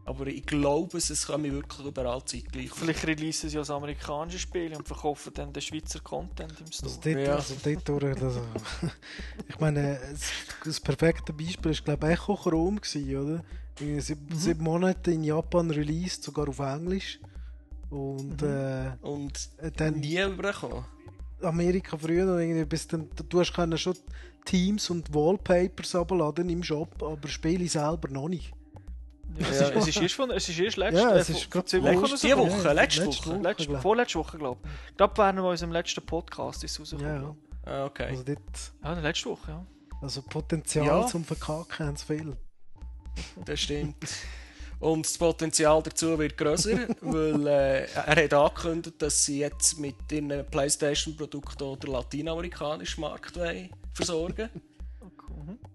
Aber 0.05 0.27
ich 0.27 0.45
glaube, 0.45 0.97
es 0.97 1.25
kommen 1.25 1.49
wirklich 1.51 1.87
überall 1.87 2.23
zeitgleich. 2.25 2.71
Vielleicht 2.71 3.07
releasen 3.07 3.49
sie 3.49 3.55
ja 3.55 3.61
das 3.61 3.69
amerikanische 3.69 4.39
Spiel 4.39 4.75
und 4.75 4.85
verkaufen 4.85 5.31
dann 5.33 5.53
den 5.53 5.61
Schweizer 5.61 6.01
Content 6.01 6.53
im 6.59 6.71
Store. 6.71 6.91
Also 6.91 6.99
dort, 7.03 7.25
Ja. 7.25 7.35
also 7.35 7.55
dort 7.63 7.87
durch, 7.87 8.21
also, 8.21 8.41
ich 9.47 9.59
meine, 9.59 9.99
das, 10.11 10.21
das 10.65 10.79
perfekte 10.81 11.31
Beispiel 11.31 11.71
war, 11.71 11.81
glaube 11.83 12.07
ich, 12.07 12.13
Echo 12.13 12.35
Chrome, 12.35 12.81
gewesen, 12.81 13.17
oder? 13.17 13.43
Irgendwie 13.79 14.01
Sieben, 14.01 14.25
Mhm. 14.29 14.35
sieben 14.35 14.63
Monate 14.63 15.11
in 15.11 15.23
Japan 15.23 15.71
released, 15.71 16.23
sogar 16.23 16.49
auf 16.49 16.59
Englisch. 16.59 17.19
Und 17.89 18.41
Mhm. 18.41 18.93
Und 19.01 19.49
äh, 19.57 19.71
dann 19.71 19.99
nie 19.99 20.19
überkommen. 20.21 20.83
Amerika 21.41 21.97
früher 21.97 22.25
noch 22.25 22.39
irgendwie 22.39 22.65
bis 22.65 22.87
dann, 22.87 23.09
du 23.29 23.39
hast 23.39 23.53
schon 23.79 23.95
Teams 24.45 24.89
und 24.89 25.13
Wallpapers 25.13 25.95
abladen 25.95 26.49
im 26.49 26.61
Shop, 26.63 27.01
aber 27.01 27.27
Spiele 27.27 27.67
selber 27.69 28.09
noch 28.09 28.27
nicht. 28.27 28.51
Ja, 29.39 29.47
es, 29.49 29.59
Ja. 29.59 29.67
ist, 29.69 29.75
es, 29.75 29.87
ist 29.87 30.01
erst 30.01 30.15
von, 30.15 30.31
es 30.31 30.49
ist 30.49 30.59
erst 30.59 30.77
letzte, 30.77 31.01
Ja, 31.01 31.15
es 31.15 31.29
ist 31.29 31.43
vor- 31.51 31.65
zwei 31.65 31.81
Wochen 31.83 32.01
letzte- 32.11 32.37
Woche, 32.37 32.63
Ja, 32.63 32.71
letzte 32.71 33.03
letzte 33.05 33.05
Woche. 33.25 33.29
Woche. 33.35 33.41
Letzte, 33.41 33.67
glaub. 33.67 33.81
vorletzte 33.81 34.19
Woche, 34.19 34.37
glaube 34.37 34.59
ich. 34.63 34.69
Ich 34.91 34.97
glaube, 34.97 35.17
während 35.17 35.39
unserem 35.39 35.71
letzten 35.71 36.05
Podcast 36.05 36.63
ist 36.63 36.79
es 36.79 36.91
Ja, 36.91 36.97
rausgekommen. 36.97 37.37
ja. 37.65 37.71
Ah, 37.71 37.85
okay. 37.85 38.07
Also, 38.09 38.23
dort, 38.23 38.39
Ja, 38.83 38.93
letzte 38.99 39.29
Woche, 39.29 39.51
ja. 39.51 39.65
also 40.01 40.21
Potenzial 40.21 40.85
Ja. 40.85 41.07
zum 41.07 41.23
Verkacken 41.25 41.87
haben 41.87 41.95
sie 41.95 42.05
viel. 42.05 42.37
Das 43.45 43.59
stimmt. 43.59 43.95
Und 44.79 45.05
das 45.05 45.17
Potenzial 45.17 45.81
dazu 45.81 46.19
wird 46.19 46.37
grösser, 46.37 46.77
weil 47.01 47.47
äh, 47.47 47.85
er 47.93 48.23
hat 48.25 48.33
angekündigt, 48.33 49.01
dass 49.01 49.23
sie 49.23 49.39
jetzt 49.39 49.79
mit 49.79 49.95
ihren 50.11 50.45
PlayStation-Produkten 50.51 51.63
auch 51.63 51.77
den 51.77 51.91
lateinamerikanischen 51.91 53.01
Markt 53.01 53.37
wollen 53.37 53.69
versorgen 53.93 54.49
Mhm. 54.53 54.61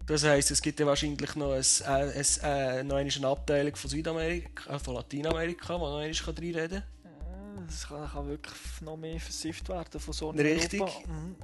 Das 0.08 0.24
heisst, 0.24 0.50
es 0.50 0.62
gibt 0.62 0.80
ja 0.80 0.86
wahrscheinlich 0.86 1.36
noch, 1.36 1.52
ein, 1.52 1.60
äh, 1.60 2.18
ein, 2.18 2.26
äh, 2.42 2.82
noch 2.82 2.96
eine 2.96 3.26
Abteilung 3.26 3.76
von 3.76 3.90
Südamerika, 3.90 4.74
äh, 4.74 4.78
von 4.78 4.94
Lateinamerika, 4.94 5.66
die 5.66 5.80
noch 5.80 5.86
einmal 5.86 6.12
reinreden 6.34 6.82
kann. 7.02 7.12
Ja, 7.56 7.62
Das 7.66 7.86
kann, 7.86 8.10
kann 8.10 8.26
wirklich 8.26 8.54
noch 8.80 8.96
mehr 8.96 9.20
versifft 9.20 9.68
werden 9.68 10.00
von 10.00 10.14
so 10.14 10.30
Richtig. 10.30 10.80
Europa. 10.80 11.12
Mhm. 11.12 11.36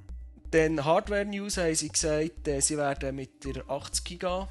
Dann 0.51 0.83
Hardware 0.83 1.27
News 1.27 1.59
haben 1.59 1.75
sie 1.75 1.91
gesagt, 1.91 2.49
äh, 2.49 2.61
sie 2.61 2.79
werden 2.79 3.15
mit 3.15 3.45
der 3.45 3.69
80 3.69 4.19
GB 4.19 4.47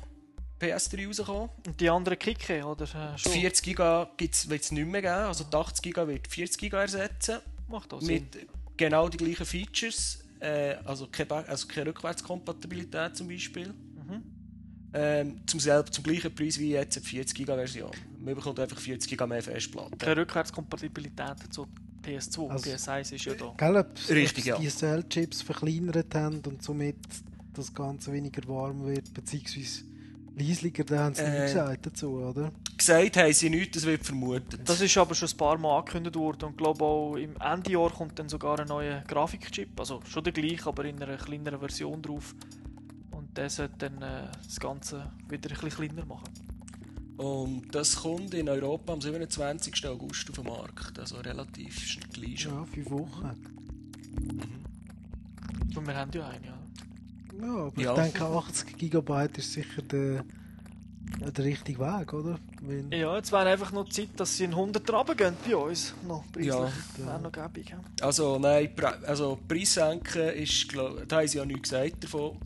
PS3 0.59 1.07
rauskommen. 1.07 1.49
Und 1.65 1.81
die 1.81 1.89
anderen 1.89 2.19
kicken, 2.19 2.63
oder? 2.65 2.83
Äh, 2.83 3.17
schon? 3.17 3.31
40 3.31 3.65
GB 3.65 4.05
wird 4.19 4.61
es 4.61 4.71
nicht 4.71 4.87
mehr 4.87 5.01
geben, 5.01 5.13
also 5.13 5.43
die 5.43 5.57
80 5.57 5.81
GB 5.81 6.07
wird 6.13 6.27
40 6.27 6.61
GB 6.61 6.77
ersetzen. 6.77 7.39
Macht 7.67 7.91
auch 7.91 7.99
Sinn. 7.99 8.27
Mit 8.31 8.47
genau 8.77 9.09
die 9.09 9.17
gleichen 9.17 9.45
Features, 9.47 10.19
äh, 10.39 10.75
also, 10.85 11.07
keine, 11.07 11.47
also 11.47 11.67
keine 11.67 11.87
Rückwärtskompatibilität 11.87 13.17
zum 13.17 13.27
Beispiel. 13.27 13.73
Ähm, 14.95 15.41
zum, 15.47 15.59
selben, 15.59 15.91
zum 15.91 16.03
gleichen 16.03 16.33
Preis 16.35 16.59
wie 16.59 16.71
jetzt 16.71 16.95
die 16.95 16.99
40 16.99 17.35
GB 17.35 17.53
Version. 17.55 17.91
Man 18.23 18.35
bekommt 18.35 18.59
einfach 18.59 18.77
40 18.77 19.09
GB 19.09 19.25
mehr 19.27 19.41
Festplatte. 19.41 19.97
Keine 19.97 20.17
Rückwärtskompatibilität 20.17 21.51
zu 21.51 21.67
PS2. 22.05 22.49
Also- 22.49 22.69
PS1 22.69 23.13
ist 23.15 23.25
ja 23.25 23.33
da. 23.33 23.53
Gell, 23.57 23.85
Richtig, 24.09 24.45
ja. 24.45 24.57
die 24.57 24.67
Cell-Chips 24.69 25.41
verkleinert 25.41 26.13
haben 26.13 26.41
und 26.45 26.61
somit 26.61 26.95
das 27.53 27.73
Ganze 27.73 28.11
weniger 28.13 28.47
warm 28.47 28.85
wird, 28.85 29.13
beziehungsweise 29.13 29.83
leislicher, 30.35 30.83
da 30.83 31.03
haben 31.05 31.15
sie 31.15 31.21
Äh, 31.21 31.31
nichts 31.31 31.53
gesagt 31.53 31.85
dazu, 31.85 32.09
oder? 32.13 32.51
Gesagt 32.77 33.17
haben 33.17 33.33
sie 33.33 33.49
nichts, 33.49 33.75
das 33.77 33.85
wird 33.85 34.03
vermutet. 34.05 34.59
Das 34.65 34.81
ist 34.81 34.97
aber 34.97 35.13
schon 35.15 35.29
ein 35.29 35.37
paar 35.37 35.57
Mal 35.57 35.77
angekündigt 35.79 36.15
worden 36.15 36.45
und 36.45 36.51
ich 36.51 36.57
glaube 36.57 36.83
auch 36.83 37.15
im 37.15 37.35
Endejahr 37.39 37.91
kommt 37.91 38.17
dann 38.17 38.29
sogar 38.29 38.59
ein 38.59 38.67
neuer 38.67 39.03
Grafikchip, 39.07 39.79
also 39.79 40.01
schon 40.09 40.23
der 40.23 40.33
gleiche, 40.33 40.65
aber 40.67 40.85
in 40.85 41.01
einer 41.01 41.17
kleineren 41.17 41.59
Version 41.59 42.01
drauf. 42.01 42.33
Und 43.33 43.37
der 43.39 43.49
sollte 43.49 43.89
dann 43.89 43.99
äh, 44.03 44.27
das 44.45 44.59
Ganze 44.59 45.09
wieder 45.27 45.49
ein 45.49 45.57
bisschen 45.59 45.69
kleiner 45.89 46.05
machen. 46.05 46.29
Und 47.17 47.73
das 47.73 47.95
kommt 47.95 48.31
in 48.35 48.47
Europa 48.47 48.93
am 48.93 49.01
27. 49.01 49.87
August 49.87 50.29
auf 50.29 50.35
den 50.35 50.45
Markt, 50.45 50.99
also 50.99 51.15
relativ 51.17 51.79
schnell 51.79 52.07
gleich 52.13 52.41
schon. 52.41 52.53
Ja, 52.53 52.65
fünf 52.65 52.91
Wochen. 52.91 53.31
Und 55.75 55.87
wir 55.87 55.95
haben 55.95 56.11
ja 56.13 56.27
einen, 56.27 56.43
ja. 56.43 56.53
Ja, 57.41 57.55
aber 57.55 57.81
Ja. 57.81 57.95
ich 57.95 58.01
denke, 58.03 58.23
80 58.23 58.77
GB 58.77 59.27
ist 59.37 59.53
sicher 59.53 59.81
der, 59.81 60.23
der 61.31 61.43
richtige 61.45 61.79
Weg, 61.79 62.13
oder? 62.13 62.37
Wenn, 62.61 62.91
Ja, 62.91 63.15
jetzt 63.15 63.31
wäre 63.31 63.49
einfach 63.49 63.71
noch 63.71 63.89
Zeit, 63.89 64.09
dass 64.17 64.37
sie 64.37 64.43
in 64.43 64.51
100 64.51 64.87
runtergehen 64.93 65.33
bei 65.43 65.55
uns. 65.55 65.95
Noch 66.07 66.23
preislich. 66.31 66.53
Ja. 66.53 66.71
Wäre 66.99 67.19
noch 67.19 67.31
gäbig. 67.31 67.71
Ja. 67.71 67.79
Also 68.05 68.37
nein, 68.37 68.75
Pre 68.75 68.99
also 69.07 69.39
Preis 69.47 69.73
senken 69.73 70.29
ist, 70.35 70.69
glaub, 70.69 71.07
da 71.09 71.17
haben 71.17 71.27
sie 71.27 71.39
ja 71.39 71.45
nichts 71.45 71.69
gesagt 71.71 72.03
davon. 72.03 72.37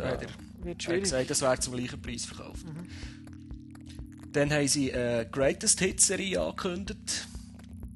Da 0.00 0.10
hat 0.10 0.22
er 0.22 0.28
hat 0.68 1.02
gesagt, 1.02 1.30
das 1.30 1.40
wäre 1.40 1.58
zum 1.58 1.74
gleichen 1.74 2.00
Preis 2.00 2.24
verkauft. 2.24 2.66
Dann 4.32 4.52
haben 4.52 4.68
sie 4.68 4.92
eine 4.92 5.26
Greatest 5.30 5.80
Hits 5.80 6.06
Serie 6.06 6.40
angekündigt. 6.40 7.26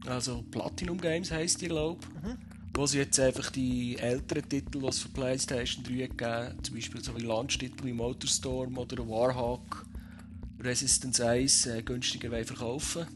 Also 0.06 0.42
Platinum 0.50 1.00
Games 1.00 1.30
heisst 1.30 1.60
die, 1.60 1.68
glaube 1.68 2.00
ich. 2.02 2.30
Wo 2.76 2.86
sie 2.86 2.98
jetzt 2.98 3.20
einfach 3.20 3.50
die 3.50 3.96
älteren 3.98 4.48
Titel, 4.48 4.80
die 4.80 4.86
es 4.86 4.98
für 4.98 5.08
PlayStation 5.08 5.84
3 5.84 5.92
gegeben 5.92 6.58
zum 6.62 6.74
Beispiel 6.74 7.04
so 7.04 7.16
wie 7.16 7.22
Launch-Titel 7.22 7.84
wie 7.84 7.92
Motorstorm 7.92 8.76
oder 8.76 9.08
Warhawk, 9.08 9.86
Resistance 10.60 11.24
1, 11.24 11.66
äh, 11.66 11.82
günstiger 11.82 12.30
verkaufen 12.44 13.06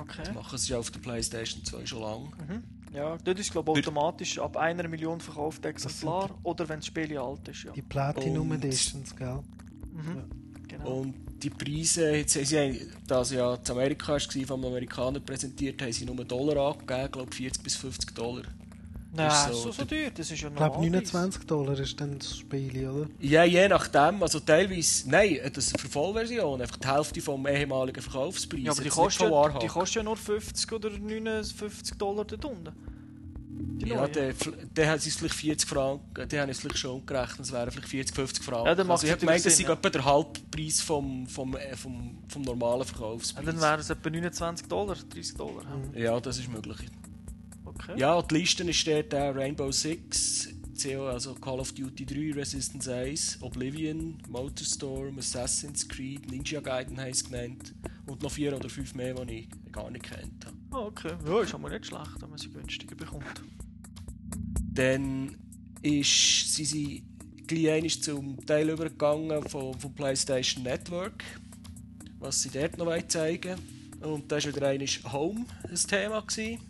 Okay. 0.00 0.22
Das 0.24 0.34
machen 0.34 0.58
sie 0.58 0.74
auf 0.74 0.90
der 0.90 1.00
PlayStation 1.00 1.64
2 1.64 1.86
schon 1.86 2.02
lange. 2.02 2.62
Ja, 2.94 3.18
dort 3.22 3.38
ist 3.38 3.52
glaube 3.52 3.72
ich 3.72 3.78
automatisch 3.86 4.38
ab 4.38 4.56
einer 4.56 4.88
Million 4.88 5.20
verkaufte 5.20 5.68
Exemplar 5.68 6.30
oder 6.42 6.68
wenn 6.68 6.78
das 6.78 6.86
Spiel 6.86 7.16
alt 7.18 7.46
ist. 7.48 7.64
Ja. 7.64 7.72
Die 7.72 7.82
Platinum 7.82 8.50
Und- 8.50 8.64
Editions, 8.64 9.14
gell? 9.14 9.40
Genau. 10.68 11.00
Und 11.00 11.14
die 11.42 11.50
Preise, 11.50 12.10
jetzt 12.16 12.36
haben 12.36 12.44
sie, 12.44 12.58
haben- 12.58 12.78
da 13.06 13.20
es 13.22 13.30
ja 13.30 13.62
zu 13.62 13.72
Amerika 13.72 14.12
war, 14.12 14.46
vom 14.46 14.64
Amerikaner 14.64 15.20
präsentiert, 15.20 15.80
haben 15.82 15.92
sie 15.92 16.04
nur 16.04 16.24
Dollar 16.24 16.72
angegeben, 16.72 17.10
glaube 17.12 17.34
40 17.34 17.62
bis 17.62 17.76
50 17.76 18.14
Dollar. 18.14 18.42
Nein, 19.10 19.30
ist 19.30 19.46
so, 19.46 19.52
so 19.52 19.72
so, 19.72 19.84
teuer, 19.84 20.10
das 20.10 20.30
ist 20.30 20.40
ja 20.40 20.48
Ich 20.48 20.54
glaube 20.54 20.74
normal. 20.74 20.90
29 20.90 21.46
Dollar 21.46 21.78
ist 21.78 21.98
dann 21.98 22.18
das 22.18 22.36
Spiel, 22.36 22.86
oder? 22.86 23.08
Ja, 23.20 23.42
je 23.44 23.66
nachdem, 23.66 24.22
also 24.22 24.40
teilweise, 24.40 25.08
nein, 25.08 25.38
das 25.54 25.68
ist 25.68 25.80
für 25.80 25.88
Vollversion, 25.88 26.60
einfach 26.60 26.76
die 26.76 26.88
Hälfte 26.88 27.20
vom 27.22 27.46
ehemaligen 27.46 28.02
Verkaufspreis. 28.02 28.60
Ja, 28.62 28.72
aber 28.72 28.82
die 28.82 28.90
kostet, 28.90 29.30
ja, 29.30 29.58
die 29.58 29.66
kostet 29.66 29.96
ja 29.96 30.02
nur 30.02 30.16
50 30.16 30.72
oder 30.72 30.90
59 30.90 31.96
Dollar. 31.96 32.26
Die 32.26 33.88
Ja, 33.88 34.06
dann 34.06 34.34
dann 34.74 34.86
haben 34.86 34.98
sie 34.98 35.08
es 35.08 35.16
vielleicht 35.16 35.34
40 35.36 35.68
Franken, 35.68 36.28
die 36.28 36.38
haben 36.38 36.50
es 36.50 36.60
vielleicht 36.60 36.78
schon 36.78 37.04
gerechnet, 37.06 37.40
es 37.40 37.52
wären 37.52 37.70
vielleicht 37.70 37.88
40, 37.88 38.14
50 38.14 38.44
Franken. 38.44 38.66
Ja, 38.66 38.92
also 38.92 39.06
ich 39.06 39.10
habe 39.10 39.20
gemeint, 39.20 39.44
das 39.44 39.56
Sinn, 39.56 39.66
etwa 39.66 39.88
der 39.88 40.04
Halbpreis 40.04 40.82
vom, 40.82 41.26
vom, 41.26 41.56
vom, 41.76 42.18
vom 42.28 42.42
normalen 42.42 42.80
ja, 42.80 42.84
Verkaufspreis. 42.84 43.44
dann 43.46 43.60
wären 43.60 43.80
es 43.80 43.88
etwa 43.88 44.10
29 44.10 44.68
Dollar, 44.68 44.96
30 44.96 45.34
Dollar. 45.34 45.64
ja. 45.94 46.00
ja, 46.00 46.20
das 46.20 46.38
ist 46.38 46.48
möglich. 46.50 46.78
Okay. 47.78 47.98
Ja, 47.98 48.20
die 48.22 48.34
Liste 48.34 48.72
steht 48.72 49.12
da 49.12 49.30
Rainbow 49.30 49.70
Six, 49.70 50.48
CO, 50.80 51.08
also 51.08 51.34
Call 51.34 51.60
of 51.60 51.72
Duty 51.72 52.06
3, 52.06 52.38
Resistance 52.38 52.92
1, 52.92 53.38
Oblivion, 53.40 54.18
Motorstorm, 54.28 55.18
Assassin's 55.18 55.88
Creed, 55.88 56.30
Ninja 56.30 56.60
Gaiden 56.60 56.98
heisst 56.98 57.24
es 57.24 57.30
genannt 57.30 57.74
und 58.06 58.22
noch 58.22 58.30
vier 58.30 58.56
oder 58.56 58.68
fünf 58.68 58.94
mehr, 58.94 59.14
die 59.14 59.48
ich 59.64 59.72
gar 59.72 59.90
nicht 59.90 60.04
kennt 60.04 60.46
habe. 60.46 60.56
Ah, 60.70 60.86
okay. 60.86 61.12
Ja, 61.26 61.40
ist 61.40 61.54
aber 61.54 61.70
nicht 61.70 61.86
schlecht, 61.86 62.20
wenn 62.20 62.30
man 62.30 62.38
sie 62.38 62.50
günstiger 62.50 62.94
bekommt. 62.94 63.42
Dann 64.72 65.36
ist, 65.82 66.54
sind 66.54 66.66
sie 66.66 67.04
gleich 67.46 67.70
einmal 67.70 67.90
zum 67.90 68.46
Teil 68.46 68.68
übergegangen 68.68 69.48
vom, 69.48 69.78
vom 69.78 69.94
PlayStation 69.94 70.62
Network, 70.62 71.24
was 72.18 72.42
sie 72.42 72.50
dort 72.50 72.78
noch 72.78 72.86
wollen 72.86 73.08
zeigen 73.08 73.58
Und 74.02 74.30
da 74.30 74.36
war 74.36 74.54
wieder 74.54 74.68
einmal 74.68 74.86
Home 75.12 75.46
ein 75.68 75.74
Thema. 75.74 76.20
Gewesen. 76.20 76.60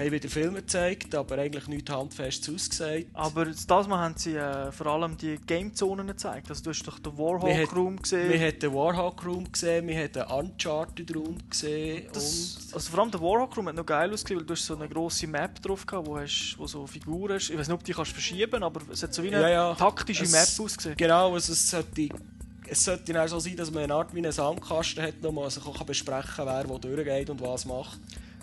Haben 0.00 0.12
wieder 0.12 0.28
Filme 0.28 0.60
gezeigt, 0.60 1.14
aber 1.14 1.38
eigentlich 1.38 1.68
nichts 1.68 1.90
Handfestes 1.92 2.54
ausgesagt. 2.54 3.06
Aber 3.12 3.44
das 3.46 3.66
Mal 3.88 3.98
haben 3.98 4.14
sie 4.16 4.34
äh, 4.36 4.72
vor 4.72 4.86
allem 4.86 5.16
die 5.16 5.38
Gamezonen 5.46 6.06
gezeigt. 6.06 6.48
Also 6.48 6.64
du 6.64 6.70
hast 6.70 6.82
doch 6.86 6.98
den 6.98 7.16
Warhawk 7.18 7.52
hat- 7.52 7.76
Room 7.76 8.00
gesehen. 8.00 8.28
Wir 8.30 8.40
haben 8.48 8.58
den 8.58 8.72
Warhawk 8.74 9.24
Room 9.26 9.52
gesehen, 9.52 9.86
wir 9.86 9.96
haben 9.98 10.12
den 10.12 10.22
Uncharted 10.24 11.14
Room 11.14 11.36
gesehen 11.48 12.04
Das, 12.12 12.68
also 12.72 12.90
vor 12.90 13.00
allem 13.00 13.10
der 13.10 13.20
Warhawk 13.20 13.56
Room 13.56 13.68
hat 13.68 13.74
noch 13.76 13.86
geil 13.86 14.12
ausgesehen, 14.12 14.40
weil 14.40 14.46
du 14.46 14.54
hast 14.54 14.66
so 14.66 14.74
eine 14.74 14.88
grosse 14.88 15.26
Map 15.26 15.60
drauf 15.62 15.84
gehabt, 15.86 16.06
wo, 16.06 16.16
hast, 16.18 16.54
wo 16.58 16.66
so 16.66 16.86
Figuren 16.86 17.34
hast. 17.34 17.50
Ich 17.50 17.58
weiß 17.58 17.68
nicht, 17.68 17.74
ob 17.74 17.80
du 17.80 17.86
die 17.86 17.92
kannst 17.92 18.12
verschieben 18.12 18.62
aber 18.62 18.80
es 18.90 19.02
hat 19.02 19.12
so 19.14 19.22
wie 19.22 19.28
eine 19.28 19.40
Ja, 19.42 19.48
ja. 19.48 19.74
taktische 19.74 20.24
Es- 20.24 20.32
Map 20.32 20.64
ausgesehen. 20.66 20.96
Genau, 20.96 21.34
also 21.34 21.52
es 21.52 21.70
sollte, 21.70 22.08
es 22.68 22.84
sollte 22.84 23.12
dann 23.12 23.22
auch 23.24 23.28
so 23.28 23.38
sein, 23.40 23.56
dass 23.56 23.70
man 23.70 23.82
eine 23.84 23.94
Art 23.94 24.14
wie 24.14 24.18
einen 24.18 24.32
Sandkasten 24.32 25.02
hat, 25.02 25.14
wo 25.22 25.30
man 25.32 25.50
sich 25.50 25.64
auch 25.64 25.82
besprechen 25.82 26.30
kann, 26.36 26.46
wer 26.46 26.68
wo 26.68 26.78
durchgeht 26.78 27.28
und 27.28 27.40
was 27.40 27.64
macht. 27.66 27.98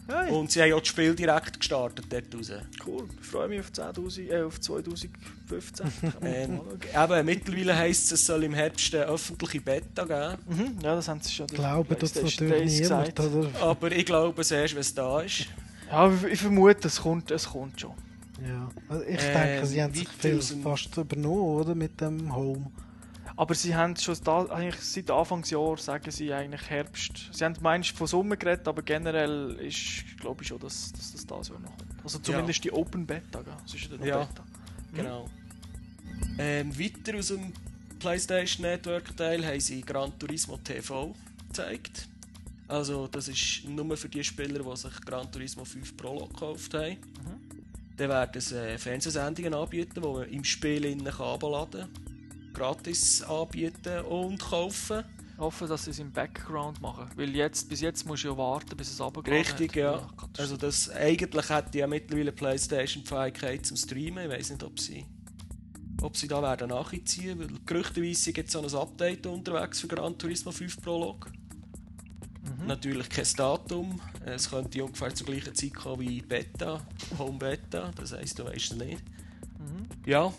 Hey, 0.08 0.32
Und 0.32 0.51
sie 0.51 0.62
haben 0.62 0.74
auch 0.74 0.80
das 0.80 0.88
Spiel 0.88 1.14
direkt 1.16 1.60
gestartet 1.60 2.05
dort 2.10 2.34
raus. 2.34 2.51
cool. 2.86 3.03
Ich 3.20 3.28
freue 3.28 3.47
mich 3.49 3.60
auf, 3.60 3.68
10.000, 3.72 4.30
äh, 4.30 4.43
auf 4.43 4.60
2015. 4.60 5.86
Ähm, 6.22 6.62
eben, 6.93 7.26
mittlerweile 7.26 7.76
heisst 7.76 8.05
es, 8.08 8.20
es 8.22 8.26
soll 8.28 8.43
im 8.43 8.53
Herbst 8.53 8.93
eine 8.95 9.05
öffentliche 9.05 9.62
Beta 9.62 10.03
geben. 10.03 10.41
mhm, 10.47 10.80
ja, 10.82 10.95
das 10.95 11.08
haben 11.08 11.22
sie 11.22 11.32
schon. 11.32 11.47
Glauben 11.47 11.89
tut 11.89 12.03
es 12.03 12.12
PlayStation 12.14 12.49
natürlich 12.49 12.82
niemand, 12.82 13.20
oder? 13.20 13.49
Aber 13.62 13.91
ich 13.91 14.05
glaube 14.05 14.41
es 14.41 14.51
erst, 14.51 14.74
wenn 14.76 14.82
es 14.82 14.93
da 14.93 15.22
ist. 15.22 15.47
Ja, 15.89 16.12
ich, 16.12 16.24
ich 16.34 16.39
vermute, 16.39 16.88
es 16.88 17.01
kommt, 17.01 17.32
es 17.32 17.47
kommt 17.49 17.80
schon. 17.80 17.93
Ja. 18.45 18.70
Also 18.89 19.03
ich 19.05 19.20
Ähm, 19.22 19.34
denke, 19.34 19.66
sie 19.66 19.82
haben 19.84 19.93
sich 19.93 20.08
viel 20.10 20.41
fast 20.41 20.95
übernommen, 20.97 21.41
oder? 21.41 21.76
Mit 21.76 21.99
dem 22.01 22.34
Home. 22.36 22.72
Aber 23.38 23.53
sie 23.53 23.75
haben 23.75 23.95
schon 23.95 24.17
da, 24.23 24.45
eigentlich 24.47 24.81
seit 24.81 25.11
Anfangsjahr 25.11 25.77
sagen 25.77 26.09
sie 26.09 26.33
eigentlich 26.33 26.67
Herbst. 26.71 27.29
Sie 27.31 27.45
haben 27.45 27.55
meinst 27.61 27.91
von 27.91 28.07
Sommer 28.07 28.35
geredet, 28.35 28.67
aber 28.67 28.81
generell 28.81 29.51
ist, 29.61 30.17
glaube 30.19 30.41
ich 30.41 30.47
schon, 30.47 30.59
dass, 30.59 30.91
dass 30.91 31.11
das 31.11 31.25
das 31.25 31.49
Jahr 31.49 31.59
noch 31.59 31.77
kommt. 31.77 32.03
Also 32.03 32.17
zumindest 32.17 32.63
die 32.63 32.73
Open 32.73 33.05
Beta, 33.05 33.43
gell? 33.43 33.53
Es 33.63 33.75
ist 33.75 33.83
ja 33.83 33.89
dann 33.89 33.99
noch 33.99 34.05
Ja. 34.07 34.23
Beta. 34.23 34.43
Genau. 34.93 35.29
Ähm, 36.39 36.79
weiter 36.79 37.15
aus 37.15 37.27
dem 37.27 37.53
PlayStation 37.99 38.65
Network 38.65 39.15
Teil 39.15 39.45
haben 39.45 39.59
sie 39.59 39.81
Gran 39.81 40.17
Turismo 40.17 40.57
TV 40.57 41.13
gezeigt. 41.47 42.07
Also 42.67 43.05
das 43.07 43.27
ist 43.27 43.65
nur 43.65 43.95
für 43.97 44.09
die 44.09 44.23
Spieler, 44.23 44.63
die 44.63 44.77
sich 44.77 45.01
Gran 45.01 45.31
Turismo 45.31 45.63
5 45.63 45.95
Prolog 45.95 46.33
gekauft 46.33 46.73
haben. 46.73 46.97
Dann 47.97 48.09
werden 48.09 48.41
sie 48.41 48.55
äh, 48.55 48.77
Fernsehsendungen 48.79 49.53
anbieten, 49.53 49.93
die 49.95 49.99
man 49.99 50.27
im 50.29 50.43
Spiel 50.43 50.85
innen 50.85 51.05
kann 51.05 51.17
herunterladen 51.17 51.81
kann. 51.81 52.07
Gratis 52.58 53.22
anbieten 53.22 54.03
und 54.05 54.39
kaufen. 54.39 55.03
Ich 55.34 55.39
hoffe, 55.39 55.68
dass 55.68 55.84
sie 55.84 55.91
es 55.91 55.99
im 55.99 56.12
Background 56.12 56.82
machen. 56.82 57.08
Weil 57.16 57.36
jetzt, 57.36 57.70
bis 57.70 57.82
jetzt 57.82 58.08
musst 58.08 58.24
du 58.24 58.30
ja 58.30 58.38
warten, 58.38 58.76
bis 58.76 58.91
es 58.91 58.99
runtergeladen 58.99 59.45
Richtig, 59.45 59.76
ja. 59.76 59.91
Katastrophe. 59.91 60.32
Also 60.39 60.58
das, 60.58 60.89
eigentlich 60.89 61.49
hat 61.49 61.74
die 61.74 61.78
ja 61.78 61.88
mittlerweile 61.88 62.32
PlayStation 62.32 63.03
die 63.03 63.08
Fähigkeit 63.08 63.64
zum 63.64 63.78
Streamen. 63.78 64.26
Ich 64.26 64.38
weiß 64.38 64.49
nicht, 64.49 64.64
ob 64.64 64.80
sie, 64.80 65.05
ob 66.01 66.18
sie 66.18 66.28
da 66.28 66.41
werden 66.41 66.70
nachziehen, 66.70 67.38
weil 67.38 67.49
gerüchteweise 67.64 68.34
gibt 68.34 68.47
es 68.47 68.53
so 68.53 68.62
ein 68.62 68.74
Update 68.74 69.28
unterwegs 69.28 69.80
für 69.80 69.88
Gran 69.88 70.18
Turismo 70.18 70.51
5 70.51 70.82
Prolog. 70.82 71.30
Natürlich 72.66 73.08
kein 73.10 73.28
Datum. 73.36 74.01
Es 74.26 74.49
könnte 74.49 74.84
ungefähr 74.84 75.14
zur 75.14 75.28
gleichen 75.28 75.53
Zeit 75.53 75.76
kommen 75.76 76.01
wie 76.01 76.22
Beta, 76.22 76.82
Home 77.20 77.38
Beta. 77.38 77.91
Das 77.95 78.14
heisst, 78.14 78.39
du 78.39 78.45
weißt 78.45 78.72
es 78.72 78.78
nicht. 78.78 79.03
Ja, 80.08 80.34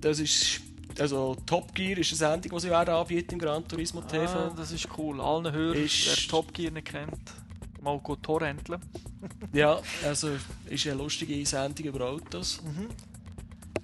das 0.00 0.18
ist 0.18 0.60
also 1.00 1.36
Top 1.46 1.74
Gear 1.74 1.98
ist 1.98 2.10
eine 2.10 2.16
Sendung, 2.32 2.52
die 2.56 2.60
sie 2.62 2.70
werden 2.70 2.94
anbieten 2.94 3.34
im 3.34 3.38
Gran 3.38 3.66
Turismo 3.66 4.00
TV. 4.02 4.38
Ah, 4.38 4.52
das 4.56 4.72
ist 4.72 4.88
cool. 4.98 5.20
Allen 5.20 5.50
Hörern, 5.52 5.82
Ist- 5.84 6.06
wer 6.06 6.28
Top 6.30 6.52
Gear 6.54 6.70
nicht 6.70 6.86
kennt, 6.88 7.18
mal 7.82 7.98
go 7.98 8.16
torrenteln. 8.16 8.80
Ja, 9.52 9.80
also 10.04 10.30
ist 10.68 10.86
eine 10.86 10.96
lustige 10.96 11.46
Sendung 11.46 11.86
über 11.86 12.06
Autos. 12.10 12.60
Mhm. 12.62 12.88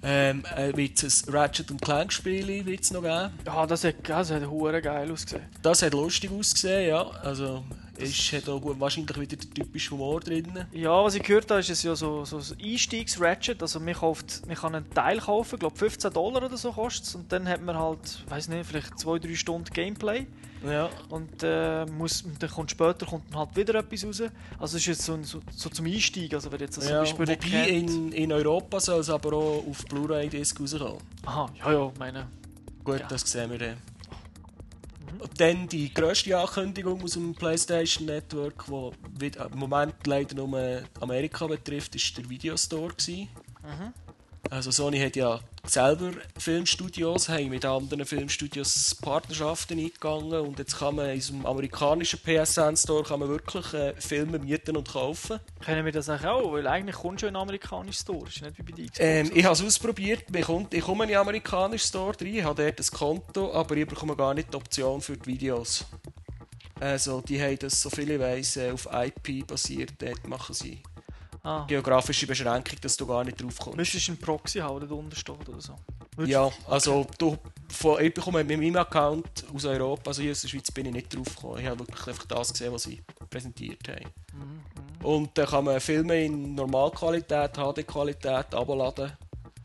Ähm, 0.03 0.43
äh, 0.55 0.75
wird 0.75 1.01
es 1.03 1.27
ein 1.27 1.33
Ratchet 1.33 1.71
Clank 1.81 2.11
Spiel 2.11 2.65
wird's 2.65 2.91
noch 2.91 3.01
geben. 3.03 3.29
Ja, 3.45 3.65
das 3.67 3.83
hat, 3.83 3.95
das 4.07 4.31
hat 4.31 4.47
hure 4.49 4.81
geil 4.81 5.11
ausgesehen. 5.11 5.45
Das 5.61 5.81
hat 5.83 5.93
lustig 5.93 6.31
ausgesehen, 6.31 6.89
ja. 6.89 7.03
Also 7.23 7.63
ist, 8.01 8.33
hat 8.33 8.49
auch 8.49 8.59
gut, 8.61 8.79
wahrscheinlich 8.79 9.19
wieder 9.19 9.35
der 9.37 9.49
typische 9.49 9.91
Humor 9.91 10.19
drin. 10.19 10.65
Ja, 10.71 11.03
was 11.03 11.15
ich 11.15 11.23
gehört 11.23 11.49
habe, 11.51 11.59
ist 11.59 11.69
es 11.69 11.83
ja 11.83 11.95
so, 11.95 12.25
so 12.25 12.37
ein 12.37 12.43
Einstiegs-Ratchet. 12.63 13.61
Also 13.61 13.79
man, 13.79 13.93
kauft, 13.93 14.45
man 14.47 14.55
kann 14.55 14.75
einen 14.75 14.89
Teil 14.89 15.19
kaufen, 15.19 15.59
glaube 15.59 15.77
15 15.77 16.11
Dollar 16.13 16.43
oder 16.43 16.57
so 16.57 16.71
kostet 16.71 17.05
es. 17.05 17.15
Und 17.15 17.31
dann 17.31 17.47
hat 17.47 17.61
man 17.61 17.77
halt, 17.77 18.23
weiß 18.29 18.47
nicht, 18.49 18.65
vielleicht 18.65 18.93
2-3 18.93 19.35
Stunden 19.35 19.73
Gameplay. 19.73 20.25
Ja, 20.63 20.89
Und 21.09 21.41
äh, 21.41 21.85
muss, 21.87 22.23
dann 22.37 22.49
kommt 22.49 22.69
später 22.69 23.05
kommt 23.07 23.35
halt 23.35 23.55
wieder 23.55 23.75
etwas 23.75 24.05
raus. 24.05 24.21
Also 24.59 24.77
es 24.77 24.83
ist 24.83 24.85
jetzt 24.85 25.01
so, 25.03 25.17
so, 25.23 25.41
so 25.55 25.69
zum 25.69 25.87
Einstieg. 25.87 26.33
Also 26.35 26.51
wenn 26.51 26.59
jetzt 26.59 26.77
das 26.77 26.87
ja. 26.87 27.03
zum 27.03 27.17
Beispiel 27.17 27.35
Wobei 27.35 27.69
in, 27.69 28.11
in 28.11 28.31
Europa 28.31 28.79
soll 28.79 28.99
es 28.99 29.09
aber 29.09 29.33
auch 29.33 29.63
auf 29.67 29.83
Blu-ray-Disc 29.85 30.59
rauskommen. 30.59 30.97
Aha, 31.25 31.49
ja, 31.57 31.71
ja, 31.73 31.91
meine. 31.97 32.27
Gut, 32.83 32.99
Ja. 32.99 33.07
das 33.07 33.21
sehen 33.21 33.49
wir 33.49 33.57
dann. 33.57 33.77
Und 35.19 35.39
dann 35.39 35.67
die 35.67 35.93
grösste 35.93 36.37
Ankündigung 36.37 37.03
aus 37.03 37.13
dem 37.13 37.33
PlayStation 37.33 38.07
Network, 38.07 38.65
die 39.19 39.27
im 39.27 39.59
Moment 39.59 39.95
leider 40.05 40.35
nur 40.35 40.83
Amerika 40.99 41.47
betrifft, 41.47 41.95
ist 41.95 42.17
der 42.17 42.29
Videostore. 42.29 42.93
Gewesen. 42.93 43.29
Also 44.49 44.71
Sony 44.71 44.99
hat 44.99 45.15
ja 45.15 45.39
selber 45.65 46.11
Filmstudios, 46.37 47.29
haben 47.29 47.49
mit 47.49 47.65
anderen 47.65 48.05
Filmstudios 48.05 48.95
Partnerschaften 48.95 49.79
eingegangen 49.79 50.39
und 50.41 50.59
jetzt 50.59 50.77
kann 50.79 50.95
man 50.95 51.09
in 51.09 51.15
unserem 51.15 51.45
amerikanischen 51.45 52.19
PSN 52.19 52.75
Store 52.75 53.03
kann 53.03 53.19
man 53.19 53.29
wirklich 53.29 53.73
äh, 53.73 53.93
Filme 53.97 54.39
mieten 54.39 54.75
und 54.75 54.89
kaufen. 54.89 55.39
Kennen 55.63 55.85
wir 55.85 55.91
das 55.91 56.09
auch? 56.09 56.51
Weil 56.53 56.67
eigentlich 56.67 56.95
kommt 56.95 57.21
schon 57.21 57.29
ein 57.29 57.35
amerikanischer 57.35 58.01
Store. 58.01 58.27
Ist 58.27 58.41
nicht 58.41 58.57
wie 58.57 58.63
bei 58.63 58.71
dir. 58.71 58.89
Ähm, 58.97 59.31
ich 59.33 59.43
habe 59.43 59.53
es 59.53 59.63
ausprobiert, 59.63 60.25
ich 60.33 60.45
komme, 60.45 60.67
ich 60.71 60.81
komme 60.81 61.03
in 61.03 61.09
den 61.09 61.17
amerikanischen 61.17 61.87
Store 61.87 62.15
rein, 62.19 62.35
ich 62.35 62.43
habe 62.43 62.63
dort 62.63 62.79
ein 62.79 62.97
Konto, 62.97 63.53
aber 63.53 63.77
ich 63.77 63.87
bekomme 63.87 64.15
gar 64.15 64.33
nicht 64.33 64.51
die 64.51 64.57
Option 64.57 65.01
für 65.01 65.17
die 65.17 65.25
Videos. 65.27 65.85
Also 66.79 67.21
die 67.21 67.39
haben 67.41 67.59
das, 67.59 67.79
so 67.79 67.89
viel 67.89 68.09
ich 68.09 68.19
weiss, 68.19 68.57
äh, 68.57 68.71
auf 68.71 68.87
IP 68.91 69.45
basiert, 69.45 69.93
dort 69.99 70.27
machen 70.27 70.55
sie 70.55 70.81
ah. 71.43 71.65
geografische 71.67 72.27
Beschränkung, 72.27 72.77
dass 72.81 72.97
du 72.97 73.05
gar 73.05 73.23
nicht 73.23 73.41
drauf 73.41 73.57
kommst. 73.59 73.77
Müsstest 73.77 74.07
du 74.07 74.11
einen 74.13 74.21
Proxy 74.21 74.59
haben, 74.59 74.79
der 74.79 74.89
da 74.89 74.95
unten 74.95 75.15
steht 75.15 75.47
oder 75.49 75.61
so? 75.61 75.75
Würdest- 76.15 76.31
Ja, 76.31 76.49
also 76.67 77.05
du, 77.17 77.37
von, 77.69 78.01
ich 78.01 78.13
bekomme 78.13 78.43
mit 78.43 78.57
meinem 78.59 78.75
Account 78.77 79.45
aus 79.53 79.65
Europa, 79.65 80.09
also 80.09 80.21
hier 80.21 80.31
aus 80.31 80.41
der 80.41 80.47
Schweiz 80.49 80.71
bin 80.71 80.85
ich 80.87 80.93
nicht 80.93 81.15
drauf 81.15 81.35
gekommen. 81.35 81.59
Ich 81.59 81.67
habe 81.67 81.79
wirklich 81.79 82.07
einfach 82.07 82.25
das 82.25 82.51
gesehen, 82.51 82.73
was 82.73 82.83
sie 82.83 83.01
präsentiert 83.29 83.87
haben. 83.87 84.11
Und 85.03 85.35
dann 85.37 85.47
kann 85.47 85.63
man 85.65 85.79
Filme 85.79 86.23
in 86.25 86.53
Normalqualität, 86.53 87.53
HD-Qualität 87.55 88.53
abladen, 88.53 89.11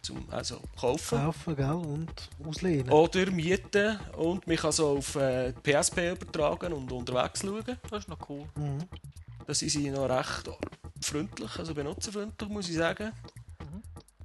zum, 0.01 0.25
also 0.31 0.61
kaufen. 0.81 1.19
Kaufen, 1.19 1.57
gell? 1.57 1.73
Und 1.73 2.31
auslehnen. 2.47 2.91
Oder 2.91 3.31
mieten 3.31 3.99
und 4.17 4.47
man 4.47 4.57
kann 4.57 4.73
so 4.73 4.99
auf 4.99 5.17
äh, 5.17 5.53
PSP 5.53 6.13
übertragen 6.13 6.73
und 6.73 6.91
unterwegs 6.93 7.41
schauen. 7.41 7.65
Das 7.91 8.01
ist 8.05 8.09
noch 8.09 8.19
cool. 8.31 8.45
Mhm. 8.55 8.79
Da 9.47 9.53
sind 9.53 9.69
sie 9.71 9.91
noch 9.91 10.09
recht 10.09 10.49
freundlich, 11.01 11.59
also 11.59 11.75
benutzerfreundlich, 11.75 12.49
muss 12.51 12.69
ich 12.69 12.77
sagen. 12.77 13.13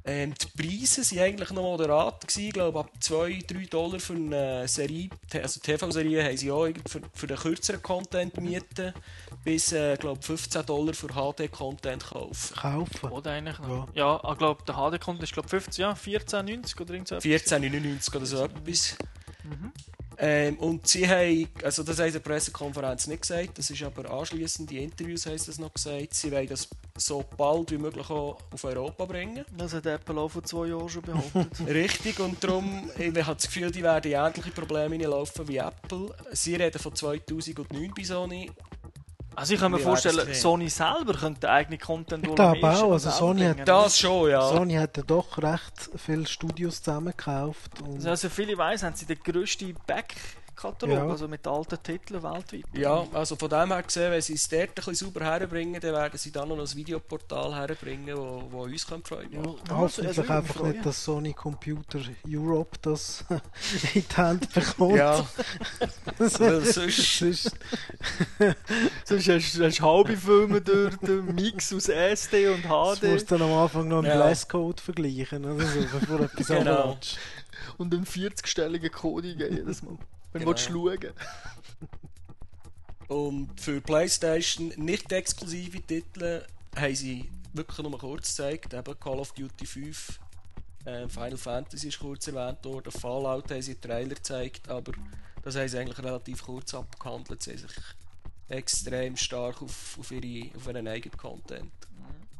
Ähm, 0.03 0.33
die 0.33 0.47
Preise 0.63 1.01
waren 1.15 1.23
eigentlich 1.25 1.51
noch 1.51 1.61
moderat. 1.61 2.21
Gewesen. 2.21 2.47
Ich 2.47 2.53
glaube, 2.53 2.79
ab 2.79 2.89
2-3 2.99 3.69
Dollar 3.69 3.99
für 3.99 4.13
eine 4.15 4.67
Serie, 4.67 5.09
also 5.33 5.59
TV-Serie, 5.59 6.23
haben 6.25 6.37
sie 6.37 6.49
auch 6.51 6.65
irgend 6.65 6.89
für, 6.89 7.01
für 7.13 7.27
den 7.27 7.37
kürzeren 7.37 7.83
Content 7.83 8.35
mieten, 8.41 8.95
bis 9.43 9.71
äh, 9.73 9.95
glaube 9.97 10.19
15 10.23 10.65
Dollar 10.65 10.95
für 10.95 11.07
HD-Content 11.09 12.03
kaufen. 12.03 12.55
Kaufen. 12.55 13.09
Oder 13.11 13.31
eigentlich 13.33 13.59
Ja. 13.59 13.67
noch. 13.67 13.87
Ja, 13.93 14.21
ich 14.31 14.37
glaube, 14.39 14.63
der 14.65 14.73
HD-Content 14.73 15.21
ist, 15.23 15.33
glaube 15.33 15.49
15, 15.49 15.81
ja, 15.83 15.91
14,90 15.93 16.81
oder 16.81 16.93
irgend 16.95 17.07
so. 17.07 17.15
etwas. 17.17 17.25
14,99 17.31 18.15
oder 18.15 18.25
so 18.25 18.43
etwas. 18.45 18.95
Ähm, 20.23 20.55
und 20.59 20.87
sie 20.87 21.09
haben, 21.09 21.47
also 21.63 21.81
das 21.81 21.97
haben 21.97 22.11
sie 22.11 22.17
in 22.17 22.23
der 22.23 22.29
Pressekonferenz 22.29 23.07
nicht 23.07 23.23
gesagt, 23.23 23.57
das 23.57 23.71
ist 23.71 23.81
aber 23.81 24.07
anschließend, 24.11 24.69
die 24.69 24.77
Interviews 24.83 25.25
haben 25.25 25.39
sie 25.39 25.47
das 25.47 25.57
noch 25.57 25.73
gesagt, 25.73 26.13
sie 26.13 26.31
wollen 26.31 26.47
das 26.47 26.69
so 26.95 27.25
bald 27.35 27.71
wie 27.71 27.79
möglich 27.79 28.07
auch 28.07 28.37
auf 28.51 28.63
Europa 28.63 29.05
bringen. 29.05 29.43
Das 29.57 29.73
hat 29.73 29.87
Apple 29.87 30.19
auch 30.19 30.29
vor 30.29 30.43
zwei 30.43 30.67
Jahren 30.67 30.87
schon 30.87 31.01
behauptet. 31.01 31.47
Richtig, 31.67 32.19
und 32.19 32.43
darum, 32.43 32.91
ich 32.99 33.07
habe 33.07 33.35
das 33.35 33.47
Gefühl, 33.47 33.71
die 33.71 33.81
werden 33.81 34.11
ähnliche 34.11 34.51
Probleme 34.51 34.95
hineinlaufen 34.95 35.47
wie 35.47 35.57
Apple. 35.57 36.13
Sie 36.33 36.53
reden 36.53 36.79
von 36.79 36.93
2009 36.93 37.91
bei 37.95 38.03
Sony. 38.03 38.51
Also 39.41 39.55
ich 39.55 39.59
kann 39.59 39.71
mir 39.71 39.79
vorstellen. 39.79 40.33
Sony 40.35 40.69
selber 40.69 41.13
könnte 41.13 41.49
eigene 41.49 41.79
Content 41.79 42.27
Ich 42.27 42.35
glaube 42.35 42.69
auch, 42.69 42.91
also 42.91 43.09
Sony 43.09 43.41
hat. 43.41 43.67
Das 43.67 43.97
schon, 43.97 44.29
ja. 44.29 44.41
Sony 44.41 44.75
hat 44.75 44.95
ja 44.97 45.03
doch 45.03 45.37
recht 45.39 45.89
viele 45.97 46.27
Studios 46.27 46.81
zusammengekauft. 46.81 47.81
Und 47.81 48.05
Also 48.05 48.29
viele 48.29 48.55
weiss, 48.55 48.83
haben 48.83 48.95
sie 48.95 49.07
den 49.07 49.17
grössten 49.17 49.75
Back-Katalog, 50.61 50.97
Ja. 50.97 51.07
also 51.09 51.27
mit 51.27 51.45
alten 51.47 51.81
Titeln 51.83 52.23
weltweit. 52.23 52.63
Ja, 52.73 53.05
also 53.13 53.35
von 53.35 53.49
dem 53.49 53.71
her 53.71 53.83
gesehen, 53.83 54.11
wenn 54.11 54.21
sie 54.21 54.33
es 54.33 54.47
dort 54.47 54.63
ein 54.69 54.73
bisschen 54.75 54.95
sauber 54.95 55.25
herbringen, 55.25 55.79
dann 55.81 55.93
werden 55.93 56.17
sie 56.17 56.31
dann 56.31 56.49
noch 56.49 56.59
ein 56.59 56.75
Videoportal 56.75 57.55
herbringen, 57.55 58.15
wo, 58.17 58.43
wo 58.51 58.63
uns 58.63 58.85
können 58.85 59.03
freuen 59.03 59.31
Ja, 59.31 59.41
kann. 59.41 59.77
hoffentlich 59.77 60.17
also, 60.19 60.21
einfach 60.33 60.55
freuen. 60.55 60.71
nicht, 60.73 60.85
dass 60.85 61.03
Sony 61.03 61.33
Computer 61.33 61.99
Europe 62.27 62.77
das 62.81 63.23
in 63.93 64.03
die 64.09 64.15
Hand 64.17 64.53
bekommt. 64.53 64.95
Ja, 64.97 65.25
das 66.17 66.39
weil 66.39 66.65
sonst... 66.65 67.21
ist, 67.21 67.51
Sonst 69.05 69.27
hast 69.29 69.55
du 69.57 69.65
hast 69.65 69.79
du 69.79 69.83
halbe 69.83 70.17
Filme 70.17 70.61
durch 70.61 70.95
den 70.97 71.33
Mix 71.35 71.73
aus 71.73 71.89
SD 71.89 72.49
und 72.49 72.63
das 72.65 72.99
HD 72.99 73.03
musst 73.03 73.31
du 73.31 73.37
dann 73.37 73.49
am 73.49 73.53
Anfang 73.57 73.87
noch 73.87 73.99
im 73.99 74.05
Ja. 74.05 74.15
Blastcode 74.15 74.79
vergleichen, 74.79 75.45
oder 75.45 75.65
so, 75.65 75.79
bevor 75.91 76.17
du 76.19 76.23
etwas 76.25 76.47
Genau. 76.47 76.71
abwatschst. 76.71 77.17
und 77.77 77.93
einen 77.93 78.05
40-stelligen 78.05 78.89
Code 78.89 79.27
jedes 79.29 79.83
Mal. 79.83 79.97
Wenn 80.33 80.41
Genau. 80.41 80.53
du 80.53 80.59
schauen 80.59 81.13
Und 83.07 83.59
für 83.59 83.81
PlayStation 83.81 84.69
nicht 84.77 85.11
exklusive 85.11 85.81
Titel 85.81 86.43
haben 86.75 86.95
sie 86.95 87.29
wirklich 87.53 87.77
nur 87.79 87.99
kurz 87.99 88.29
gezeigt. 88.29 88.73
Eben 88.73 88.99
Call 88.99 89.19
of 89.19 89.33
Duty 89.33 89.65
5, 89.65 90.19
äh, 90.85 91.09
Final 91.09 91.37
Fantasy 91.37 91.89
ist 91.89 91.99
kurz 91.99 92.27
erwähnt 92.27 92.63
worden, 92.63 92.91
Fallout 92.91 93.51
haben 93.51 93.61
sie 93.61 93.71
einen 93.71 93.81
Trailer 93.81 94.15
gezeigt, 94.15 94.69
aber 94.69 94.93
das 95.43 95.55
haben 95.57 95.67
sie 95.67 95.77
eigentlich 95.77 95.99
relativ 95.99 96.43
kurz 96.43 96.73
abgehandelt. 96.73 97.41
Sie 97.43 97.51
haben 97.51 97.57
sich 97.59 97.71
extrem 98.47 99.17
stark 99.17 99.61
auf, 99.61 99.97
auf, 99.99 100.11
ihre, 100.11 100.55
auf 100.55 100.67
ihren 100.67 100.87
eigenen 100.87 101.17
Content 101.17 101.71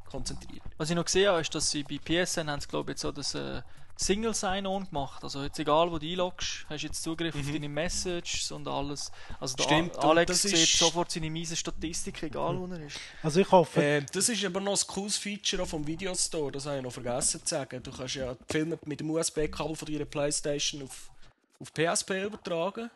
konzentriert. 0.05 0.63
Was 0.77 0.89
ich 0.89 0.95
noch 0.95 1.05
gesehen 1.05 1.29
habe, 1.29 1.41
ist, 1.41 1.53
dass 1.53 1.69
sie 1.69 1.83
bei 1.83 1.97
PSN 1.97 2.49
haben 2.49 2.61
glaube 2.61 2.91
ich, 2.91 2.95
jetzt 2.95 3.01
so 3.01 3.11
das 3.11 3.35
äh, 3.35 3.61
Single 4.01 4.33
Sign-On 4.33 4.85
gemacht. 4.87 5.23
Also 5.23 5.43
jetzt 5.43 5.59
egal, 5.59 5.91
wo 5.91 5.97
du 5.99 6.05
einloggst, 6.07 6.65
hast 6.67 6.81
du 6.83 6.87
jetzt 6.87 7.03
Zugriff 7.03 7.35
auf 7.35 7.45
deine 7.45 7.69
Messages 7.69 8.51
und 8.51 8.67
alles. 8.67 9.11
Also 9.39 9.55
der 9.57 9.63
Stimmt, 9.63 9.97
A- 9.99 10.09
Alex 10.09 10.41
sieht 10.41 10.53
ist- 10.53 10.77
sofort 10.77 11.11
seine 11.11 11.29
miese 11.29 11.55
Statistik, 11.55 12.23
egal 12.23 12.57
wo 12.59 12.65
er 12.65 12.81
ist. 12.85 12.97
Also 13.21 13.39
ich 13.41 13.51
hoffe, 13.51 13.81
Ähm, 13.81 14.05
das 14.11 14.27
ist 14.29 14.43
aber 14.43 14.59
noch 14.59 14.79
ein 14.81 14.87
cooles 14.87 15.17
Feature 15.17 15.65
vom 15.65 15.85
Videostore, 15.85 16.51
das 16.51 16.65
habe 16.65 16.77
ich 16.77 16.83
noch 16.83 16.91
vergessen 16.93 17.41
zu 17.45 17.47
sagen. 17.55 17.81
Du 17.83 17.91
kannst 17.91 18.15
ja 18.15 18.33
die 18.33 18.43
Filme 18.51 18.79
mit 18.85 18.99
dem 18.99 19.09
USB-Kabel 19.11 19.75
von 19.75 19.87
deiner 19.91 20.05
Playstation 20.05 20.81
auf, 20.83 21.11
auf 21.59 21.71
PSP 21.73 22.23
übertragen. 22.25 22.89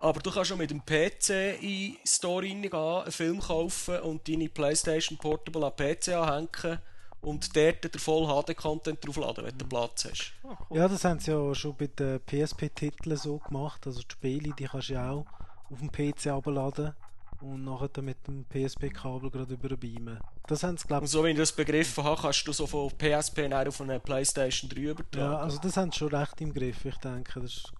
Aber 0.00 0.20
du 0.20 0.30
kannst 0.30 0.50
auch 0.52 0.56
mit 0.56 0.70
dem 0.70 0.84
PC 0.84 1.54
in 1.60 1.92
den 1.92 1.96
Store 2.04 2.42
reingehen, 2.44 2.74
einen 2.74 3.12
Film 3.12 3.40
kaufen 3.40 4.00
und 4.00 4.26
deine 4.28 4.48
Playstation 4.48 5.16
Portable 5.16 5.64
an 5.66 5.72
den 5.78 5.94
PC 5.96 6.08
anhängen 6.08 6.80
und 7.24 7.56
dort 7.56 7.84
den 7.84 7.98
voll 8.00 8.26
HD-Content 8.26 9.04
draufladen, 9.04 9.44
wenn 9.44 9.58
du 9.58 9.66
Platz 9.66 10.04
hast. 10.04 10.32
Ah, 10.44 10.56
cool. 10.70 10.78
ja, 10.78 10.88
das 10.88 11.04
haben 11.04 11.18
sie 11.20 11.30
ja 11.32 11.54
schon 11.54 11.74
bei 11.76 11.86
den 11.86 12.20
PSP-Titeln 12.20 13.16
so 13.16 13.38
gemacht. 13.38 13.86
Also 13.86 14.00
die 14.02 14.12
Spiele, 14.12 14.54
die 14.58 14.64
kannst 14.66 14.90
du 14.90 14.94
ja 14.94 15.10
auch 15.10 15.26
auf 15.70 15.78
dem 15.78 15.90
PC 15.90 16.26
abladen 16.28 16.94
und 17.40 17.64
nachher 17.64 17.88
dann 17.88 18.04
mit 18.06 18.26
dem 18.26 18.44
PSP-Kabel 18.44 19.30
gerade 19.30 19.54
überbeamen. 19.54 20.18
Das 20.46 20.62
haben 20.62 20.76
sie, 20.76 20.86
glaube 20.86 21.00
Und 21.00 21.06
ich, 21.06 21.10
so 21.10 21.24
wie 21.24 21.30
ich 21.30 21.36
das 21.36 21.52
begriffen 21.52 22.04
habe, 22.04 22.20
kannst 22.20 22.46
du 22.46 22.52
so 22.52 22.66
von 22.66 22.90
PSP 22.90 23.48
nachher 23.48 23.68
auf 23.68 23.80
eine 23.80 23.98
Playstation 24.00 24.68
3 24.70 24.80
übertragen. 24.80 25.32
ja, 25.32 25.38
also 25.38 25.58
das 25.58 25.76
haben 25.76 25.90
sie 25.92 25.98
schon 25.98 26.14
recht 26.14 26.40
im 26.40 26.52
Griff, 26.54 26.84
ich 26.84 26.96
denke. 26.98 27.40
Das, 27.40 27.50
ist, 27.50 27.72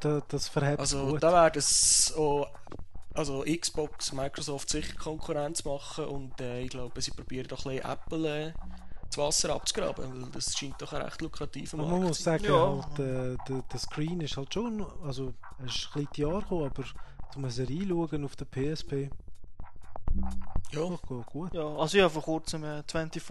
das, 0.00 0.22
das 0.28 0.48
verhebt 0.48 0.80
Also 0.80 1.06
gut. 1.06 1.22
da 1.22 1.32
werden 1.32 1.58
es 1.58 2.12
auch 2.16 2.48
also 3.14 3.42
Xbox, 3.44 4.12
Microsoft 4.12 4.70
sicher 4.70 4.94
Konkurrenz 4.96 5.64
machen 5.64 6.06
und 6.06 6.40
äh, 6.40 6.62
ich 6.62 6.70
glaube, 6.70 7.00
sie 7.00 7.10
probieren 7.10 7.46
doch 7.48 7.66
ein 7.66 7.76
bisschen 7.76 7.90
Apple 7.90 8.46
äh, 8.48 8.52
das 9.08 9.18
Wasser 9.18 9.50
abzugraben, 9.54 10.22
weil 10.22 10.30
das 10.30 10.56
scheint 10.56 10.80
doch 10.80 10.92
ein 10.94 11.02
recht 11.02 11.20
lukrativer 11.20 11.76
Markt 11.76 11.90
man 11.92 12.02
muss 12.04 12.16
zu 12.18 12.22
sein. 12.22 12.38
sagen, 12.40 12.52
Ja. 12.54 12.82
halt, 12.82 12.98
äh, 12.98 13.36
der, 13.48 13.62
der 13.70 13.78
Screen 13.78 14.20
ist 14.22 14.36
halt 14.36 14.54
schon, 14.54 14.86
also 15.04 15.34
es 15.64 15.74
ist 15.76 15.88
ein 15.88 15.92
bisschen 15.92 16.08
die 16.16 16.20
Jahre 16.22 16.40
gekommen, 16.40 16.70
aber 16.74 16.84
zum 17.32 17.50
Serie 17.50 17.86
schauen 17.86 18.24
auf 18.24 18.36
der 18.36 18.46
PSP, 18.46 19.10
Ja, 20.70 20.80
doch 20.80 21.02
gut, 21.04 21.26
gut. 21.26 21.54
Ja, 21.54 21.66
also 21.76 21.98
ich 21.98 22.02
habe 22.02 22.12
vor 22.14 22.22
kurzem 22.22 22.64
äh, 22.64 22.82
24 22.90 23.22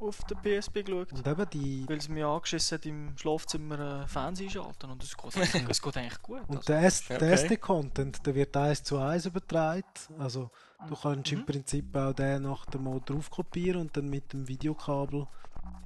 auf 0.00 0.24
der 0.24 0.34
PSP 0.34 0.82
geschaut. 0.82 1.12
Und 1.12 1.26
eben 1.26 1.50
die, 1.50 1.88
Weil 1.88 1.96
es 1.96 2.08
mir 2.08 2.26
angeschissen 2.26 2.76
hat, 2.76 2.84
im 2.86 3.16
Schlafzimmer 3.16 4.02
äh, 4.02 4.06
Fernsehen 4.06 4.50
schalten 4.50 4.90
und 4.90 5.02
es 5.02 5.16
geht, 5.16 5.34
es 5.68 5.80
geht 5.82 5.96
eigentlich 5.96 6.20
gut. 6.22 6.42
und 6.48 6.56
Also, 6.58 6.72
der, 6.72 6.82
S- 6.82 7.08
der 7.08 7.16
Okay. 7.16 7.32
SD-Content, 7.32 8.26
der 8.26 8.34
wird 8.34 8.54
eins 8.56 8.82
zu 8.82 8.98
eins 8.98 9.24
übertragen, 9.24 9.82
also 10.18 10.50
du 10.86 10.94
kannst 10.94 11.32
Mhm. 11.32 11.38
im 11.38 11.46
Prinzip 11.46 11.96
auch 11.96 12.12
den 12.12 12.42
nach 12.42 12.66
dem 12.66 12.84
Mal 12.84 13.00
drauf 13.02 13.30
kopieren 13.30 13.80
und 13.80 13.96
dann 13.96 14.08
mit 14.10 14.32
dem 14.34 14.46
Videokabel, 14.46 15.26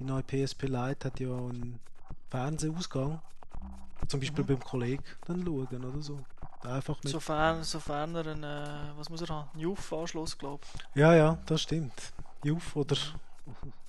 die 0.01 0.05
neue 0.05 0.25
PSP 0.25 0.67
Lite 0.67 1.07
hat 1.07 1.21
ja 1.21 1.29
einen 1.29 1.79
Fernsehausgang, 2.29 3.21
zum 4.09 4.19
Beispiel 4.21 4.43
Mhm. 4.43 4.49
beim 4.49 4.61
Kollegen 4.65 5.05
dann 5.25 5.45
schauen 5.45 5.85
oder 5.85 6.03
so. 6.03 6.19
Einfach 6.65 7.03
mit 7.03 7.13
sofern, 7.13 7.63
sofern 7.63 8.15
er 8.15 8.27
einen, 8.27 8.43
äh, 8.43 8.97
was 8.97 9.11
muss 9.11 9.21
er 9.21 9.29
haben, 9.29 9.49
einen 9.53 9.63
Youth-Anschluss, 9.63 10.39
glaube 10.39 10.63
ich. 10.75 10.97
Ja, 11.01 11.15
ja, 11.15 11.39
das 11.47 11.63
stimmt. 11.63 11.93
Juf 12.43 12.75
oder 12.77 12.97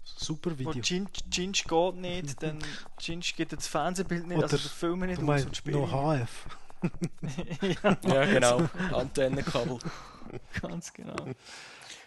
super 0.03 0.57
Video. 0.57 0.73
Ginge 0.81 1.09
geht 1.11 1.95
nicht, 1.95 2.43
dann 2.43 2.59
Ginge 2.97 3.21
geht 3.21 3.53
das 3.53 3.67
Fernsehbild 3.67 4.27
nicht, 4.27 4.41
also 4.41 4.55
Oder 4.55 4.63
der 4.63 4.71
Film 4.71 4.99
nicht 4.99 5.09
Du 5.09 5.13
aus 5.13 5.19
und 5.19 5.25
meinst 5.25 5.55
Spiele. 5.55 5.79
noch 5.79 5.91
HF. 5.91 6.47
ja, 7.61 7.97
ja 8.03 8.25
genau, 8.25 8.61
Antennenkabel. 8.93 9.79
ganz 10.61 10.93
genau. 10.93 11.15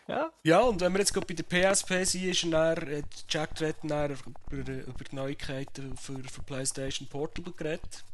Ja, 0.06 0.30
Ja, 0.42 0.60
und 0.60 0.80
wenn 0.80 0.92
wir 0.92 1.00
jetzt 1.00 1.12
gerade 1.12 1.26
bei 1.26 1.34
der 1.34 1.44
PSP 1.44 2.04
sind, 2.04 2.24
ist 2.24 2.44
er 2.44 2.74
dann, 2.74 2.88
äh, 2.88 3.02
Jack 3.28 3.54
dann 3.56 4.16
über, 4.50 4.72
über 4.72 5.04
die 5.10 5.16
Neuigkeiten 5.16 5.96
für, 5.96 6.22
für 6.24 6.42
PlayStation 6.42 7.08
Portable 7.08 7.52
geredet. 7.52 8.04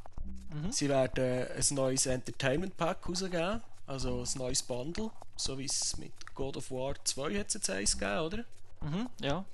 Mhm. 0.53 0.73
Sie 0.73 0.89
werden 0.89 1.47
ein 1.49 1.75
neues 1.75 2.07
Entertainment 2.07 2.77
Pack 2.77 3.09
rausgeben, 3.09 3.61
also 3.87 4.23
ein 4.23 4.39
neues 4.39 4.63
Bundle, 4.63 5.11
so 5.37 5.59
wie 5.59 5.65
es 5.67 5.97
mit 5.97 6.13
God 6.35 6.57
of 6.57 6.71
War 6.71 6.95
2 7.05 7.39
hat 7.39 7.49
es 7.49 7.55
jetzt 7.55 7.71
eins 7.71 7.99
gegeben, 7.99 8.21
oder? 8.21 8.45
mhm, 8.83 9.09
ja, 9.21 9.45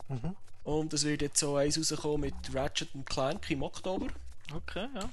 Und 0.64 0.92
es 0.92 1.04
wird 1.04 1.22
jetzt 1.22 1.38
so 1.40 1.56
eins 1.56 1.78
rauskommen 1.78 2.20
mit 2.20 2.34
Ratchet 2.54 2.88
Clank 3.06 3.50
im 3.50 3.62
Oktober. 3.62 4.08
okay, 4.54 4.88
ja. 4.94 5.08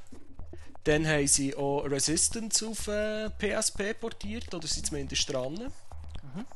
Dann 0.84 1.05
haben 1.05 1.27
sie 1.27 1.53
auch 1.55 1.84
Resistance 1.84 2.65
auf 2.65 2.88
äh, 2.88 3.29
PSP 3.29 3.93
portiert, 3.99 4.53
oder 4.53 4.67
sind 4.67 4.85
zumindest 4.85 5.31
dran. 5.31 5.71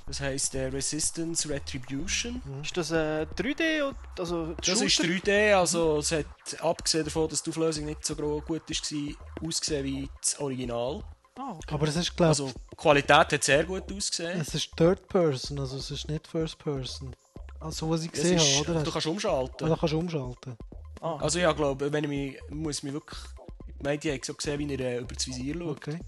Das 0.07 0.19
heisst 0.21 0.55
äh, 0.55 0.67
Resistance 0.67 1.47
Retribution. 1.49 2.41
Ist 2.63 2.75
das 2.77 2.91
äh, 2.91 3.25
3D? 3.35 3.83
oder- 3.87 3.95
Also 4.19 4.53
Das 4.55 4.81
ist 4.81 4.93
Shooter? 4.93 5.09
3D, 5.31 5.53
also 5.55 5.97
es 5.99 6.11
hat, 6.11 6.25
abgesehen 6.61 7.05
davon, 7.05 7.29
dass 7.29 7.41
die 7.43 7.49
Auflösung 7.49 7.85
nicht 7.85 8.05
so 8.05 8.15
gut 8.15 8.49
war, 8.49 9.47
ausgesehen 9.47 9.83
wie 9.85 10.09
das 10.21 10.39
Original. 10.39 11.03
Ah, 11.37 11.51
okay. 11.55 11.73
Aber 11.75 11.87
es 11.87 11.95
ist, 11.95 12.15
glaube 12.15 12.29
Also 12.29 12.47
die 12.71 12.75
Qualität 12.75 13.11
hat 13.33 13.43
sehr 13.43 13.63
gut 13.63 13.91
ausgesehen. 13.91 14.41
es 14.41 14.53
ist 14.53 14.75
Third 14.75 15.07
Person, 15.07 15.59
also 15.59 15.77
es 15.77 15.89
ist 15.89 16.07
nicht 16.09 16.27
First 16.27 16.57
Person. 16.59 17.15
Also 17.59 17.89
was 17.89 18.01
ich 18.03 18.11
Es 18.13 18.21
gesehen 18.21 18.37
ist, 18.37 18.59
habe, 18.59 18.71
oder? 18.71 18.83
du 18.83 18.91
kannst 18.91 19.07
umschalten. 19.07 19.67
Oder 19.67 19.77
kannst 19.77 19.93
du 19.93 19.99
umschalten. 19.99 20.57
ah, 20.99 21.17
Also 21.21 21.39
ja, 21.39 21.51
glaube, 21.53 21.91
wenn 21.93 22.03
ich 22.03 22.09
mich, 22.09 22.39
muss 22.49 22.83
mich 22.83 22.91
wirklich, 22.93 23.19
ich 23.67 23.83
meine, 23.83 23.99
ich 24.03 24.11
habe 24.11 24.19
so 24.25 24.33
gesehen, 24.33 24.59
wie 24.59 24.73
er 24.75 24.79
äh, 24.79 24.97
über 24.99 25.13
das 25.15 25.25
Visier 25.27 25.55
schaut. 25.57 25.77
Okay. 25.77 25.99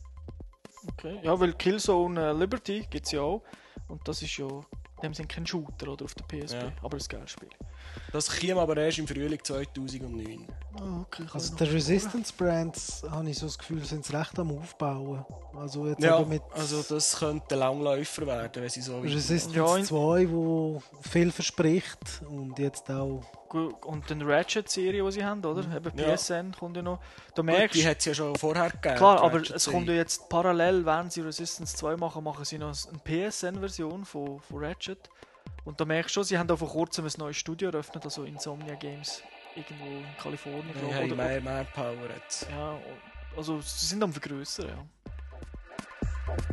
okay. 0.88 1.20
Ja, 1.24 1.40
weil 1.40 1.54
Killzone 1.54 2.30
äh, 2.30 2.34
Liberty 2.34 2.86
gibt 2.90 3.06
es 3.06 3.12
ja 3.14 3.22
auch. 3.22 3.42
Und 3.88 4.08
das 4.08 4.22
ist 4.22 4.38
ja 4.38 4.48
in 4.48 4.64
dem 5.04 5.14
Sinne 5.14 5.28
kein 5.28 5.46
Shooter 5.46 5.90
oder 5.90 6.06
auf 6.06 6.14
der 6.16 6.24
PSP, 6.26 6.56
Ja. 6.64 6.72
aber 6.82 6.98
ein 6.98 7.04
geiles 7.10 7.32
Spiel. 7.32 7.50
Das 8.12 8.30
käme 8.30 8.60
aber 8.62 8.78
erst 8.78 9.00
im 9.00 9.08
Frühling 9.08 9.40
2009. 9.44 10.48
Oh, 10.76 11.02
okay, 11.02 11.24
Also 11.34 11.56
der 11.56 11.72
Resistance 11.72 12.34
Brands, 12.36 13.04
habe 13.10 13.30
ich 13.30 13.38
so 13.38 13.46
das 13.46 13.58
Gefühl, 13.58 13.84
sind 13.86 14.06
sie 14.06 14.16
recht 14.16 14.38
am 14.40 14.52
Aufbauen. 14.58 15.26
Also 15.56 15.88
jetzt 15.88 16.04
Ja, 16.04 16.20
eben 16.20 16.30
mit 16.30 16.42
also 16.54 16.82
das 16.84 17.18
könnte 17.18 17.56
ein 17.56 17.60
Langläufer 17.60 18.26
werden, 18.26 18.62
wenn 18.64 18.70
sie 18.70 18.82
so. 18.82 19.00
Resistance 19.00 19.56
Ja, 19.56 19.78
in- 19.78 19.86
2, 19.86 20.30
wo 20.32 20.82
viel 21.02 21.32
verspricht 21.32 22.22
und 22.28 22.58
jetzt 22.60 22.90
auch 22.90 23.22
Gut, 23.50 23.86
Und 23.86 24.10
dann 24.10 24.24
Ratchet-Serie, 24.24 25.04
die 25.06 25.12
sie 25.12 25.24
haben, 25.24 25.46
oder? 25.46 25.62
Eben 25.76 25.96
Ja. 26.00 26.16
PSN 26.16 26.54
kommt 26.58 26.76
ja 26.76 26.82
noch. 26.82 26.98
Du 27.36 27.44
Gut, 27.44 27.46
merkst, 27.46 27.76
die 27.76 27.88
hat 27.88 28.00
es 28.00 28.06
ja 28.06 28.14
schon 28.16 28.36
vorher 28.36 28.72
gegeben. 28.72 28.96
klar, 28.96 29.22
aber 29.22 29.42
es 29.42 29.66
kommt 29.70 29.88
ja 29.88 29.94
jetzt 29.94 30.28
parallel, 30.28 30.84
wenn 30.88 31.12
sie 31.12 31.22
Resistance 31.22 31.76
2 31.76 31.96
machen, 31.98 32.24
machen 32.24 32.46
sie 32.46 32.58
noch 32.58 32.74
eine 32.88 32.98
PSN-Version 33.30 34.06
von, 34.06 34.40
von 34.40 34.64
Ratchet. 34.66 35.08
Und 35.66 35.80
da 35.80 35.86
merkst 35.86 36.12
du 36.12 36.14
schon, 36.16 36.24
sie 36.26 36.38
haben 36.38 36.50
auch 36.50 36.58
vor 36.58 36.70
kurzem 36.70 37.06
ein 37.06 37.12
neues 37.18 37.38
Studio 37.38 37.70
eröffnet, 37.70 38.04
also 38.04 38.24
Insomnia 38.24 38.76
Games, 38.76 39.24
irgendwo 39.56 39.86
in 39.86 40.18
Kalifornien, 40.22 40.70
ich. 40.76 41.06
Oder, 41.06 41.16
mehr, 41.16 41.42
mehr 41.42 41.64
Power 41.74 42.10
jetzt. 42.16 42.48
ja, 42.50 42.78
also 43.38 43.62
sie 43.62 43.86
sind 43.86 44.04
am 44.04 44.12
vergrößern, 44.12 44.68
ja. 44.68 44.86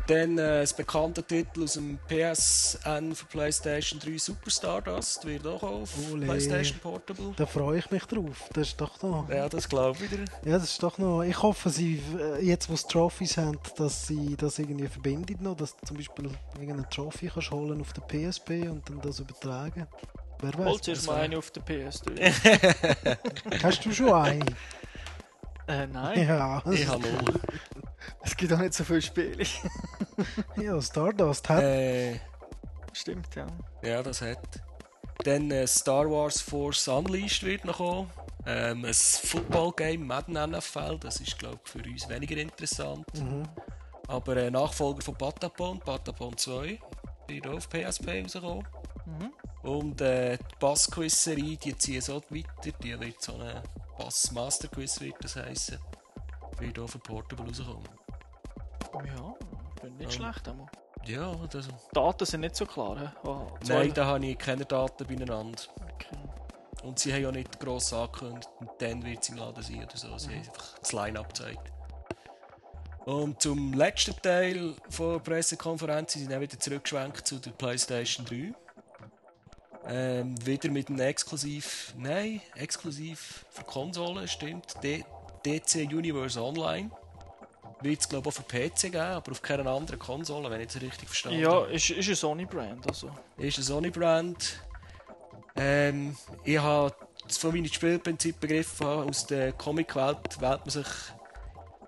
Dann 0.07 0.37
äh, 0.37 0.61
das 0.61 0.73
bekannte 0.73 1.23
Titel 1.23 1.63
aus 1.63 1.73
dem 1.73 1.97
PSN 2.07 3.15
für 3.15 3.25
PlayStation 3.25 3.99
3 3.99 4.17
Super 4.17 4.49
Stardust 4.49 5.25
wird 5.25 5.47
auch 5.47 5.63
auf 5.63 5.89
Ole. 6.11 6.25
PlayStation 6.25 6.79
Portable. 6.79 7.33
Da 7.37 7.45
freue 7.45 7.79
ich 7.79 7.89
mich 7.91 8.03
drauf. 8.03 8.49
Das 8.53 8.67
ist 8.69 8.81
doch 8.81 9.01
noch. 9.01 9.29
Ja, 9.29 9.47
das 9.47 9.69
glaube 9.69 10.03
ich 10.03 10.11
wieder. 10.11 10.25
Ja, 10.43 10.53
das 10.57 10.71
ist 10.71 10.83
doch 10.83 10.97
noch. 10.97 11.23
Ich 11.23 11.41
hoffe, 11.41 11.69
sie 11.69 12.01
äh, 12.19 12.43
jetzt, 12.43 12.69
wo 12.69 12.75
sie 12.75 12.87
Trophies 12.87 13.37
haben, 13.37 13.57
dass 13.77 14.07
sie 14.07 14.35
das 14.35 14.59
irgendwie 14.59 14.87
verbinden 14.87 15.37
noch, 15.43 15.55
dass 15.55 15.75
du 15.77 15.85
zum 15.85 15.97
Beispiel 15.97 16.29
irgendeine 16.55 16.89
Trophy 16.89 17.29
kannst 17.33 17.51
holen 17.51 17.79
auf 17.79 17.93
der 17.93 18.01
PSP 18.01 18.69
und 18.69 18.89
dann 18.89 19.01
das 19.01 19.19
übertragen. 19.19 19.87
Wer 20.41 20.53
weiß? 20.53 20.65
Holst 20.65 20.87
erst 20.87 21.07
mal 21.07 21.17
eine 21.17 21.37
auf 21.37 21.51
der 21.51 21.63
PS3. 21.63 23.17
Hast 23.63 23.85
du 23.85 23.91
schon 23.91 24.11
eine? 24.11 24.45
äh, 25.67 25.87
nein, 25.87 26.27
Ja, 26.27 26.63
Ich 26.71 26.87
habe 26.87 27.07
null. 27.07 27.39
Es 28.21 28.35
gibt 28.35 28.53
auch 28.53 28.59
nicht 28.59 28.73
so 28.73 28.83
viele 28.83 29.01
Spiele. 29.01 29.45
ja 30.61 30.81
Stardust 30.81 31.49
hat. 31.49 31.63
äh, 31.63 32.19
Stimmt, 32.93 33.35
ja. 33.35 33.47
ja, 33.83 34.03
das 34.03 34.21
hat. 34.21 34.61
Dann 35.23 35.51
äh, 35.51 35.67
Star 35.67 36.09
Wars 36.09 36.41
Force 36.41 36.87
Unleashed 36.87 37.43
wird 37.43 37.65
noch 37.65 37.77
kommen. 37.77 38.09
Ähm, 38.45 38.85
ein 38.85 38.93
Football-Game, 38.93 40.05
Madden 40.07 40.33
NFL, 40.33 40.97
das 40.99 41.19
ist 41.19 41.37
glaube 41.37 41.59
ich 41.63 41.71
für 41.71 41.87
uns 41.87 42.09
weniger 42.09 42.37
interessant. 42.37 43.05
Mhm. 43.13 43.43
Aber 44.07 44.35
äh, 44.37 44.49
Nachfolger 44.49 45.01
von 45.01 45.15
Patapon, 45.15 45.79
Patapon 45.79 46.35
2, 46.35 46.79
wird 47.27 47.47
auch 47.47 47.53
auf 47.53 47.69
PSP 47.69 48.23
rauskommen. 48.23 48.67
Mhm. 49.05 49.33
Und 49.69 50.01
äh, 50.01 50.37
die 50.37 50.55
Bass-Quiz-Serie, 50.59 51.57
die 51.57 51.77
ziehen 51.77 52.01
so 52.01 52.21
weiter, 52.29 52.77
die 52.83 52.99
wird 52.99 53.21
so 53.21 53.35
eine 53.35 53.61
Bass-Master-Quiz, 53.97 54.99
wird 55.01 55.15
das 55.21 55.35
heißen. 55.35 55.77
Wird 56.61 56.79
auch 56.79 56.87
für 56.87 56.99
Portable 56.99 57.45
rauskommen. 57.47 57.87
Ja, 59.05 59.33
bin 59.81 59.97
nicht 59.97 60.13
Ja. 60.13 60.31
schlecht. 60.31 60.47
Aber. 60.47 60.67
Ja, 61.05 61.35
das, 61.49 61.67
Die 61.67 61.73
Daten 61.93 62.25
sind 62.25 62.41
nicht 62.41 62.55
so 62.55 62.65
klar. 62.65 62.99
He? 62.99 63.27
Oh, 63.27 63.47
nein, 63.67 63.91
da 63.93 64.05
habe 64.05 64.25
ich 64.25 64.37
keine 64.37 64.65
Daten 64.65 65.05
beieinander. 65.07 65.59
Okay. 65.93 66.17
Und 66.83 66.99
sie 66.99 67.11
haben 67.13 67.23
ja 67.23 67.31
nicht 67.31 67.59
gross 67.59 67.91
angekündigt, 67.93 68.49
und 68.59 68.69
dann 68.79 69.03
wird 69.03 69.23
es 69.23 69.29
im 69.29 69.37
Laden 69.37 69.63
sein 69.63 69.83
oder 69.83 69.97
so. 69.97 70.17
Sie 70.17 70.29
haben 70.29 70.37
einfach 70.37 70.77
das 70.79 70.93
Line-Up 70.93 71.27
gezeigt. 71.33 71.71
Und 73.05 73.41
zum 73.41 73.73
letzten 73.73 74.15
Teil 74.21 74.75
der 74.99 75.19
Pressekonferenz 75.19 76.13
sind 76.13 76.29
dann 76.31 76.41
wieder 76.41 76.59
zurückgeschwenkt 76.59 77.25
zu 77.25 77.39
der 77.39 77.51
PlayStation 77.51 78.25
3. 78.25 78.53
Ähm, 79.87 80.45
wieder 80.45 80.69
mit 80.69 80.89
einem 80.89 80.99
exklusiv, 80.99 81.95
nein, 81.97 82.39
exklusiv 82.55 83.45
für 83.49 83.63
Konsolen, 83.63 84.27
stimmt. 84.27 84.75
D 84.83 85.03
DC 85.45 85.87
Universe 85.91 86.41
Online. 86.41 86.89
Wird 87.81 87.99
es 87.99 88.07
glaube 88.07 88.29
ich 88.29 88.35
auch 88.37 88.43
für 88.43 88.43
PC 88.69 88.81
geben, 88.91 88.97
aber 88.97 89.31
auf 89.31 89.41
keiner 89.41 89.65
anderen 89.65 89.99
Konsole, 89.99 90.49
wenn 90.51 90.61
ich 90.61 90.69
es 90.69 90.81
richtig 90.81 91.07
verstanden 91.07 91.39
Ja, 91.39 91.51
habe. 91.51 91.71
ist, 91.73 91.89
ist 91.89 92.09
ein 92.09 92.15
Sony-Brand. 92.15 92.87
Also. 92.87 93.09
ist 93.37 93.57
ein 93.57 93.63
Sony-Brand. 93.63 94.61
Ähm, 95.55 96.15
ich 96.43 96.59
habe 96.59 96.93
von 97.27 97.51
meinem 97.51 97.65
Spielprinzip 97.67 98.39
begriffen, 98.39 98.85
aus 98.87 99.25
der 99.25 99.53
Comic-Welt 99.53 100.39
wählt 100.39 100.59
man 100.61 100.69
sich 100.69 100.87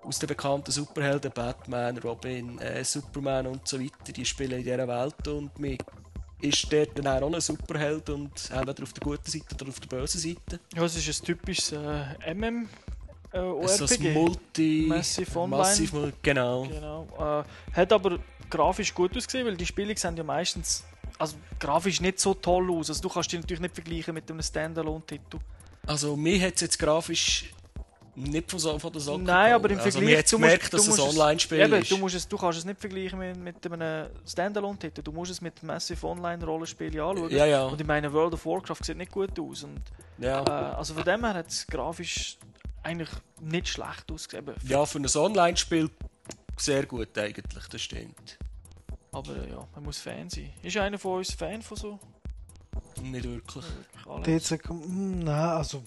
aus 0.04 0.20
den 0.20 0.28
bekannten 0.28 0.72
Superhelden, 0.72 1.32
Batman, 1.32 1.98
Robin, 2.00 2.60
äh, 2.60 2.84
Superman 2.84 3.48
und 3.48 3.68
so 3.68 3.80
weiter, 3.80 4.12
die 4.12 4.26
spielen 4.26 4.52
in 4.60 4.64
dieser 4.64 4.88
Welt 4.88 5.28
und 5.28 5.58
man 5.60 5.78
ist 6.42 6.72
dort 6.74 6.98
dann 7.00 7.24
auch 7.24 7.34
ein 7.34 7.40
Superheld 7.40 8.10
und 8.10 8.32
entweder 8.52 8.84
auf 8.84 8.92
der 8.94 9.02
guten 9.04 9.32
Seite 9.32 9.56
oder 9.56 9.70
auf 9.70 9.80
der 9.80 9.88
bösen 9.88 10.20
Seite. 10.20 10.60
Ja, 10.76 10.84
es 10.84 10.96
ist 10.98 11.22
ein 11.22 11.26
typisches 11.26 11.72
äh, 11.72 12.34
MM. 12.34 12.68
Äh, 13.34 13.66
ist 13.66 14.00
ein 14.00 14.14
Multi... 14.14 14.86
Massive 14.88 15.40
Online. 15.40 15.64
Massive 15.64 16.14
genau. 16.22 16.64
Genau. 16.64 17.08
Äh, 17.20 17.76
hat 17.76 17.92
aber 17.92 18.20
grafisch 18.50 18.94
gut 18.94 19.16
ausgesehen, 19.18 19.48
weil 19.48 19.58
die 19.58 19.66
Spiele 19.66 19.98
sehen 19.98 20.16
ja 20.16 20.24
meistens 20.24 20.84
also 21.18 21.36
grafisch 21.60 22.02
nicht 22.02 22.20
so 22.20 22.34
toll 22.34 22.72
aus. 22.72 22.90
Also 22.90 23.02
du 23.02 23.10
kannst 23.10 23.32
die 23.32 23.38
natürlich 23.38 23.62
nicht 23.62 23.76
vergleichen 23.76 24.14
mit 24.14 24.30
einem 24.30 24.42
Standalone-Titel. 24.42 25.40
Also 25.86 26.16
mir 26.16 26.42
hat 26.42 26.56
es 26.56 26.62
jetzt 26.62 26.80
grafisch 26.80 27.54
nicht 28.16 28.50
von, 28.50 28.60
so, 28.60 28.78
von 28.78 28.92
der 28.92 29.02
Socke 29.02 29.24
Nein, 29.24 29.54
aber 29.54 29.70
im 29.72 29.80
also, 29.80 29.92
Vergleich... 30.00 30.26
du 30.26 30.38
musst- 30.38 30.44
gemerkt, 30.44 30.66
du 30.66 30.78
dass 30.78 30.82
es 30.82 30.88
musst 30.88 31.02
ein 31.02 31.10
Online-Spiel 31.10 31.60
eben, 31.60 31.74
ist. 31.74 31.92
Du, 31.92 31.98
musst 31.98 32.16
es, 32.16 32.28
du 32.28 32.38
kannst 32.38 32.60
es 32.60 32.66
nicht 32.66 32.80
vergleichen 32.80 33.18
mit, 33.18 33.38
mit 33.38 33.72
einem 33.72 34.10
Standalone-Titel. 34.26 35.02
Du 35.02 35.12
musst 35.12 35.32
es 35.32 35.42
mit 35.42 35.62
Massive 35.64 36.06
Online-Rollenspielen 36.06 37.00
anschauen. 37.00 37.32
Ja, 37.32 37.46
ja. 37.46 37.66
Und 37.66 37.82
ich 37.82 37.88
meine, 37.88 38.12
World 38.14 38.34
of 38.34 38.46
Warcraft 38.46 38.84
sieht 38.84 38.98
nicht 38.98 39.12
gut 39.12 39.38
aus. 39.40 39.64
Und, 39.64 39.82
ja. 40.20 40.44
äh, 40.44 40.76
also 40.76 40.94
von 40.94 41.04
dem 41.04 41.24
her 41.26 41.34
hat 41.34 41.48
es 41.48 41.66
grafisch 41.66 42.38
eigentlich 42.84 43.10
nicht 43.42 43.68
schlecht 43.68 44.12
ausgesehen. 44.12 44.46
Ja, 44.64 44.86
für 44.86 45.00
ein 45.00 45.08
Online-Spiel 45.16 45.90
sehr 46.58 46.86
gut 46.86 47.18
eigentlich, 47.18 47.68
das 47.68 47.82
stimmt. 47.82 48.38
Aber 49.12 49.36
äh, 49.36 49.50
ja, 49.50 49.68
man 49.76 49.84
muss 49.84 50.00
Fan 50.00 50.30
sein. 50.30 50.52
Ist 50.62 50.78
einer 50.78 50.98
von 50.98 51.20
uns 51.20 51.34
Fan 51.34 51.62
von 51.62 51.78
so? 51.78 52.00
Nicht 53.02 53.26
wirklich. 53.26 53.66
DC, 54.26 54.70
hm, 54.70 55.20
nein, 55.20 55.28
also 55.36 55.84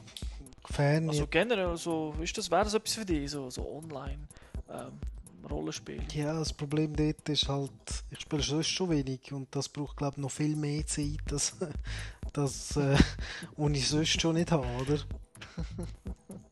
Fan. 0.71 1.09
Also 1.09 1.27
generell, 1.27 1.77
so, 1.77 2.15
ist 2.21 2.37
das, 2.37 2.51
wäre 2.51 2.65
das 2.65 2.75
etwas 2.75 2.95
für 2.95 3.05
dich, 3.05 3.31
so, 3.31 3.51
so 3.51 3.69
online 3.69 4.27
ähm, 4.69 5.01
Rollenspiel? 5.49 6.03
Ja, 6.13 6.39
das 6.39 6.53
Problem 6.53 6.95
dort 6.95 7.29
ist 7.29 7.49
halt, 7.49 7.71
ich 8.11 8.21
spiele 8.21 8.43
sonst 8.43 8.69
schon 8.69 8.91
wenig 8.91 9.33
und 9.33 9.55
das 9.55 9.69
braucht 9.69 9.97
glaube 9.97 10.15
ich 10.17 10.23
noch 10.23 10.31
viel 10.31 10.57
mehr 10.57 10.87
Zeit, 10.87 11.21
das, 11.29 11.57
das 12.33 12.77
äh, 12.77 12.99
was 13.57 13.73
ich 13.73 13.89
sonst 13.89 14.21
schon 14.21 14.35
nicht 14.35 14.51
habe, 14.51 14.67
oder? 14.81 14.99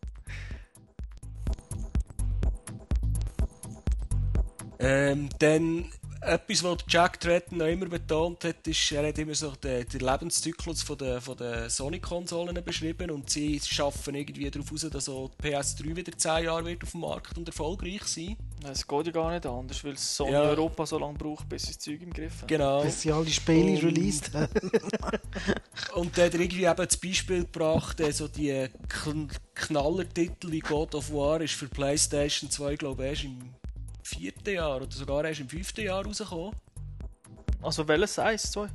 Ähm, 4.78 5.28
dann 5.38 5.90
etwas, 6.20 6.62
was 6.64 6.78
Jack 6.88 7.20
Tretton 7.20 7.58
noch 7.58 7.66
immer 7.66 7.84
betont 7.86 8.44
hat, 8.44 8.66
ist, 8.66 8.92
er 8.92 9.06
hat 9.08 9.18
immer 9.18 9.34
so 9.34 9.50
den, 9.56 9.86
den 9.86 10.00
Lebenszyklus 10.00 10.82
von 10.82 10.96
der, 10.96 11.20
von 11.20 11.36
der 11.36 11.68
Sony-Konsolen 11.68 12.64
beschrieben 12.64 13.10
und 13.10 13.28
sie 13.28 13.60
schaffen 13.62 14.14
irgendwie 14.14 14.50
darauf 14.50 14.72
aus, 14.72 14.88
dass 14.88 15.08
auch 15.10 15.30
die 15.42 15.48
PS3 15.50 15.94
wieder 15.94 16.16
10 16.16 16.44
Jahre 16.44 16.64
wird 16.64 16.82
auf 16.82 16.92
dem 16.92 17.00
Markt 17.02 17.36
und 17.36 17.46
erfolgreich 17.46 18.04
sein. 18.04 18.36
Es 18.66 18.86
geht 18.86 19.06
ja 19.06 19.12
gar 19.12 19.32
nicht 19.32 19.44
anders, 19.44 19.84
weil 19.84 19.98
Sony 19.98 20.32
Ja. 20.32 20.40
Europa 20.42 20.86
so 20.86 20.98
lange 20.98 21.18
braucht, 21.18 21.46
bis 21.48 21.64
sie 21.64 21.74
das 21.74 21.78
Zeug 21.80 22.00
im 22.00 22.12
Griff 22.12 22.38
haben. 22.40 22.46
Genau. 22.46 22.82
Bis 22.82 23.02
sie 23.02 23.12
alle 23.12 23.28
Spiele 23.28 23.72
Und- 23.72 23.84
released 23.84 24.32
haben. 24.32 24.48
Und 25.94 26.16
der 26.16 26.26
hat 26.26 26.34
irgendwie 26.34 26.64
eben 26.64 26.76
das 26.76 26.96
Beispiel 26.96 27.40
gebracht, 27.40 28.00
also 28.00 28.28
die 28.28 28.68
Kn 28.88 29.28
Knallertitel 29.54 30.50
wie 30.50 30.60
God 30.60 30.94
of 30.94 31.12
War 31.12 31.40
ist 31.40 31.54
für 31.54 31.68
PlayStation 31.68 32.50
2, 32.50 32.76
glaube 32.76 33.04
ich, 33.04 33.10
erst 33.10 33.24
im 33.24 33.38
vierten 34.04 34.54
Jahr 34.54 34.76
oder 34.76 34.90
sogar 34.90 35.24
erst 35.24 35.40
im 35.40 35.48
fünften 35.48 35.82
Jahr 35.84 36.04
rausgekommen. 36.04 36.52
Also 37.62 37.86
welches 37.88 38.14
Size? 38.14 38.50
2? 38.52 38.68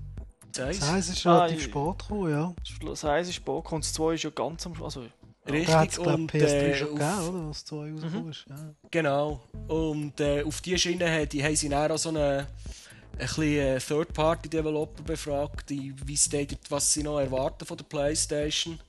Das 0.51 0.81
Eins. 0.81 1.09
es 1.09 1.17
ist 1.17 1.25
Ah, 1.27 1.37
relativ 1.45 1.57
ich- 1.59 1.63
spät 1.65 1.99
gekommen, 1.99 2.31
ja. 2.31 2.53
Das 2.85 2.99
Size 3.01 3.19
ist 3.29 3.33
spät, 3.35 3.71
und 3.71 3.83
das 3.83 3.93
2 3.93 4.13
ist 4.15 4.23
ja 4.23 4.29
ganz 4.31 4.65
am 4.65 4.75
Schluss. 4.75 4.97
Also, 4.97 5.07
Richtig. 5.47 5.95
Da 6.03 6.13
und, 6.13 6.33
ich 6.35 6.41
PS3 6.43 6.45
äh, 6.45 6.75
schon 6.75 6.87
auf- 6.89 6.99
gegeben, 6.99 7.29
oder? 7.37 7.49
Was 7.49 7.65
2 7.65 7.91
rausgekommen 7.91 8.29
ist. 8.31 8.45
Ja. 8.49 8.55
Genau. 8.91 9.39
Und 9.67 10.19
äh, 10.19 10.43
auf 10.43 10.61
diese 10.61 10.77
Schiene 10.79 11.09
haben, 11.09 11.29
die, 11.29 11.43
haben 11.43 11.55
sie 11.55 11.69
dann 11.69 11.91
auch 11.91 11.97
so 11.97 12.09
einen, 12.09 12.17
ein 12.41 12.47
bisschen 13.17 13.43
äh, 13.43 13.79
Third-Party-Developer 13.79 15.03
befragt, 15.03 15.69
die, 15.69 15.93
wie 16.05 16.15
sie 16.15 16.47
was 16.69 16.93
sie 16.93 17.03
noch 17.03 17.19
erwarten 17.19 17.65
von 17.65 17.77
der 17.77 17.85
Playstation. 17.85 18.79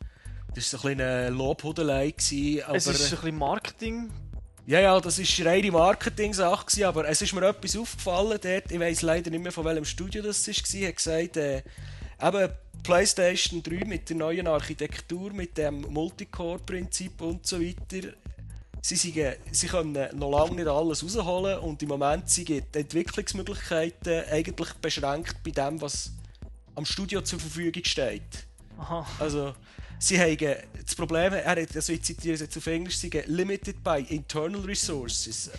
Das 0.55 0.73
war 0.73 0.81
so 0.81 0.89
ein 0.89 0.97
bisschen 0.97 1.07
eine 1.07 1.31
Lobhudelei. 1.31 2.15
Aber, 2.67 2.77
es 2.77 2.87
ist 2.87 3.13
ein 3.13 3.21
bisschen 3.21 3.39
Marketing. 3.39 4.11
Ja, 4.67 4.81
ja, 4.81 5.01
das 5.01 5.19
war 5.19 5.47
eine 5.47 5.57
reine 5.57 5.71
Marketing-Sache, 5.73 6.87
aber 6.87 7.09
es 7.09 7.23
ist 7.23 7.33
mir 7.33 7.49
etwas 7.49 7.77
aufgefallen 7.77 8.39
dort. 8.41 8.71
Ich 8.71 8.81
weiß 8.81 9.03
leider 9.03 9.31
nicht 9.31 9.43
mehr, 9.43 9.53
von 9.53 9.65
welchem 9.65 9.85
Studio 9.85 10.23
das 10.23 10.47
war. 10.47 10.81
Er 10.81 10.89
hat 10.89 10.97
gesagt, 10.97 11.37
äh, 11.37 11.63
eben 12.23 12.53
PlayStation 12.83 13.63
3 13.63 13.85
mit 13.85 14.09
der 14.09 14.17
neuen 14.17 14.47
Architektur, 14.47 15.33
mit 15.33 15.59
dem 15.59 15.83
Multicore-Prinzip 15.83 17.21
und 17.21 17.47
so 17.47 17.61
weiter. 17.61 18.09
Sie, 18.83 18.97
sind, 18.97 19.17
sie 19.51 19.67
können 19.67 20.09
noch 20.17 20.31
lange 20.31 20.57
nicht 20.57 20.69
alles 20.69 21.05
rausholen 21.05 21.59
und 21.59 21.83
im 21.83 21.89
Moment 21.89 22.31
sind 22.31 22.49
die 22.49 22.63
Entwicklungsmöglichkeiten 22.73 24.25
eigentlich 24.31 24.73
beschränkt 24.75 25.43
bei 25.45 25.51
dem, 25.51 25.81
was 25.83 26.11
am 26.75 26.87
Studio 26.87 27.21
zur 27.21 27.41
Verfügung 27.41 27.85
steht. 27.85 28.47
Aha. 28.79 29.07
Also, 29.19 29.55
sie 30.01 30.19
haben 30.19 30.57
das 30.85 30.95
Problem, 30.95 31.33
er 31.33 31.45
hat, 31.45 31.77
also 31.77 31.93
ich 31.93 32.03
zitiere 32.03 32.35
es 32.35 32.41
jetzt 32.41 32.57
auf 32.57 32.67
Englisch, 32.67 32.97
sie 32.99 33.11
haben 33.11 33.33
limited 33.33 33.85
by 33.85 34.05
internal 34.09 34.61
resources. 34.63 35.51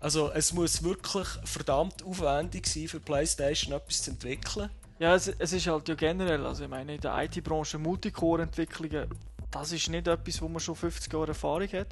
Also 0.00 0.30
es 0.32 0.52
muss 0.52 0.82
wirklich 0.82 1.26
verdammt 1.44 2.02
aufwendig 2.04 2.66
sein 2.66 2.88
für 2.88 3.00
PlayStation 3.00 3.74
etwas 3.74 4.02
zu 4.02 4.10
entwickeln. 4.10 4.70
Ja, 4.98 5.14
es, 5.14 5.28
es 5.28 5.52
ist 5.52 5.66
halt 5.66 5.88
ja 5.88 5.94
generell, 5.94 6.44
also 6.46 6.64
ich 6.64 6.70
meine 6.70 6.94
in 6.94 7.00
der 7.00 7.16
IT-Branche 7.24 7.78
Multicore-Entwicklungen, 7.78 9.08
das 9.50 9.72
ist 9.72 9.88
nicht 9.88 10.06
etwas, 10.06 10.40
wo 10.40 10.48
man 10.48 10.60
schon 10.60 10.74
50 10.74 11.12
Jahre 11.12 11.28
Erfahrung 11.28 11.68
hat. 11.72 11.88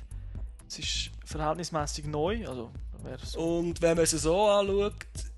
Es 0.66 0.78
ist 0.78 1.11
verhältnismäßig 1.24 2.06
neu, 2.06 2.48
also 2.48 2.70
so. 3.23 3.39
Und 3.39 3.82
wenn 3.82 3.97
man 3.97 4.05
es 4.05 4.11
so 4.12 4.47
anschaut, 4.47 4.94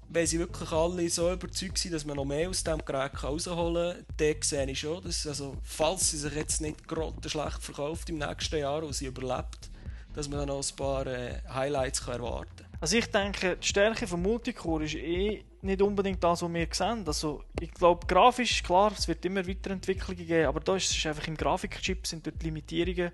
wenn 0.08 0.26
sie 0.26 0.38
wirklich 0.38 0.70
alle 0.70 1.08
so 1.10 1.32
überzeugt 1.32 1.78
sind, 1.78 1.92
dass 1.92 2.04
man 2.04 2.16
noch 2.16 2.24
mehr 2.24 2.48
aus 2.48 2.62
diesem 2.62 2.84
Gerät 2.84 3.22
rausholen 3.22 3.94
kann, 3.94 4.06
dann 4.16 4.42
sehe 4.42 4.70
ich 4.70 4.80
schon, 4.80 5.02
dass, 5.02 5.26
also, 5.26 5.56
falls 5.62 6.10
sie 6.10 6.18
sich 6.18 6.34
jetzt 6.34 6.60
nicht 6.60 6.86
gerade 6.86 7.28
schlecht 7.28 7.62
verkauft 7.62 8.08
im 8.10 8.18
nächsten 8.18 8.58
Jahr 8.58 8.82
und 8.82 8.94
sie 8.94 9.06
überlebt, 9.06 9.70
dass 10.14 10.28
man 10.28 10.38
dann 10.38 10.48
noch 10.48 10.62
ein 10.62 10.76
paar 10.76 11.06
äh, 11.06 11.40
Highlights 11.52 12.04
kann 12.04 12.14
erwarten 12.14 12.56
kann. 12.56 12.66
Also 12.80 12.96
ich 12.98 13.06
denke, 13.06 13.56
die 13.56 13.66
Stärke 13.66 14.06
von 14.06 14.22
Multicore 14.22 14.84
ist 14.84 14.94
eh 14.94 15.44
nicht 15.62 15.82
unbedingt 15.82 16.22
das, 16.22 16.42
was 16.42 16.52
wir 16.52 16.68
sehen. 16.70 17.04
Also 17.06 17.42
ich 17.60 17.72
glaube, 17.72 18.06
grafisch, 18.06 18.62
klar, 18.62 18.92
es 18.96 19.08
wird 19.08 19.24
immer 19.24 19.46
Weiterentwicklungen 19.46 20.26
geben, 20.26 20.46
aber 20.46 20.60
da 20.60 20.76
ist 20.76 20.90
es 20.90 21.06
einfach 21.06 21.26
im 21.26 21.36
Grafikchip 21.36 22.06
sind 22.06 22.26
dort 22.26 22.42
Limitierungen 22.42 23.12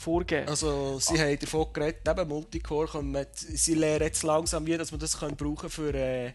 vorgeben. 0.00 0.48
Also 0.48 0.98
sie 0.98 1.18
ah. 1.18 1.22
haben 1.22 1.38
davon 1.38 1.66
geredet, 1.72 2.08
eben 2.08 2.28
Multicore, 2.28 3.02
man, 3.02 3.26
sie 3.34 3.74
lernen 3.74 4.04
jetzt 4.04 4.22
langsam 4.22 4.66
wie, 4.66 4.76
dass 4.76 4.90
man 4.90 5.00
das 5.00 5.18
können 5.18 5.36
brauchen 5.36 5.70
für 5.70 5.94
äh, 5.94 6.32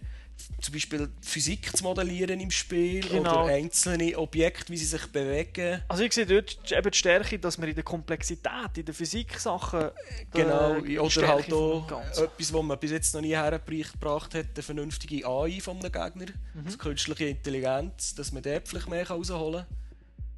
zum 0.62 0.74
Beispiel 0.74 1.10
Physik 1.22 1.76
zu 1.76 1.84
modellieren 1.84 2.40
im 2.40 2.52
Spiel 2.52 3.02
genau. 3.02 3.44
oder 3.44 3.54
einzelne 3.54 4.18
Objekte, 4.18 4.72
wie 4.72 4.78
sie 4.78 4.86
sich 4.86 5.06
bewegen. 5.08 5.82
Also 5.88 6.04
ich 6.04 6.14
sehe 6.14 6.26
dort 6.26 6.72
eben 6.72 6.92
die 6.92 6.98
Stärke, 6.98 7.40
dass 7.40 7.58
man 7.58 7.70
in 7.70 7.76
der 7.76 7.84
Komplexität, 7.84 8.78
in 8.78 8.86
der 8.86 8.94
Physik-Sachen 8.94 9.82
äh, 9.82 9.92
Genau, 10.32 10.78
oder 11.04 11.28
halt 11.28 11.54
auch 11.54 11.90
etwas, 11.90 12.54
was 12.54 12.64
man 12.64 12.80
bis 12.80 12.92
jetzt 12.92 13.14
noch 13.14 13.22
nie 13.22 13.36
hergebracht 13.36 14.36
hat, 14.36 14.48
eine 14.54 14.64
vernünftige 14.64 15.26
AI 15.26 15.60
von 15.62 15.78
einem 15.78 15.92
Gegner, 15.92 16.34
mhm. 16.54 16.66
also 16.66 16.78
künstliche 16.78 17.26
Intelligenz, 17.26 18.16
dass 18.16 18.32
man 18.32 18.44
dort 18.44 18.68
vielleicht 18.68 18.90
mehr 18.90 19.08
rausholen 19.08 19.66
kann. 19.66 19.85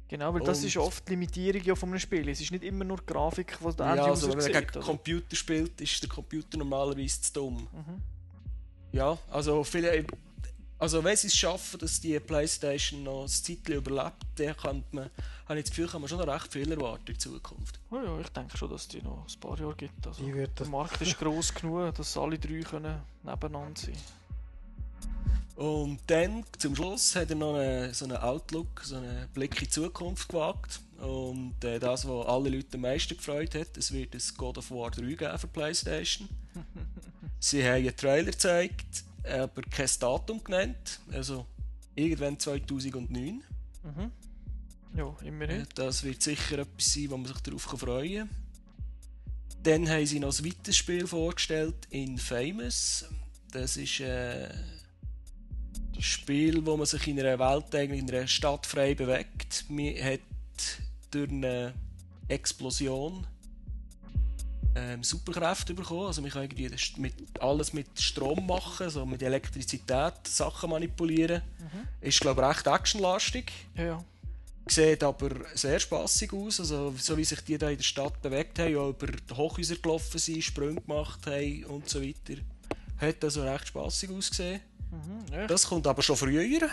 Genau, 0.08 0.32
weil 0.32 0.40
das 0.40 0.64
ist 0.64 0.76
oft 0.78 1.06
die 1.06 1.10
Limitierung 1.10 1.76
von 1.76 1.90
einem 1.90 1.98
Spiel. 1.98 2.26
Es 2.30 2.40
ist 2.40 2.50
nicht 2.50 2.64
immer 2.64 2.84
nur 2.84 2.96
die 2.96 3.06
Grafik, 3.06 3.58
die 3.60 3.76
der 3.76 3.94
ja, 3.94 4.04
also, 4.04 4.30
wenn 4.30 4.38
man 4.38 4.46
gegen 4.46 4.68
oder? 4.70 4.80
Computer 4.80 5.36
spielt, 5.36 5.80
ist 5.82 6.02
der 6.02 6.08
Computer 6.08 6.56
normalerweise 6.56 7.20
zu 7.20 7.32
dumm. 7.34 7.68
Mhm. 7.72 8.02
Ja, 8.92 9.18
also 9.30 9.62
viele, 9.64 10.06
also 10.78 11.04
wenn 11.04 11.14
sie 11.14 11.26
es 11.26 11.36
schaffen, 11.36 11.78
dass 11.80 12.00
die 12.00 12.18
Playstation 12.20 13.02
noch 13.02 13.22
ein 13.22 13.28
Zeitchen 13.28 13.74
überlebt, 13.74 14.24
dann 14.36 14.56
kann 14.56 14.84
man, 14.92 15.10
habe 15.46 15.58
ich 15.58 15.66
das 15.66 15.70
Gefühl, 15.70 15.88
kann 15.88 16.00
man 16.00 16.08
schon 16.08 16.18
noch 16.18 16.26
recht 16.26 16.50
viel 16.50 16.72
erwarten 16.72 17.10
in 17.10 17.18
Zukunft. 17.18 17.78
Oh 17.90 17.96
ja, 17.96 18.18
ich 18.18 18.30
denke 18.30 18.56
schon, 18.56 18.70
dass 18.70 18.82
es 18.82 18.88
die 18.88 19.02
noch 19.02 19.26
ein 19.28 19.40
paar 19.40 19.58
Jahre 19.60 19.74
gibt. 19.76 20.06
Also, 20.06 20.24
der 20.24 20.66
Markt 20.68 21.02
ist 21.02 21.18
gross 21.18 21.52
genug, 21.54 21.94
dass 21.96 22.16
alle 22.16 22.38
drei 22.38 22.60
können 22.60 23.02
nebeneinander 23.22 23.78
sein 23.78 23.96
Und 25.58 25.98
dann, 26.06 26.44
zum 26.56 26.76
Schluss, 26.76 27.16
hat 27.16 27.30
er 27.30 27.36
noch 27.36 27.56
eine, 27.56 27.92
so 27.92 28.04
einen 28.04 28.18
Outlook, 28.18 28.80
so 28.84 28.94
einen 28.94 29.26
Blick 29.34 29.54
in 29.54 29.64
die 29.64 29.68
Zukunft 29.68 30.28
gewagt. 30.28 30.78
Und 30.98 31.64
äh, 31.64 31.80
das, 31.80 32.06
was 32.06 32.26
alle 32.28 32.50
Leute 32.50 32.76
am 32.76 32.82
meisten 32.82 33.16
gefreut 33.16 33.56
hat, 33.56 33.76
es 33.76 33.92
wird 33.92 34.14
ein 34.14 34.22
God 34.36 34.58
of 34.58 34.70
War 34.70 34.92
3 34.92 35.02
geben 35.02 35.36
für 35.36 35.48
PlayStation. 35.48 36.28
Sie 37.40 37.64
haben 37.64 37.74
einen 37.74 37.96
Trailer 37.96 38.30
gezeigt, 38.30 39.02
aber 39.24 39.62
kein 39.62 39.90
Datum 39.98 40.44
genannt. 40.44 41.00
Also 41.10 41.44
irgendwann 41.96 42.38
2009. 42.38 43.42
Mhm. 43.82 44.12
Ja, 44.96 45.16
immerhin. 45.24 45.66
Das 45.74 46.04
wird 46.04 46.22
sicher 46.22 46.60
etwas 46.60 46.94
sein, 46.94 47.10
wo 47.10 47.16
man 47.16 47.26
sich 47.26 47.40
darauf 47.40 47.62
freuen 47.62 48.28
kann. 48.28 48.36
Dann 49.64 49.88
haben 49.88 50.06
sie 50.06 50.20
noch 50.20 50.38
ein 50.38 50.44
weiteres 50.44 50.76
Spiel 50.76 51.04
vorgestellt, 51.08 51.74
Infamous. 51.90 53.06
Das 53.50 53.76
ist 53.76 53.98
äh, 53.98 54.50
Spiel, 55.98 56.64
wo 56.64 56.76
man 56.76 56.86
sich 56.86 57.06
in 57.08 57.18
einer 57.20 57.38
Welt, 57.38 57.74
in 57.74 58.08
einer 58.08 58.26
Stadt 58.26 58.66
frei 58.66 58.94
bewegt. 58.94 59.64
Man 59.68 59.94
hat 60.02 60.20
durch 61.10 61.30
eine 61.30 61.74
Explosion 62.28 63.26
ähm, 64.74 65.02
Superkräfte 65.02 65.74
bekommen. 65.74 66.06
Also 66.06 66.22
man 66.22 66.30
kann 66.30 66.42
irgendwie 66.42 66.70
mit, 66.96 67.14
alles 67.40 67.72
mit 67.72 68.00
Strom 68.00 68.46
machen, 68.46 68.84
also 68.84 69.04
mit 69.06 69.22
Elektrizität 69.22 70.14
Sachen 70.26 70.70
manipulieren. 70.70 71.42
Mhm. 71.58 71.88
Ist 72.00 72.20
glaube 72.20 72.42
ich 72.42 72.48
recht 72.48 72.66
actionlastig. 72.66 73.52
Ja. 73.76 74.04
Sieht 74.68 75.02
aber 75.02 75.30
sehr 75.54 75.80
spaßig 75.80 76.30
aus, 76.34 76.60
also 76.60 76.94
so 76.98 77.16
wie 77.16 77.24
sich 77.24 77.40
die 77.40 77.56
da 77.56 77.70
in 77.70 77.78
der 77.78 77.84
Stadt 77.84 78.20
bewegt 78.20 78.58
haben, 78.58 78.76
auch 78.76 78.90
über 78.90 79.06
die 79.06 79.34
Hochhäuser 79.34 79.76
gelaufen 79.76 80.18
sind, 80.18 80.44
Sprünge 80.44 80.82
gemacht 80.82 81.26
haben 81.26 81.64
und 81.64 81.88
so 81.88 82.02
weiter. 82.02 82.40
Hat 82.98 83.24
also 83.24 83.44
recht 83.44 83.68
spaßig 83.68 84.10
ausgesehen. 84.10 84.60
Mhm, 84.90 85.46
das 85.48 85.66
kommt 85.66 85.86
aber 85.86 86.02
schon 86.02 86.16
früher. 86.16 86.68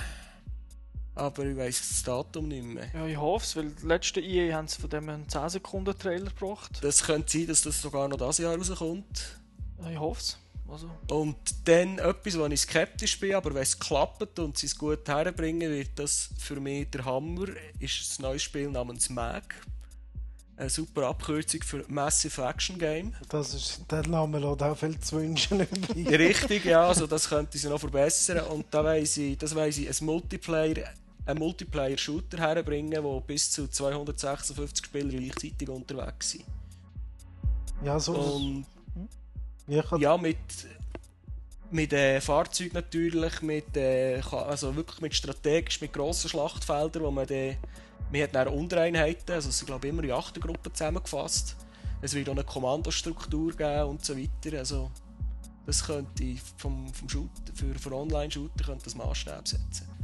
Aber 1.15 1.45
ich 1.45 1.55
weiss 1.55 1.79
das 1.79 2.03
Datum 2.03 2.49
nicht 2.49 2.65
mehr. 2.65 2.87
Ja, 2.93 3.05
ich 3.05 3.15
hoffe 3.15 3.45
es, 3.45 3.55
weil 3.55 3.71
die 3.71 3.85
letzten 3.85 4.21
IE 4.21 4.53
haben 4.53 4.67
sie 4.67 4.81
von 4.81 4.89
dem 4.89 5.07
einen 5.07 5.29
10 5.29 5.49
Sekunden 5.49 5.97
Trailer 5.97 6.29
gebracht. 6.29 6.71
Das 6.81 7.03
könnte 7.03 7.31
sein, 7.31 7.47
dass 7.47 7.61
das 7.61 7.81
sogar 7.81 8.09
noch 8.09 8.17
dieses 8.17 8.39
Jahr 8.39 8.57
rauskommt. 8.57 9.39
Ja, 9.81 9.89
ich 9.91 9.99
hoffe 9.99 10.19
es. 10.19 10.37
Also. 10.67 10.89
Und 11.11 11.37
dann 11.65 11.99
etwas, 11.99 12.37
wo 12.37 12.45
ich 12.47 12.59
skeptisch 12.59 13.19
bin, 13.19 13.35
aber 13.35 13.53
wenn 13.53 13.61
es 13.61 13.79
klappt 13.79 14.39
und 14.39 14.57
sie 14.57 14.65
es 14.65 14.77
gut 14.77 15.07
herbringen, 15.07 15.71
wird 15.71 15.91
das 15.95 16.31
für 16.39 16.59
mich 16.59 16.89
der 16.89 17.05
Hammer, 17.05 17.47
ist 17.79 18.19
ein 18.19 18.23
neues 18.23 18.43
Spiel 18.43 18.69
namens 18.69 19.09
MAG. 19.09 19.43
Eine 20.57 20.69
super 20.69 21.07
Abkürzung 21.07 21.61
für 21.63 21.83
Massive 21.89 22.41
Action 22.41 22.79
Game. 22.79 23.13
Das 23.27 23.53
ist, 23.53 23.81
der 23.91 24.07
Name 24.07 24.39
lässt 24.39 24.63
auch 24.63 24.77
viel 24.77 24.97
zu 24.99 25.17
wünschen 25.17 25.61
Richtig, 25.95 26.63
ja, 26.65 26.87
also 26.87 27.07
das 27.07 27.27
könnte 27.27 27.57
sie 27.57 27.67
noch 27.67 27.79
verbessern. 27.79 28.39
Und 28.47 28.65
da 28.71 28.83
weiss 28.83 29.17
ich, 29.17 29.37
das 29.37 29.53
weiss 29.53 29.77
ich, 29.77 29.89
ein 29.89 30.05
Multiplayer 30.05 30.85
einen 31.25 31.39
Multiplayer-Shooter 31.39 32.37
herbringen, 32.37 33.03
wo 33.03 33.19
bis 33.19 33.51
zu 33.51 33.67
256 33.67 34.85
Spieler 34.85 35.09
gleichzeitig 35.09 35.69
unterwegs 35.69 36.31
sind. 36.31 36.45
Ja, 37.83 37.99
so. 37.99 38.13
Und, 38.13 38.65
ja, 39.67 40.17
mit, 40.17 40.37
mit 41.71 41.93
äh, 41.93 42.21
Fahrzeug 42.21 42.73
natürlich, 42.73 43.41
mit, 43.41 43.75
äh, 43.75 44.21
also 44.31 44.75
wirklich 44.75 45.01
mit 45.01 45.15
strategisch, 45.15 45.81
mit 45.81 45.93
grossen 45.93 46.29
Schlachtfeldern, 46.29 47.03
wo 47.03 47.11
man 47.11 47.27
dann, 47.27 47.57
man 48.11 48.21
hat 48.21 48.35
dann 48.35 48.47
Untereinheiten, 48.47 49.33
also 49.33 49.49
es 49.49 49.57
sind 49.57 49.67
glaube 49.67 49.87
ich 49.87 49.93
immer 49.93 50.03
in 50.03 50.11
Achtergruppen 50.11 50.73
zusammengefasst. 50.73 51.55
Es 52.01 52.13
wird 52.13 52.27
auch 52.29 52.33
eine 52.33 52.43
Kommandostruktur 52.43 53.55
geben 53.55 53.89
und 53.89 54.05
so 54.05 54.15
weiter, 54.17 54.57
also 54.57 54.91
das 55.65 55.83
könnte 55.83 56.35
vom, 56.57 56.93
vom 56.93 57.09
Shooter, 57.09 57.53
für, 57.53 57.73
für 57.75 57.91
Online-Shooter 57.91 58.63
könnte 58.63 58.83
das 58.83 58.95
Maßstab 58.95 59.47
setzen. 59.47 59.95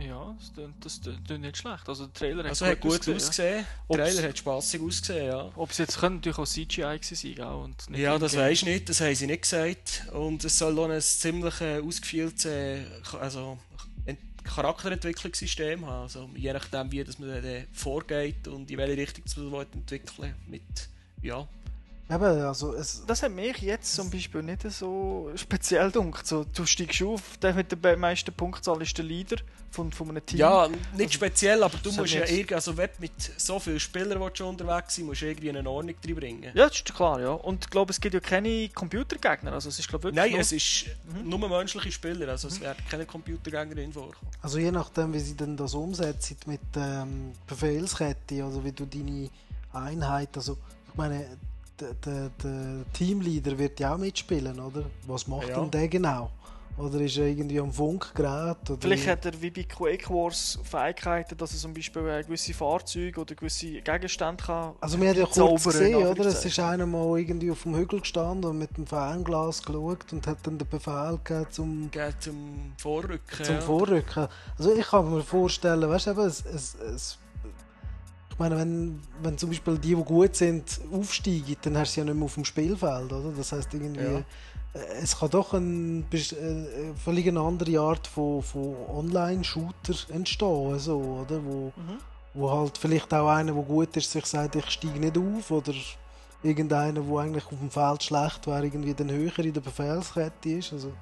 Ja, 0.00 0.34
das 0.38 0.52
klingt, 0.54 0.84
das 0.84 1.00
klingt 1.02 1.42
nicht 1.42 1.58
schlecht. 1.58 1.88
Also 1.88 2.06
der 2.06 2.14
Trailer 2.14 2.44
hat 2.44 2.50
also 2.50 2.64
gut, 2.64 2.74
hat 2.74 2.80
gut 2.80 2.92
ausgesehen. 2.92 3.16
ausgesehen. 3.16 3.66
Ja. 3.88 3.96
Der 3.96 4.06
Trailer 4.06 4.28
hat 4.28 4.38
spaßig 4.38 4.82
ausgesehen, 4.82 5.26
ja. 5.26 5.50
Ob 5.56 5.70
es 5.70 5.78
jetzt 5.78 5.98
könnte 5.98 6.16
natürlich 6.16 6.38
auch 6.38 6.46
CGI 6.46 6.98
sein 7.02 7.40
auch 7.42 7.64
und 7.64 7.96
Ja, 7.96 8.18
das 8.18 8.36
weiß 8.36 8.58
ich 8.58 8.64
nicht, 8.64 8.88
das 8.88 9.00
haben 9.00 9.14
sie 9.14 9.26
nicht 9.26 9.42
gesagt. 9.42 10.06
Und 10.12 10.42
es 10.44 10.58
soll 10.58 10.78
auch 10.78 10.88
ein 10.88 11.00
ziemlich 11.00 11.60
äh, 11.60 11.80
ausgefeiltes 11.80 12.44
äh, 12.46 12.84
also, 13.20 13.58
Charakterentwicklungssystem 14.54 15.86
haben. 15.86 16.02
Also, 16.02 16.28
je 16.34 16.52
nachdem, 16.52 16.90
wie 16.92 17.04
das 17.04 17.18
man 17.18 17.30
dann 17.30 17.66
vorgeht 17.72 18.48
und 18.48 18.70
in 18.70 18.78
welche 18.78 18.96
Richtung 18.96 19.50
man 19.50 19.66
entwickeln 19.72 20.34
mit 20.46 20.88
ja, 21.22 21.46
Eben, 22.10 22.24
also 22.24 22.74
es 22.74 23.04
das 23.06 23.22
hat 23.22 23.30
mich 23.30 23.58
jetzt 23.58 23.94
zum 23.94 24.10
Beispiel 24.10 24.42
nicht 24.42 24.62
so 24.70 25.30
speziell 25.36 25.92
gedacht. 25.92 26.26
So, 26.26 26.44
du 26.44 26.66
steigst 26.66 27.02
auf, 27.02 27.36
der 27.40 27.54
mit 27.54 27.84
der 27.84 27.96
meisten 27.96 28.32
Punktzahl 28.32 28.82
ist 28.82 28.98
der 28.98 29.04
Leader 29.04 29.36
von, 29.70 29.92
von 29.92 30.08
einem 30.08 30.26
Team. 30.26 30.40
Ja, 30.40 30.66
nicht 30.66 30.80
also, 30.98 31.10
speziell, 31.12 31.62
aber 31.62 31.78
du 31.78 31.92
musst 31.92 32.12
ja 32.12 32.26
irgendwie, 32.26 32.54
also 32.56 32.76
wenn 32.76 32.90
mit 32.98 33.12
so 33.36 33.60
vielen 33.60 33.78
Spielern 33.78 34.20
die 34.20 34.36
schon 34.36 34.48
unterwegs 34.48 34.96
sind, 34.96 35.06
musst 35.06 35.22
du 35.22 35.26
irgendwie 35.26 35.50
eine 35.50 35.70
Ordnung 35.70 35.94
drin 36.02 36.16
bringen. 36.16 36.50
Ja, 36.52 36.66
das 36.66 36.76
ist 36.76 36.92
klar, 36.92 37.20
ja. 37.20 37.30
Und 37.30 37.64
ich 37.64 37.70
glaube, 37.70 37.92
es 37.92 38.00
gibt 38.00 38.14
ja 38.14 38.20
keine 38.20 38.68
Computergegner, 38.70 39.52
also 39.52 39.68
es 39.68 39.78
ist 39.78 39.88
glaube 39.88 40.10
Nein, 40.12 40.32
nur... 40.32 40.40
es 40.40 40.50
ist 40.50 40.86
mhm. 41.14 41.28
nur 41.28 41.48
menschliche 41.48 41.92
Spieler, 41.92 42.28
also 42.28 42.48
es 42.48 42.58
mhm. 42.58 42.64
werden 42.64 42.84
keine 42.90 43.06
Computergegnerin 43.06 43.92
vorkommen. 43.92 44.32
Also 44.42 44.58
je 44.58 44.72
nachdem, 44.72 45.12
wie 45.12 45.20
sie 45.20 45.36
denn 45.36 45.56
das 45.56 45.74
umsetzen 45.74 46.36
mit 46.46 46.60
ähm, 46.74 47.32
Befehlskette, 47.46 48.42
also 48.42 48.64
wie 48.64 48.72
du 48.72 48.84
deine 48.84 49.30
Einheit, 49.72 50.36
also 50.36 50.58
ich 50.88 50.94
meine 50.96 51.38
der, 51.80 51.94
der, 51.94 52.30
der, 52.42 52.84
Teamleader 52.92 53.58
wird 53.58 53.80
ja 53.80 53.94
auch 53.94 53.98
mitspielen, 53.98 54.58
oder? 54.60 54.84
Was 55.06 55.26
macht 55.26 55.48
ja. 55.48 55.60
denn 55.60 55.70
der 55.70 55.88
genau? 55.88 56.30
Oder 56.80 57.00
ist 57.00 57.18
er 57.18 57.26
irgendwie 57.26 57.60
am 57.60 57.72
Funkgerät? 57.72 58.56
Vielleicht 58.80 59.06
hat 59.06 59.26
er 59.26 59.42
wie 59.42 59.50
bei 59.50 59.64
Quake 59.64 60.08
Wars 60.08 60.58
Fähigkeiten, 60.62 61.36
dass 61.36 61.52
er 61.52 61.58
zum 61.58 61.74
Beispiel 61.74 62.08
äh, 62.08 62.22
gewisse 62.22 62.54
Fahrzeuge 62.54 63.20
oder 63.20 63.34
gewisse 63.34 63.82
Gegenstände 63.82 64.42
kann. 64.42 64.72
Also 64.80 64.98
wir 64.98 65.10
haben 65.10 65.18
ja 65.18 65.26
kurz 65.26 65.64
gesehen, 65.64 65.96
oder? 65.96 66.26
Es 66.26 66.44
ist 66.44 66.58
einer 66.58 66.86
mal 66.86 67.18
irgendwie 67.18 67.50
auf 67.50 67.64
dem 67.64 67.76
Hügel 67.76 68.00
gestanden 68.00 68.50
und 68.50 68.58
mit 68.58 68.74
dem 68.76 68.86
Fernglas 68.86 69.62
geschaut 69.62 70.10
und 70.12 70.26
hat 70.26 70.38
dann 70.44 70.56
den 70.56 70.68
Befehl 70.68 71.18
gegeben 71.22 71.46
zum, 71.50 71.90
Geht 71.90 72.22
zum 72.22 72.72
Vorrücken. 72.78 73.44
zum 73.44 73.54
ja. 73.56 73.60
Vorrücken. 73.60 74.28
Also 74.56 74.72
ich 74.72 74.86
kann 74.86 75.12
mir 75.12 75.22
vorstellen, 75.22 75.86
weißt 75.86 76.06
du, 76.06 76.20
es, 76.22 76.44
es, 76.46 76.76
es, 76.76 77.18
meine, 78.40 78.56
wenn, 78.58 79.00
wenn 79.22 79.38
zum 79.38 79.50
Beispiel 79.50 79.78
die, 79.78 79.94
die 79.94 80.02
gut 80.02 80.34
sind, 80.34 80.80
aufsteigen, 80.92 81.56
dann 81.62 81.76
hast 81.78 81.90
du 81.90 81.94
sie 81.94 82.00
ja 82.00 82.04
nicht 82.06 82.14
mehr 82.16 82.24
auf 82.24 82.34
dem 82.34 82.44
Spielfeld, 82.44 83.12
oder? 83.12 83.30
Das 83.36 83.52
heißt 83.52 83.72
irgendwie, 83.74 84.02
Ja. 84.02 84.18
äh, 84.74 85.02
es 85.02 85.16
kann 85.18 85.30
doch 85.30 85.52
ein, 85.54 86.04
bes- 86.10 86.34
äh, 86.36 86.92
völlig 87.04 87.28
eine 87.28 87.40
andere 87.40 87.78
Art 87.80 88.06
von, 88.08 88.42
von 88.42 88.74
Online-Shooter 88.88 89.94
entstehen, 90.12 90.78
so, 90.78 90.98
oder? 91.26 91.40
Wo, 91.44 91.72
Mhm. 91.76 91.98
wo 92.34 92.50
halt 92.50 92.76
vielleicht 92.78 93.12
auch 93.14 93.28
einer, 93.28 93.52
der 93.52 93.62
gut 93.62 93.96
ist, 93.96 94.10
sich 94.10 94.26
sagt, 94.26 94.56
ich 94.56 94.68
steige 94.70 94.98
nicht 94.98 95.16
auf, 95.18 95.50
oder 95.50 95.72
irgendeiner, 96.42 97.00
der 97.02 97.18
eigentlich 97.18 97.44
auf 97.44 97.58
dem 97.58 97.70
Feld 97.70 98.02
schlecht 98.02 98.46
wäre, 98.46 98.64
irgendwie 98.64 98.94
dann 98.94 99.10
höher 99.10 99.38
in 99.40 99.52
der 99.52 99.60
Befehlskette 99.60 100.48
ist. 100.50 100.72
Also, 100.72 100.92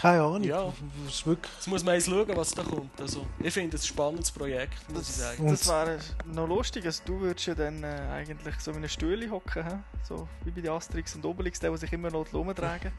keine 0.00 0.22
Ahnung. 0.22 0.44
Ja. 0.44 0.72
Es 1.06 1.14
ist 1.16 1.26
wirklich 1.26 1.52
Jetzt 1.56 1.66
muss 1.68 1.84
man 1.84 1.94
jetzt 1.94 2.08
schauen, 2.08 2.26
was 2.34 2.50
da 2.52 2.62
kommt. 2.62 2.98
Also, 3.00 3.26
ich 3.38 3.52
finde 3.52 3.76
es 3.76 3.82
ein 3.82 3.86
spannendes 3.86 4.30
Projekt, 4.30 4.90
muss 4.92 5.08
ich 5.10 5.16
sagen. 5.16 5.42
Und- 5.44 5.52
Das 5.52 5.68
wäre 5.68 5.98
noch 6.24 6.48
lustig, 6.48 6.86
also 6.86 7.02
du 7.04 7.20
würdest 7.20 7.46
ja 7.46 7.54
dann 7.54 7.82
äh, 7.84 7.86
eigentlich 8.12 8.54
so 8.60 8.70
in 8.70 8.78
einem 8.78 8.88
Stuhl 8.88 9.30
hocken, 9.30 9.64
hä? 9.64 9.74
so 10.08 10.26
wie 10.44 10.50
bei 10.50 10.60
den 10.62 10.70
Asterix 10.70 11.14
und 11.16 11.24
Obelix, 11.24 11.60
der, 11.60 11.70
der 11.70 11.78
sich 11.78 11.92
immer 11.92 12.10
noch 12.10 12.26
rumtragen 12.32 12.92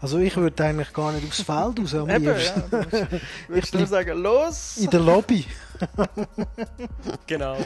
Also 0.00 0.18
ich 0.18 0.36
würde 0.36 0.64
eigentlich 0.64 0.92
gar 0.92 1.12
nicht 1.12 1.26
aufs 1.26 1.42
Feld 1.42 1.78
raus 1.78 1.94
am 1.94 2.08
Eben, 2.08 2.24
ja. 2.24 2.32
würdest- 2.70 3.06
würdest 3.48 3.74
nur 3.74 3.86
sagen, 3.86 4.18
los! 4.22 4.78
In 4.78 4.90
der 4.90 5.00
Lobby. 5.00 5.44
Genau. 7.26 7.56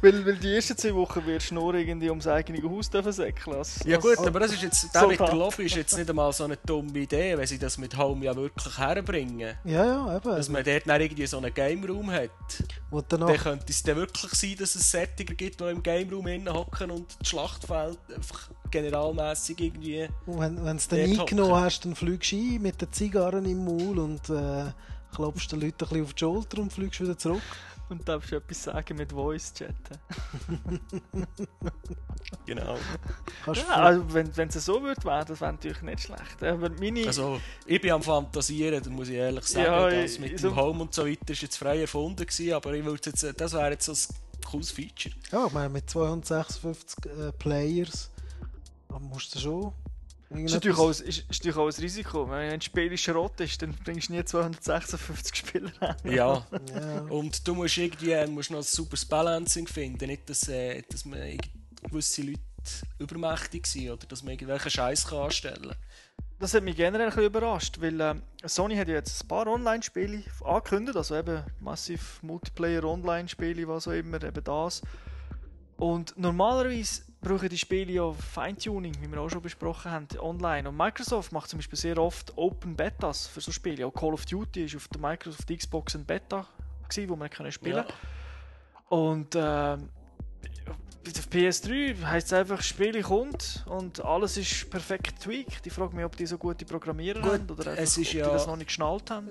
Weil, 0.00 0.24
weil 0.26 0.36
die 0.36 0.54
ersten 0.54 0.76
zwei 0.76 0.94
Wochen 0.94 1.24
wirst 1.26 1.50
du 1.50 1.54
nur 1.54 1.74
irgendwie 1.74 2.08
ums 2.08 2.26
eigene 2.26 2.62
Haus 2.68 2.90
dürfen 2.90 3.12
säckeln. 3.12 3.56
Als, 3.56 3.80
Ja 3.84 3.98
gut, 3.98 4.18
aber 4.18 4.40
das 4.40 4.52
ist 4.52 4.62
jetzt, 4.62 4.94
der 4.94 5.06
mit 5.06 5.20
der. 5.20 5.34
Lobby 5.34 5.64
ist 5.64 5.76
jetzt 5.76 5.96
nicht 5.96 6.08
einmal 6.08 6.32
so 6.32 6.44
eine 6.44 6.56
dumme 6.56 6.98
Idee, 6.98 7.36
wenn 7.36 7.46
sie 7.46 7.58
das 7.58 7.78
mit 7.78 7.96
Home 7.96 8.24
ja 8.24 8.34
wirklich 8.34 8.78
herbringen. 8.78 9.56
Ja, 9.64 9.84
ja, 9.84 10.16
eben. 10.16 10.30
Dass 10.30 10.48
man 10.48 10.64
dort 10.64 10.86
dann 10.86 11.00
irgendwie 11.00 11.26
so 11.26 11.38
einen 11.38 11.52
Game 11.52 11.84
Room 11.84 12.10
hat. 12.10 12.30
Dann 12.90 13.04
danach, 13.08 13.42
könnte 13.42 13.66
es 13.68 13.82
dann 13.82 13.96
wirklich 13.96 14.32
sein, 14.32 14.56
dass 14.58 14.74
es 14.74 14.90
Sättiger 14.90 15.34
gibt, 15.34 15.60
die 15.60 15.64
im 15.64 15.82
Game 15.82 16.10
Room 16.10 16.26
hocken 16.48 16.90
und 16.90 17.16
das 17.20 17.28
Schlachtfeld 17.28 17.98
einfach 18.14 18.50
generalmäßig 18.70 19.60
irgendwie... 19.60 20.08
wenn 20.26 20.64
wenn 20.64 20.76
es 20.76 20.88
dann 20.88 21.00
eingenommen 21.00 21.54
hast, 21.54 21.84
dann 21.84 21.94
fliegst 21.94 22.32
du 22.32 22.36
ein 22.36 22.62
mit 22.62 22.80
den 22.80 22.92
Zigarren 22.92 23.44
im 23.44 23.64
Maul 23.64 23.98
und 23.98 24.28
äh, 24.30 24.72
klopfst 25.14 25.48
den 25.52 25.60
Leuten 25.60 25.84
ein 25.84 25.88
bisschen 25.88 26.04
auf 26.04 26.14
die 26.14 26.18
Schulter 26.20 26.58
und 26.62 26.72
fliegst 26.72 27.00
wieder 27.00 27.16
zurück. 27.18 27.42
Und 27.90 28.06
darfst 28.06 28.30
du 28.32 28.36
etwas 28.36 28.62
sagen 28.64 28.96
mit 28.98 29.12
Voice 29.12 29.52
chatten. 29.54 29.98
Genau. 32.44 32.76
Ja, 33.46 33.64
also 33.74 34.12
wenn 34.12 34.34
wenn 34.36 34.48
es 34.48 34.64
so 34.64 34.82
wird 34.82 35.04
werden, 35.04 35.28
das 35.28 35.40
wäre 35.40 35.52
natürlich 35.52 35.80
nicht 35.82 36.00
schlecht. 36.00 36.42
Aber 36.42 36.68
meine, 36.70 37.06
Also, 37.06 37.40
ich 37.66 37.80
bin 37.80 37.90
am 37.92 38.02
Fantasieren, 38.02 38.82
da 38.82 38.90
muss 38.90 39.08
ich 39.08 39.14
ehrlich 39.16 39.44
sagen. 39.44 39.66
Ja, 39.66 39.88
das 40.02 40.18
mit 40.18 40.38
so- 40.38 40.48
dem 40.50 40.56
Home 40.56 40.82
und 40.82 40.94
so 40.94 41.06
weiter 41.06 41.30
ist 41.32 41.42
jetzt 41.42 41.56
frei 41.56 41.80
erfunden 41.82 42.26
gewesen, 42.26 42.52
aber 42.52 42.74
ich 42.74 42.84
würde 42.84 43.10
jetzt, 43.10 43.40
das 43.40 43.52
wäre 43.52 43.70
jetzt 43.70 43.86
so 43.86 43.92
ein 43.92 44.44
cooles 44.44 44.70
Feature. 44.70 45.14
Ja, 45.32 45.46
ich 45.46 45.52
meine, 45.52 45.68
mit 45.70 45.88
256 45.88 47.06
äh, 47.06 47.32
Players 47.32 48.10
musst 49.00 49.34
du 49.34 49.38
schon. 49.38 49.72
Ist 50.30 50.52
natürlich, 50.52 50.78
auch, 50.78 50.86
ein- 50.88 50.90
ist, 50.90 51.18
ist 51.20 51.30
natürlich 51.30 51.56
auch 51.56 51.66
ein 51.68 51.82
Risiko. 51.82 52.28
Wenn 52.30 52.50
ein 52.52 52.60
Spiel 52.60 52.96
Schrott 52.98 53.40
ist, 53.40 53.62
dann 53.62 53.72
bringst 53.84 54.08
du 54.08 54.12
nie 54.12 54.24
256 54.24 55.34
Spieler 55.36 55.72
rein. 55.80 55.96
Ja. 56.04 56.46
Ja. 56.74 57.00
Und 57.08 57.46
du 57.48 57.54
musst 57.54 57.78
irgendwie 57.78 58.12
äh, 58.12 58.26
musst 58.26 58.50
noch 58.50 58.58
ein 58.58 58.62
super 58.64 58.96
Balancing 59.08 59.66
finden, 59.66 60.06
nicht 60.06 60.28
dass, 60.28 60.46
äh, 60.48 60.82
dass 60.90 61.04
man 61.04 61.38
gewisse 61.82 62.22
Leute 62.22 62.40
übermächtig 62.98 63.66
sind 63.66 63.90
oder 63.90 64.06
dass 64.06 64.22
man 64.22 64.32
irgendwelchen 64.32 64.70
Scheiß 64.70 65.06
kann 65.06 65.18
anstellen 65.18 65.74
Das 66.38 66.52
hat 66.52 66.62
mich 66.62 66.76
generell 66.76 67.06
ein 67.06 67.10
bisschen 67.10 67.26
überrascht, 67.26 67.80
weil 67.80 67.98
ähm, 68.00 68.22
Sony 68.44 68.76
hat 68.76 68.88
ja 68.88 68.94
jetzt 68.94 69.24
ein 69.24 69.28
paar 69.28 69.46
Online-Spiele 69.46 70.22
angekündigt, 70.44 70.96
also 70.96 71.16
eben 71.16 71.42
massiv 71.60 72.18
Multiplayer-Online-Spiele, 72.22 73.66
was 73.66 73.88
auch 73.88 73.92
immer, 73.92 74.22
eben 74.22 74.44
das. 74.44 74.82
Und 75.76 76.12
normalerweise 76.18 77.02
brauchen 77.20 77.48
die 77.48 77.58
Spiele 77.58 77.92
ja 77.92 78.12
Feintuning, 78.12 78.94
wie 79.00 79.10
wir 79.10 79.20
auch 79.20 79.28
schon 79.28 79.42
besprochen 79.42 79.90
haben, 79.90 80.06
online. 80.20 80.68
Und 80.68 80.76
Microsoft 80.76 81.32
macht 81.32 81.50
zum 81.50 81.58
Beispiel 81.58 81.78
sehr 81.78 81.98
oft 81.98 82.36
Open 82.36 82.76
Betas 82.76 83.26
für 83.26 83.40
so 83.40 83.50
Spiele. 83.52 83.86
Auch 83.86 83.92
Call 83.92 84.12
of 84.14 84.24
Duty 84.26 84.64
ist 84.64 84.76
auf 84.76 84.88
der 84.88 85.00
Microsoft 85.00 85.48
Xbox 85.48 85.94
ein 85.96 86.04
Beta, 86.04 86.46
gewesen, 86.88 87.08
wo 87.08 87.16
man 87.16 87.28
können 87.30 87.52
spielen 87.52 87.76
Ja. 87.78 87.86
Und 88.96 89.34
ähm, 89.34 89.88
auf 91.06 91.28
PS3 91.30 92.04
heisst 92.04 92.28
es 92.28 92.32
einfach, 92.32 92.58
das 92.58 92.66
Spiel 92.66 93.02
kommt 93.02 93.64
und 93.66 94.04
alles 94.04 94.36
ist 94.36 94.70
perfekt 94.70 95.20
tweaked. 95.22 95.66
Ich 95.66 95.72
frage 95.72 95.94
mich, 95.96 96.04
ob 96.04 96.16
die 96.16 96.26
so 96.26 96.38
gute 96.38 96.64
Programmierer 96.64 97.20
Gut, 97.20 97.32
haben 97.32 97.50
oder 97.50 97.70
einfach, 97.70 97.82
es 97.82 97.96
ist 97.98 98.08
ob 98.08 98.14
ja- 98.14 98.26
die 98.26 98.32
das 98.32 98.46
noch 98.46 98.56
nicht 98.56 98.68
geschnallt 98.68 99.10
haben. 99.10 99.28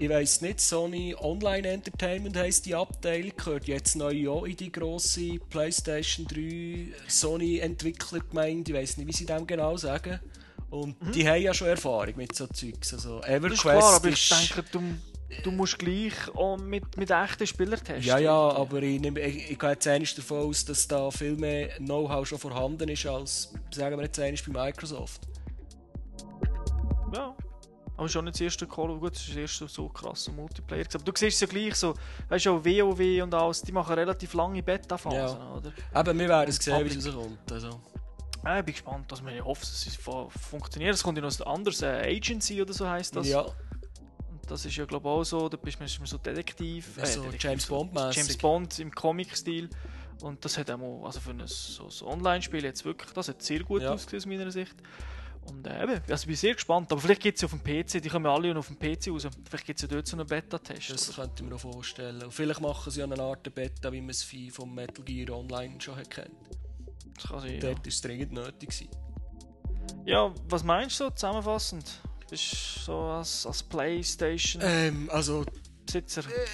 Ich 0.00 0.08
weiss 0.08 0.40
nicht, 0.40 0.60
Sony 0.60 1.14
Online 1.20 1.68
Entertainment 1.68 2.34
heisst 2.34 2.64
die 2.64 2.74
Abteilung, 2.74 3.32
gehört 3.36 3.66
jetzt 3.66 3.96
neu 3.96 4.30
auch 4.30 4.44
in 4.44 4.56
die 4.56 4.72
grosse 4.72 5.38
PlayStation 5.50 6.26
3 6.26 6.86
Sony 7.06 7.58
Entwicklergemeinde. 7.58 8.72
Ich 8.72 8.76
weiss 8.78 8.96
nicht, 8.96 9.06
wie 9.08 9.12
sie 9.12 9.26
dem 9.26 9.46
genau 9.46 9.76
sagen. 9.76 10.18
Und 10.70 10.96
die 11.14 11.28
haben 11.28 11.42
ja 11.42 11.52
schon 11.52 11.68
Erfahrung 11.68 12.16
mit 12.16 12.34
so 12.34 12.46
Zeugs. 12.46 12.94
Also 12.94 13.20
Das 13.20 13.28
EverQuest 13.28 13.52
ist 13.56 13.60
klar, 13.60 13.94
aber 13.96 14.08
ich 14.08 14.30
ist- 14.30 14.56
denke, 14.56 14.70
du, 14.72 14.80
du 15.42 15.50
musst 15.50 15.78
gleich 15.78 16.14
auch 16.34 16.56
mit, 16.56 16.96
mit 16.96 17.10
echten 17.10 17.46
Spielern 17.46 17.78
testen. 17.84 18.02
Ja, 18.02 18.16
ja, 18.18 18.32
aber 18.32 18.80
ich, 18.82 18.98
nehme, 19.00 19.20
ich, 19.20 19.50
ich 19.50 19.58
gehe 19.58 19.70
jetzt 19.70 19.86
einmal 19.86 20.08
davon 20.16 20.38
aus, 20.48 20.64
dass 20.64 20.88
da 20.88 21.10
viel 21.10 21.36
mehr 21.36 21.68
Know-how 21.76 22.26
schon 22.26 22.38
vorhanden 22.38 22.88
ist, 22.88 23.04
als, 23.04 23.52
sagen 23.70 23.98
wir 23.98 24.04
jetzt 24.04 24.18
einmal 24.18 24.40
bei 24.48 24.64
Microsoft. 24.66 25.20
Ja. 27.14 27.34
Aber 28.00 28.08
schon 28.08 28.24
nicht 28.24 28.36
das 28.36 28.40
erste 28.40 28.66
Call 28.66 28.88
of 28.88 28.98
gut, 28.98 29.14
das 29.14 29.20
ist 29.20 29.28
das 29.28 29.36
erste 29.36 29.68
so 29.68 29.86
krasser 29.90 30.32
Multiplayer. 30.32 30.86
Aber 30.94 31.04
du 31.04 31.12
siehst 31.14 31.34
es 31.34 31.40
ja 31.42 31.46
gleich 31.46 31.74
so, 31.74 31.92
weißt 32.30 32.46
du, 32.46 32.52
auch 32.54 32.64
WoW 32.64 33.22
und 33.22 33.34
alles, 33.34 33.60
die 33.60 33.72
machen 33.72 33.92
relativ 33.94 34.32
lange 34.32 34.62
Beta-Phasen, 34.62 35.18
Ja. 35.18 35.54
oder? 35.54 35.70
Eben, 35.94 36.18
wir 36.18 36.28
werden 36.30 36.48
es 36.48 36.56
sehen, 36.56 36.82
wie 36.82 36.96
es 36.96 37.06
rauskommt. 37.06 37.52
Also. 37.52 37.80
Ja, 38.42 38.58
ich 38.58 38.64
bin 38.64 38.72
gespannt, 38.74 39.12
dass 39.12 39.20
man 39.20 39.36
ja 39.36 39.44
hofft, 39.44 39.64
dass 39.64 39.86
es 39.86 39.96
fu- 39.96 40.30
funktioniert. 40.30 40.94
Es 40.94 41.02
kommt 41.02 41.18
ja 41.18 41.22
noch 41.24 41.38
ein 41.40 41.46
anderes, 41.46 41.82
äh, 41.82 42.16
Agency 42.16 42.62
oder 42.62 42.72
so 42.72 42.88
heisst 42.88 43.14
das. 43.16 43.28
Ja, 43.28 43.40
Und 43.42 44.50
das 44.50 44.64
ist 44.64 44.74
ja 44.76 44.86
glaube 44.86 45.06
ich 45.06 45.12
auch 45.14 45.24
so, 45.24 45.48
da 45.50 45.58
bist 45.58 45.78
du 45.78 46.06
so 46.06 46.16
Detektiv. 46.16 46.96
äh, 46.96 47.04
so 47.04 47.20
Detektiv, 47.24 47.44
James 47.50 47.66
Bond 47.66 47.92
mäßig. 47.92 48.16
James 48.16 48.38
Bond 48.38 48.78
im 48.78 48.90
Comic-Stil. 48.94 49.68
Und 50.22 50.42
das 50.42 50.56
hat 50.56 50.70
auch 50.70 50.78
mal, 50.78 51.00
also 51.04 51.20
für 51.20 51.32
ein 51.32 51.42
so, 51.44 51.90
so 51.90 52.06
Online-Spiel 52.08 52.64
jetzt 52.64 52.82
wirklich, 52.86 53.12
das 53.12 53.28
hat 53.28 53.42
sehr 53.42 53.60
gut 53.62 53.82
Ja. 53.82 53.92
ausgesehen 53.92 54.20
aus 54.22 54.26
meiner 54.26 54.50
Sicht. 54.50 54.74
Und 55.46 55.66
äh, 55.66 55.82
eben, 55.82 56.00
also 56.08 56.22
ich 56.22 56.26
bin 56.26 56.36
sehr 56.36 56.54
gespannt. 56.54 56.90
Aber 56.92 57.00
vielleicht 57.00 57.22
gibt 57.22 57.36
es 57.36 57.42
ja 57.42 57.46
auf 57.46 57.52
dem 57.52 57.62
PC, 57.62 58.02
die 58.02 58.08
kommen 58.08 58.24
ja 58.24 58.34
alle 58.34 58.56
auf 58.56 58.68
dem 58.68 58.78
PC 58.78 59.08
raus. 59.08 59.26
Vielleicht 59.48 59.66
gibt 59.66 59.78
es 59.78 59.82
ja 59.82 59.88
dort 59.88 60.06
so 60.06 60.16
einen 60.16 60.26
Beta-Test. 60.26 60.90
Das 60.90 61.14
könnte 61.14 61.42
ich 61.42 61.48
mir 61.48 61.54
auch 61.54 61.60
vorstellen. 61.60 62.22
Und 62.22 62.32
vielleicht 62.32 62.60
machen 62.60 62.90
sie 62.90 63.00
ja 63.00 63.06
eine 63.06 63.20
Art 63.20 63.52
Beta, 63.54 63.92
wie 63.92 64.00
man 64.00 64.10
es 64.10 64.26
vom 64.52 64.74
Metal 64.74 65.04
Gear 65.04 65.36
Online 65.36 65.80
schon 65.80 65.96
hat 65.96 66.10
kennt. 66.10 66.30
Das 67.14 67.28
kann 67.28 67.40
sein, 67.40 67.54
ja. 67.54 67.60
Dort 67.60 67.78
war 67.78 67.86
es 67.86 68.00
dringend 68.00 68.32
nötig. 68.32 68.70
Gewesen. 68.70 68.88
ja, 70.06 70.32
was 70.48 70.62
meinst 70.62 71.00
du 71.00 71.04
so 71.04 71.10
zusammenfassend? 71.10 72.00
Bist 72.28 72.52
du 72.52 72.80
so 72.80 72.98
als, 72.98 73.44
als 73.46 73.62
Playstation-Besitzer? 73.62 74.88
Ähm, 74.88 75.10
also 75.10 75.44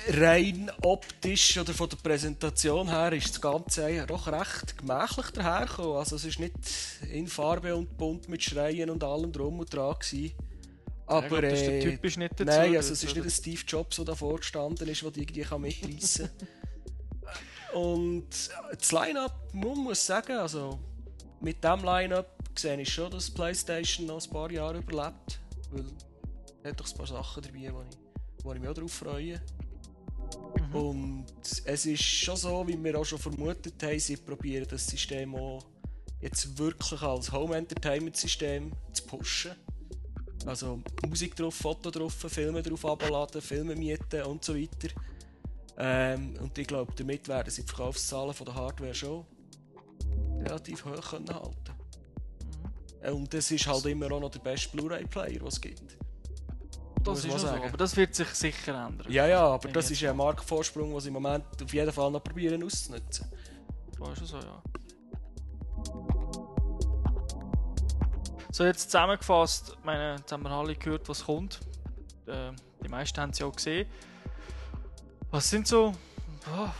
rein 0.09 0.71
optisch 0.83 1.59
oder 1.59 1.73
von 1.73 1.89
der 1.89 1.97
Präsentation 1.97 2.89
her 2.89 3.13
ist 3.13 3.31
das 3.31 3.41
Ganze 3.41 4.05
doch 4.07 4.27
recht 4.27 4.79
gemächlich 4.79 5.31
dahergekommen. 5.31 5.97
Also 5.97 6.17
es 6.17 6.25
ist 6.25 6.39
nicht 6.39 6.55
in 7.11 7.27
Farbe 7.27 7.75
und 7.75 7.97
bunt 7.97 8.29
mit 8.29 8.43
Schreien 8.43 8.91
und 8.91 9.03
allem 9.05 9.33
drum 9.33 9.61
und 9.61 9.73
dran 9.73 9.95
gewesen. 9.99 10.33
Aber 11.07 11.25
ich 11.25 11.29
glaub, 11.29 11.43
das 11.43 11.53
ist 11.53 11.67
der 11.67 11.79
äh, 11.79 11.83
typische 11.83 12.19
nicht 12.19 12.33
dazu. 12.33 12.45
Nein, 12.45 12.77
also 12.77 12.93
es 12.93 13.03
ist 13.03 13.13
oder? 13.13 13.21
nicht 13.21 13.27
ein 13.27 13.31
Steve 13.31 13.63
Jobs, 13.67 13.97
der 13.97 14.05
da 14.05 14.15
vorgestanden 14.15 14.89
ist, 14.89 15.03
der 15.03 15.11
die 15.13 15.23
irgendwie 15.23 15.43
kann 15.43 15.61
mitreißen 15.61 16.31
kann. 16.39 16.49
Und 17.81 18.29
das 18.73 18.93
Line-Up, 18.93 19.53
man 19.53 19.79
muss 19.79 20.05
sagen, 20.05 20.37
also 20.37 20.81
mit 21.41 21.63
diesem 21.63 21.85
Line-Up 21.85 22.37
sehe 22.57 22.81
ich 22.81 22.93
schon, 22.93 23.11
dass 23.11 23.31
PlayStation 23.31 24.07
noch 24.07 24.25
ein 24.25 24.31
paar 24.31 24.51
Jahre 24.51 24.79
überlebt. 24.79 25.41
Weil 25.71 25.85
es 26.63 26.71
hat 26.71 26.81
doch 26.81 26.91
ein 26.91 26.97
paar 26.97 27.07
Sachen 27.07 27.43
dabei, 27.43 27.73
wo 27.73 27.83
ich, 27.83 28.06
wo 28.47 28.53
ich 28.55 28.61
mich 28.61 28.69
auch 28.69 28.75
darauf 28.75 28.93
freue. 28.93 29.41
Mhm. 30.71 30.75
Und 30.75 31.27
es 31.65 31.87
ist 31.87 32.03
schon 32.03 32.37
so, 32.37 32.67
wie 32.67 32.83
wir 32.83 32.99
auch 32.99 33.05
schon 33.05 33.19
vermutet 33.19 33.83
haben, 33.83 33.99
sie 33.99 34.17
probieren 34.17 34.67
das 34.69 34.87
System 34.87 35.35
auch 35.35 35.65
jetzt 36.21 36.57
wirklich 36.59 37.03
als 37.03 37.31
Home-Entertainment-System 37.31 38.73
zu 38.93 39.05
pushen. 39.05 39.53
Also 40.47 40.81
Musik 41.09 41.35
drauf, 41.35 41.55
Foto 41.55 41.91
drauf, 41.91 42.15
Filme 42.15 42.63
drauf 42.63 42.85
abladen, 42.85 43.41
Filme 43.41 43.75
mieten 43.75 44.23
und 44.23 44.45
so 44.45 44.55
weiter. 44.55 44.89
Ähm, 45.79 46.37
und 46.41 46.57
ich 46.57 46.67
glaube, 46.67 46.93
damit 46.97 47.29
werden 47.29 47.51
sie 47.51 47.63
die 47.63 47.69
Verkaufszahlen 47.69 48.33
von 48.33 48.47
der 48.47 48.55
Hardware 48.55 48.95
schon 48.95 49.27
relativ 50.41 50.85
hoch 50.85 51.11
können 51.11 51.29
halten. 51.29 51.75
Äh, 53.03 53.11
Und 53.11 53.33
es 53.35 53.51
ist 53.51 53.67
halt 53.67 53.85
immer 53.87 54.11
auch 54.13 54.21
noch 54.21 54.31
der 54.31 54.39
beste 54.39 54.77
Blu-ray-Player, 54.77 55.39
den 55.39 55.47
es 55.47 55.61
gibt. 55.61 55.97
Das 57.07 57.25
ist 57.25 57.39
so, 57.39 57.49
aber 57.49 57.77
das 57.77 57.97
wird 57.97 58.15
sich 58.15 58.29
sicher 58.29 58.87
ändern. 58.87 59.07
Ja, 59.11 59.27
ja, 59.27 59.47
aber 59.47 59.69
das 59.69 59.91
ist 59.91 60.03
ein 60.03 60.17
Marktvorsprung, 60.17 60.91
den 60.91 61.01
sie 61.01 61.09
im 61.09 61.15
Moment 61.15 61.45
auf 61.63 61.73
jeden 61.73 61.93
Fall 61.93 62.11
noch 62.11 62.23
probieren 62.23 62.63
auszunutzen. 62.65 63.31
Das 63.99 64.21
ist 64.21 64.29
so, 64.29 64.39
ja. 64.39 64.63
So, 68.51 68.65
jetzt 68.65 68.91
zusammengefasst, 68.91 69.77
meine, 69.85 70.17
jetzt 70.17 70.33
haben 70.33 70.43
wir 70.43 70.51
alle 70.51 70.75
gehört, 70.75 71.09
was 71.09 71.25
kommt. 71.25 71.61
Äh, 72.27 72.53
die 72.83 72.89
meisten 72.89 73.21
haben 73.21 73.31
es 73.31 73.39
ja 73.39 73.47
auch 73.47 73.55
gesehen. 73.55 73.87
Was 75.31 75.49
sind 75.49 75.69
so, 75.69 75.95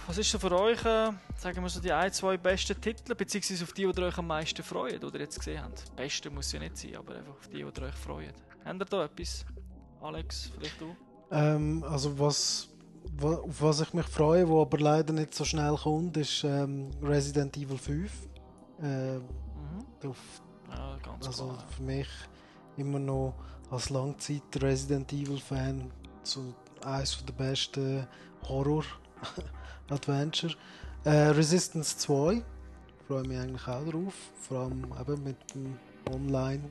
was 0.07 0.19
ist 0.19 0.31
so 0.31 0.39
für 0.39 0.53
euch, 0.59 0.85
äh, 0.85 1.13
sagen 1.37 1.63
wir 1.63 1.69
so, 1.69 1.81
die 1.81 1.93
ein, 1.93 2.13
zwei 2.13 2.37
besten 2.37 2.81
Titel, 2.81 3.15
beziehungsweise 3.15 3.63
auf 3.65 3.73
die, 3.73 3.87
die 3.87 4.01
ihr 4.01 4.07
euch 4.07 4.19
am 4.19 4.27
meisten 4.27 4.63
freut, 4.63 5.05
oder 5.05 5.21
jetzt 5.21 5.39
gesehen 5.39 5.63
habt? 5.63 5.95
Beste 5.95 6.31
muss 6.31 6.51
ja 6.53 6.59
nicht 6.59 6.79
sein, 6.79 6.97
aber 6.97 7.17
einfach 7.17 7.35
auf 7.35 7.47
die, 7.49 7.57
die 7.57 7.61
ihr 7.61 7.83
euch 7.83 7.95
freut. 7.95 8.35
Habt 8.65 8.81
ihr 8.81 8.85
da 8.87 9.05
etwas? 9.05 9.45
Alex, 10.07 10.51
vielleicht 10.55 10.81
du? 10.81 10.95
Ähm, 11.31 11.85
also 11.85 12.19
was, 12.19 12.69
wa- 13.19 13.39
auf 13.39 13.61
was 13.63 13.81
ich 13.81 13.93
mich 13.93 14.07
freue, 14.07 14.49
wo 14.49 14.63
aber 14.63 14.79
leider 14.79 15.13
nicht 15.13 15.35
so 15.35 15.45
schnell 15.45 15.77
kommt, 15.77 16.17
ist 16.17 16.45
ähm, 16.45 16.91
Resident 17.03 17.57
Evil 17.57 17.79
5. 17.79 18.13
Ähm, 18.83 19.23
Mhm. 20.03 20.11
auf, 20.11 20.17
Ja, 20.71 20.97
also 21.27 21.45
klar. 21.47 21.65
für 21.77 21.83
mich 21.83 22.09
immer 22.77 22.99
noch 22.99 23.35
als 23.71 23.91
Langzeit 23.91 24.43
Resident 24.61 25.13
Evil 25.13 25.39
Fan 25.41 25.91
so 26.23 26.55
eines 26.85 27.25
der 27.25 27.33
besten 27.33 28.07
Horror 28.49 28.85
Adventure. 29.91 30.55
Äh, 31.05 31.11
Resistance 31.31 31.99
2 31.99 32.43
freue 33.09 33.23
mich 33.27 33.39
eigentlich 33.39 33.67
auch 33.67 33.85
drauf, 33.89 34.15
vor 34.41 34.59
allem 34.61 34.85
eben 35.01 35.23
mit 35.25 35.55
dem 35.55 35.77
Online. 36.13 36.63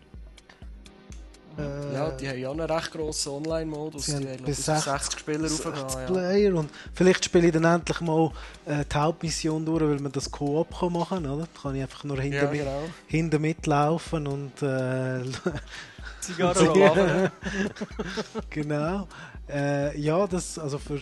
Äh, 1.57 1.94
Ja, 1.94 2.11
die 2.11 2.27
haben 2.30 2.38
ja 2.40 2.52
einen 2.52 2.60
recht 2.61 2.91
grossen 2.91 3.30
Online-Modus. 3.34 4.06
Sie 4.06 4.11
Die 4.18 4.26
haben 4.27 4.38
glaub 4.38 4.45
bis 4.48 4.60
ich, 4.60 4.65
60 4.65 4.84
60 4.91 5.19
Spieler 5.19 5.48
60 5.49 5.65
raufgehen. 5.65 5.99
Ja. 5.99 6.06
Player 6.14 6.56
und 6.56 6.69
vielleicht 6.94 7.26
spiele 7.26 7.48
ich 7.48 7.53
dann 7.53 7.64
endlich 7.65 8.02
mal 8.02 8.32
äh, 8.65 8.84
die 8.86 8.95
Hauptmission 8.98 9.65
durch, 9.65 9.82
weil 9.84 9.99
man 9.99 10.11
das 10.11 10.30
Koop 10.32 10.77
kann 10.80 10.91
machen 10.94 11.23
kann, 11.23 11.32
oder? 11.32 11.48
Da 11.53 11.61
kann 11.61 11.76
ich 11.76 11.82
einfach 11.82 12.03
nur 12.03 12.19
hinter, 12.19 12.44
Ja, 12.44 12.49
mit, 12.52 12.60
genau. 12.60 12.84
hinter 13.07 13.40
mitlaufen 13.40 14.27
und 14.27 14.61
äh, 14.61 15.23
Zigarre 16.22 17.32
genau. 18.49 19.07
Äh, 19.48 19.99
ja, 19.99 20.26
das 20.27 20.57
also 20.57 20.77
für 20.80 21.02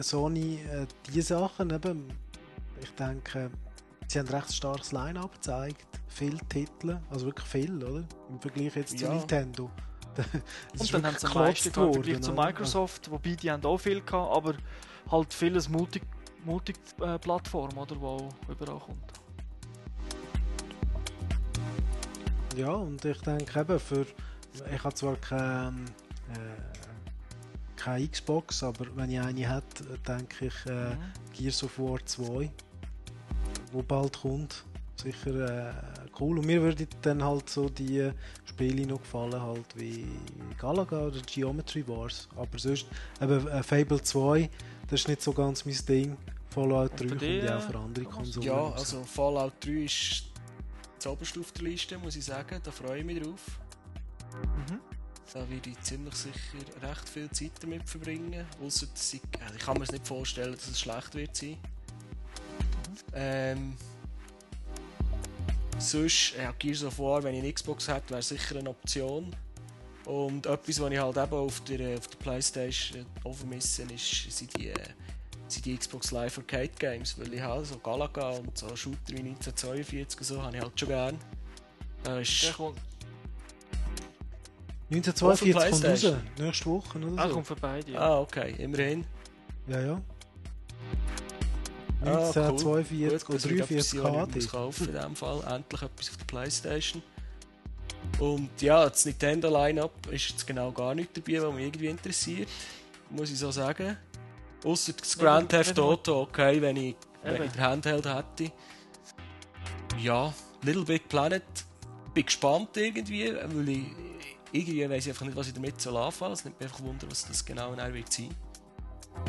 Sony 0.00 0.60
äh, 0.70 0.86
die 1.12 1.22
Sachen 1.22 1.70
eben, 1.70 2.08
ich 2.82 2.90
denke, 2.92 3.50
sie 4.06 4.18
haben 4.18 4.28
ein 4.28 4.34
recht 4.34 4.52
starkes 4.54 4.92
Line-Up 4.92 5.32
gezeigt, 5.32 5.86
viele 6.08 6.38
Titel, 6.48 6.98
also 7.10 7.26
wirklich 7.26 7.46
viel, 7.48 7.82
oder? 7.82 8.04
Im 8.28 8.40
Vergleich 8.40 8.76
jetzt 8.76 8.98
zu 8.98 9.04
Ja. 9.06 9.14
Nintendo. 9.14 9.70
Es 10.74 10.80
Und 10.80 10.94
dann 10.94 11.06
haben 11.06 11.16
sie 11.18 11.26
am 11.26 11.34
meisten 11.34 11.72
gehabt 11.72 11.88
im 11.88 12.02
Vergleich 12.02 12.14
worden, 12.16 12.22
zu? 12.22 12.32
Microsoft, 12.32 13.10
wobei 13.10 13.30
die 13.36 13.50
haben 13.50 13.64
auch 13.64 13.78
viel 13.78 14.00
gehabt, 14.00 14.36
aber 14.36 14.54
halt 15.10 15.32
vieles 15.32 15.68
Multi- 15.68 16.00
Multi-Plattform, 16.44 17.76
oder, 17.78 18.00
wo 18.00 18.06
auch 18.08 18.34
überall 18.48 18.78
kommt. 18.80 19.12
Ja, 22.56 22.72
und 22.72 23.04
ich 23.04 23.20
denke 23.20 23.60
eben 23.60 23.78
für. 23.78 24.06
Ich 24.74 24.82
habe 24.82 24.94
zwar 24.94 25.14
kein, 25.16 25.84
äh, 26.34 27.76
keine 27.76 28.08
Xbox, 28.08 28.62
aber 28.64 28.86
wenn 28.96 29.10
ich 29.10 29.20
eine 29.20 29.48
hätte, 29.48 29.84
denke 30.06 30.46
ich 30.46 30.66
äh, 30.66 30.94
Mhm. 30.94 30.98
Gears 31.36 31.62
of 31.62 31.78
War 31.78 32.04
2, 32.04 32.50
wo 33.72 33.82
bald 33.82 34.20
kommt. 34.20 34.64
Sicher 35.00 35.70
äh, 35.70 35.72
cool. 36.18 36.38
Und 36.38 36.46
mir 36.46 36.60
würden 36.60 36.88
dann 37.02 37.22
halt 37.22 37.48
so 37.48 37.68
die 37.68 38.10
Spiele 38.44 38.86
noch 38.86 39.00
gefallen, 39.00 39.40
halt 39.40 39.66
wie 39.76 40.06
Galaga 40.58 41.06
oder 41.06 41.20
Geometry 41.20 41.86
Wars. 41.86 42.28
Aber 42.34 42.58
sonst, 42.58 42.86
eben 43.20 43.46
äh, 43.46 43.62
Fable 43.62 44.02
2, 44.02 44.50
das 44.90 45.00
ist 45.00 45.08
nicht 45.08 45.22
so 45.22 45.32
ganz 45.32 45.64
mein 45.64 45.78
Ding. 45.88 46.16
Fallout 46.50 47.00
Und 47.00 47.00
3 47.00 47.04
bei 47.04 47.08
kommt 47.08 47.22
ja 47.22 47.58
auch 47.58 47.62
äh, 47.62 47.72
für 47.72 47.78
andere? 47.78 48.04
Konsolen. 48.06 48.46
Ja, 48.46 48.54
raus. 48.54 48.78
also 48.78 49.04
Fallout 49.04 49.52
3 49.60 49.70
ist 49.70 50.24
das 50.96 51.06
oberste 51.06 51.40
auf 51.40 51.52
der 51.52 51.62
Liste, 51.62 51.98
muss 51.98 52.16
ich 52.16 52.24
sagen. 52.24 52.60
Da 52.62 52.70
freue 52.72 52.98
ich 52.98 53.04
mich 53.04 53.22
drauf. 53.22 53.60
Mhm. 54.32 54.80
Da 55.32 55.48
werde 55.48 55.70
ich 55.70 55.80
ziemlich 55.82 56.14
sicher 56.14 56.58
recht 56.82 57.08
viel 57.08 57.30
Zeit 57.30 57.52
damit 57.60 57.88
verbringen. 57.88 58.46
Dass 58.60 58.82
ich, 58.82 59.20
also 59.40 59.54
ich 59.54 59.60
kann 59.60 59.76
mir 59.76 59.84
es 59.84 59.92
nicht 59.92 60.06
vorstellen, 60.06 60.52
dass 60.52 60.66
es 60.66 60.80
schlecht 60.80 61.14
wird 61.14 61.36
sein. 61.36 61.58
Ähm, 63.12 63.74
sonst, 65.78 66.34
ja, 66.36 66.52
Gears 66.58 66.84
of 66.84 66.98
War, 66.98 67.22
wenn 67.22 67.34
ich 67.34 67.42
eine 67.42 67.52
Xbox 67.52 67.88
hätte, 67.88 68.10
wäre 68.10 68.22
sicher 68.22 68.56
eine 68.58 68.70
Option. 68.70 69.34
Und 70.04 70.46
etwas, 70.46 70.80
was 70.80 70.90
ich 70.90 70.98
halt 70.98 71.16
eben 71.16 71.32
auf 71.34 71.60
der, 71.64 71.98
auf 71.98 72.06
der 72.08 72.18
Playstation 72.18 73.04
auch 73.24 73.34
vermisse, 73.34 73.82
ist, 73.82 74.30
sind 74.30 74.56
die, 74.56 74.68
äh, 74.68 74.74
sind 75.48 75.66
die 75.66 75.76
Xbox 75.76 76.10
Live 76.12 76.38
Arcade 76.38 76.70
Games. 76.78 77.18
Weil 77.18 77.34
ich 77.34 77.40
habe 77.40 77.64
so 77.64 77.78
Galaga 77.78 78.30
und 78.30 78.56
so 78.56 78.74
Shooter 78.74 78.98
wie 79.08 79.18
1942 79.18 80.18
und 80.20 80.24
so, 80.24 80.42
habe 80.42 80.56
ich 80.56 80.62
halt 80.62 80.80
schon 80.80 80.88
gern. 80.88 81.18
Da 82.02 82.20
ist, 82.20 82.42
Der 82.44 82.52
kommt, 82.52 82.78
1942 84.90 85.70
kommt 85.70 85.84
raus, 85.84 86.22
nächste 86.38 86.66
Woche 86.66 86.98
oder 86.98 87.10
der 87.10 87.28
so. 87.28 87.34
kommt 87.34 87.46
für 87.46 87.56
beide. 87.56 87.92
Ja. 87.92 88.00
Ah, 88.00 88.20
okay, 88.20 88.54
immerhin. 88.58 89.04
Ja, 89.66 89.80
ja. 89.80 90.00
Ah, 92.00 92.04
cool. 92.06 92.44
1942 92.44 93.24
Gut, 93.26 93.34
das 93.36 93.44
oder 93.46 93.54
wird 93.54 93.70
etwas 93.70 93.90
43 93.90 93.90
sein, 93.90 94.02
was 94.02 94.28
ich 94.28 94.28
KD. 94.28 94.34
muss 94.36 94.48
kaufen 94.50 94.88
in 94.88 94.94
dem 94.94 95.16
Fall. 95.16 95.40
Endlich 95.54 95.82
etwas 95.82 96.10
auf 96.10 96.16
der 96.16 96.24
Playstation. 96.26 97.02
Und 98.20 98.62
ja, 98.62 98.88
das 98.88 99.04
Nintendo 99.04 99.48
Line-Up 99.50 100.06
ist 100.12 100.30
jetzt 100.30 100.46
genau 100.46 100.70
gar 100.72 100.94
nicht 100.94 101.16
dabei, 101.16 101.42
was 101.42 101.54
mich 101.54 101.64
irgendwie 101.66 101.86
interessiert. 101.88 102.48
Muss 103.10 103.30
ich 103.30 103.38
so 103.38 103.50
sagen. 103.50 103.96
Außer 104.64 104.92
das 104.92 105.16
Grand 105.18 105.48
Theft 105.50 105.76
mal- 105.76 105.82
Auto, 105.84 106.22
okay, 106.22 106.60
wenn 106.60 106.76
ich, 106.76 106.96
wenn 107.22 107.34
Eben. 107.36 107.44
ich 107.44 107.52
den 107.52 107.60
Handheld 107.62 108.06
hätte. 108.06 108.52
Ja, 110.00 110.32
Little 110.62 110.84
Big 110.84 111.08
Planet. 111.08 111.42
Bin 112.14 112.24
gespannt 112.24 112.76
irgendwie, 112.76 113.32
weil 113.34 113.68
ich 113.68 113.84
irgendwie 114.52 114.88
weiß 114.88 115.04
ich 115.06 115.10
einfach 115.12 115.26
nicht, 115.26 115.36
was 115.36 115.48
ich 115.48 115.54
damit 115.54 115.80
soll 115.80 115.96
anfangen. 115.96 116.32
Es 116.32 116.44
nimmt 116.44 116.58
mich 116.60 116.68
einfach 116.70 116.82
Wunder, 116.84 117.06
was 117.10 117.26
das 117.26 117.44
genau 117.44 117.74
dann 117.74 117.92
wird 117.94 118.12
sein. 118.12 118.30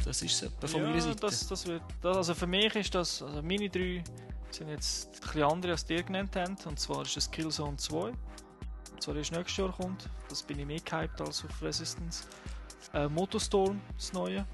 Das 0.05 0.21
ist 0.21 0.43
es 0.43 0.71
von 0.71 0.81
meiner 0.81 1.01
Seite. 1.01 1.15
Das, 1.19 1.47
das 1.47 1.65
wird, 1.67 1.81
das, 2.01 2.17
also 2.17 2.33
für 2.33 2.47
mich 2.47 2.73
ist 2.75 2.95
das, 2.95 3.21
also 3.21 3.41
meine 3.41 3.69
drei 3.69 4.03
sind 4.51 4.69
jetzt 4.69 5.07
ein 5.07 5.21
bisschen 5.21 5.43
andere, 5.43 5.71
als 5.73 5.85
die 5.85 5.95
ihr 5.95 6.03
genannt 6.03 6.35
habt. 6.35 6.65
Und 6.65 6.79
zwar 6.79 7.03
ist 7.03 7.17
es 7.17 7.29
Killzone 7.29 7.77
2. 7.77 7.97
Und 8.09 8.15
zwar 8.99 9.15
ist 9.15 9.31
nächstes 9.31 9.57
Jahr 9.57 9.71
kommt. 9.71 10.09
Das 10.29 10.43
bin 10.43 10.59
ich 10.59 10.65
mehr 10.65 10.79
gehypt 10.79 11.21
als 11.21 11.43
auf 11.45 11.61
Resistance. 11.61 12.25
Äh, 12.93 13.07
Motostorm, 13.07 13.79
das 13.95 14.13
neue. 14.13 14.45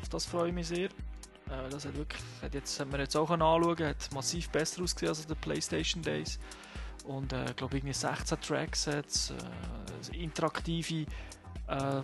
Auf 0.00 0.08
das 0.10 0.26
freue 0.26 0.48
ich 0.48 0.54
mich 0.54 0.68
sehr. 0.68 0.86
Äh, 0.86 1.68
das 1.70 1.86
hat 1.86 1.96
wirklich, 1.96 2.22
hat 2.42 2.54
jetzt, 2.54 2.78
haben 2.78 2.92
wir 2.92 3.00
jetzt 3.00 3.16
auch 3.16 3.30
anschauen, 3.30 3.78
hat 3.78 4.12
massiv 4.12 4.48
besser 4.50 4.82
ausgesehen 4.82 5.10
als 5.10 5.26
den 5.26 5.36
PlayStation 5.36 6.02
Days. 6.02 6.38
Und 7.04 7.32
äh, 7.32 7.46
ich 7.46 7.56
glaube 7.56 7.76
irgendwie 7.76 7.94
16 7.94 8.40
Tracksets, 8.40 9.30
äh, 9.30 10.16
interaktive 10.16 11.06
äh, 11.68 12.02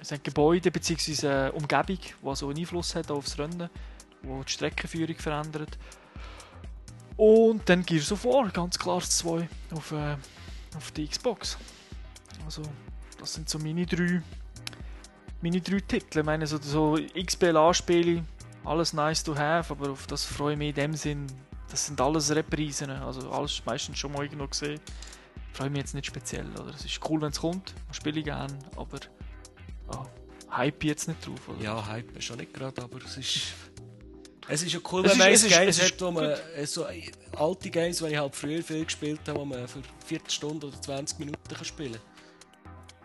es 0.00 0.08
sind 0.08 0.24
Gebäude 0.24 0.70
bzw. 0.70 1.50
Umgebung, 1.50 1.98
die 1.98 2.34
so 2.36 2.48
einen 2.48 2.58
Einfluss 2.58 2.94
hat 2.94 3.10
aufs 3.10 3.38
Rennen, 3.38 3.68
wo 4.22 4.42
die 4.42 4.52
Streckenführung 4.52 5.16
verändert. 5.16 5.78
Und 7.16 7.68
dann 7.68 7.84
Gears 7.84 8.12
of 8.12 8.24
War, 8.24 8.48
ganz 8.50 8.78
klar 8.78 9.00
das 9.00 9.18
2 9.18 9.48
auf, 9.72 9.92
äh, 9.92 10.16
auf 10.76 10.90
die 10.92 11.08
Xbox. 11.08 11.58
Also, 12.44 12.62
das 13.18 13.34
sind 13.34 13.48
so 13.48 13.58
meine 13.58 13.84
drei, 13.86 14.22
meine 15.42 15.60
drei 15.60 15.80
Titel. 15.80 16.20
Ich 16.20 16.24
meine, 16.24 16.46
so, 16.46 16.58
so 16.58 16.96
XBLA-Spiele, 17.16 18.22
alles 18.64 18.92
nice 18.92 19.24
to 19.24 19.36
have, 19.36 19.72
aber 19.72 19.90
auf 19.90 20.06
das 20.06 20.24
freue 20.24 20.52
ich 20.52 20.58
mich 20.58 20.68
in 20.68 20.74
dem 20.76 20.94
Sinn. 20.94 21.26
Das 21.68 21.86
sind 21.86 22.00
alles 22.00 22.34
Reprisen, 22.34 22.90
also 22.90 23.30
alles 23.30 23.62
meistens 23.66 23.98
schon 23.98 24.12
mal 24.12 24.22
irgendwo 24.22 24.46
gesehen. 24.46 24.80
Freue 25.52 25.70
mich 25.70 25.80
jetzt 25.80 25.94
nicht 25.94 26.06
speziell, 26.06 26.48
oder? 26.52 26.70
Es 26.70 26.84
ist 26.84 27.00
cool, 27.08 27.20
wenn 27.20 27.30
es 27.30 27.40
kommt, 27.40 27.74
spiele 27.90 28.20
ich 28.20 28.24
gerne, 28.24 28.56
aber 28.76 29.00
oh, 29.90 30.06
hype 30.50 30.84
jetzt 30.84 31.08
nicht 31.08 31.26
drauf, 31.26 31.48
oder? 31.48 31.60
Ja, 31.62 31.86
Hype 31.86 32.16
ist 32.16 32.24
schon 32.24 32.38
nicht 32.38 32.52
gerade, 32.54 32.82
aber 32.82 32.98
es 33.04 33.16
ist. 33.16 33.40
Es 34.50 34.62
ist 34.62 34.72
ja 34.72 34.80
cool, 34.90 35.04
Es 35.04 35.12
wenn 35.12 35.18
man 35.18 35.28
es 35.28 35.44
ist- 35.44 35.50
Games 35.52 35.76
es 35.78 35.84
ist 35.84 35.92
hat, 35.92 36.00
wo 36.00 36.10
man 36.10 36.24
äh, 36.56 36.66
so 36.66 36.86
alte 37.36 37.68
Games, 37.70 37.98
die 37.98 38.06
ich 38.06 38.16
halt 38.16 38.34
früher 38.34 38.62
viel 38.62 38.84
gespielt 38.84 39.20
habe, 39.28 39.40
wo 39.40 39.44
man 39.44 39.68
für 39.68 39.78
eine 39.80 39.84
Viertelstunde 40.06 40.68
oder 40.68 40.80
20 40.80 41.18
Minuten 41.18 41.38
kann 41.54 41.64
spielen 41.66 41.98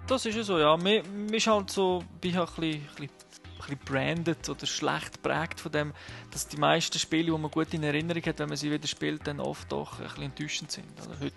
Das 0.07 0.25
ist 0.25 0.35
ja 0.35 0.43
so, 0.43 0.57
ja. 0.57 0.77
Mir, 0.77 1.03
mir 1.03 1.35
ist 1.35 1.47
halt 1.47 1.69
so, 1.69 2.01
bin 2.21 2.31
ich 2.31 2.37
halt 2.37 2.49
ein 2.49 2.55
bisschen, 2.61 2.81
ein 2.81 2.87
bisschen, 2.95 3.09
ein 3.09 3.57
bisschen 3.57 3.77
branded 3.85 4.49
oder 4.49 4.65
schlecht 4.65 5.21
prägt 5.21 5.59
von 5.59 5.71
dem, 5.73 5.93
dass 6.31 6.47
die 6.47 6.55
meisten 6.57 6.97
Spiele, 6.97 7.25
die 7.25 7.37
man 7.37 7.51
gut 7.51 7.73
in 7.73 7.83
Erinnerung 7.83 8.23
hat, 8.23 8.39
wenn 8.39 8.47
man 8.47 8.57
sie 8.57 8.71
wieder 8.71 8.87
spielt, 8.87 9.27
dann 9.27 9.41
oft 9.41 9.69
doch 9.69 9.99
ein 9.99 10.05
bisschen 10.05 10.23
enttäuschend 10.23 10.71
sind. 10.71 10.87
Also 10.97 11.11
heute 11.19 11.35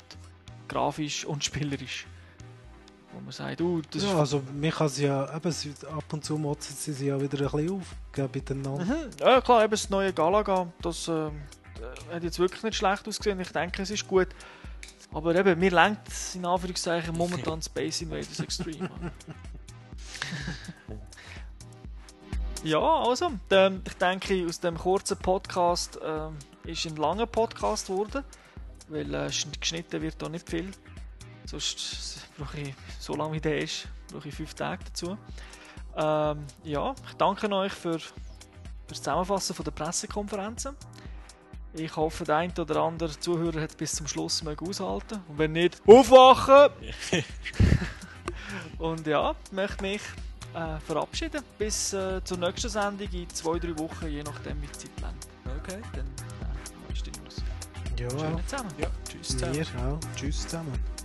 grafisch 0.69 1.25
und 1.25 1.43
spielerisch. 1.45 2.07
Wo 3.13 3.21
man 3.21 3.33
sagt, 3.33 3.61
uh, 3.61 3.81
das 3.91 4.03
Ja, 4.03 4.11
ist 4.11 4.15
also 4.17 4.43
mich 4.53 4.75
kann 4.75 4.89
sie 4.89 5.05
ja, 5.07 5.35
eben, 5.35 5.51
sie, 5.53 5.73
ab 5.91 6.05
und 6.13 6.25
zu 6.25 6.37
motzen 6.37 6.77
sie 6.77 6.93
sich 6.93 7.07
ja 7.09 7.19
wieder 7.21 7.39
ein 7.39 7.51
bisschen 7.51 7.71
auf, 7.71 7.95
gell, 8.13 8.29
miteinander. 8.33 8.85
Mhm. 8.85 9.11
Ja 9.21 9.41
klar, 9.41 9.63
eben 9.65 9.71
das 9.71 9.89
neue 9.91 10.13
Galaga, 10.13 10.67
das 10.83 11.09
ähm, 11.09 11.41
äh, 12.11 12.15
hat 12.17 12.23
jetzt 12.25 12.39
wirklich 12.39 12.63
nicht 12.63 12.77
schlecht 12.77 13.07
ausgesehen. 13.09 13.41
Ich 13.41 13.53
denke, 13.53 13.83
es 13.83 13.91
ist 13.91 14.07
gut. 14.07 14.29
Aber 15.13 15.35
eben, 15.35 15.59
mir 15.59 15.71
lenkt 15.71 16.09
in 16.35 16.45
Anführungszeichen 16.45 17.17
momentan 17.17 17.63
Space 17.63 18.03
Invaders 18.03 18.41
Extreme. 18.41 18.91
Ja, 22.65 22.81
also, 22.81 23.31
ähm, 23.51 23.83
ich 23.87 23.93
denke, 23.95 24.45
aus 24.49 24.59
dem 24.59 24.77
kurzen 24.77 25.17
Podcast 25.19 26.01
ähm, 26.05 26.37
ist 26.65 26.85
ein 26.87 26.97
langer 26.97 27.27
Podcast 27.27 27.87
geworden, 27.87 28.25
weil 28.89 29.15
äh, 29.15 29.27
sch- 29.29 29.47
geschnitten 29.61 30.03
wird 30.03 30.21
da 30.21 30.29
nicht 30.29 30.49
viel. 30.51 30.71
Sonst 31.47 32.29
brauche 32.37 32.61
ich, 32.61 32.75
so 32.99 33.15
lange 33.15 33.35
wie 33.35 33.41
der 33.41 33.59
ist, 33.61 33.89
brauche 34.13 34.29
ich 34.29 34.35
fünf 34.35 34.55
Tage 34.55 34.85
dazu. 34.85 35.17
Ähm, 35.97 36.45
ja, 36.65 36.95
ich 37.09 37.15
danke 37.15 37.51
euch 37.53 37.73
für, 37.73 37.99
für 37.99 38.13
das 38.89 38.99
Zusammenfassen 38.99 39.55
von 39.55 39.65
der 39.65 39.73
Pressekonferenzen. 39.73 40.77
Ich 41.73 41.95
hoffe, 41.95 42.25
der 42.25 42.37
eine 42.37 42.53
oder 42.59 42.83
andere 42.83 43.19
Zuhörer 43.19 43.61
hat 43.61 43.77
bis 43.77 43.93
zum 43.93 44.07
Schluss 44.07 44.43
aushalten. 44.47 45.21
Und 45.29 45.39
wenn 45.39 45.53
nicht, 45.53 45.81
aufwachen! 45.87 46.71
Und 48.79 49.07
ja, 49.07 49.35
ich 49.45 49.53
möchte 49.53 49.83
mich 49.83 50.01
äh, 50.55 50.79
verabschieden. 50.81 51.43
Bis 51.59 51.93
äh, 51.93 52.23
zur 52.25 52.39
nächsten 52.39 52.69
Sendung 52.69 53.09
in 53.13 53.29
zwei, 53.31 53.59
drei 53.59 53.79
Wochen, 53.79 54.07
je 54.07 54.23
nachdem 54.23 54.61
wie 54.63 54.67
die 54.67 54.73
Zeit 54.73 54.91
lenkt. 55.01 55.29
Okay. 55.63 55.83
Dann 55.93 56.07
äh, 56.07 56.87
neueste 56.89 57.11
News. 57.21 57.43
Ja, 57.99 58.11
Schönen 58.11 58.47
zusammen. 58.47 58.71
Ja, 58.79 58.89
tschüss 59.09 59.29
zusammen. 59.29 59.55
wir 59.55 59.93
auch. 59.93 60.01
Tschüss 60.17 60.43
zusammen. 60.43 60.96